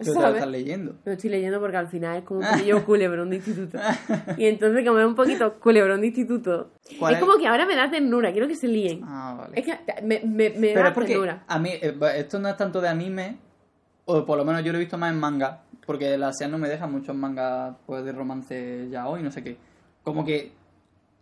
Pero 0.00 0.12
te 0.12 0.18
lo 0.18 0.20
¿sabes? 0.22 0.36
estás 0.38 0.50
leyendo. 0.50 0.94
Lo 1.04 1.12
estoy 1.12 1.30
leyendo 1.30 1.60
porque 1.60 1.76
al 1.76 1.86
final 1.88 2.16
es 2.18 2.24
como 2.24 2.40
un 2.40 2.46
pequeño 2.52 2.84
culebrón 2.84 3.30
de 3.30 3.36
instituto. 3.36 3.78
Y 4.36 4.46
entonces, 4.46 4.84
como 4.86 4.98
es 4.98 5.06
un 5.06 5.14
poquito 5.14 5.54
culebrón 5.60 6.00
de 6.00 6.06
instituto, 6.08 6.70
¿Cuál 6.98 7.14
es 7.14 7.20
es? 7.20 7.24
como 7.26 7.38
que 7.38 7.46
ahora 7.46 7.66
me 7.66 7.76
da 7.76 7.90
ternura, 7.90 8.32
quiero 8.32 8.48
que 8.48 8.56
se 8.56 8.66
líen. 8.68 9.02
Ah, 9.04 9.36
vale. 9.38 9.60
Es 9.60 9.64
que 9.66 9.78
me, 10.02 10.20
me, 10.24 10.50
me 10.50 10.68
Pero 10.72 10.82
da 10.84 10.92
porque 10.94 11.10
ternura. 11.12 11.44
a 11.46 11.58
mí, 11.58 11.70
eh, 11.80 11.94
esto 12.16 12.38
no 12.38 12.48
es 12.48 12.56
tanto 12.56 12.80
de 12.80 12.88
anime, 12.88 13.36
o 14.06 14.24
por 14.24 14.36
lo 14.38 14.44
menos 14.44 14.64
yo 14.64 14.72
lo 14.72 14.78
he 14.78 14.80
visto 14.80 14.98
más 14.98 15.12
en 15.12 15.20
manga, 15.20 15.62
porque 15.86 16.16
la 16.18 16.32
SEA 16.32 16.48
no 16.48 16.58
me 16.58 16.68
deja 16.68 16.86
muchos 16.86 17.14
mangas 17.14 17.74
pues, 17.86 18.04
de 18.04 18.12
romance 18.12 18.88
ya 18.90 19.06
hoy, 19.08 19.22
no 19.22 19.30
sé 19.30 19.42
qué. 19.44 19.56
Como 20.02 20.24
que 20.24 20.52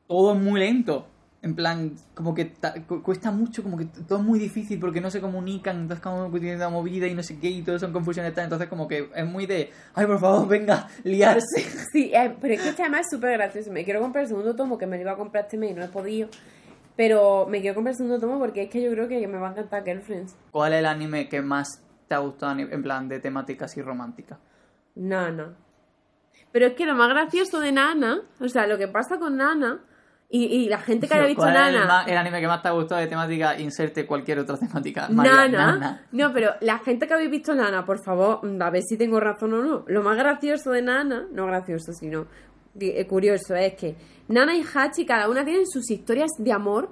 todo 0.06 0.34
es 0.34 0.40
muy 0.40 0.60
lento. 0.60 1.06
En 1.41 1.55
plan, 1.55 1.93
como 2.14 2.34
que 2.34 2.47
ta- 2.47 2.74
cu- 2.84 3.01
cuesta 3.01 3.30
mucho, 3.30 3.62
como 3.62 3.76
que 3.78 3.84
todo 3.84 4.18
es 4.18 4.24
muy 4.24 4.41
difícil 4.41 4.80
porque 4.80 5.01
no 5.01 5.09
se 5.09 5.20
comunican, 5.20 5.76
entonces 5.82 6.03
como 6.03 6.32
que 6.32 6.41
tienen 6.41 6.59
la 6.59 6.68
movida 6.68 7.07
y 7.07 7.14
no 7.14 7.22
sé 7.22 7.39
qué, 7.39 7.49
y 7.49 7.62
todo 7.62 7.78
son 7.78 7.93
confusiones 7.93 8.34
tal, 8.34 8.45
entonces 8.45 8.68
como 8.68 8.89
que 8.89 9.09
es 9.14 9.24
muy 9.26 9.47
de, 9.47 9.70
ay 9.95 10.07
por 10.07 10.18
favor, 10.18 10.49
venga, 10.49 10.89
liarse. 11.05 11.62
Sí, 11.93 12.11
eh, 12.12 12.34
pero 12.41 12.55
es 12.55 12.61
que 12.62 12.70
este 12.70 12.82
además 12.82 13.03
es 13.03 13.11
súper 13.12 13.32
gracioso. 13.39 13.70
Me 13.70 13.84
quiero 13.84 14.01
comprar 14.01 14.22
el 14.24 14.28
segundo 14.28 14.57
tomo, 14.57 14.76
que 14.78 14.86
me 14.89 14.97
lo 14.97 15.03
iba 15.03 15.12
a 15.12 15.16
comprar 15.16 15.45
este 15.45 15.57
mes 15.57 15.70
y 15.70 15.74
no 15.74 15.84
he 15.84 15.89
podido. 15.89 16.28
Pero 16.97 17.47
me 17.49 17.61
quiero 17.61 17.76
comprar 17.76 17.93
el 17.93 17.97
segundo 17.99 18.18
tomo 18.18 18.41
porque 18.41 18.64
es 18.64 18.70
que 18.70 18.82
yo 18.82 18.91
creo 18.91 19.07
que 19.07 19.24
me 19.28 19.39
va 19.39 19.49
a 19.49 19.51
encantar 19.53 19.84
Girlfriends. 19.84 20.34
¿Cuál 20.51 20.72
es 20.72 20.80
el 20.80 20.86
anime 20.86 21.28
que 21.28 21.41
más 21.41 21.80
te 22.09 22.16
ha 22.16 22.18
gustado 22.18 22.59
en 22.59 22.82
plan 22.82 23.09
de 23.09 23.20
temática 23.20 23.66
así 23.66 23.80
romántica? 23.80 24.41
Nana. 24.97 25.55
Pero 26.51 26.66
es 26.66 26.72
que 26.74 26.84
lo 26.86 26.97
más 26.97 27.09
gracioso 27.11 27.61
de 27.61 27.70
Nana, 27.70 28.22
o 28.41 28.49
sea, 28.49 28.66
lo 28.66 28.76
que 28.78 28.89
pasa 28.89 29.18
con 29.20 29.36
Nana, 29.36 29.80
y, 30.30 30.44
y 30.44 30.68
la 30.68 30.78
gente 30.78 31.08
que 31.08 31.14
haya 31.14 31.26
visto 31.26 31.40
¿Cuál 31.42 31.56
es 31.56 31.68
el, 31.68 31.74
Nana. 31.80 32.04
el 32.06 32.16
anime 32.16 32.40
que 32.40 32.46
más 32.46 32.60
te 32.62 32.68
ha 32.68 32.72
gustado 32.72 33.00
de 33.00 33.06
temática? 33.06 33.58
Inserte 33.58 34.06
cualquier 34.06 34.38
otra 34.40 34.56
temática. 34.58 35.08
María, 35.10 35.32
Nana. 35.48 35.66
Nana. 35.72 36.06
No, 36.12 36.32
pero 36.32 36.50
la 36.60 36.78
gente 36.80 37.06
que 37.06 37.14
habéis 37.14 37.30
visto 37.30 37.54
Nana, 37.54 37.86
por 37.86 38.02
favor, 38.04 38.40
a 38.60 38.70
ver 38.70 38.82
si 38.82 38.98
tengo 38.98 39.18
razón 39.20 39.54
o 39.54 39.62
no. 39.62 39.84
Lo 39.86 40.02
más 40.02 40.16
gracioso 40.18 40.70
de 40.72 40.82
Nana, 40.82 41.26
no 41.32 41.46
gracioso, 41.46 41.92
sino 41.92 42.26
eh, 42.78 43.06
curioso, 43.06 43.54
es 43.54 43.74
que 43.74 43.96
Nana 44.28 44.54
y 44.54 44.62
Hachi 44.62 45.06
cada 45.06 45.28
una 45.30 45.44
tienen 45.44 45.66
sus 45.66 45.90
historias 45.90 46.30
de 46.38 46.52
amor, 46.52 46.90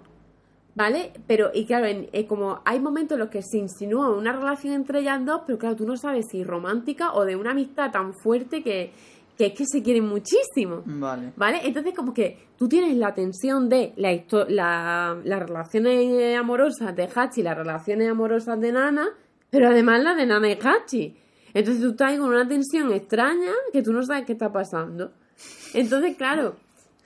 ¿vale? 0.75 1.13
Pero, 1.27 1.51
y 1.55 1.67
claro, 1.67 1.87
en- 1.87 2.09
eh, 2.13 2.27
como 2.27 2.61
hay 2.65 2.81
momentos 2.81 3.17
en 3.17 3.21
los 3.21 3.29
que 3.29 3.43
se 3.43 3.59
insinúa 3.59 4.11
una 4.17 4.33
relación 4.33 4.73
entre 4.75 5.01
ellas 5.01 5.25
dos, 5.25 5.43
pero 5.47 5.59
claro, 5.59 5.77
tú 5.77 5.87
no 5.87 5.97
sabes 5.97 6.27
si 6.31 6.43
romántica 6.43 7.13
o 7.13 7.25
de 7.27 7.37
una 7.37 7.51
amistad 7.53 7.91
tan 7.91 8.15
fuerte 8.15 8.63
que, 8.63 8.93
que 9.37 9.47
es 9.47 9.53
que 9.55 9.65
se 9.67 9.83
quieren 9.83 10.07
muchísimo. 10.07 10.83
Vale. 10.87 11.33
¿Vale? 11.37 11.61
Entonces, 11.65 11.93
como 11.95 12.15
que 12.15 12.39
tú 12.59 12.69
tienes 12.69 12.97
la 12.97 13.15
tensión 13.15 13.69
de 13.69 13.93
la 13.97 14.13
la- 14.49 15.19
las 15.25 15.41
relaciones 15.47 16.37
amorosas 16.39 16.95
de 16.97 17.09
Hachi 17.15 17.41
y 17.41 17.45
las 17.45 17.57
relaciones 17.57 18.09
amorosas 18.11 18.59
de 18.61 18.73
Nana, 18.73 19.09
pero 19.51 19.69
además 19.69 20.03
la 20.03 20.15
de 20.15 20.27
Nana 20.27 20.49
y 20.51 20.59
Hachi. 20.63 21.17
Entonces 21.55 21.83
tú 21.83 21.91
estás 21.91 22.11
ahí 22.13 22.19
con 22.19 22.29
una 22.29 22.47
tensión 22.47 22.93
extraña 22.93 23.53
que 23.73 23.83
tú 23.83 23.93
no 23.93 24.03
sabes 24.03 24.25
qué 24.27 24.33
está 24.33 24.53
pasando. 24.53 25.13
Entonces, 25.75 26.17
claro, 26.17 26.57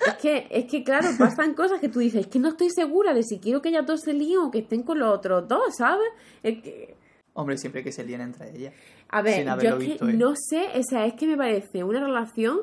es 0.06 0.14
que, 0.14 0.46
es 0.50 0.64
que 0.66 0.82
claro, 0.82 1.08
pasan 1.18 1.54
cosas 1.54 1.80
que 1.80 1.88
tú 1.88 1.98
dices, 2.00 2.22
es 2.22 2.26
que 2.26 2.38
no 2.38 2.48
estoy 2.48 2.70
segura 2.70 3.12
de 3.14 3.22
si 3.22 3.38
quiero 3.38 3.60
que 3.62 3.68
ellas 3.68 3.86
dos 3.86 4.00
se 4.00 4.12
líen 4.12 4.38
o 4.38 4.50
que 4.50 4.60
estén 4.60 4.82
con 4.82 4.98
los 4.98 5.12
otros 5.16 5.46
dos, 5.48 5.76
¿sabes? 5.76 6.08
Es 6.42 6.62
que, 6.62 6.94
Hombre, 7.32 7.56
siempre 7.58 7.84
que 7.84 7.92
se 7.92 8.04
líen 8.04 8.20
entre 8.22 8.50
ellas. 8.56 8.74
A 9.12 9.22
ver, 9.22 9.44
yo 9.62 9.76
es 9.76 9.84
que 9.84 9.92
¿eh? 10.10 10.12
no 10.14 10.34
sé, 10.36 10.68
o 10.78 10.82
sea, 10.82 11.06
es 11.06 11.14
que 11.14 11.26
me 11.26 11.36
parece 11.36 11.82
una 11.84 12.00
relación 12.00 12.60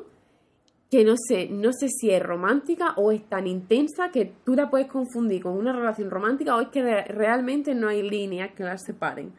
que 0.90 1.04
no 1.04 1.14
sé, 1.18 1.48
no 1.50 1.70
sé 1.72 1.88
si 1.90 2.10
es 2.10 2.22
romántica 2.22 2.94
o 2.96 3.12
es 3.12 3.22
tan 3.28 3.46
intensa 3.46 4.10
que 4.10 4.32
tú 4.44 4.54
la 4.54 4.70
puedes 4.70 4.86
confundir 4.86 5.42
con 5.42 5.52
una 5.52 5.72
relación 5.72 6.08
romántica 6.10 6.56
o 6.56 6.60
es 6.62 6.68
que 6.68 6.82
re- 6.82 7.04
realmente 7.04 7.74
no 7.74 7.88
hay 7.88 8.02
líneas 8.08 8.52
que 8.54 8.62
las 8.64 8.82
separen 8.84 9.32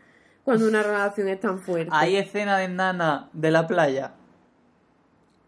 cuando 0.43 0.67
una 0.67 0.83
relación 0.83 1.27
es 1.27 1.39
tan 1.39 1.59
fuerte. 1.59 1.89
¿Hay 1.91 2.15
escena 2.17 2.57
de 2.59 2.67
Nana 2.67 3.29
de 3.33 3.49
la 3.51 3.65
playa? 3.67 4.13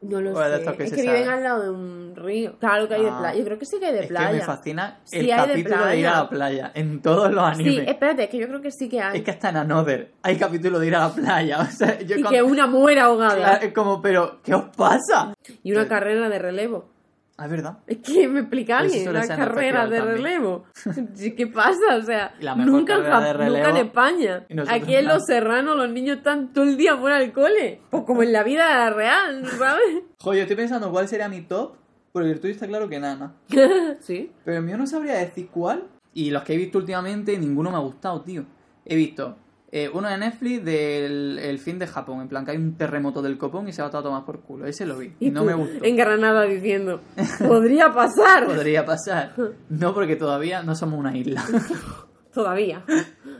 No 0.01 0.19
lo 0.21 0.35
sé, 0.35 0.75
que 0.77 0.83
es 0.85 0.93
que 0.93 1.01
viven 1.01 1.29
al 1.29 1.43
lado 1.43 1.63
de 1.63 1.69
un 1.69 2.13
río. 2.15 2.55
Claro 2.59 2.87
que 2.87 2.95
hay 2.95 3.03
de 3.03 3.09
Ah. 3.09 3.17
playa, 3.19 3.37
yo 3.39 3.45
creo 3.45 3.59
que 3.59 3.65
sí 3.65 3.79
que 3.79 3.85
hay 3.85 3.93
de 3.93 3.99
es 4.01 4.07
playa. 4.07 4.27
que 4.29 4.33
me 4.37 4.41
fascina 4.41 4.99
Sí, 5.03 5.19
el 5.19 5.29
capítulo 5.29 5.85
de, 5.85 5.99
ir 5.99 6.07
a 6.07 6.15
la 6.23 6.29
playa. 6.29 6.71
En 6.73 7.01
todos 7.01 7.31
los 7.31 7.57
Sí, 7.57 7.63
animes. 7.63 7.87
espérate, 7.89 8.23
es 8.23 8.29
que 8.29 8.37
yo 8.39 8.47
creo 8.47 8.61
que 8.61 8.71
sí 8.71 8.89
que 8.89 8.99
hay. 9.01 9.17
Es 9.19 9.23
que 9.23 9.31
hasta 9.31 9.49
en 9.49 9.57
Another 9.57 10.11
hay 10.23 10.35
capítulo 10.37 10.79
de 10.79 10.87
ir 10.87 10.95
a 10.95 10.99
la 11.07 11.13
playa. 11.13 11.59
O 11.61 11.65
sea, 11.71 11.99
yo 12.01 12.17
y 12.17 12.21
con- 12.23 12.31
que 12.33 12.41
una 12.41 12.67
muera 12.67 13.03
ahogada. 13.05 13.35
Claro, 13.35 13.65
es 13.65 13.73
como, 13.73 14.01
pero, 14.01 14.39
¿qué 14.43 14.53
os 14.55 14.63
pasa? 14.75 15.33
Y 15.63 15.71
una 15.71 15.83
Sí. 15.83 15.89
carrera 15.89 16.29
de 16.29 16.39
relevo. 16.39 16.89
Ah, 17.37 17.45
es 17.45 17.51
verdad. 17.51 17.79
Es 17.87 17.97
que 17.97 18.27
me 18.27 18.41
explica 18.41 18.79
alguien, 18.79 19.07
el 19.07 19.27
carreras 19.27 19.89
de 19.89 19.97
también. 19.97 20.17
relevo. 20.17 20.65
¿Qué 21.37 21.47
pasa? 21.47 21.97
O 21.97 22.01
sea, 22.03 22.35
la 22.39 22.55
nunca, 22.55 22.95
en 22.95 23.03
carrera 23.03 23.49
nunca 23.49 23.79
España. 23.79 24.45
Aquí 24.69 24.95
en 24.95 25.05
nada. 25.05 25.15
Los 25.15 25.25
Serranos 25.25 25.75
los 25.75 25.89
niños 25.89 26.17
están 26.17 26.53
todo 26.53 26.65
el 26.65 26.77
día 26.77 26.97
fuera 26.97 27.19
del 27.19 27.31
cole. 27.31 27.81
Pues 27.89 28.03
como 28.03 28.21
en 28.21 28.31
la 28.31 28.43
vida 28.43 28.89
real, 28.91 29.45
¿sabes? 29.57 30.03
Joder, 30.19 30.41
estoy 30.41 30.55
pensando 30.55 30.91
cuál 30.91 31.07
sería 31.07 31.29
mi 31.29 31.41
top. 31.41 31.75
Porque 32.11 32.29
el 32.29 32.39
tuyo 32.39 32.53
está 32.53 32.67
claro 32.67 32.89
que 32.89 32.99
Nana. 32.99 33.33
sí. 34.01 34.31
Pero 34.43 34.57
el 34.57 34.63
mío 34.63 34.77
no 34.77 34.85
sabría 34.85 35.13
decir 35.13 35.47
cuál. 35.49 35.87
Y 36.13 36.29
los 36.29 36.43
que 36.43 36.53
he 36.53 36.57
visto 36.57 36.77
últimamente, 36.77 37.37
ninguno 37.37 37.71
me 37.71 37.77
ha 37.77 37.79
gustado, 37.79 38.21
tío. 38.21 38.45
He 38.85 38.95
visto 38.95 39.37
eh, 39.71 39.89
uno 39.93 40.09
de 40.09 40.17
Netflix 40.17 40.65
del 40.65 41.39
el 41.39 41.59
fin 41.59 41.79
de 41.79 41.87
Japón. 41.87 42.21
En 42.21 42.27
plan, 42.27 42.43
que 42.45 42.51
hay 42.51 42.57
un 42.57 42.75
terremoto 42.75 43.21
del 43.21 43.37
copón 43.37 43.67
y 43.67 43.73
se 43.73 43.81
va 43.81 43.89
todo 43.89 44.01
a 44.01 44.03
tomar 44.03 44.25
por 44.25 44.41
culo. 44.41 44.65
Ese 44.65 44.85
lo 44.85 44.97
vi. 44.97 45.13
Y, 45.19 45.31
no 45.31 45.41
tú 45.41 45.47
me 45.47 45.53
gustó. 45.53 45.85
En 45.85 45.95
Granada 45.95 46.43
diciendo, 46.43 47.01
podría 47.47 47.93
pasar. 47.93 48.45
Podría 48.45 48.85
pasar. 48.85 49.33
No, 49.69 49.93
porque 49.93 50.15
todavía 50.17 50.61
no 50.63 50.75
somos 50.75 50.99
una 50.99 51.15
isla. 51.15 51.43
Todavía. 52.33 52.85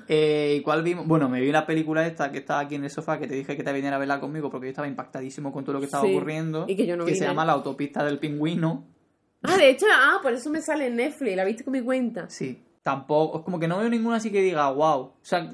Eh, 0.09 0.55
¿Y 0.59 0.61
cuál 0.63 0.83
vimos? 0.83 1.07
Bueno, 1.07 1.29
me 1.29 1.39
vi 1.39 1.49
la 1.49 1.65
película 1.65 2.05
esta 2.05 2.29
que 2.29 2.39
estaba 2.39 2.59
aquí 2.59 2.75
en 2.75 2.83
el 2.83 2.89
sofá, 2.89 3.17
que 3.19 3.25
te 3.27 3.35
dije 3.35 3.55
que 3.55 3.63
te 3.63 3.71
viniera 3.71 3.95
a 3.95 3.99
verla 3.99 4.19
conmigo 4.19 4.49
porque 4.51 4.67
yo 4.67 4.71
estaba 4.71 4.87
impactadísimo 4.87 5.53
con 5.53 5.63
todo 5.63 5.73
lo 5.75 5.79
que 5.79 5.85
estaba 5.85 6.03
Sí, 6.05 6.13
ocurriendo. 6.13 6.65
y 6.67 6.75
que 6.75 6.85
yo 6.85 6.97
no 6.97 7.05
se 7.05 7.13
vine. 7.13 7.25
llama 7.25 7.45
La 7.45 7.53
autopista 7.53 8.03
del 8.03 8.19
pingüino. 8.19 8.85
Ah, 9.43 9.55
de 9.55 9.69
hecho, 9.69 9.85
ah, 9.93 10.19
por 10.21 10.33
eso 10.33 10.49
me 10.49 10.61
sale 10.61 10.87
en 10.87 10.97
Netflix. 10.97 11.35
La 11.37 11.45
viste 11.45 11.63
con 11.63 11.71
mi 11.71 11.81
cuenta. 11.81 12.29
Sí. 12.29 12.61
Tampoco, 12.83 13.39
es 13.39 13.45
como 13.45 13.59
que 13.59 13.67
no 13.69 13.77
veo 13.77 13.89
ninguna 13.89 14.17
así 14.17 14.29
que 14.29 14.41
diga, 14.41 14.69
wow. 14.71 14.99
O 14.99 15.17
sea, 15.21 15.49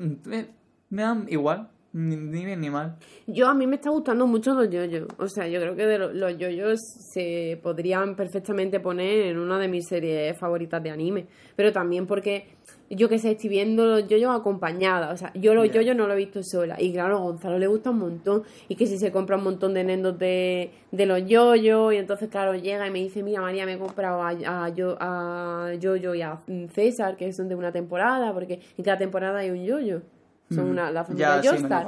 me 0.89 1.01
dan 1.03 1.25
igual. 1.29 1.69
Ni, 1.93 2.15
ni 2.15 2.45
bien 2.45 2.59
ni 2.61 2.69
mal. 2.69 2.97
Yo 3.25 3.47
a 3.47 3.55
mí 3.55 3.65
me 3.65 3.77
está 3.77 3.89
gustando 3.89 4.27
mucho 4.27 4.53
los 4.53 4.69
yoyos. 4.69 5.07
O 5.17 5.27
sea, 5.27 5.47
yo 5.47 5.59
creo 5.59 5.75
que 5.75 5.85
de 5.87 5.97
lo- 5.97 6.13
los 6.13 6.37
yoyos 6.37 6.79
se 7.11 7.59
podrían 7.63 8.15
perfectamente 8.15 8.79
poner 8.79 9.27
en 9.27 9.39
una 9.39 9.57
de 9.57 9.67
mis 9.67 9.87
series 9.87 10.37
favoritas 10.37 10.83
de 10.83 10.91
anime. 10.91 11.25
Pero 11.55 11.71
también 11.71 12.05
porque, 12.05 12.49
yo 12.91 13.09
que 13.09 13.17
sé, 13.17 13.31
estoy 13.31 13.49
viendo 13.49 13.85
los 13.87 14.07
yoyos 14.07 14.35
acompañada. 14.37 15.11
O 15.11 15.17
sea, 15.17 15.31
yo 15.33 15.55
los 15.55 15.65
Ya. 15.67 15.75
yoyos 15.75 15.95
no 15.95 16.05
los 16.05 16.13
he 16.15 16.17
visto 16.17 16.43
sola. 16.43 16.75
Y 16.79 16.91
claro, 16.93 17.17
a 17.17 17.21
Gonzalo 17.21 17.57
le 17.57 17.65
gusta 17.67 17.89
un 17.89 17.99
montón. 17.99 18.43
Y 18.67 18.75
que 18.75 18.85
si 18.85 18.99
se 18.99 19.11
compra 19.11 19.37
un 19.37 19.45
montón 19.45 19.73
de 19.73 19.83
nendos 19.83 20.19
de, 20.19 20.71
de 20.91 21.05
los 21.07 21.25
yoyos. 21.25 21.93
Y 21.93 21.97
entonces, 21.97 22.29
claro, 22.29 22.53
llega 22.53 22.85
y 22.85 22.91
me 22.91 22.99
dice, 22.99 23.23
mira 23.23 23.41
María, 23.41 23.65
me 23.65 23.73
he 23.73 23.79
comprado 23.79 24.21
a, 24.21 24.29
a, 24.65 24.69
yo, 24.69 24.97
a 24.99 25.71
Yoyo 25.79 26.13
y 26.13 26.21
a 26.21 26.37
César, 26.73 27.15
que 27.17 27.31
son 27.33 27.47
de 27.49 27.55
una 27.55 27.71
temporada. 27.71 28.31
Porque 28.33 28.59
en 28.77 28.83
cada 28.83 28.99
temporada 28.99 29.39
hay 29.39 29.49
un 29.49 29.63
yoyo. 29.65 30.01
Son 30.49 30.67
Mm. 30.67 30.71
una, 30.71 30.91
la 30.91 31.03
familia 31.03 31.41
Ya, 31.41 31.49
Joestar 31.49 31.87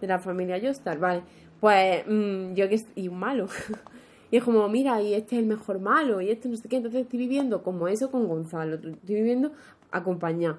de 0.00 0.06
la 0.06 0.18
familia 0.18 0.60
Joestar, 0.60 0.98
vale. 0.98 1.22
Pues 1.60 2.04
mm, 2.06 2.54
yo 2.54 2.68
que 2.68 2.80
y 2.96 3.08
un 3.08 3.18
malo. 3.18 3.46
Y 4.30 4.38
es 4.38 4.42
como, 4.42 4.68
mira, 4.68 5.00
y 5.00 5.14
este 5.14 5.36
es 5.36 5.42
el 5.42 5.46
mejor 5.46 5.78
malo, 5.78 6.20
y 6.20 6.28
este 6.28 6.48
no 6.48 6.56
sé 6.56 6.68
qué. 6.68 6.76
Entonces 6.76 7.02
estoy 7.02 7.20
viviendo 7.20 7.62
como 7.62 7.86
eso 7.86 8.10
con 8.10 8.26
Gonzalo. 8.26 8.74
Estoy 8.74 9.14
viviendo 9.14 9.52
acompañado. 9.92 10.56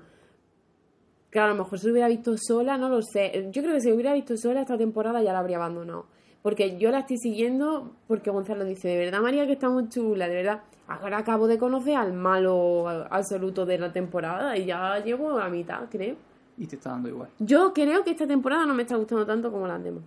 Claro, 1.29 1.51
a 1.51 1.55
lo 1.55 1.63
mejor 1.63 1.79
si 1.79 1.87
lo 1.87 1.91
hubiera 1.91 2.07
visto 2.07 2.35
sola, 2.37 2.77
no 2.77 2.87
lo 2.87 3.01
sé. 3.01 3.49
Yo 3.51 3.61
creo 3.61 3.73
que 3.75 3.81
si 3.81 3.89
lo 3.89 3.95
hubiera 3.95 4.13
visto 4.13 4.37
sola 4.37 4.61
esta 4.61 4.77
temporada 4.77 5.21
ya 5.21 5.33
la 5.33 5.39
habría 5.39 5.57
abandonado. 5.57 6.05
Porque 6.41 6.77
yo 6.77 6.89
la 6.89 6.99
estoy 6.99 7.17
siguiendo 7.17 7.91
porque 8.07 8.29
Gonzalo 8.29 8.63
dice, 8.63 8.87
de 8.87 8.97
verdad 8.97 9.19
María 9.19 9.45
que 9.45 9.53
está 9.53 9.67
muy 9.67 9.89
chula, 9.89 10.29
de 10.29 10.35
verdad. 10.35 10.61
Ahora 10.87 11.17
acabo 11.17 11.47
de 11.47 11.57
conocer 11.57 11.95
al 11.97 12.13
malo 12.13 12.87
absoluto 12.87 13.65
de 13.65 13.77
la 13.79 13.91
temporada 13.91 14.55
y 14.55 14.65
ya 14.67 15.03
llevo 15.03 15.37
a 15.37 15.45
la 15.45 15.49
mitad, 15.49 15.81
creo. 15.89 16.15
Y 16.57 16.67
te 16.67 16.75
está 16.77 16.91
dando 16.91 17.09
igual. 17.09 17.29
Yo 17.39 17.73
creo 17.73 18.03
que 18.03 18.11
esta 18.11 18.25
temporada 18.27 18.65
no 18.65 18.73
me 18.73 18.83
está 18.83 18.95
gustando 18.95 19.25
tanto 19.25 19.51
como 19.51 19.67
las 19.67 19.83
demás. 19.83 20.03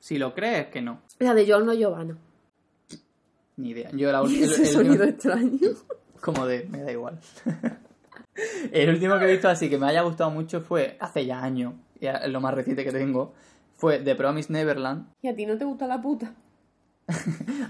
Si 0.00 0.18
lo 0.18 0.34
crees, 0.34 0.66
que 0.68 0.82
no. 0.82 1.00
La 1.20 1.32
de 1.34 1.44
Giorno 1.46 1.72
Giovanna. 1.74 2.16
Ni 3.56 3.70
idea. 3.70 3.90
Yo 3.92 4.10
la 4.10 4.20
el- 4.22 4.34
ese 4.42 4.62
el 4.62 4.68
sonido 4.68 5.04
extraño. 5.04 5.58
Como 6.20 6.46
de, 6.46 6.64
me 6.70 6.82
da 6.82 6.92
igual. 6.92 7.18
el 8.72 8.90
último 8.90 9.18
que 9.18 9.24
he 9.24 9.32
visto 9.32 9.48
así 9.48 9.68
que 9.68 9.76
me 9.78 9.86
haya 9.86 10.02
gustado 10.02 10.30
mucho 10.30 10.60
fue 10.60 10.96
hace 11.00 11.26
ya 11.26 11.42
años, 11.42 11.74
y 12.00 12.06
es 12.06 12.28
lo 12.28 12.40
más 12.40 12.54
reciente 12.54 12.84
que 12.84 12.92
tengo, 12.92 13.34
fue 13.74 13.98
The 13.98 14.14
Promise 14.14 14.52
Neverland. 14.52 15.06
Y 15.20 15.28
a 15.28 15.34
ti 15.34 15.46
no 15.46 15.58
te 15.58 15.64
gusta 15.64 15.86
la 15.88 16.00
puta. 16.00 16.32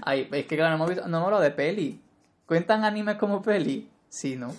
Ay, 0.03 0.29
es 0.31 0.45
que 0.45 0.55
claro, 0.55 0.69
no 0.69 0.75
hemos, 0.75 0.89
visto, 0.89 1.07
no 1.07 1.17
hemos 1.17 1.25
hablado 1.25 1.41
de 1.43 1.49
peli. 1.51 1.99
¿Cuentan 2.45 2.83
animes 2.83 3.15
como 3.15 3.41
peli? 3.41 3.89
Sí, 4.09 4.35
¿no? 4.35 4.53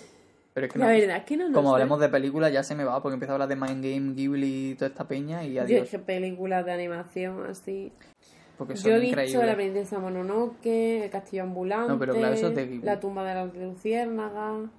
Pero 0.55 0.67
es 0.67 0.73
que 0.73 0.79
La 0.79 0.85
no. 0.85 0.91
verdad 0.93 1.17
es 1.17 1.23
que 1.25 1.35
no, 1.37 1.51
Como 1.51 1.67
sé. 1.69 1.73
hablemos 1.73 1.99
de 1.99 2.07
películas 2.07 2.51
ya 2.53 2.63
se 2.63 2.75
me 2.75 2.85
va, 2.85 3.01
porque 3.03 3.15
empiezo 3.15 3.33
a 3.33 3.35
hablar 3.35 3.49
de 3.49 3.57
Mind 3.57 3.83
Game, 3.83 4.13
Ghibli 4.15 4.71
y 4.71 4.75
toda 4.75 4.87
esta 4.87 5.05
peña 5.05 5.43
y 5.43 5.53
Yo 5.53 5.63
adiós. 5.63 5.83
es 5.83 5.89
que 5.89 5.99
películas 5.99 6.65
de 6.65 6.71
animación 6.71 7.45
así. 7.45 7.91
Porque 8.57 8.77
son 8.77 8.89
Yo 8.91 8.95
he 8.95 8.99
visto 9.01 9.19
increíbles. 9.19 9.45
La 9.47 9.55
princesa 9.55 9.99
Mononoke, 9.99 11.03
El 11.03 11.09
castillo 11.11 11.43
ambulante, 11.43 11.89
No, 11.91 11.99
pero 11.99 12.13
claro, 12.15 12.33
eso 12.33 12.47
es 12.47 12.55
de 12.55 12.65
Ghibli. 12.67 12.85
La 12.85 12.99
tumba 13.01 13.25
de 13.25 13.35
las 13.35 13.53
luciérnagas. 13.53 14.69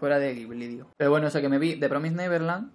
Fuera 0.00 0.18
de 0.18 0.34
Ghibli, 0.34 0.66
digo. 0.66 0.86
Pero 0.96 1.10
bueno, 1.10 1.28
eso 1.28 1.40
que 1.40 1.48
me 1.48 1.58
vi 1.58 1.76
de 1.76 1.88
Promise 1.88 2.16
Neverland, 2.16 2.72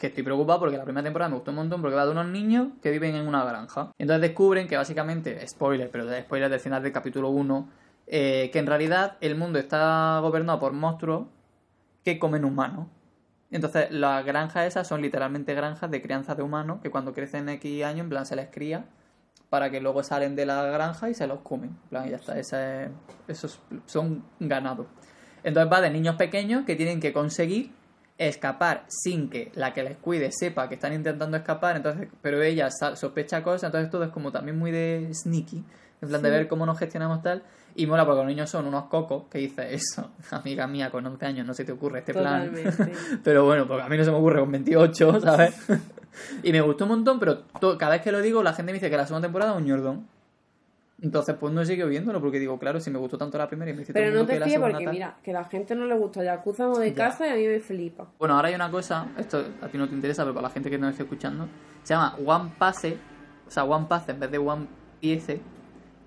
que 0.00 0.06
estoy 0.06 0.22
preocupado 0.22 0.60
porque 0.60 0.78
la 0.78 0.84
primera 0.84 1.04
temporada 1.04 1.28
me 1.28 1.34
gustó 1.36 1.50
un 1.50 1.56
montón 1.56 1.82
porque 1.82 1.94
va 1.96 2.06
de 2.06 2.12
unos 2.12 2.26
niños 2.28 2.68
que 2.82 2.90
viven 2.90 3.16
en 3.16 3.26
una 3.28 3.44
granja. 3.44 3.90
Y 3.98 4.02
entonces 4.04 4.22
descubren 4.22 4.66
que 4.66 4.78
básicamente, 4.78 5.46
spoiler, 5.46 5.90
pero 5.90 6.04
spoiler 6.22 6.48
del 6.48 6.60
final 6.60 6.82
del 6.82 6.92
capítulo 6.92 7.28
1, 7.28 7.68
eh, 8.06 8.48
que 8.50 8.58
en 8.60 8.66
realidad 8.66 9.18
el 9.20 9.34
mundo 9.34 9.58
está 9.58 10.20
gobernado 10.22 10.58
por 10.58 10.72
monstruos 10.72 11.26
que 12.04 12.18
comen 12.18 12.44
humanos. 12.44 12.86
Entonces 13.50 13.90
las 13.90 14.24
granjas 14.24 14.66
esas 14.66 14.86
son 14.86 15.00
literalmente 15.00 15.54
granjas 15.54 15.90
de 15.90 16.02
crianza 16.02 16.34
de 16.34 16.42
humanos 16.42 16.80
que 16.82 16.90
cuando 16.90 17.14
crecen 17.14 17.48
X 17.48 17.84
años, 17.84 18.00
en 18.00 18.08
plan, 18.10 18.26
se 18.26 18.36
les 18.36 18.48
cría 18.50 18.84
para 19.48 19.70
que 19.70 19.80
luego 19.80 20.02
salen 20.02 20.36
de 20.36 20.44
la 20.44 20.62
granja 20.64 21.08
y 21.08 21.14
se 21.14 21.26
los 21.26 21.40
comen. 21.40 21.70
En 21.70 21.88
plan, 21.88 22.06
y 22.06 22.10
ya 22.10 22.16
está, 22.16 22.38
esa 22.38 22.84
es- 22.84 22.90
esos 23.28 23.60
son 23.86 24.22
ganados. 24.38 24.86
Entonces 25.42 25.72
va 25.72 25.80
de 25.80 25.88
niños 25.90 26.16
pequeños 26.16 26.64
que 26.66 26.76
tienen 26.76 27.00
que 27.00 27.12
conseguir 27.14 27.72
escapar 28.18 28.84
sin 28.88 29.30
que 29.30 29.50
la 29.54 29.72
que 29.72 29.82
les 29.84 29.96
cuide 29.96 30.30
sepa 30.32 30.68
que 30.68 30.74
están 30.74 30.92
intentando 30.92 31.36
escapar, 31.36 31.76
entonces, 31.76 32.08
pero 32.20 32.42
ella 32.42 32.68
sospecha 32.70 33.42
cosas, 33.44 33.68
entonces 33.68 33.90
todo 33.90 34.02
es 34.04 34.10
como 34.10 34.32
también 34.32 34.58
muy 34.58 34.72
de 34.72 35.08
sneaky, 35.14 35.64
en 36.02 36.08
plan 36.08 36.20
de 36.22 36.28
ver 36.30 36.48
cómo 36.48 36.66
nos 36.66 36.78
gestionamos 36.78 37.22
tal, 37.22 37.44
y 37.78 37.86
mola 37.86 38.04
porque 38.04 38.18
los 38.18 38.26
niños 38.26 38.50
son 38.50 38.66
unos 38.66 38.84
cocos 38.84 39.24
que 39.30 39.38
dice 39.38 39.72
eso, 39.74 40.10
amiga 40.32 40.66
mía, 40.66 40.90
con 40.90 41.06
11 41.06 41.24
años 41.26 41.46
no 41.46 41.54
se 41.54 41.64
te 41.64 41.72
ocurre 41.72 42.00
este 42.00 42.12
plan. 42.12 42.52
Pero 43.24 43.44
bueno, 43.44 43.66
porque 43.66 43.82
a 43.82 43.88
mí 43.88 43.96
no 43.96 44.04
se 44.04 44.10
me 44.10 44.16
ocurre 44.18 44.40
con 44.40 44.50
28, 44.52 45.20
¿sabes? 45.20 45.54
y 46.42 46.52
me 46.52 46.60
gustó 46.60 46.84
un 46.84 46.90
montón, 46.90 47.18
pero 47.20 47.42
cada 47.78 47.92
vez 47.92 48.02
que 48.02 48.10
lo 48.12 48.20
digo, 48.20 48.42
la 48.42 48.52
gente 48.52 48.72
me 48.72 48.78
dice 48.78 48.90
que 48.90 48.96
la 48.96 49.06
segunda 49.06 49.26
temporada 49.28 49.52
es 49.52 49.58
un 49.58 49.64
ñordón. 49.66 50.06
Entonces, 51.00 51.36
pues 51.38 51.52
no 51.52 51.60
he 51.62 51.66
seguido 51.66 51.86
viéndolo, 51.86 52.20
porque 52.20 52.40
digo, 52.40 52.58
claro, 52.58 52.80
si 52.80 52.90
me 52.90 52.98
gustó 52.98 53.16
tanto 53.16 53.38
la 53.38 53.46
primera 53.46 53.70
y 53.70 53.74
me 53.74 53.80
dice 53.80 53.92
Pero 53.92 54.10
no 54.12 54.26
te 54.26 54.40
fíes 54.40 54.58
porque, 54.58 54.84
tal- 54.84 54.92
mira, 54.92 55.16
que 55.22 55.30
a 55.30 55.34
la 55.34 55.44
gente 55.44 55.76
no 55.76 55.86
le 55.86 55.94
gusta 55.96 56.24
Yakuza 56.24 56.64
amo 56.64 56.76
de 56.80 56.90
Ya. 56.90 56.96
casa 56.96 57.28
y 57.28 57.30
a 57.30 57.34
mí 57.36 57.46
me 57.46 57.60
flipa. 57.60 58.08
Bueno, 58.18 58.34
ahora 58.34 58.48
hay 58.48 58.56
una 58.56 58.68
cosa, 58.68 59.06
esto 59.16 59.44
a 59.62 59.68
ti 59.68 59.78
no 59.78 59.88
te 59.88 59.94
interesa, 59.94 60.24
pero 60.24 60.34
para 60.34 60.48
la 60.48 60.52
gente 60.52 60.68
que 60.68 60.76
nos 60.76 60.90
esté 60.90 61.04
escuchando, 61.04 61.46
se 61.84 61.94
llama 61.94 62.16
One 62.26 62.50
Passe, 62.58 62.98
o 63.46 63.50
sea, 63.50 63.62
One 63.62 63.86
Pass 63.88 64.08
en 64.08 64.18
vez 64.18 64.28
de 64.32 64.38
One 64.38 64.66
Piece, 65.00 65.40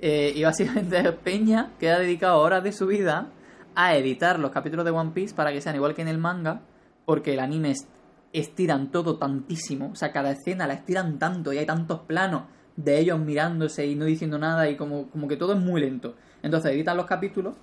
eh, 0.01 0.33
y 0.35 0.43
básicamente 0.43 1.11
Peña 1.23 1.69
que 1.79 1.89
ha 1.91 1.99
dedicado 1.99 2.39
horas 2.39 2.63
de 2.63 2.71
su 2.71 2.87
vida 2.87 3.27
a 3.75 3.95
editar 3.95 4.39
los 4.39 4.51
capítulos 4.51 4.83
de 4.85 4.91
One 4.91 5.11
Piece 5.13 5.33
para 5.35 5.51
que 5.53 5.61
sean 5.61 5.75
igual 5.75 5.93
que 5.93 6.01
en 6.01 6.07
el 6.09 6.17
manga, 6.17 6.61
porque 7.05 7.33
el 7.33 7.39
anime 7.39 7.71
es- 7.71 7.87
estiran 8.33 8.91
todo 8.91 9.17
tantísimo, 9.17 9.91
o 9.91 9.95
sea, 9.95 10.11
cada 10.11 10.31
escena 10.31 10.65
la 10.67 10.73
estiran 10.73 11.19
tanto 11.19 11.51
y 11.53 11.57
hay 11.57 11.65
tantos 11.65 11.99
planos 12.01 12.43
de 12.77 12.97
ellos 12.99 13.19
mirándose 13.19 13.85
y 13.85 13.95
no 13.95 14.05
diciendo 14.05 14.37
nada 14.39 14.69
y 14.69 14.75
como, 14.77 15.09
como 15.09 15.27
que 15.27 15.35
todo 15.37 15.53
es 15.53 15.59
muy 15.59 15.81
lento. 15.81 16.15
Entonces 16.41 16.71
editan 16.71 16.95
los 16.97 17.05
capítulos 17.05 17.53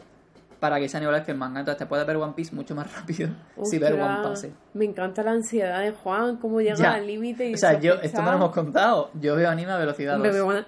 para 0.61 0.79
que 0.79 0.89
sean 0.89 1.03
iguales 1.05 1.25
que 1.25 1.33
el 1.33 1.39
manga. 1.39 1.61
Entonces 1.61 1.79
te 1.79 1.87
puedes 1.87 2.07
ver 2.07 2.17
One 2.17 2.35
Piece 2.35 2.55
mucho 2.55 2.75
más 2.75 2.93
rápido 2.97 3.31
si 3.65 3.79
ver 3.79 3.95
One 3.95 4.29
Piece. 4.29 4.53
Me 4.75 4.85
encanta 4.85 5.23
la 5.23 5.31
ansiedad 5.33 5.81
de 5.81 5.93
Juan, 5.93 6.37
cómo 6.37 6.61
llega 6.61 6.77
Ya. 6.77 6.95
al 6.95 7.07
límite 7.07 7.49
y 7.49 7.55
O 7.55 7.57
sea, 7.57 7.81
yo, 7.81 7.95
esto 8.03 8.21
me 8.23 8.31
lo 8.31 8.37
hemos 8.37 8.51
contado. 8.53 9.11
Yo 9.21 9.35
veo 9.37 9.49
anime 9.49 9.73
a 9.73 9.79
velocidad 9.79 10.17
Un 10.17 10.23
bebé 10.23 10.39
2. 10.39 10.45
Juan- 10.47 10.67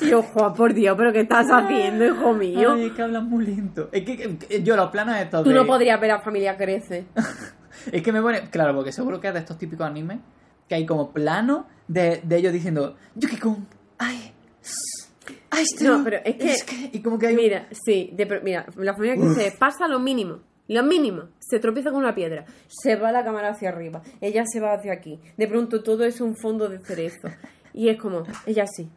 Y 0.00 0.10
yo, 0.10 0.22
Juan, 0.22 0.54
por 0.54 0.74
Dios, 0.74 0.96
¿pero 0.96 1.12
qué 1.12 1.20
estás 1.20 1.46
haciendo, 1.50 2.04
hijo 2.06 2.32
mío? 2.32 2.72
Ay, 2.74 2.86
es 2.86 2.92
que 2.92 3.02
hablan 3.02 3.28
muy 3.28 3.46
lento. 3.46 3.88
Es 3.92 4.04
que, 4.04 4.16
que- 4.16 4.36
que 4.38 4.62
yo 4.62 4.76
los 4.76 4.90
planos 4.90 5.16
estos 5.16 5.42
Tú 5.44 5.50
de- 5.50 5.56
no 5.56 5.66
podrías 5.66 6.00
ver 6.00 6.10
a 6.12 6.20
Familia 6.20 6.56
Crece. 6.56 7.06
Es 7.92 8.02
que 8.02 8.12
me 8.12 8.20
pone... 8.20 8.42
Claro, 8.50 8.74
porque 8.74 8.92
seguro 8.92 9.20
que 9.20 9.28
es 9.28 9.32
de 9.34 9.40
estos 9.40 9.56
típicos 9.56 9.86
animes 9.86 10.18
que 10.68 10.74
hay 10.74 10.84
como 10.84 11.12
plano 11.12 11.66
de, 11.88 12.20
de 12.22 12.36
ellos 12.36 12.52
diciendo 12.52 12.96
Yuki-kun, 13.14 13.66
ay, 13.98 14.32
ay, 15.50 15.62
este 15.62 15.84
No, 15.84 16.04
pero 16.04 16.18
es 16.24 16.64
que- 16.64 16.90
Y 16.92 17.00
como 17.00 17.18
que 17.18 17.28
hay... 17.28 17.34
un- 17.34 17.40
Mira, 17.40 17.68
sí, 17.84 18.10
de, 18.12 18.40
mira, 18.42 18.66
la 18.76 18.92
familia 18.94 19.14
que 19.16 19.34
se 19.34 19.56
pasa 19.56 19.88
lo 19.88 19.98
mínimo. 19.98 20.40
Lo 20.68 20.82
mínimo, 20.84 21.24
se 21.38 21.58
tropieza 21.58 21.90
con 21.90 21.98
una 22.00 22.14
piedra, 22.14 22.44
se 22.68 22.94
va 22.96 23.10
la 23.12 23.24
cámara 23.24 23.48
hacia 23.50 23.70
arriba, 23.70 24.02
ella 24.20 24.44
se 24.46 24.60
va 24.60 24.72
hacia 24.74 24.92
aquí. 24.92 25.18
De 25.36 25.48
pronto 25.48 25.82
todo 25.82 26.04
es 26.04 26.20
un 26.20 26.36
fondo 26.36 26.68
de 26.68 26.78
cerezo. 26.78 27.28
Y 27.72 27.88
es 27.88 27.96
como, 28.00 28.22
ella 28.46 28.66
sí, 28.68 28.88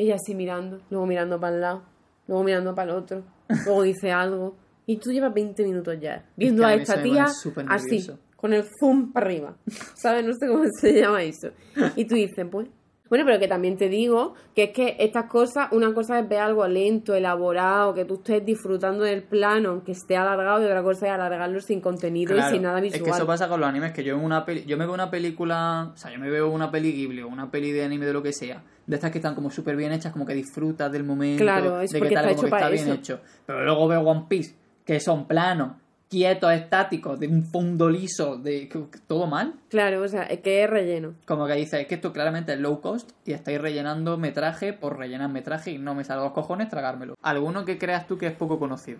ella 0.00 0.16
sí 0.18 0.34
mirando, 0.34 0.80
luego 0.88 1.06
mirando 1.06 1.38
para 1.38 1.54
el 1.54 1.60
lado, 1.60 1.82
luego 2.26 2.42
mirando 2.42 2.74
para 2.74 2.92
el 2.92 2.98
otro, 2.98 3.22
luego 3.66 3.82
dice 3.82 4.10
algo. 4.12 4.56
Y 4.86 4.96
tú 4.96 5.12
llevas 5.12 5.32
20 5.32 5.62
minutos 5.62 5.98
ya 6.00 6.24
viendo 6.36 6.62
que 6.62 6.68
a 6.68 6.74
esta 6.74 7.02
tía 7.02 7.26
así, 7.68 8.10
con 8.34 8.52
el 8.52 8.64
zoom 8.80 9.12
para 9.12 9.26
arriba. 9.26 9.56
¿Sabes? 9.94 10.24
No 10.24 10.32
sé 10.32 10.48
cómo 10.48 10.64
se 10.80 10.92
llama 10.94 11.22
eso. 11.22 11.50
Y 11.96 12.06
tú 12.06 12.14
dices, 12.14 12.46
pues. 12.50 12.68
Bueno, 13.10 13.24
pero 13.26 13.38
que 13.38 13.48
también 13.48 13.76
te 13.76 13.88
digo 13.90 14.34
que 14.54 14.62
es 14.62 14.70
que 14.70 14.96
estas 15.00 15.24
cosas, 15.24 15.68
una 15.72 15.92
cosa 15.92 16.18
es 16.20 16.28
ver 16.28 16.38
algo 16.38 16.66
lento, 16.68 17.14
elaborado, 17.14 17.92
que 17.92 18.04
tú 18.04 18.14
estés 18.14 18.44
disfrutando 18.46 19.02
del 19.04 19.24
plano, 19.24 19.70
aunque 19.70 19.92
esté 19.92 20.16
alargado, 20.16 20.62
y 20.62 20.64
otra 20.66 20.82
cosa 20.82 21.06
es 21.08 21.12
alargarlo 21.12 21.60
sin 21.60 21.80
contenido 21.80 22.32
Claro, 22.34 22.48
y 22.50 22.52
sin 22.54 22.62
nada 22.62 22.78
Es 22.78 22.84
visual. 22.84 23.02
que 23.04 23.10
eso 23.10 23.26
pasa 23.26 23.48
con 23.48 23.58
los 23.60 23.68
animes, 23.68 23.90
que 23.92 24.04
yo 24.04 24.14
en 24.14 24.24
una 24.24 24.44
peli, 24.44 24.64
yo 24.64 24.76
me 24.78 24.84
veo 24.86 24.94
una 24.94 25.10
película, 25.10 25.90
o 25.92 25.96
sea, 25.96 26.12
yo 26.12 26.20
me 26.20 26.30
veo 26.30 26.48
una 26.50 26.70
peli 26.70 26.92
Ghibli 26.92 27.22
o 27.22 27.28
una 27.28 27.50
peli 27.50 27.72
de 27.72 27.84
anime 27.84 28.06
de 28.06 28.12
lo 28.12 28.22
que 28.22 28.32
sea, 28.32 28.62
de 28.86 28.94
estas 28.94 29.10
que 29.10 29.18
están 29.18 29.34
como 29.34 29.50
súper 29.50 29.74
bien 29.76 29.90
hechas, 29.92 30.12
como 30.12 30.24
que 30.24 30.34
disfrutas 30.34 30.92
del 30.92 31.02
momento, 31.02 31.42
Claro, 31.42 31.80
es 31.80 31.90
de 31.90 32.00
que 32.00 32.10
tal, 32.10 32.26
está 32.30 32.36
como 32.36 32.46
hecho 32.46 32.56
que 32.56 32.56
está 32.62 32.68
bien 32.70 32.84
eso. 32.84 32.94
hecho. 32.94 33.20
Pero 33.44 33.64
luego 33.64 33.88
veo 33.88 34.00
One 34.02 34.26
Piece, 34.28 34.54
que 34.84 35.00
son 35.00 35.26
planos, 35.26 35.72
quietos, 36.10 36.52
estáticos, 36.52 37.18
de 37.20 37.28
un 37.28 37.44
fondo 37.44 37.88
liso, 37.88 38.36
de 38.36 38.68
todo 39.06 39.26
mal. 39.28 39.54
Claro, 39.68 40.02
o 40.02 40.08
sea, 40.08 40.24
es 40.24 40.40
que 40.40 40.64
es 40.64 40.68
relleno. 40.68 41.14
Como 41.24 41.46
que 41.46 41.54
dices, 41.54 41.80
es 41.80 41.86
que 41.86 41.94
esto 41.94 42.12
claramente 42.12 42.52
es 42.52 42.58
low 42.58 42.80
cost 42.80 43.10
y 43.24 43.32
estáis 43.32 43.60
rellenando 43.60 44.18
metraje 44.18 44.72
por 44.72 44.98
rellenar 44.98 45.30
metraje 45.30 45.70
y 45.70 45.78
no 45.78 45.94
me 45.94 46.02
salga 46.04 46.24
los 46.24 46.32
cojones 46.32 46.68
tragármelo. 46.68 47.14
¿Alguno 47.22 47.64
que 47.64 47.78
creas 47.78 48.06
tú 48.08 48.18
que 48.18 48.26
es 48.26 48.32
poco 48.36 48.58
conocido? 48.58 48.98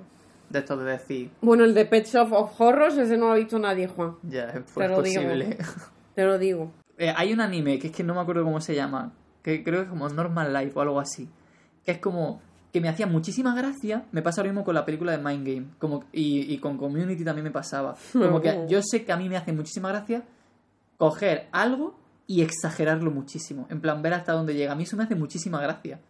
De 0.48 0.60
esto 0.60 0.76
de 0.76 0.92
decir, 0.92 1.30
Bueno, 1.42 1.64
el 1.64 1.74
de 1.74 1.84
Pet 1.84 2.06
Shop 2.06 2.32
of 2.32 2.60
Horrors, 2.60 2.96
ese 2.96 3.16
no 3.16 3.26
lo 3.26 3.32
ha 3.32 3.36
visto 3.36 3.58
nadie, 3.58 3.86
Juan. 3.88 4.14
ya, 4.22 4.44
es 4.50 4.64
Te 4.66 4.88
lo 4.88 5.02
digo. 5.02 5.22
posible. 5.22 5.58
Te 6.14 6.24
lo 6.24 6.38
digo. 6.38 6.72
Eh, 7.02 7.14
hay 7.16 7.32
un 7.32 7.40
anime 7.40 7.78
que 7.78 7.86
es 7.86 7.94
que 7.96 8.04
no 8.04 8.14
me 8.14 8.20
acuerdo 8.20 8.44
cómo 8.44 8.60
se 8.60 8.74
llama, 8.74 9.14
que 9.42 9.64
creo 9.64 9.78
que 9.78 9.82
es 9.84 9.88
como 9.88 10.06
Normal 10.10 10.52
Life 10.52 10.72
o 10.78 10.82
algo 10.82 11.00
así, 11.00 11.30
que 11.82 11.92
es 11.92 11.98
como 11.98 12.42
que 12.72 12.80
me 12.80 12.88
hacía 12.88 13.06
muchísima 13.06 13.54
gracia, 13.54 14.04
me 14.12 14.22
pasa 14.22 14.42
lo 14.42 14.48
mismo 14.48 14.64
con 14.64 14.74
la 14.74 14.84
película 14.84 15.12
de 15.16 15.18
Mind 15.18 15.46
Game, 15.46 15.66
como 15.78 16.04
y, 16.12 16.52
y 16.52 16.58
con 16.58 16.76
Community 16.78 17.24
también 17.24 17.44
me 17.44 17.50
pasaba, 17.50 17.96
como 18.12 18.40
que 18.40 18.48
yo 18.68 18.80
sé 18.82 19.04
que 19.04 19.12
a 19.12 19.16
mí 19.16 19.28
me 19.28 19.36
hace 19.36 19.52
muchísima 19.52 19.88
gracia 19.88 20.22
coger 20.96 21.48
algo 21.52 21.98
y 22.26 22.42
exagerarlo 22.42 23.10
muchísimo, 23.10 23.66
en 23.70 23.80
plan 23.80 24.02
ver 24.02 24.14
hasta 24.14 24.32
dónde 24.32 24.54
llega, 24.54 24.72
a 24.72 24.76
mí 24.76 24.84
eso 24.84 24.96
me 24.96 25.02
hace 25.04 25.14
muchísima 25.16 25.60
gracia. 25.60 26.00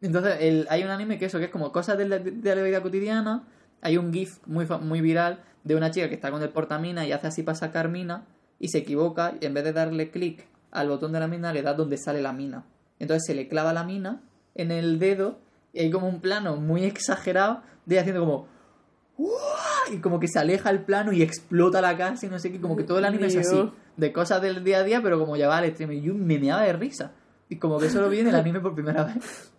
Entonces, 0.00 0.36
el- 0.40 0.66
hay 0.70 0.82
un 0.84 0.90
anime 0.90 1.18
que 1.18 1.26
eso, 1.26 1.38
que 1.38 1.46
es 1.46 1.50
como 1.50 1.70
cosas 1.72 1.98
de 1.98 2.08
la, 2.08 2.18
de 2.18 2.54
la 2.54 2.62
vida 2.62 2.80
cotidiana. 2.82 3.44
Hay 3.80 3.96
un 3.96 4.12
GIF 4.12 4.38
muy, 4.46 4.66
muy 4.80 5.00
viral 5.00 5.40
de 5.64 5.74
una 5.76 5.90
chica 5.90 6.08
que 6.08 6.14
está 6.14 6.30
con 6.30 6.42
el 6.42 6.48
portamina 6.50 7.04
y 7.06 7.12
hace 7.12 7.26
así 7.28 7.42
para 7.42 7.56
sacar 7.56 7.88
mina 7.88 8.24
y 8.60 8.68
se 8.68 8.78
equivoca 8.78 9.34
y 9.40 9.46
en 9.46 9.54
vez 9.54 9.64
de 9.64 9.72
darle 9.72 10.10
clic 10.10 10.46
al 10.70 10.88
botón 10.88 11.12
de 11.12 11.20
la 11.20 11.26
mina 11.28 11.52
le 11.52 11.62
da 11.62 11.74
donde 11.74 11.96
sale 11.96 12.22
la 12.22 12.32
mina. 12.32 12.64
Entonces 13.00 13.24
se 13.26 13.34
le 13.34 13.48
clava 13.48 13.72
la 13.72 13.82
mina 13.84 14.20
en 14.54 14.70
el 14.72 14.98
dedo 15.00 15.38
y 15.78 15.84
hay 15.84 15.90
como 15.90 16.08
un 16.08 16.20
plano 16.20 16.56
muy 16.56 16.84
exagerado 16.84 17.62
de 17.86 17.94
ella 17.94 18.00
haciendo 18.02 18.20
como 18.24 18.48
"Uah", 19.16 19.92
y 19.94 19.98
como 19.98 20.20
que 20.20 20.28
se 20.28 20.38
aleja 20.38 20.70
el 20.70 20.82
plano 20.84 21.12
y 21.12 21.22
explota 21.22 21.80
la 21.80 21.96
casa 21.96 22.26
y 22.26 22.28
no 22.28 22.38
sé 22.38 22.50
qué, 22.52 22.60
como 22.60 22.76
que 22.76 22.84
todo 22.84 22.98
el 22.98 23.04
anime 23.04 23.26
es 23.28 23.36
así, 23.36 23.54
Dios. 23.54 23.72
de 23.96 24.12
cosas 24.12 24.42
del 24.42 24.62
día 24.64 24.78
a 24.78 24.82
día, 24.84 25.00
pero 25.02 25.18
como 25.18 25.36
ya 25.36 25.48
va 25.48 25.58
al 25.58 25.64
extremo 25.64 25.92
y 25.92 26.02
yo 26.02 26.14
me 26.14 26.38
meaba 26.38 26.62
de 26.62 26.72
risa. 26.72 27.12
Y 27.48 27.56
como 27.56 27.78
que 27.78 27.86
eso 27.86 28.00
lo 28.00 28.10
vi 28.10 28.20
en 28.20 28.28
el 28.28 28.34
anime 28.34 28.60
por 28.60 28.74
primera 28.74 29.04
vez. 29.04 29.50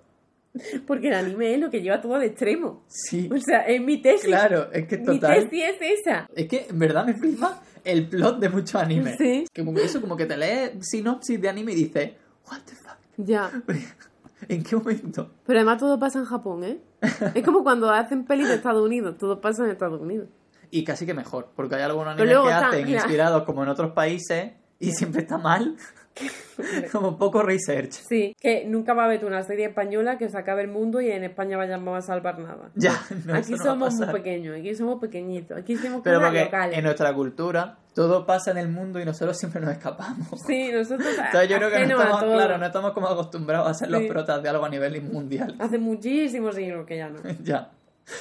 Porque 0.88 1.08
el 1.10 1.14
anime 1.14 1.54
es 1.56 1.60
lo 1.60 1.70
que 1.70 1.82
lleva 1.82 2.02
todo 2.02 2.16
al 2.16 2.24
extremo. 2.24 2.84
Sí, 2.88 3.30
O 3.32 3.38
sea, 3.40 3.62
es 3.62 3.82
mi 3.82 4.02
tesis. 4.02 4.26
claro, 4.26 4.72
es 4.72 4.88
que 4.88 4.98
Mi 4.98 5.06
total. 5.06 5.50
tesis 5.50 5.64
es 5.82 6.00
esa. 6.00 6.28
Es 6.36 6.48
que 6.48 6.68
en 6.70 6.80
verdad 6.80 7.06
me 7.06 7.14
flipa 7.14 7.62
el 7.84 8.08
plot 8.10 8.40
de 8.40 8.50
muchos 8.50 8.76
animes. 8.76 9.16
Sí. 9.18 9.46
Que 9.54 9.64
como 9.66 9.78
eso, 9.80 10.02
como 10.02 10.16
que 10.18 10.26
te 10.26 10.36
lees 10.38 10.72
sinopsis 10.82 11.40
de 11.42 11.50
anime 11.50 11.72
y 11.74 11.76
dices, 11.76 12.12
what 12.50 12.60
the 12.66 12.74
fuck, 12.76 12.98
Ya. 13.18 13.50
¿en 14.56 14.64
qué 14.64 14.76
momento? 14.76 15.32
Pero 15.46 15.60
además 15.60 15.78
todo 15.78 15.98
pasa 16.00 16.20
en 16.20 16.26
Japón, 16.26 16.64
¿eh? 16.64 16.82
Es 17.36 17.46
como 17.46 17.64
cuando 17.64 17.90
hacen 17.90 18.26
pelis 18.26 18.48
de 18.48 18.56
Estados 18.56 18.86
Unidos. 18.86 19.18
Todo 19.18 19.40
pasa 19.40 19.64
en 19.64 19.72
Estados 19.72 20.02
Unidos. 20.02 20.28
Y 20.72 20.84
casi 20.84 21.06
que 21.06 21.14
mejor, 21.14 21.50
porque 21.56 21.76
hay 21.76 21.84
algunos 21.84 22.10
animes 22.10 22.30
luego 22.30 22.48
que 22.48 22.54
hacen 22.54 22.86
mira. 22.86 22.98
inspirados 23.00 23.44
como 23.44 23.64
en 23.64 23.70
otros 23.70 23.92
países 23.92 24.54
y 24.80 24.92
siempre 24.92 25.22
está 25.22 25.38
mal. 25.38 25.76
como 26.92 27.18
poco 27.18 27.42
research. 27.44 27.92
Sí, 27.92 28.36
que 28.40 28.66
nunca 28.66 28.94
va 28.94 29.04
a 29.04 29.06
haber 29.06 29.26
una 29.26 29.44
serie 29.44 29.66
española 29.68 30.18
que 30.18 30.30
se 30.30 30.38
acabe 30.38 30.62
el 30.64 30.68
mundo 30.68 31.02
y 31.02 31.10
en 31.12 31.24
España 31.24 31.58
vayamos 31.58 31.98
a 31.98 32.02
salvar 32.02 32.40
nada. 32.40 32.70
Ya, 32.76 32.94
no, 33.26 33.36
aquí 33.36 33.52
no 33.54 33.58
somos 33.64 33.94
muy 33.96 34.08
pequeños, 34.08 34.58
aquí 34.58 34.76
somos 34.76 35.00
pequeñitos, 35.00 35.58
aquí 35.58 35.76
hacemos 35.76 36.02
Pero 36.04 36.20
porque 36.22 36.46
locales. 36.46 36.78
en 36.78 36.84
nuestra 36.84 37.14
cultura 37.14 37.78
todo 37.94 38.26
pasa 38.26 38.52
en 38.52 38.58
el 38.58 38.70
mundo 38.70 39.00
y 39.00 39.06
nosotros 39.06 39.38
siempre 39.38 39.60
nos 39.62 39.72
escapamos. 39.72 40.28
Sí, 40.48 40.72
nosotros 40.72 41.08
Entonces 41.26 41.50
yo 41.50 41.58
creo 41.58 41.70
que 41.72 41.86
no 41.86 42.02
estamos, 42.02 42.24
claro, 42.24 42.58
no 42.58 42.66
estamos 42.66 42.92
como 42.94 43.08
acostumbrados 43.08 43.68
a 43.70 43.74
ser 43.74 43.90
los 43.92 44.02
Sí. 44.02 44.08
protas 44.08 44.42
de 44.42 44.50
algo 44.50 44.64
a 44.66 44.70
nivel 44.70 45.02
mundial. 45.02 45.56
Hace 45.60 45.78
muchísimos 45.78 46.56
siglos 46.56 46.86
que 46.86 46.98
ya 46.98 47.10
no. 47.10 47.20
ya. 47.44 47.72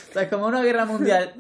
Entonces 0.09 0.29
como 0.31 0.47
una 0.47 0.63
guerra 0.63 0.85
mundial, 0.85 1.33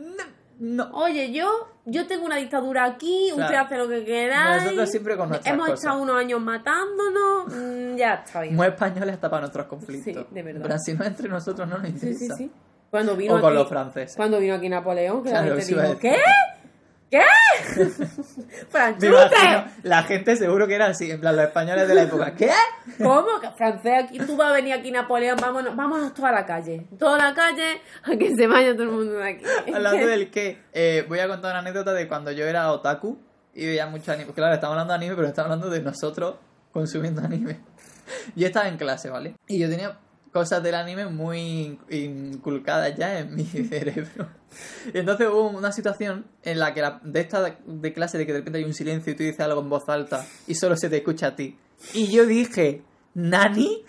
no. 0.60 0.90
Oye, 0.92 1.32
yo, 1.32 1.68
yo 1.90 2.06
tengo 2.06 2.24
una 2.26 2.36
dictadura 2.36 2.84
aquí, 2.84 3.30
Claro. 3.34 3.44
usted 3.46 3.58
hace 3.58 3.76
lo 3.78 3.88
que 3.88 4.04
queráis. 4.04 4.62
Nosotros 4.64 4.90
siempre 4.90 5.16
con 5.16 5.28
nuestras 5.30 5.54
Hemos 5.54 5.66
cosas. 5.66 5.80
estado 5.84 6.02
unos 6.02 6.16
años 6.16 6.40
matándonos, 6.40 7.46
mm, 7.54 7.96
ya 7.96 8.14
está 8.14 8.42
bien. 8.42 8.54
Muy 8.56 8.66
españoles 8.66 9.14
hasta 9.14 9.28
para 9.30 9.40
nuestros 9.42 9.66
conflictos. 9.66 10.26
Sí, 10.28 10.34
de 10.34 10.42
verdad. 10.42 10.62
Pero 10.62 10.78
si 10.78 10.94
no 10.94 11.02
es 11.04 11.08
entre 11.10 11.28
nosotros 11.28 11.68
no 11.68 11.78
nos 11.78 11.86
Sí, 11.86 11.92
interesa. 11.92 12.18
sí, 12.36 12.44
sí. 12.44 12.50
Cuando 12.90 13.16
vino 13.16 13.34
O 13.34 13.40
con 13.40 13.50
aquí, 13.50 13.58
los 13.58 13.68
franceses. 13.68 14.16
Cuando 14.16 14.38
vino 14.38 14.54
aquí 14.54 14.68
Napoleón, 14.68 15.22
que 15.22 15.30
Claro, 15.30 15.54
la 15.54 15.60
gente 15.62 15.74
dijo, 15.82 15.98
¿qué? 15.98 16.16
¿Qué? 17.10 17.22
¡Franchute! 18.68 19.06
imagino, 19.06 19.64
la 19.82 20.02
gente 20.02 20.36
seguro 20.36 20.66
que 20.66 20.74
era 20.74 20.86
así, 20.86 21.10
en 21.10 21.20
plan 21.20 21.36
los 21.36 21.46
españoles 21.46 21.88
de 21.88 21.94
la 21.94 22.02
época. 22.02 22.34
¿Qué? 22.36 22.50
¿Cómo? 22.98 23.40
Que 23.40 23.50
francés 23.52 24.04
aquí, 24.04 24.18
tú 24.18 24.36
vas 24.36 24.50
a 24.50 24.52
venir 24.52 24.74
aquí 24.74 24.90
Napoleón, 24.90 25.38
vámonos, 25.40 25.74
vámonos 25.74 26.12
toda 26.12 26.32
la 26.32 26.44
calle. 26.44 26.86
Toda 26.98 27.16
la 27.16 27.34
calle 27.34 27.80
a 28.02 28.16
que 28.16 28.34
se 28.36 28.46
vaya 28.46 28.74
todo 28.74 28.82
el 28.84 28.90
mundo 28.90 29.14
de 29.14 29.30
aquí. 29.30 29.44
Hablando 29.74 30.06
del 30.06 30.30
qué, 30.30 30.62
eh, 30.72 31.06
voy 31.08 31.20
a 31.20 31.28
contar 31.28 31.52
una 31.52 31.60
anécdota 31.60 31.94
de 31.94 32.06
cuando 32.08 32.30
yo 32.32 32.46
era 32.46 32.70
otaku 32.72 33.18
y 33.54 33.66
veía 33.66 33.86
mucho 33.86 34.12
anime. 34.12 34.32
Claro, 34.32 34.54
estamos 34.54 34.74
hablando 34.74 34.92
de 34.92 34.96
anime, 34.98 35.16
pero 35.16 35.28
estamos 35.28 35.50
hablando 35.50 35.70
de 35.70 35.80
nosotros 35.80 36.36
consumiendo 36.72 37.22
anime. 37.22 37.58
Yo 38.36 38.46
estaba 38.46 38.68
en 38.68 38.76
clase, 38.76 39.08
¿vale? 39.08 39.34
Y 39.46 39.58
yo 39.58 39.68
tenía 39.68 39.98
cosas 40.32 40.62
del 40.62 40.74
anime 40.74 41.06
muy 41.06 41.78
inculcadas 41.90 42.96
ya 42.96 43.18
en 43.18 43.34
mi 43.34 43.44
cerebro. 43.68 44.28
Y 44.92 44.98
entonces 44.98 45.28
hubo 45.28 45.48
una 45.48 45.72
situación 45.72 46.26
en 46.42 46.58
la 46.58 46.74
que 46.74 46.80
la, 46.80 47.00
de 47.02 47.20
esta 47.20 47.56
de, 47.66 47.92
clase 47.92 48.18
de 48.18 48.26
que 48.26 48.32
de 48.32 48.38
repente 48.40 48.58
hay 48.58 48.64
un 48.64 48.74
silencio 48.74 49.12
y 49.12 49.16
tú 49.16 49.22
dices 49.22 49.40
algo 49.40 49.60
en 49.60 49.68
voz 49.68 49.88
alta 49.88 50.26
y 50.46 50.54
solo 50.54 50.76
se 50.76 50.88
te 50.88 50.98
escucha 50.98 51.28
a 51.28 51.36
ti. 51.36 51.58
Y 51.94 52.08
yo 52.08 52.26
dije, 52.26 52.82
¿Nani? 53.14 53.84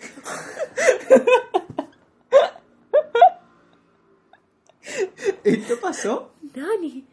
¿Esto 5.44 5.74
pasó? 5.80 6.32
Nani. 6.54 7.06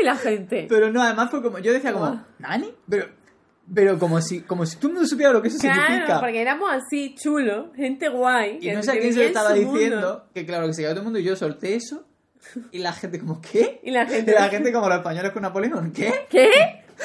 Y 0.00 0.04
la 0.04 0.16
gente. 0.16 0.66
Pero 0.68 0.90
no, 0.90 1.02
además 1.02 1.30
fue 1.30 1.42
como, 1.42 1.58
yo 1.58 1.72
decía 1.72 1.92
como, 1.92 2.06
Ah. 2.06 2.26
¿Nani? 2.38 2.72
Pero, 2.88 3.08
pero 3.74 3.98
como 3.98 4.20
si, 4.20 4.40
como 4.42 4.66
si 4.66 4.76
tú 4.76 4.88
no 4.92 5.06
supieras 5.06 5.34
lo 5.34 5.42
que 5.42 5.48
eso 5.48 5.58
Claro, 5.60 5.82
significa. 5.86 6.20
porque 6.20 6.40
éramos 6.42 6.70
así 6.72 7.14
chulos, 7.14 7.66
gente 7.74 8.08
guay. 8.08 8.58
Y 8.60 8.70
no 8.70 8.82
sé 8.82 8.92
a 8.92 8.94
quién 9.00 9.12
se 9.12 9.20
lo 9.20 9.24
estaba 9.26 9.50
su 9.54 9.62
mundo. 9.62 9.72
diciendo, 9.72 10.24
que 10.34 10.46
claro, 10.46 10.66
que 10.66 10.74
se 10.74 10.82
quedó 10.82 10.90
todo 10.92 11.00
el 11.00 11.04
mundo 11.04 11.18
y 11.18 11.24
yo 11.24 11.36
solté 11.36 11.74
eso. 11.74 12.04
Y 12.72 12.78
la 12.78 12.92
gente 12.92 13.18
como, 13.20 13.40
¿qué? 13.40 13.80
Y 13.84 13.90
la 13.92 14.04
gente. 14.06 14.32
Y 14.32 14.34
la 14.38 14.48
gente 14.48 14.72
como 14.72 14.88
los 14.88 14.98
españoles 14.98 15.32
con 15.32 15.42
Napoleón, 15.42 15.92
¿qué? 15.92 16.12
¿Qué? 16.28 16.50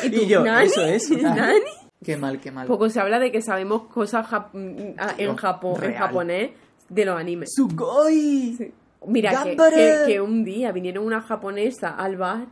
Y 0.12 0.28
yo, 0.28 0.44
¿Nani? 0.44 0.68
eso 0.68 0.84
es, 0.84 1.10
¿nani? 1.22 1.60
Qué 2.04 2.18
mal, 2.18 2.40
qué 2.40 2.52
mal. 2.52 2.68
Poco 2.68 2.90
se 2.90 3.00
habla 3.00 3.18
de 3.20 3.32
que 3.32 3.42
sabemos 3.42 3.84
cosas 3.88 4.28
jap- 4.28 4.50
mm, 4.54 4.94
ah, 5.00 5.16
en, 5.18 5.36
Japón, 5.36 5.84
en 5.84 5.94
japonés 5.96 6.52
de 6.90 7.06
los 7.06 7.20
animes. 7.20 7.50
¡Sugoi! 7.56 8.56
Sí. 8.58 8.72
Mira, 9.08 9.44
que, 9.44 9.56
que, 9.56 9.96
que 10.06 10.22
un 10.22 10.44
día 10.44 10.72
vinieron 10.72 11.06
una 11.06 11.22
japonesa 11.22 11.96
al 11.96 12.18
bar 12.18 12.46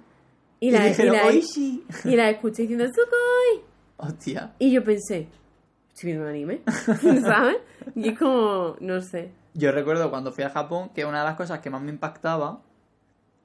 y 0.59 0.69
Y, 0.69 0.71
la, 0.71 0.85
y 0.85 0.89
dijeron, 0.89 1.15
la, 1.17 1.25
¡Oishi! 1.27 1.83
y 2.05 2.15
la 2.15 2.29
escuché 2.29 2.63
diciendo 2.63 2.85
¡Sugoi! 2.87 3.65
Hostia. 3.97 4.53
Y 4.59 4.71
yo 4.71 4.83
pensé, 4.83 5.27
estoy 5.93 6.07
viendo 6.11 6.23
un 6.23 6.29
anime, 6.29 6.61
¿sabes? 7.21 7.57
Y 7.95 8.09
es 8.09 8.19
como, 8.19 8.75
no 8.79 9.01
sé. 9.01 9.31
Yo 9.53 9.71
recuerdo 9.71 10.09
cuando 10.09 10.31
fui 10.31 10.43
a 10.43 10.49
Japón 10.49 10.89
que 10.93 11.05
una 11.05 11.19
de 11.19 11.25
las 11.25 11.35
cosas 11.35 11.59
que 11.59 11.69
más 11.69 11.81
me 11.81 11.89
impactaba 11.91 12.59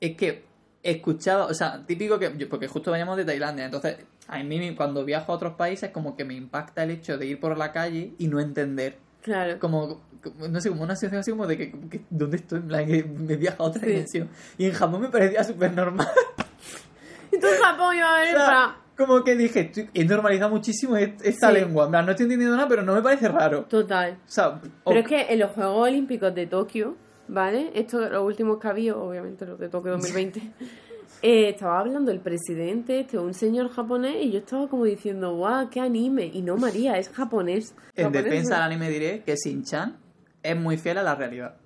es 0.01 0.17
que 0.17 0.45
escuchaba, 0.83 1.45
o 1.47 1.55
sea, 1.55 1.85
típico 1.87 2.19
que, 2.19 2.35
yo- 2.37 2.49
porque 2.49 2.67
justo 2.67 2.91
veníamos 2.91 3.17
de 3.17 3.25
Tailandia, 3.25 3.67
entonces 3.67 3.99
a 4.29 4.43
mí 4.43 4.75
cuando 4.75 5.05
viajo 5.05 5.33
a 5.33 5.37
otros 5.37 5.55
países 5.55 5.91
como 5.91 6.17
que 6.17 6.25
me 6.25 6.35
impacta 6.35 6.83
el 6.83 6.91
hecho 6.91 7.19
de 7.19 7.27
ir 7.27 7.39
por 7.39 7.57
la 7.59 7.71
calle 7.73 8.15
y 8.19 8.27
no 8.29 8.41
entender, 8.41 8.97
Claro. 9.23 9.59
como, 9.61 10.01
como- 10.23 10.49
no 10.49 10.61
sé, 10.61 10.71
como 10.71 10.83
una 10.83 10.97
sensación 10.97 11.21
así 11.21 11.31
como 11.31 11.47
de 11.47 11.59
que, 11.59 11.71
que 11.91 12.01
¿dónde 12.11 12.39
estoy? 12.39 12.59
En 12.61 12.69
plan, 12.69 12.87
que 12.87 13.05
me 13.05 13.37
viaja 13.37 13.59
a 13.63 13.67
otra 13.67 13.83
Sí. 13.83 13.87
dimensión. 13.89 14.29
Y 14.59 14.67
en 14.67 14.73
Japón 14.73 15.03
me 15.03 15.09
parecía 15.11 15.45
súper 15.45 15.73
normal. 15.75 16.09
Y 17.31 17.39
tú 17.39 17.47
en 17.55 17.63
Japón 17.63 17.95
iba 17.97 18.09
a 18.09 18.15
O 18.15 18.19
venir 18.21 18.37
sea, 18.37 18.47
para... 18.47 18.77
como 19.07 19.25
que 19.25 19.35
dije, 19.37 19.73
he 19.95 20.05
normalizado 20.05 20.51
muchísimo 20.51 20.97
est- 20.97 21.21
esta 21.25 21.49
Sí. 21.49 21.55
lengua, 21.55 21.85
en 21.87 21.91
plan, 21.91 22.05
no 22.07 22.13
estoy 22.13 22.25
entendiendo 22.25 22.57
nada, 22.57 22.69
pero 22.69 22.83
no 22.83 22.95
me 22.95 23.03
parece 23.03 23.29
raro. 23.29 23.65
Total. 23.65 24.13
O 24.27 24.31
sea, 24.31 24.49
o- 24.85 24.91
Pero 24.91 25.01
es 25.01 25.07
que 25.09 25.21
en 25.33 25.39
los 25.39 25.51
Juegos 25.51 25.89
Olímpicos 25.89 26.35
de 26.35 26.47
Tokio, 26.47 26.97
¿vale? 27.29 27.71
Esto, 27.75 28.09
los 28.09 28.25
últimos 28.25 28.59
que 28.59 28.69
ha 28.69 28.71
habido, 28.71 29.03
obviamente 29.03 29.45
los 29.47 29.59
de 29.59 29.69
Tokio 29.69 29.93
2020, 29.99 30.41
eh, 31.23 31.51
estaba 31.51 31.81
hablando 31.81 32.11
el 32.13 32.21
presidente, 32.21 33.01
este, 33.01 33.19
un 33.19 33.35
señor 33.35 33.71
japonés, 33.71 34.17
y 34.23 34.31
yo 34.33 34.39
estaba 34.39 34.69
como 34.69 34.85
diciendo, 34.85 35.35
guau, 35.35 35.69
qué 35.69 35.81
anime. 35.81 36.31
Y 36.33 36.41
no, 36.43 36.57
María, 36.57 36.97
es 36.99 37.09
japonés. 37.11 37.75
en 37.95 38.05
Japonés, 38.05 38.25
defensa 38.25 38.55
del 38.55 38.63
anime 38.65 38.89
diré 38.89 39.23
que 39.25 39.35
Shin-chan 39.37 39.97
es 40.43 40.57
muy 40.57 40.79
fiel 40.79 40.99
a 40.99 41.03
la 41.03 41.15
realidad. 41.15 41.57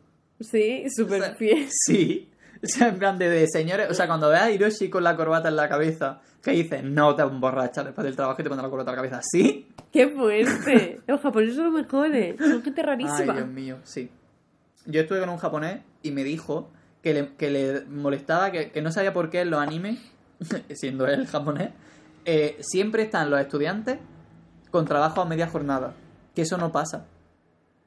Sí, 0.41 0.85
súper 0.95 1.21
O 1.21 1.25
sea, 1.27 1.35
fiel. 1.37 1.67
Sí. 1.71 2.29
O 2.63 2.67
sea, 2.67 2.89
en 2.89 2.99
plan 2.99 3.19
de, 3.19 3.29
de 3.29 3.47
señores. 3.47 3.89
O 3.91 3.95
sea, 3.95 4.07
cuando 4.07 4.29
veas 4.31 4.43
a 4.45 4.51
Hiroshi 4.51 4.89
con 4.89 5.05
la 5.05 5.15
corbata 5.17 5.49
en 5.51 5.57
la 5.57 5.69
cabeza, 5.69 6.21
que 6.45 6.51
dices, 6.51 6.85
no 6.85 7.17
te 7.17 7.23
emborrachas 7.23 7.87
después 7.87 8.05
del 8.05 8.15
trabajo 8.15 8.41
y 8.41 8.45
te 8.45 8.51
pones 8.51 8.63
la 8.63 8.69
corbata 8.69 8.91
en 8.91 8.97
la 8.97 9.03
cabeza. 9.03 9.21
¿Sí? 9.23 9.67
¡Qué 9.91 10.09
fuerte! 10.09 11.01
Los 11.07 11.21
japoneses 11.23 11.57
son 11.57 11.65
los 11.65 11.73
mejores. 11.73 12.37
Son 12.39 12.63
gente 12.63 12.81
Ay, 12.83 12.87
rarísima. 12.87 13.33
Dios 13.33 13.49
mío, 13.49 13.79
sí. 13.83 14.11
Yo 14.85 15.01
estuve 15.01 15.21
con 15.21 15.31
un 15.31 15.39
japonés 15.39 15.81
y 16.03 16.11
me 16.11 16.23
dijo 16.23 16.71
que 17.03 17.15
le, 17.15 17.35
que 17.37 17.51
le 17.51 17.87
molestaba, 17.87 18.51
que, 18.51 18.71
que 18.71 18.83
no 18.83 18.93
sabía 18.93 19.15
por 19.15 19.31
qué 19.31 19.41
en 19.41 19.51
los 19.51 19.61
animes, 19.61 19.99
siendo 20.75 21.07
él 21.07 21.27
japonés, 21.27 21.71
eh, 22.27 22.59
siempre 22.61 23.05
están 23.05 23.31
los 23.31 23.41
estudiantes 23.41 23.99
con 24.71 24.85
trabajo 24.85 25.23
a 25.23 25.25
media 25.25 25.47
jornada. 25.47 25.95
Que 26.35 26.43
eso 26.43 26.59
no 26.59 26.73
pasa. 26.73 27.07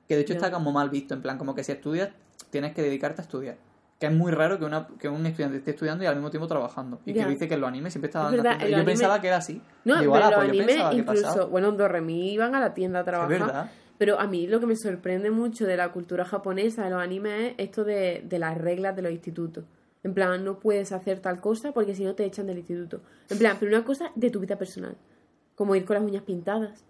Que 0.08 0.16
de 0.16 0.22
hecho 0.22 0.34
está 0.34 0.50
como 0.50 0.72
mal 0.72 0.90
visto, 0.90 1.14
en 1.14 1.22
plan, 1.22 1.38
como 1.38 1.54
que 1.54 1.64
si 1.64 1.74
estudias, 1.74 2.10
tienes 2.50 2.74
que 2.74 2.82
dedicarte 2.82 3.22
a 3.22 3.24
estudiar. 3.24 3.58
Que 4.00 4.06
es 4.08 4.12
muy 4.14 4.32
raro 4.32 4.60
que, 4.60 4.66
una, 4.66 4.88
que 5.00 5.10
un 5.10 5.26
estudiante 5.26 5.58
esté 5.58 5.72
estudiando 5.72 6.04
y 6.04 6.08
al 6.08 6.16
mismo 6.16 6.30
tiempo 6.30 6.48
trabajando. 6.48 7.00
Y 7.06 7.14
Ya. 7.14 7.24
que 7.26 7.32
dice 7.32 7.48
que 7.48 7.56
en 7.56 7.62
los 7.62 7.68
animes 7.68 7.94
siempre 7.94 8.10
Es 8.10 8.14
verdad, 8.14 8.30
haciendo- 8.36 8.50
en 8.52 8.60
Yo 8.60 8.68
los 8.70 8.80
anime- 8.82 8.86
pensaba 8.92 9.22
que 9.22 9.28
era 9.28 9.38
así. 9.38 9.62
No, 9.86 10.00
Digo, 10.00 10.14
pero 10.14 10.26
"Ala, 10.26 10.38
los 10.38 10.46
pues 10.46 10.58
yo 10.58 10.64
animes 10.86 11.00
incluso, 11.00 11.24
pasaba". 11.28 11.46
bueno, 11.46 11.70
en 11.70 11.78
Doremi 11.78 12.32
iban 12.34 12.54
a 12.54 12.60
la 12.60 12.74
tienda 12.76 13.00
a 13.00 13.02
Es 13.02 13.06
trabajar. 13.08 13.30
verdad. 13.40 13.72
Pero 13.98 14.20
a 14.20 14.28
mí 14.28 14.46
lo 14.46 14.60
que 14.60 14.68
me 14.68 14.76
sorprende 14.76 15.32
mucho 15.32 15.66
de 15.66 15.76
la 15.78 15.92
cultura 15.92 16.24
japonesa, 16.26 16.84
de 16.84 16.92
los 16.92 17.02
animes, 17.02 17.54
es 17.58 17.66
esto 17.70 17.84
de, 17.84 18.24
de 18.24 18.38
las 18.40 18.56
reglas 18.56 18.96
de 18.96 19.02
los 19.02 19.12
institutos. 19.12 19.64
En 20.04 20.14
plan, 20.14 20.46
no 20.46 20.60
puedes 20.60 20.92
hacer 20.92 21.20
tal 21.20 21.42
cosa 21.42 21.72
porque 21.72 21.96
si 21.96 22.04
no 22.06 22.14
te 22.14 22.24
echan 22.24 22.46
del 22.46 22.60
instituto. 22.60 23.02
En 23.32 23.40
plan, 23.40 23.58
pero 23.60 23.76
una 23.76 23.84
cosa 23.84 24.12
de 24.14 24.30
tu 24.30 24.40
vida 24.40 24.56
personal. 24.58 24.96
Como 25.56 25.76
ir 25.76 25.86
con 25.86 25.96
las 25.96 26.04
uñas 26.04 26.22
pintadas. 26.22 26.86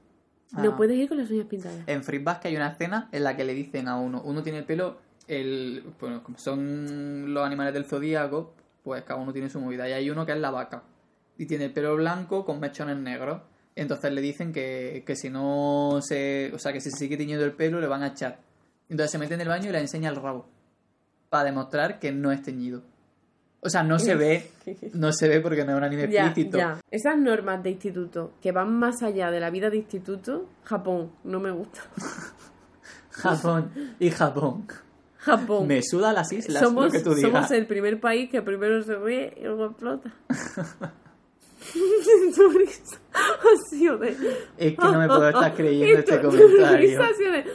No 0.51 0.71
Ah. 0.71 0.75
puedes 0.75 0.97
ir 0.97 1.07
con 1.07 1.17
las 1.17 1.31
uñas 1.31 1.45
pintadas. 1.47 1.77
En 1.87 2.03
Free 2.03 2.19
Basket 2.19 2.49
hay 2.49 2.57
una 2.57 2.67
escena 2.67 3.07
en 3.13 3.23
la 3.23 3.37
que 3.37 3.45
le 3.45 3.53
dicen 3.53 3.87
a 3.87 3.97
uno, 3.97 4.21
uno 4.25 4.43
tiene 4.43 4.59
el 4.59 4.65
pelo, 4.65 4.97
el, 5.27 5.83
bueno, 5.99 6.23
como 6.23 6.37
son 6.37 7.33
los 7.33 7.45
animales 7.45 7.73
del 7.73 7.85
zodíaco, 7.85 8.53
pues 8.83 9.03
cada 9.03 9.19
uno 9.19 9.33
tiene 9.33 9.49
su 9.49 9.59
movida. 9.59 9.87
Y 9.89 9.93
hay 9.93 10.09
uno 10.09 10.25
que 10.25 10.31
es 10.31 10.37
la 10.39 10.51
vaca. 10.51 10.83
Y 11.37 11.45
tiene 11.45 11.65
el 11.65 11.73
pelo 11.73 11.95
blanco 11.95 12.45
con 12.45 12.59
mechones 12.59 12.97
negros. 12.97 13.41
Entonces 13.75 14.11
le 14.11 14.21
dicen 14.21 14.51
que, 14.53 15.03
que 15.05 15.15
si 15.15 15.29
no 15.29 15.99
se. 16.01 16.51
O 16.53 16.59
sea, 16.59 16.73
que 16.73 16.81
si 16.81 16.89
se 16.89 16.97
sigue 16.97 17.17
tiñendo 17.17 17.45
el 17.45 17.53
pelo 17.53 17.79
le 17.79 17.87
van 17.87 18.03
a 18.03 18.07
echar. 18.07 18.39
Entonces 18.89 19.11
se 19.11 19.17
mete 19.17 19.35
en 19.35 19.41
el 19.41 19.47
baño 19.49 19.69
y 19.69 19.73
le 19.73 19.79
enseña 19.79 20.09
el 20.09 20.15
rabo. 20.15 20.47
Para 21.29 21.43
demostrar 21.43 21.99
que 21.99 22.11
no 22.11 22.31
es 22.31 22.41
teñido. 22.41 22.81
O 23.59 23.69
sea, 23.69 23.83
no 23.83 23.99
se 23.99 24.15
ve. 24.15 24.49
No 24.93 25.11
se 25.11 25.27
ve 25.27 25.41
porque 25.41 25.63
no 25.65 25.71
es 25.73 25.77
un 25.77 25.83
anime 25.83 26.09
Ya, 26.09 26.25
explícito. 26.27 26.57
ya. 26.57 26.79
Esas 26.89 27.17
normas 27.17 27.61
de 27.63 27.71
instituto 27.71 28.33
que 28.41 28.51
van 28.51 28.73
más 28.77 29.03
allá 29.03 29.29
de 29.31 29.39
la 29.39 29.49
vida 29.49 29.69
de 29.69 29.77
instituto, 29.77 30.47
Japón, 30.63 31.11
no 31.23 31.39
me 31.39 31.51
gusta. 31.51 31.81
Japón 33.11 33.71
y 33.99 34.09
Japón. 34.09 34.67
Japón. 35.27 35.67
Me 35.67 35.81
suda 35.83 36.13
las 36.13 36.31
islas, 36.31 36.63
somos, 36.63 36.85
lo 36.85 36.91
que 36.91 36.99
tú 36.99 37.13
digas. 37.13 37.31
somos 37.31 37.51
el 37.51 37.67
primer 37.67 37.99
país 37.99 38.29
que 38.29 38.41
primero 38.41 38.81
se 38.83 38.95
ríe 38.95 39.33
y 39.39 39.43
luego 39.43 39.65
explota. 39.67 40.13
tu 42.35 42.49
risa 42.49 42.97
ha 43.13 43.69
sido 43.69 43.97
de... 43.97 44.09
Es 44.57 44.75
que 44.75 44.77
no 44.77 44.99
me 44.99 45.07
puedo 45.07 45.27
estar 45.29 45.53
creyendo 45.53 45.99
este 45.99 46.17
tu- 46.17 46.29
tu 46.29 46.37
comentario. 46.37 46.77
risa 46.77 47.05
ha 47.05 47.13
sido 47.13 47.31
de... 47.31 47.45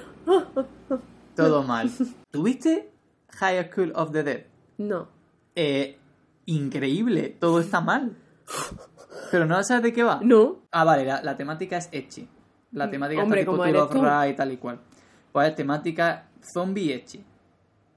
todo 1.35 1.62
mal. 1.62 1.91
¿Tuviste 2.31 2.91
High 3.39 3.70
School 3.70 3.93
of 3.95 4.12
the 4.12 4.23
Dead? 4.23 4.43
No. 4.79 5.09
Eh, 5.55 5.99
increíble, 6.47 7.37
todo 7.39 7.61
está 7.61 7.81
mal. 7.81 8.16
Pero 9.31 9.47
no 9.47 9.62
sabes 9.64 9.83
de 9.85 9.93
qué 9.93 10.03
va. 10.03 10.20
No. 10.23 10.62
Ah, 10.70 10.85
vale, 10.85 11.05
la, 11.05 11.23
la 11.23 11.37
temática 11.37 11.79
es 11.79 11.89
Echi. 11.93 12.29
La 12.73 12.91
temática 12.91 13.23
Hombre, 13.23 13.41
está 13.41 13.53
tipo 13.53 14.27
y 14.29 14.35
tal 14.35 14.53
y 14.53 14.57
cual. 14.57 14.81
Pues 15.31 15.49
es 15.49 15.57
temática 15.57 16.29
zombie 16.53 16.93
Echi. 16.95 17.25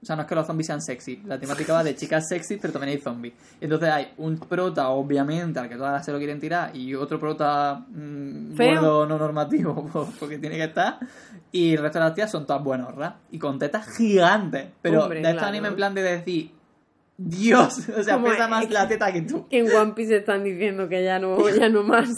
O 0.02 0.06
sea, 0.06 0.14
no 0.14 0.22
es 0.22 0.28
que 0.28 0.34
los 0.34 0.46
zombies 0.46 0.66
sean 0.66 0.80
sexy. 0.82 1.22
La 1.24 1.38
temática 1.38 1.72
va 1.72 1.82
de 1.82 1.94
chicas 1.96 2.26
sexy, 2.28 2.58
pero 2.58 2.72
también 2.72 2.96
hay 2.96 3.02
zombies. 3.02 3.34
Entonces 3.60 3.88
hay 3.88 4.12
un 4.18 4.38
prota, 4.38 4.88
obviamente, 4.90 5.58
al 5.58 5.68
que 5.68 5.76
todas 5.76 6.04
se 6.04 6.12
lo 6.12 6.18
quieren 6.18 6.38
tirar, 6.38 6.76
y 6.76 6.94
otro 6.94 7.18
prota 7.18 7.84
mm, 7.88 8.56
gordo 8.56 9.06
no 9.06 9.18
normativo, 9.18 9.86
por- 9.92 10.12
porque 10.18 10.38
tiene 10.38 10.56
que 10.56 10.64
estar. 10.64 10.98
Y 11.50 11.72
el 11.74 11.82
resto 11.82 11.98
de 11.98 12.04
las 12.04 12.14
tías 12.14 12.30
son 12.30 12.46
todas 12.46 12.62
buenas, 12.62 12.88
¿verdad? 12.88 13.16
Y 13.30 13.38
con 13.38 13.58
tetas 13.58 13.88
gigantes. 13.96 14.66
Pero 14.82 15.02
Hombre, 15.04 15.22
de 15.22 15.32
claro. 15.32 15.46
anime 15.48 15.68
en 15.68 15.76
plan 15.76 15.94
de 15.94 16.02
decir, 16.02 16.52
Dios, 17.16 17.88
o 17.96 18.02
sea, 18.02 18.14
Como 18.14 18.28
pesa 18.28 18.44
es- 18.44 18.50
más 18.50 18.70
la 18.70 18.86
teta 18.86 19.10
que 19.12 19.22
tú. 19.22 19.48
Que 19.48 19.60
en 19.60 19.74
One 19.74 19.92
Piece 19.94 20.16
están 20.18 20.44
diciendo 20.44 20.88
que 20.88 21.02
ya 21.02 21.18
no, 21.18 21.48
ya 21.48 21.68
no 21.68 21.82
más. 21.82 22.10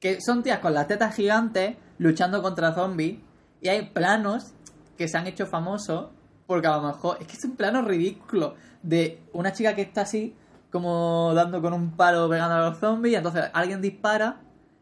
Que 0.00 0.18
son 0.20 0.42
tías 0.42 0.60
con 0.60 0.72
las 0.72 0.86
tetas 0.88 1.14
gigantes 1.14 1.76
luchando 1.98 2.40
contra 2.42 2.72
zombies. 2.74 3.18
Y 3.60 3.68
hay 3.68 3.90
planos 3.90 4.54
que 4.96 5.06
se 5.06 5.18
han 5.18 5.26
hecho 5.26 5.46
famosos 5.46 6.08
porque 6.50 6.66
a 6.66 6.76
lo 6.78 6.82
mejor. 6.82 7.16
Es 7.20 7.28
que 7.28 7.34
es 7.36 7.44
un 7.44 7.54
plano 7.54 7.82
ridículo 7.82 8.56
de 8.82 9.22
una 9.32 9.52
chica 9.52 9.74
que 9.76 9.82
está 9.82 10.00
así, 10.00 10.34
como 10.72 11.32
dando 11.32 11.62
con 11.62 11.72
un 11.72 11.92
palo 11.96 12.28
pegando 12.28 12.56
a 12.56 12.70
los 12.70 12.78
zombies. 12.78 13.12
Y 13.12 13.16
entonces 13.16 13.44
alguien 13.52 13.80
dispara, 13.80 14.40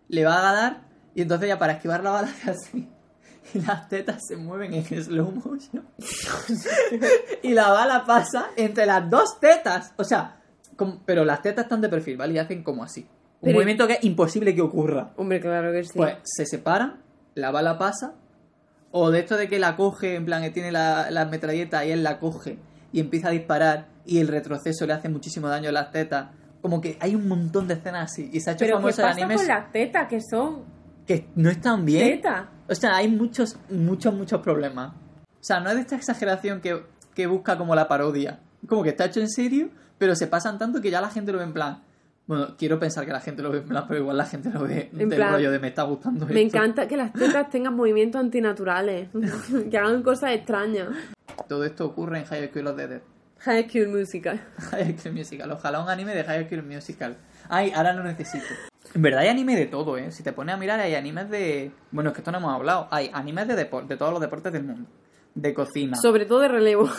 le 0.09 0.25
va 0.25 0.49
a 0.49 0.53
dar. 0.55 0.81
Y 1.15 1.21
entonces 1.21 1.47
ya 1.49 1.59
para 1.59 1.75
esquivar 1.75 2.03
la 2.03 2.11
bala 2.11 2.29
hace 2.29 2.51
así. 2.53 2.89
Y 3.55 3.61
las 3.61 3.87
tetas 3.89 4.23
se 4.27 4.37
mueven 4.37 4.73
en 4.73 4.85
slow 4.85 5.31
motion. 5.31 5.87
y 7.43 7.53
la 7.53 7.71
bala 7.71 8.05
pasa 8.07 8.47
entre 8.57 8.87
las 8.87 9.09
dos 9.11 9.39
tetas. 9.41 9.93
O 9.97 10.05
sea, 10.05 10.41
como- 10.77 11.01
pero 11.05 11.25
las 11.25 11.43
tetas 11.43 11.65
están 11.65 11.81
de 11.81 11.89
perfil, 11.89 12.17
¿vale? 12.17 12.35
Y 12.35 12.39
hacen 12.39 12.63
como 12.63 12.83
así. 12.83 13.03
Un 13.03 13.09
Pero- 13.43 13.57
movimiento 13.57 13.87
que 13.87 13.95
es 13.95 14.05
imposible 14.05 14.55
que 14.55 14.63
ocurra. 14.63 15.11
Hombre, 15.17 15.41
claro 15.41 15.71
que 15.73 15.85
sí. 15.85 15.93
Pues 15.97 16.17
se 16.25 16.47
separan, 16.47 17.01
la 17.35 17.51
bala 17.51 17.79
pasa, 17.79 18.15
o 18.91 19.11
de 19.11 19.21
esto 19.21 19.37
de 19.37 19.49
que 19.49 19.59
la 19.59 19.77
coge, 19.77 20.15
en 20.15 20.25
plan 20.25 20.43
que 20.43 20.51
tiene 20.51 20.73
la, 20.73 21.11
la 21.11 21.25
metralleta 21.27 21.85
y 21.85 21.91
él 21.91 22.03
la 22.03 22.19
coge 22.19 22.59
y 22.93 23.01
empieza 23.01 23.29
a 23.29 23.31
disparar 23.33 23.89
y 24.07 24.19
el 24.19 24.29
retroceso 24.29 24.87
le 24.87 24.95
hace 24.95 25.09
muchísimo 25.09 25.49
daño 25.49 25.69
a 25.69 25.73
las 25.73 25.91
tetas. 25.91 26.31
Como 26.63 26.81
que 26.81 26.97
hay 27.01 27.15
un 27.15 27.29
montón 27.29 27.69
de 27.69 27.75
escenas 27.75 28.13
así 28.13 28.31
y 28.33 28.41
se 28.41 28.51
ha 28.51 28.53
hecho 28.55 28.65
Pero 28.65 28.79
¿qué 28.79 28.83
famoso 28.83 29.03
el 29.03 29.09
pasa 29.09 29.21
anime 29.25 29.35
con 29.37 29.47
las 29.47 29.73
tetas 29.73 30.09
que 30.09 30.21
son 30.21 30.79
que 31.09 31.27
no 31.35 31.49
están 31.49 31.87
bien. 31.87 32.21
O 32.69 32.75
sea, 32.75 32.97
hay 32.97 33.09
muchos, 33.09 33.57
muchos, 33.71 34.13
muchos 34.13 34.43
problemas. 34.43 34.93
O 34.93 35.43
sea, 35.43 35.59
no 35.59 35.71
es 35.71 35.77
de 35.77 35.81
esta 35.81 35.97
exageración 35.97 36.61
que, 36.61 36.85
que 37.15 37.27
busca 37.27 37.57
como 37.57 37.75
la 37.75 37.89
parodia. 37.89 38.41
Como 38.69 38.83
que 38.83 38.91
está 38.91 39.07
hecho 39.07 39.21
en 39.21 39.31
serio, 39.31 39.71
pero 39.97 40.15
se 40.15 40.27
pasan 40.27 40.59
tanto 40.59 40.83
que 40.83 40.91
ya 40.91 41.01
la 41.01 41.09
gente 41.09 41.33
lo 41.33 41.39
ve 41.39 41.45
en 41.45 41.55
plan. 41.55 41.83
Bueno, 42.29 42.55
quiero 42.59 42.79
pensar 42.79 43.07
que 43.07 43.13
la 43.13 43.21
gente 43.21 43.43
lo 43.43 43.51
ve 43.51 43.59
en 43.59 43.65
plan, 43.65 43.85
pero 43.89 44.01
igual 44.01 44.19
la 44.19 44.27
gente 44.27 44.51
lo 44.51 44.61
ve 44.61 44.91
En 44.93 45.09
del 45.09 45.17
plan, 45.17 45.33
rollo 45.33 45.51
de 45.51 45.59
me 45.59 45.69
está 45.69 45.85
gustando 45.85 46.27
Me 46.27 46.43
esto". 46.43 46.59
encanta 46.59 46.87
que 46.87 46.99
las 46.99 47.11
tetas 47.15 47.49
tengan 47.49 47.75
movimientos 47.75 48.21
antinaturales, 48.21 49.09
que 49.71 49.79
hagan 49.79 50.03
cosas 50.03 50.33
extrañas. 50.33 50.91
Todo 51.49 51.65
esto 51.65 51.87
ocurre 51.87 52.19
en 52.19 52.27
High 52.27 52.51
School 52.51 52.67
of 52.67 52.77
the 52.77 52.87
Dead. 52.87 53.01
High 53.39 53.71
School 53.71 53.89
Musical. 53.89 54.39
High 54.71 54.99
School 54.99 55.15
Musical. 55.15 55.51
Ojalá 55.53 55.81
un 55.83 55.89
anime 55.89 56.15
de 56.15 56.23
High 56.23 56.49
School 56.49 56.65
Musical. 56.65 57.17
Ay, 57.49 57.73
ahora 57.75 57.95
lo 57.95 58.05
necesito. 58.05 58.45
En 58.95 59.01
verdad 59.01 59.21
hay 59.21 59.29
anime 59.29 59.57
de 59.57 59.67
todo, 59.67 59.97
¿eh? 59.97 60.13
Si 60.13 60.23
te 60.23 60.33
pones 60.35 60.55
a 60.55 60.59
mirar, 60.59 60.81
hay 60.81 60.95
animes 60.97 61.31
de... 61.31 61.73
Bueno, 61.93 62.11
es 62.11 62.15
que 62.15 62.21
esto 62.21 62.31
no 62.33 62.39
hemos 62.39 62.55
hablado. 62.55 62.89
Hay 62.91 63.11
animes 63.15 63.49
de 63.49 63.55
de 63.55 63.97
todos 63.97 64.13
los 64.13 64.21
deportes 64.21 64.53
del 64.53 64.65
mundo. 64.65 64.87
De 65.35 65.55
cocina. 65.55 65.97
Sobre 65.97 66.27
todo 66.27 66.41
de 66.41 66.49
relevo. 66.49 66.91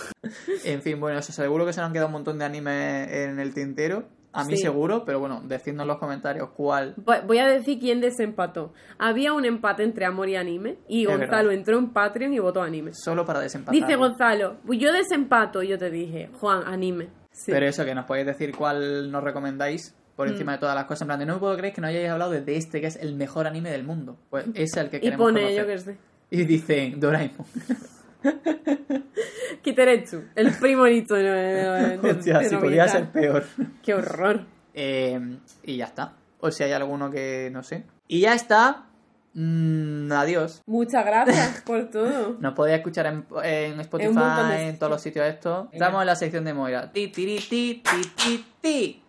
En 0.63 0.82
fin, 0.82 0.99
bueno, 0.99 1.19
eso 1.19 1.32
seguro 1.34 1.65
que 1.67 1.73
se 1.73 1.82
nos 1.82 1.88
han 1.88 1.93
quedado 1.93 2.07
un 2.07 2.13
montón 2.13 2.39
de 2.39 2.45
animes 2.45 3.11
en 3.11 3.39
el 3.39 3.53
tintero. 3.53 4.05
A 4.32 4.43
mí 4.43 4.55
Sí. 4.57 4.61
seguro, 4.61 5.05
pero 5.05 5.19
bueno, 5.19 5.41
decidnos 5.43 5.84
en 5.84 5.88
los 5.88 5.97
comentarios 5.97 6.49
cuál. 6.55 6.93
Voy- 7.25 7.39
a 7.39 7.47
decir 7.47 7.80
quién 7.80 7.99
desempató. 7.99 8.73
Había 8.99 9.34
un 9.34 9.43
empate 9.45 9.84
entre 9.84 10.05
amor 10.05 10.30
y 10.30 10.36
anime, 10.36 10.77
y 10.88 11.03
Es 11.03 11.07
Gonzalo 11.09 11.47
verdad. 11.49 11.53
entró 11.53 11.77
en 11.80 11.89
Patreon 11.91 12.34
y 12.34 12.39
votó 12.39 12.61
anime. 12.61 12.91
Solo 12.93 13.25
para 13.25 13.39
desempatar. 13.39 13.73
Dice 13.73 13.95
Gonzalo, 13.95 14.57
pues 14.65 14.77
yo 14.80 14.93
desempato, 14.93 15.63
y 15.63 15.69
yo 15.69 15.77
te 15.80 15.89
dije, 15.89 16.30
Juan, 16.39 16.61
anime. 16.67 17.07
Sí. 17.32 17.51
Pero 17.51 17.65
eso, 17.65 17.84
que 17.86 17.95
nos 17.95 18.05
podéis 18.05 18.27
decir 18.27 18.55
cuál 18.55 19.11
nos 19.11 19.23
recomendáis 19.23 19.95
por 20.15 20.27
Mm. 20.27 20.32
encima 20.34 20.51
de 20.53 20.57
todas 20.59 20.75
las 20.75 20.86
cosas. 20.86 21.01
En 21.03 21.07
plan, 21.07 21.19
de 21.19 21.25
no 21.25 21.34
me 21.36 21.39
puedo 21.39 21.55
creer 21.57 21.73
que 21.73 21.82
no 21.82 21.88
hayáis 21.88 22.09
hablado 22.09 22.32
de 22.32 22.55
este, 22.55 22.82
que 22.82 22.88
es 22.88 22.97
el 22.97 23.15
mejor 23.15 23.47
anime 23.47 23.71
del 23.71 23.84
mundo. 23.84 24.17
Pues 24.30 24.45
es 24.53 24.75
el 24.77 24.89
que 24.89 24.97
y 24.97 25.01
queremos 25.01 25.25
pone, 25.25 25.41
conocer. 25.41 25.57
yo 25.61 25.67
que 25.67 25.77
sé, 25.80 25.97
Y 26.30 26.43
dicen 26.43 26.99
Doraemon. 26.99 27.45
Kiteretsu, 29.61 30.24
el 30.36 30.51
primorito 30.57 31.15
de, 31.15 31.24
de- 31.24 31.97
de- 32.13 32.49
si 32.49 32.55
podía 32.55 32.88
ser 32.88 33.09
peor. 33.11 33.43
Qué 33.84 33.93
horror. 33.93 34.45
Eh, 34.74 35.38
y 35.63 35.78
ya 35.78 35.86
está. 35.86 36.13
O 36.39 36.51
si 36.51 36.63
hay 36.63 36.72
alguno 36.72 37.09
que 37.11 37.49
no 37.51 37.63
sé. 37.63 37.84
Y 38.07 38.22
ya 38.22 38.34
está. 38.34 38.86
Mm, 39.34 40.11
adiós. 40.11 40.61
Muchas 40.65 41.05
gracias 41.05 41.61
por 41.61 41.89
todo. 41.89 42.38
Nos 42.39 42.53
podéis 42.53 42.78
escuchar 42.78 43.05
en, 43.07 43.26
en 43.43 43.80
Spotify, 43.82 44.17
En 44.57 44.80
todos 44.80 44.91
los 44.91 45.01
sitios 45.01 45.26
estos. 45.26 45.67
Estamos 45.72 46.01
en 46.01 46.07
la 46.07 46.15
sección 46.15 46.45
de 46.45 46.53
Moira. 46.53 46.91
Ti, 46.91 47.09
ti, 47.09 47.38
ti, 47.49 47.82
ti, 47.84 48.01
ti, 48.15 48.45
ti. 48.61 49.03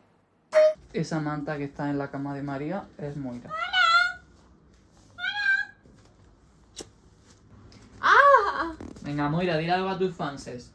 Esa 0.93 1.21
manta 1.21 1.57
que 1.57 1.65
está 1.65 1.89
en 1.89 1.99
la 1.99 2.11
cama 2.11 2.35
de 2.35 2.43
María 2.43 2.85
es 2.99 3.17
Moira. 3.17 3.51
Venga, 9.11 9.29
Moira, 9.29 9.59
dile 9.59 9.73
algo 9.73 9.89
a 9.89 9.99
tus 9.99 10.15
fanses. 10.15 10.73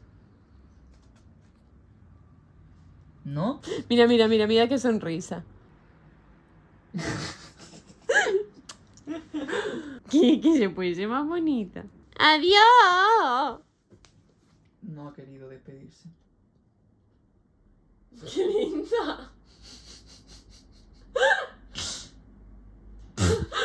¿No? 3.24 3.62
Mira, 3.88 4.06
mira, 4.06 4.28
mira, 4.28 4.46
mira 4.46 4.68
qué 4.68 4.78
sonrisa. 4.78 5.42
¿Qué, 10.10 10.40
qué 10.42 10.58
se 10.58 10.68
puede 10.68 10.94
ser 10.94 11.08
más 11.08 11.26
bonita? 11.26 11.86
¡Adiós! 12.18 13.60
No 14.82 15.08
ha 15.08 15.14
querido 15.14 15.48
despedirse. 15.48 16.10
¡Qué 18.34 18.46
linda! 18.46 19.32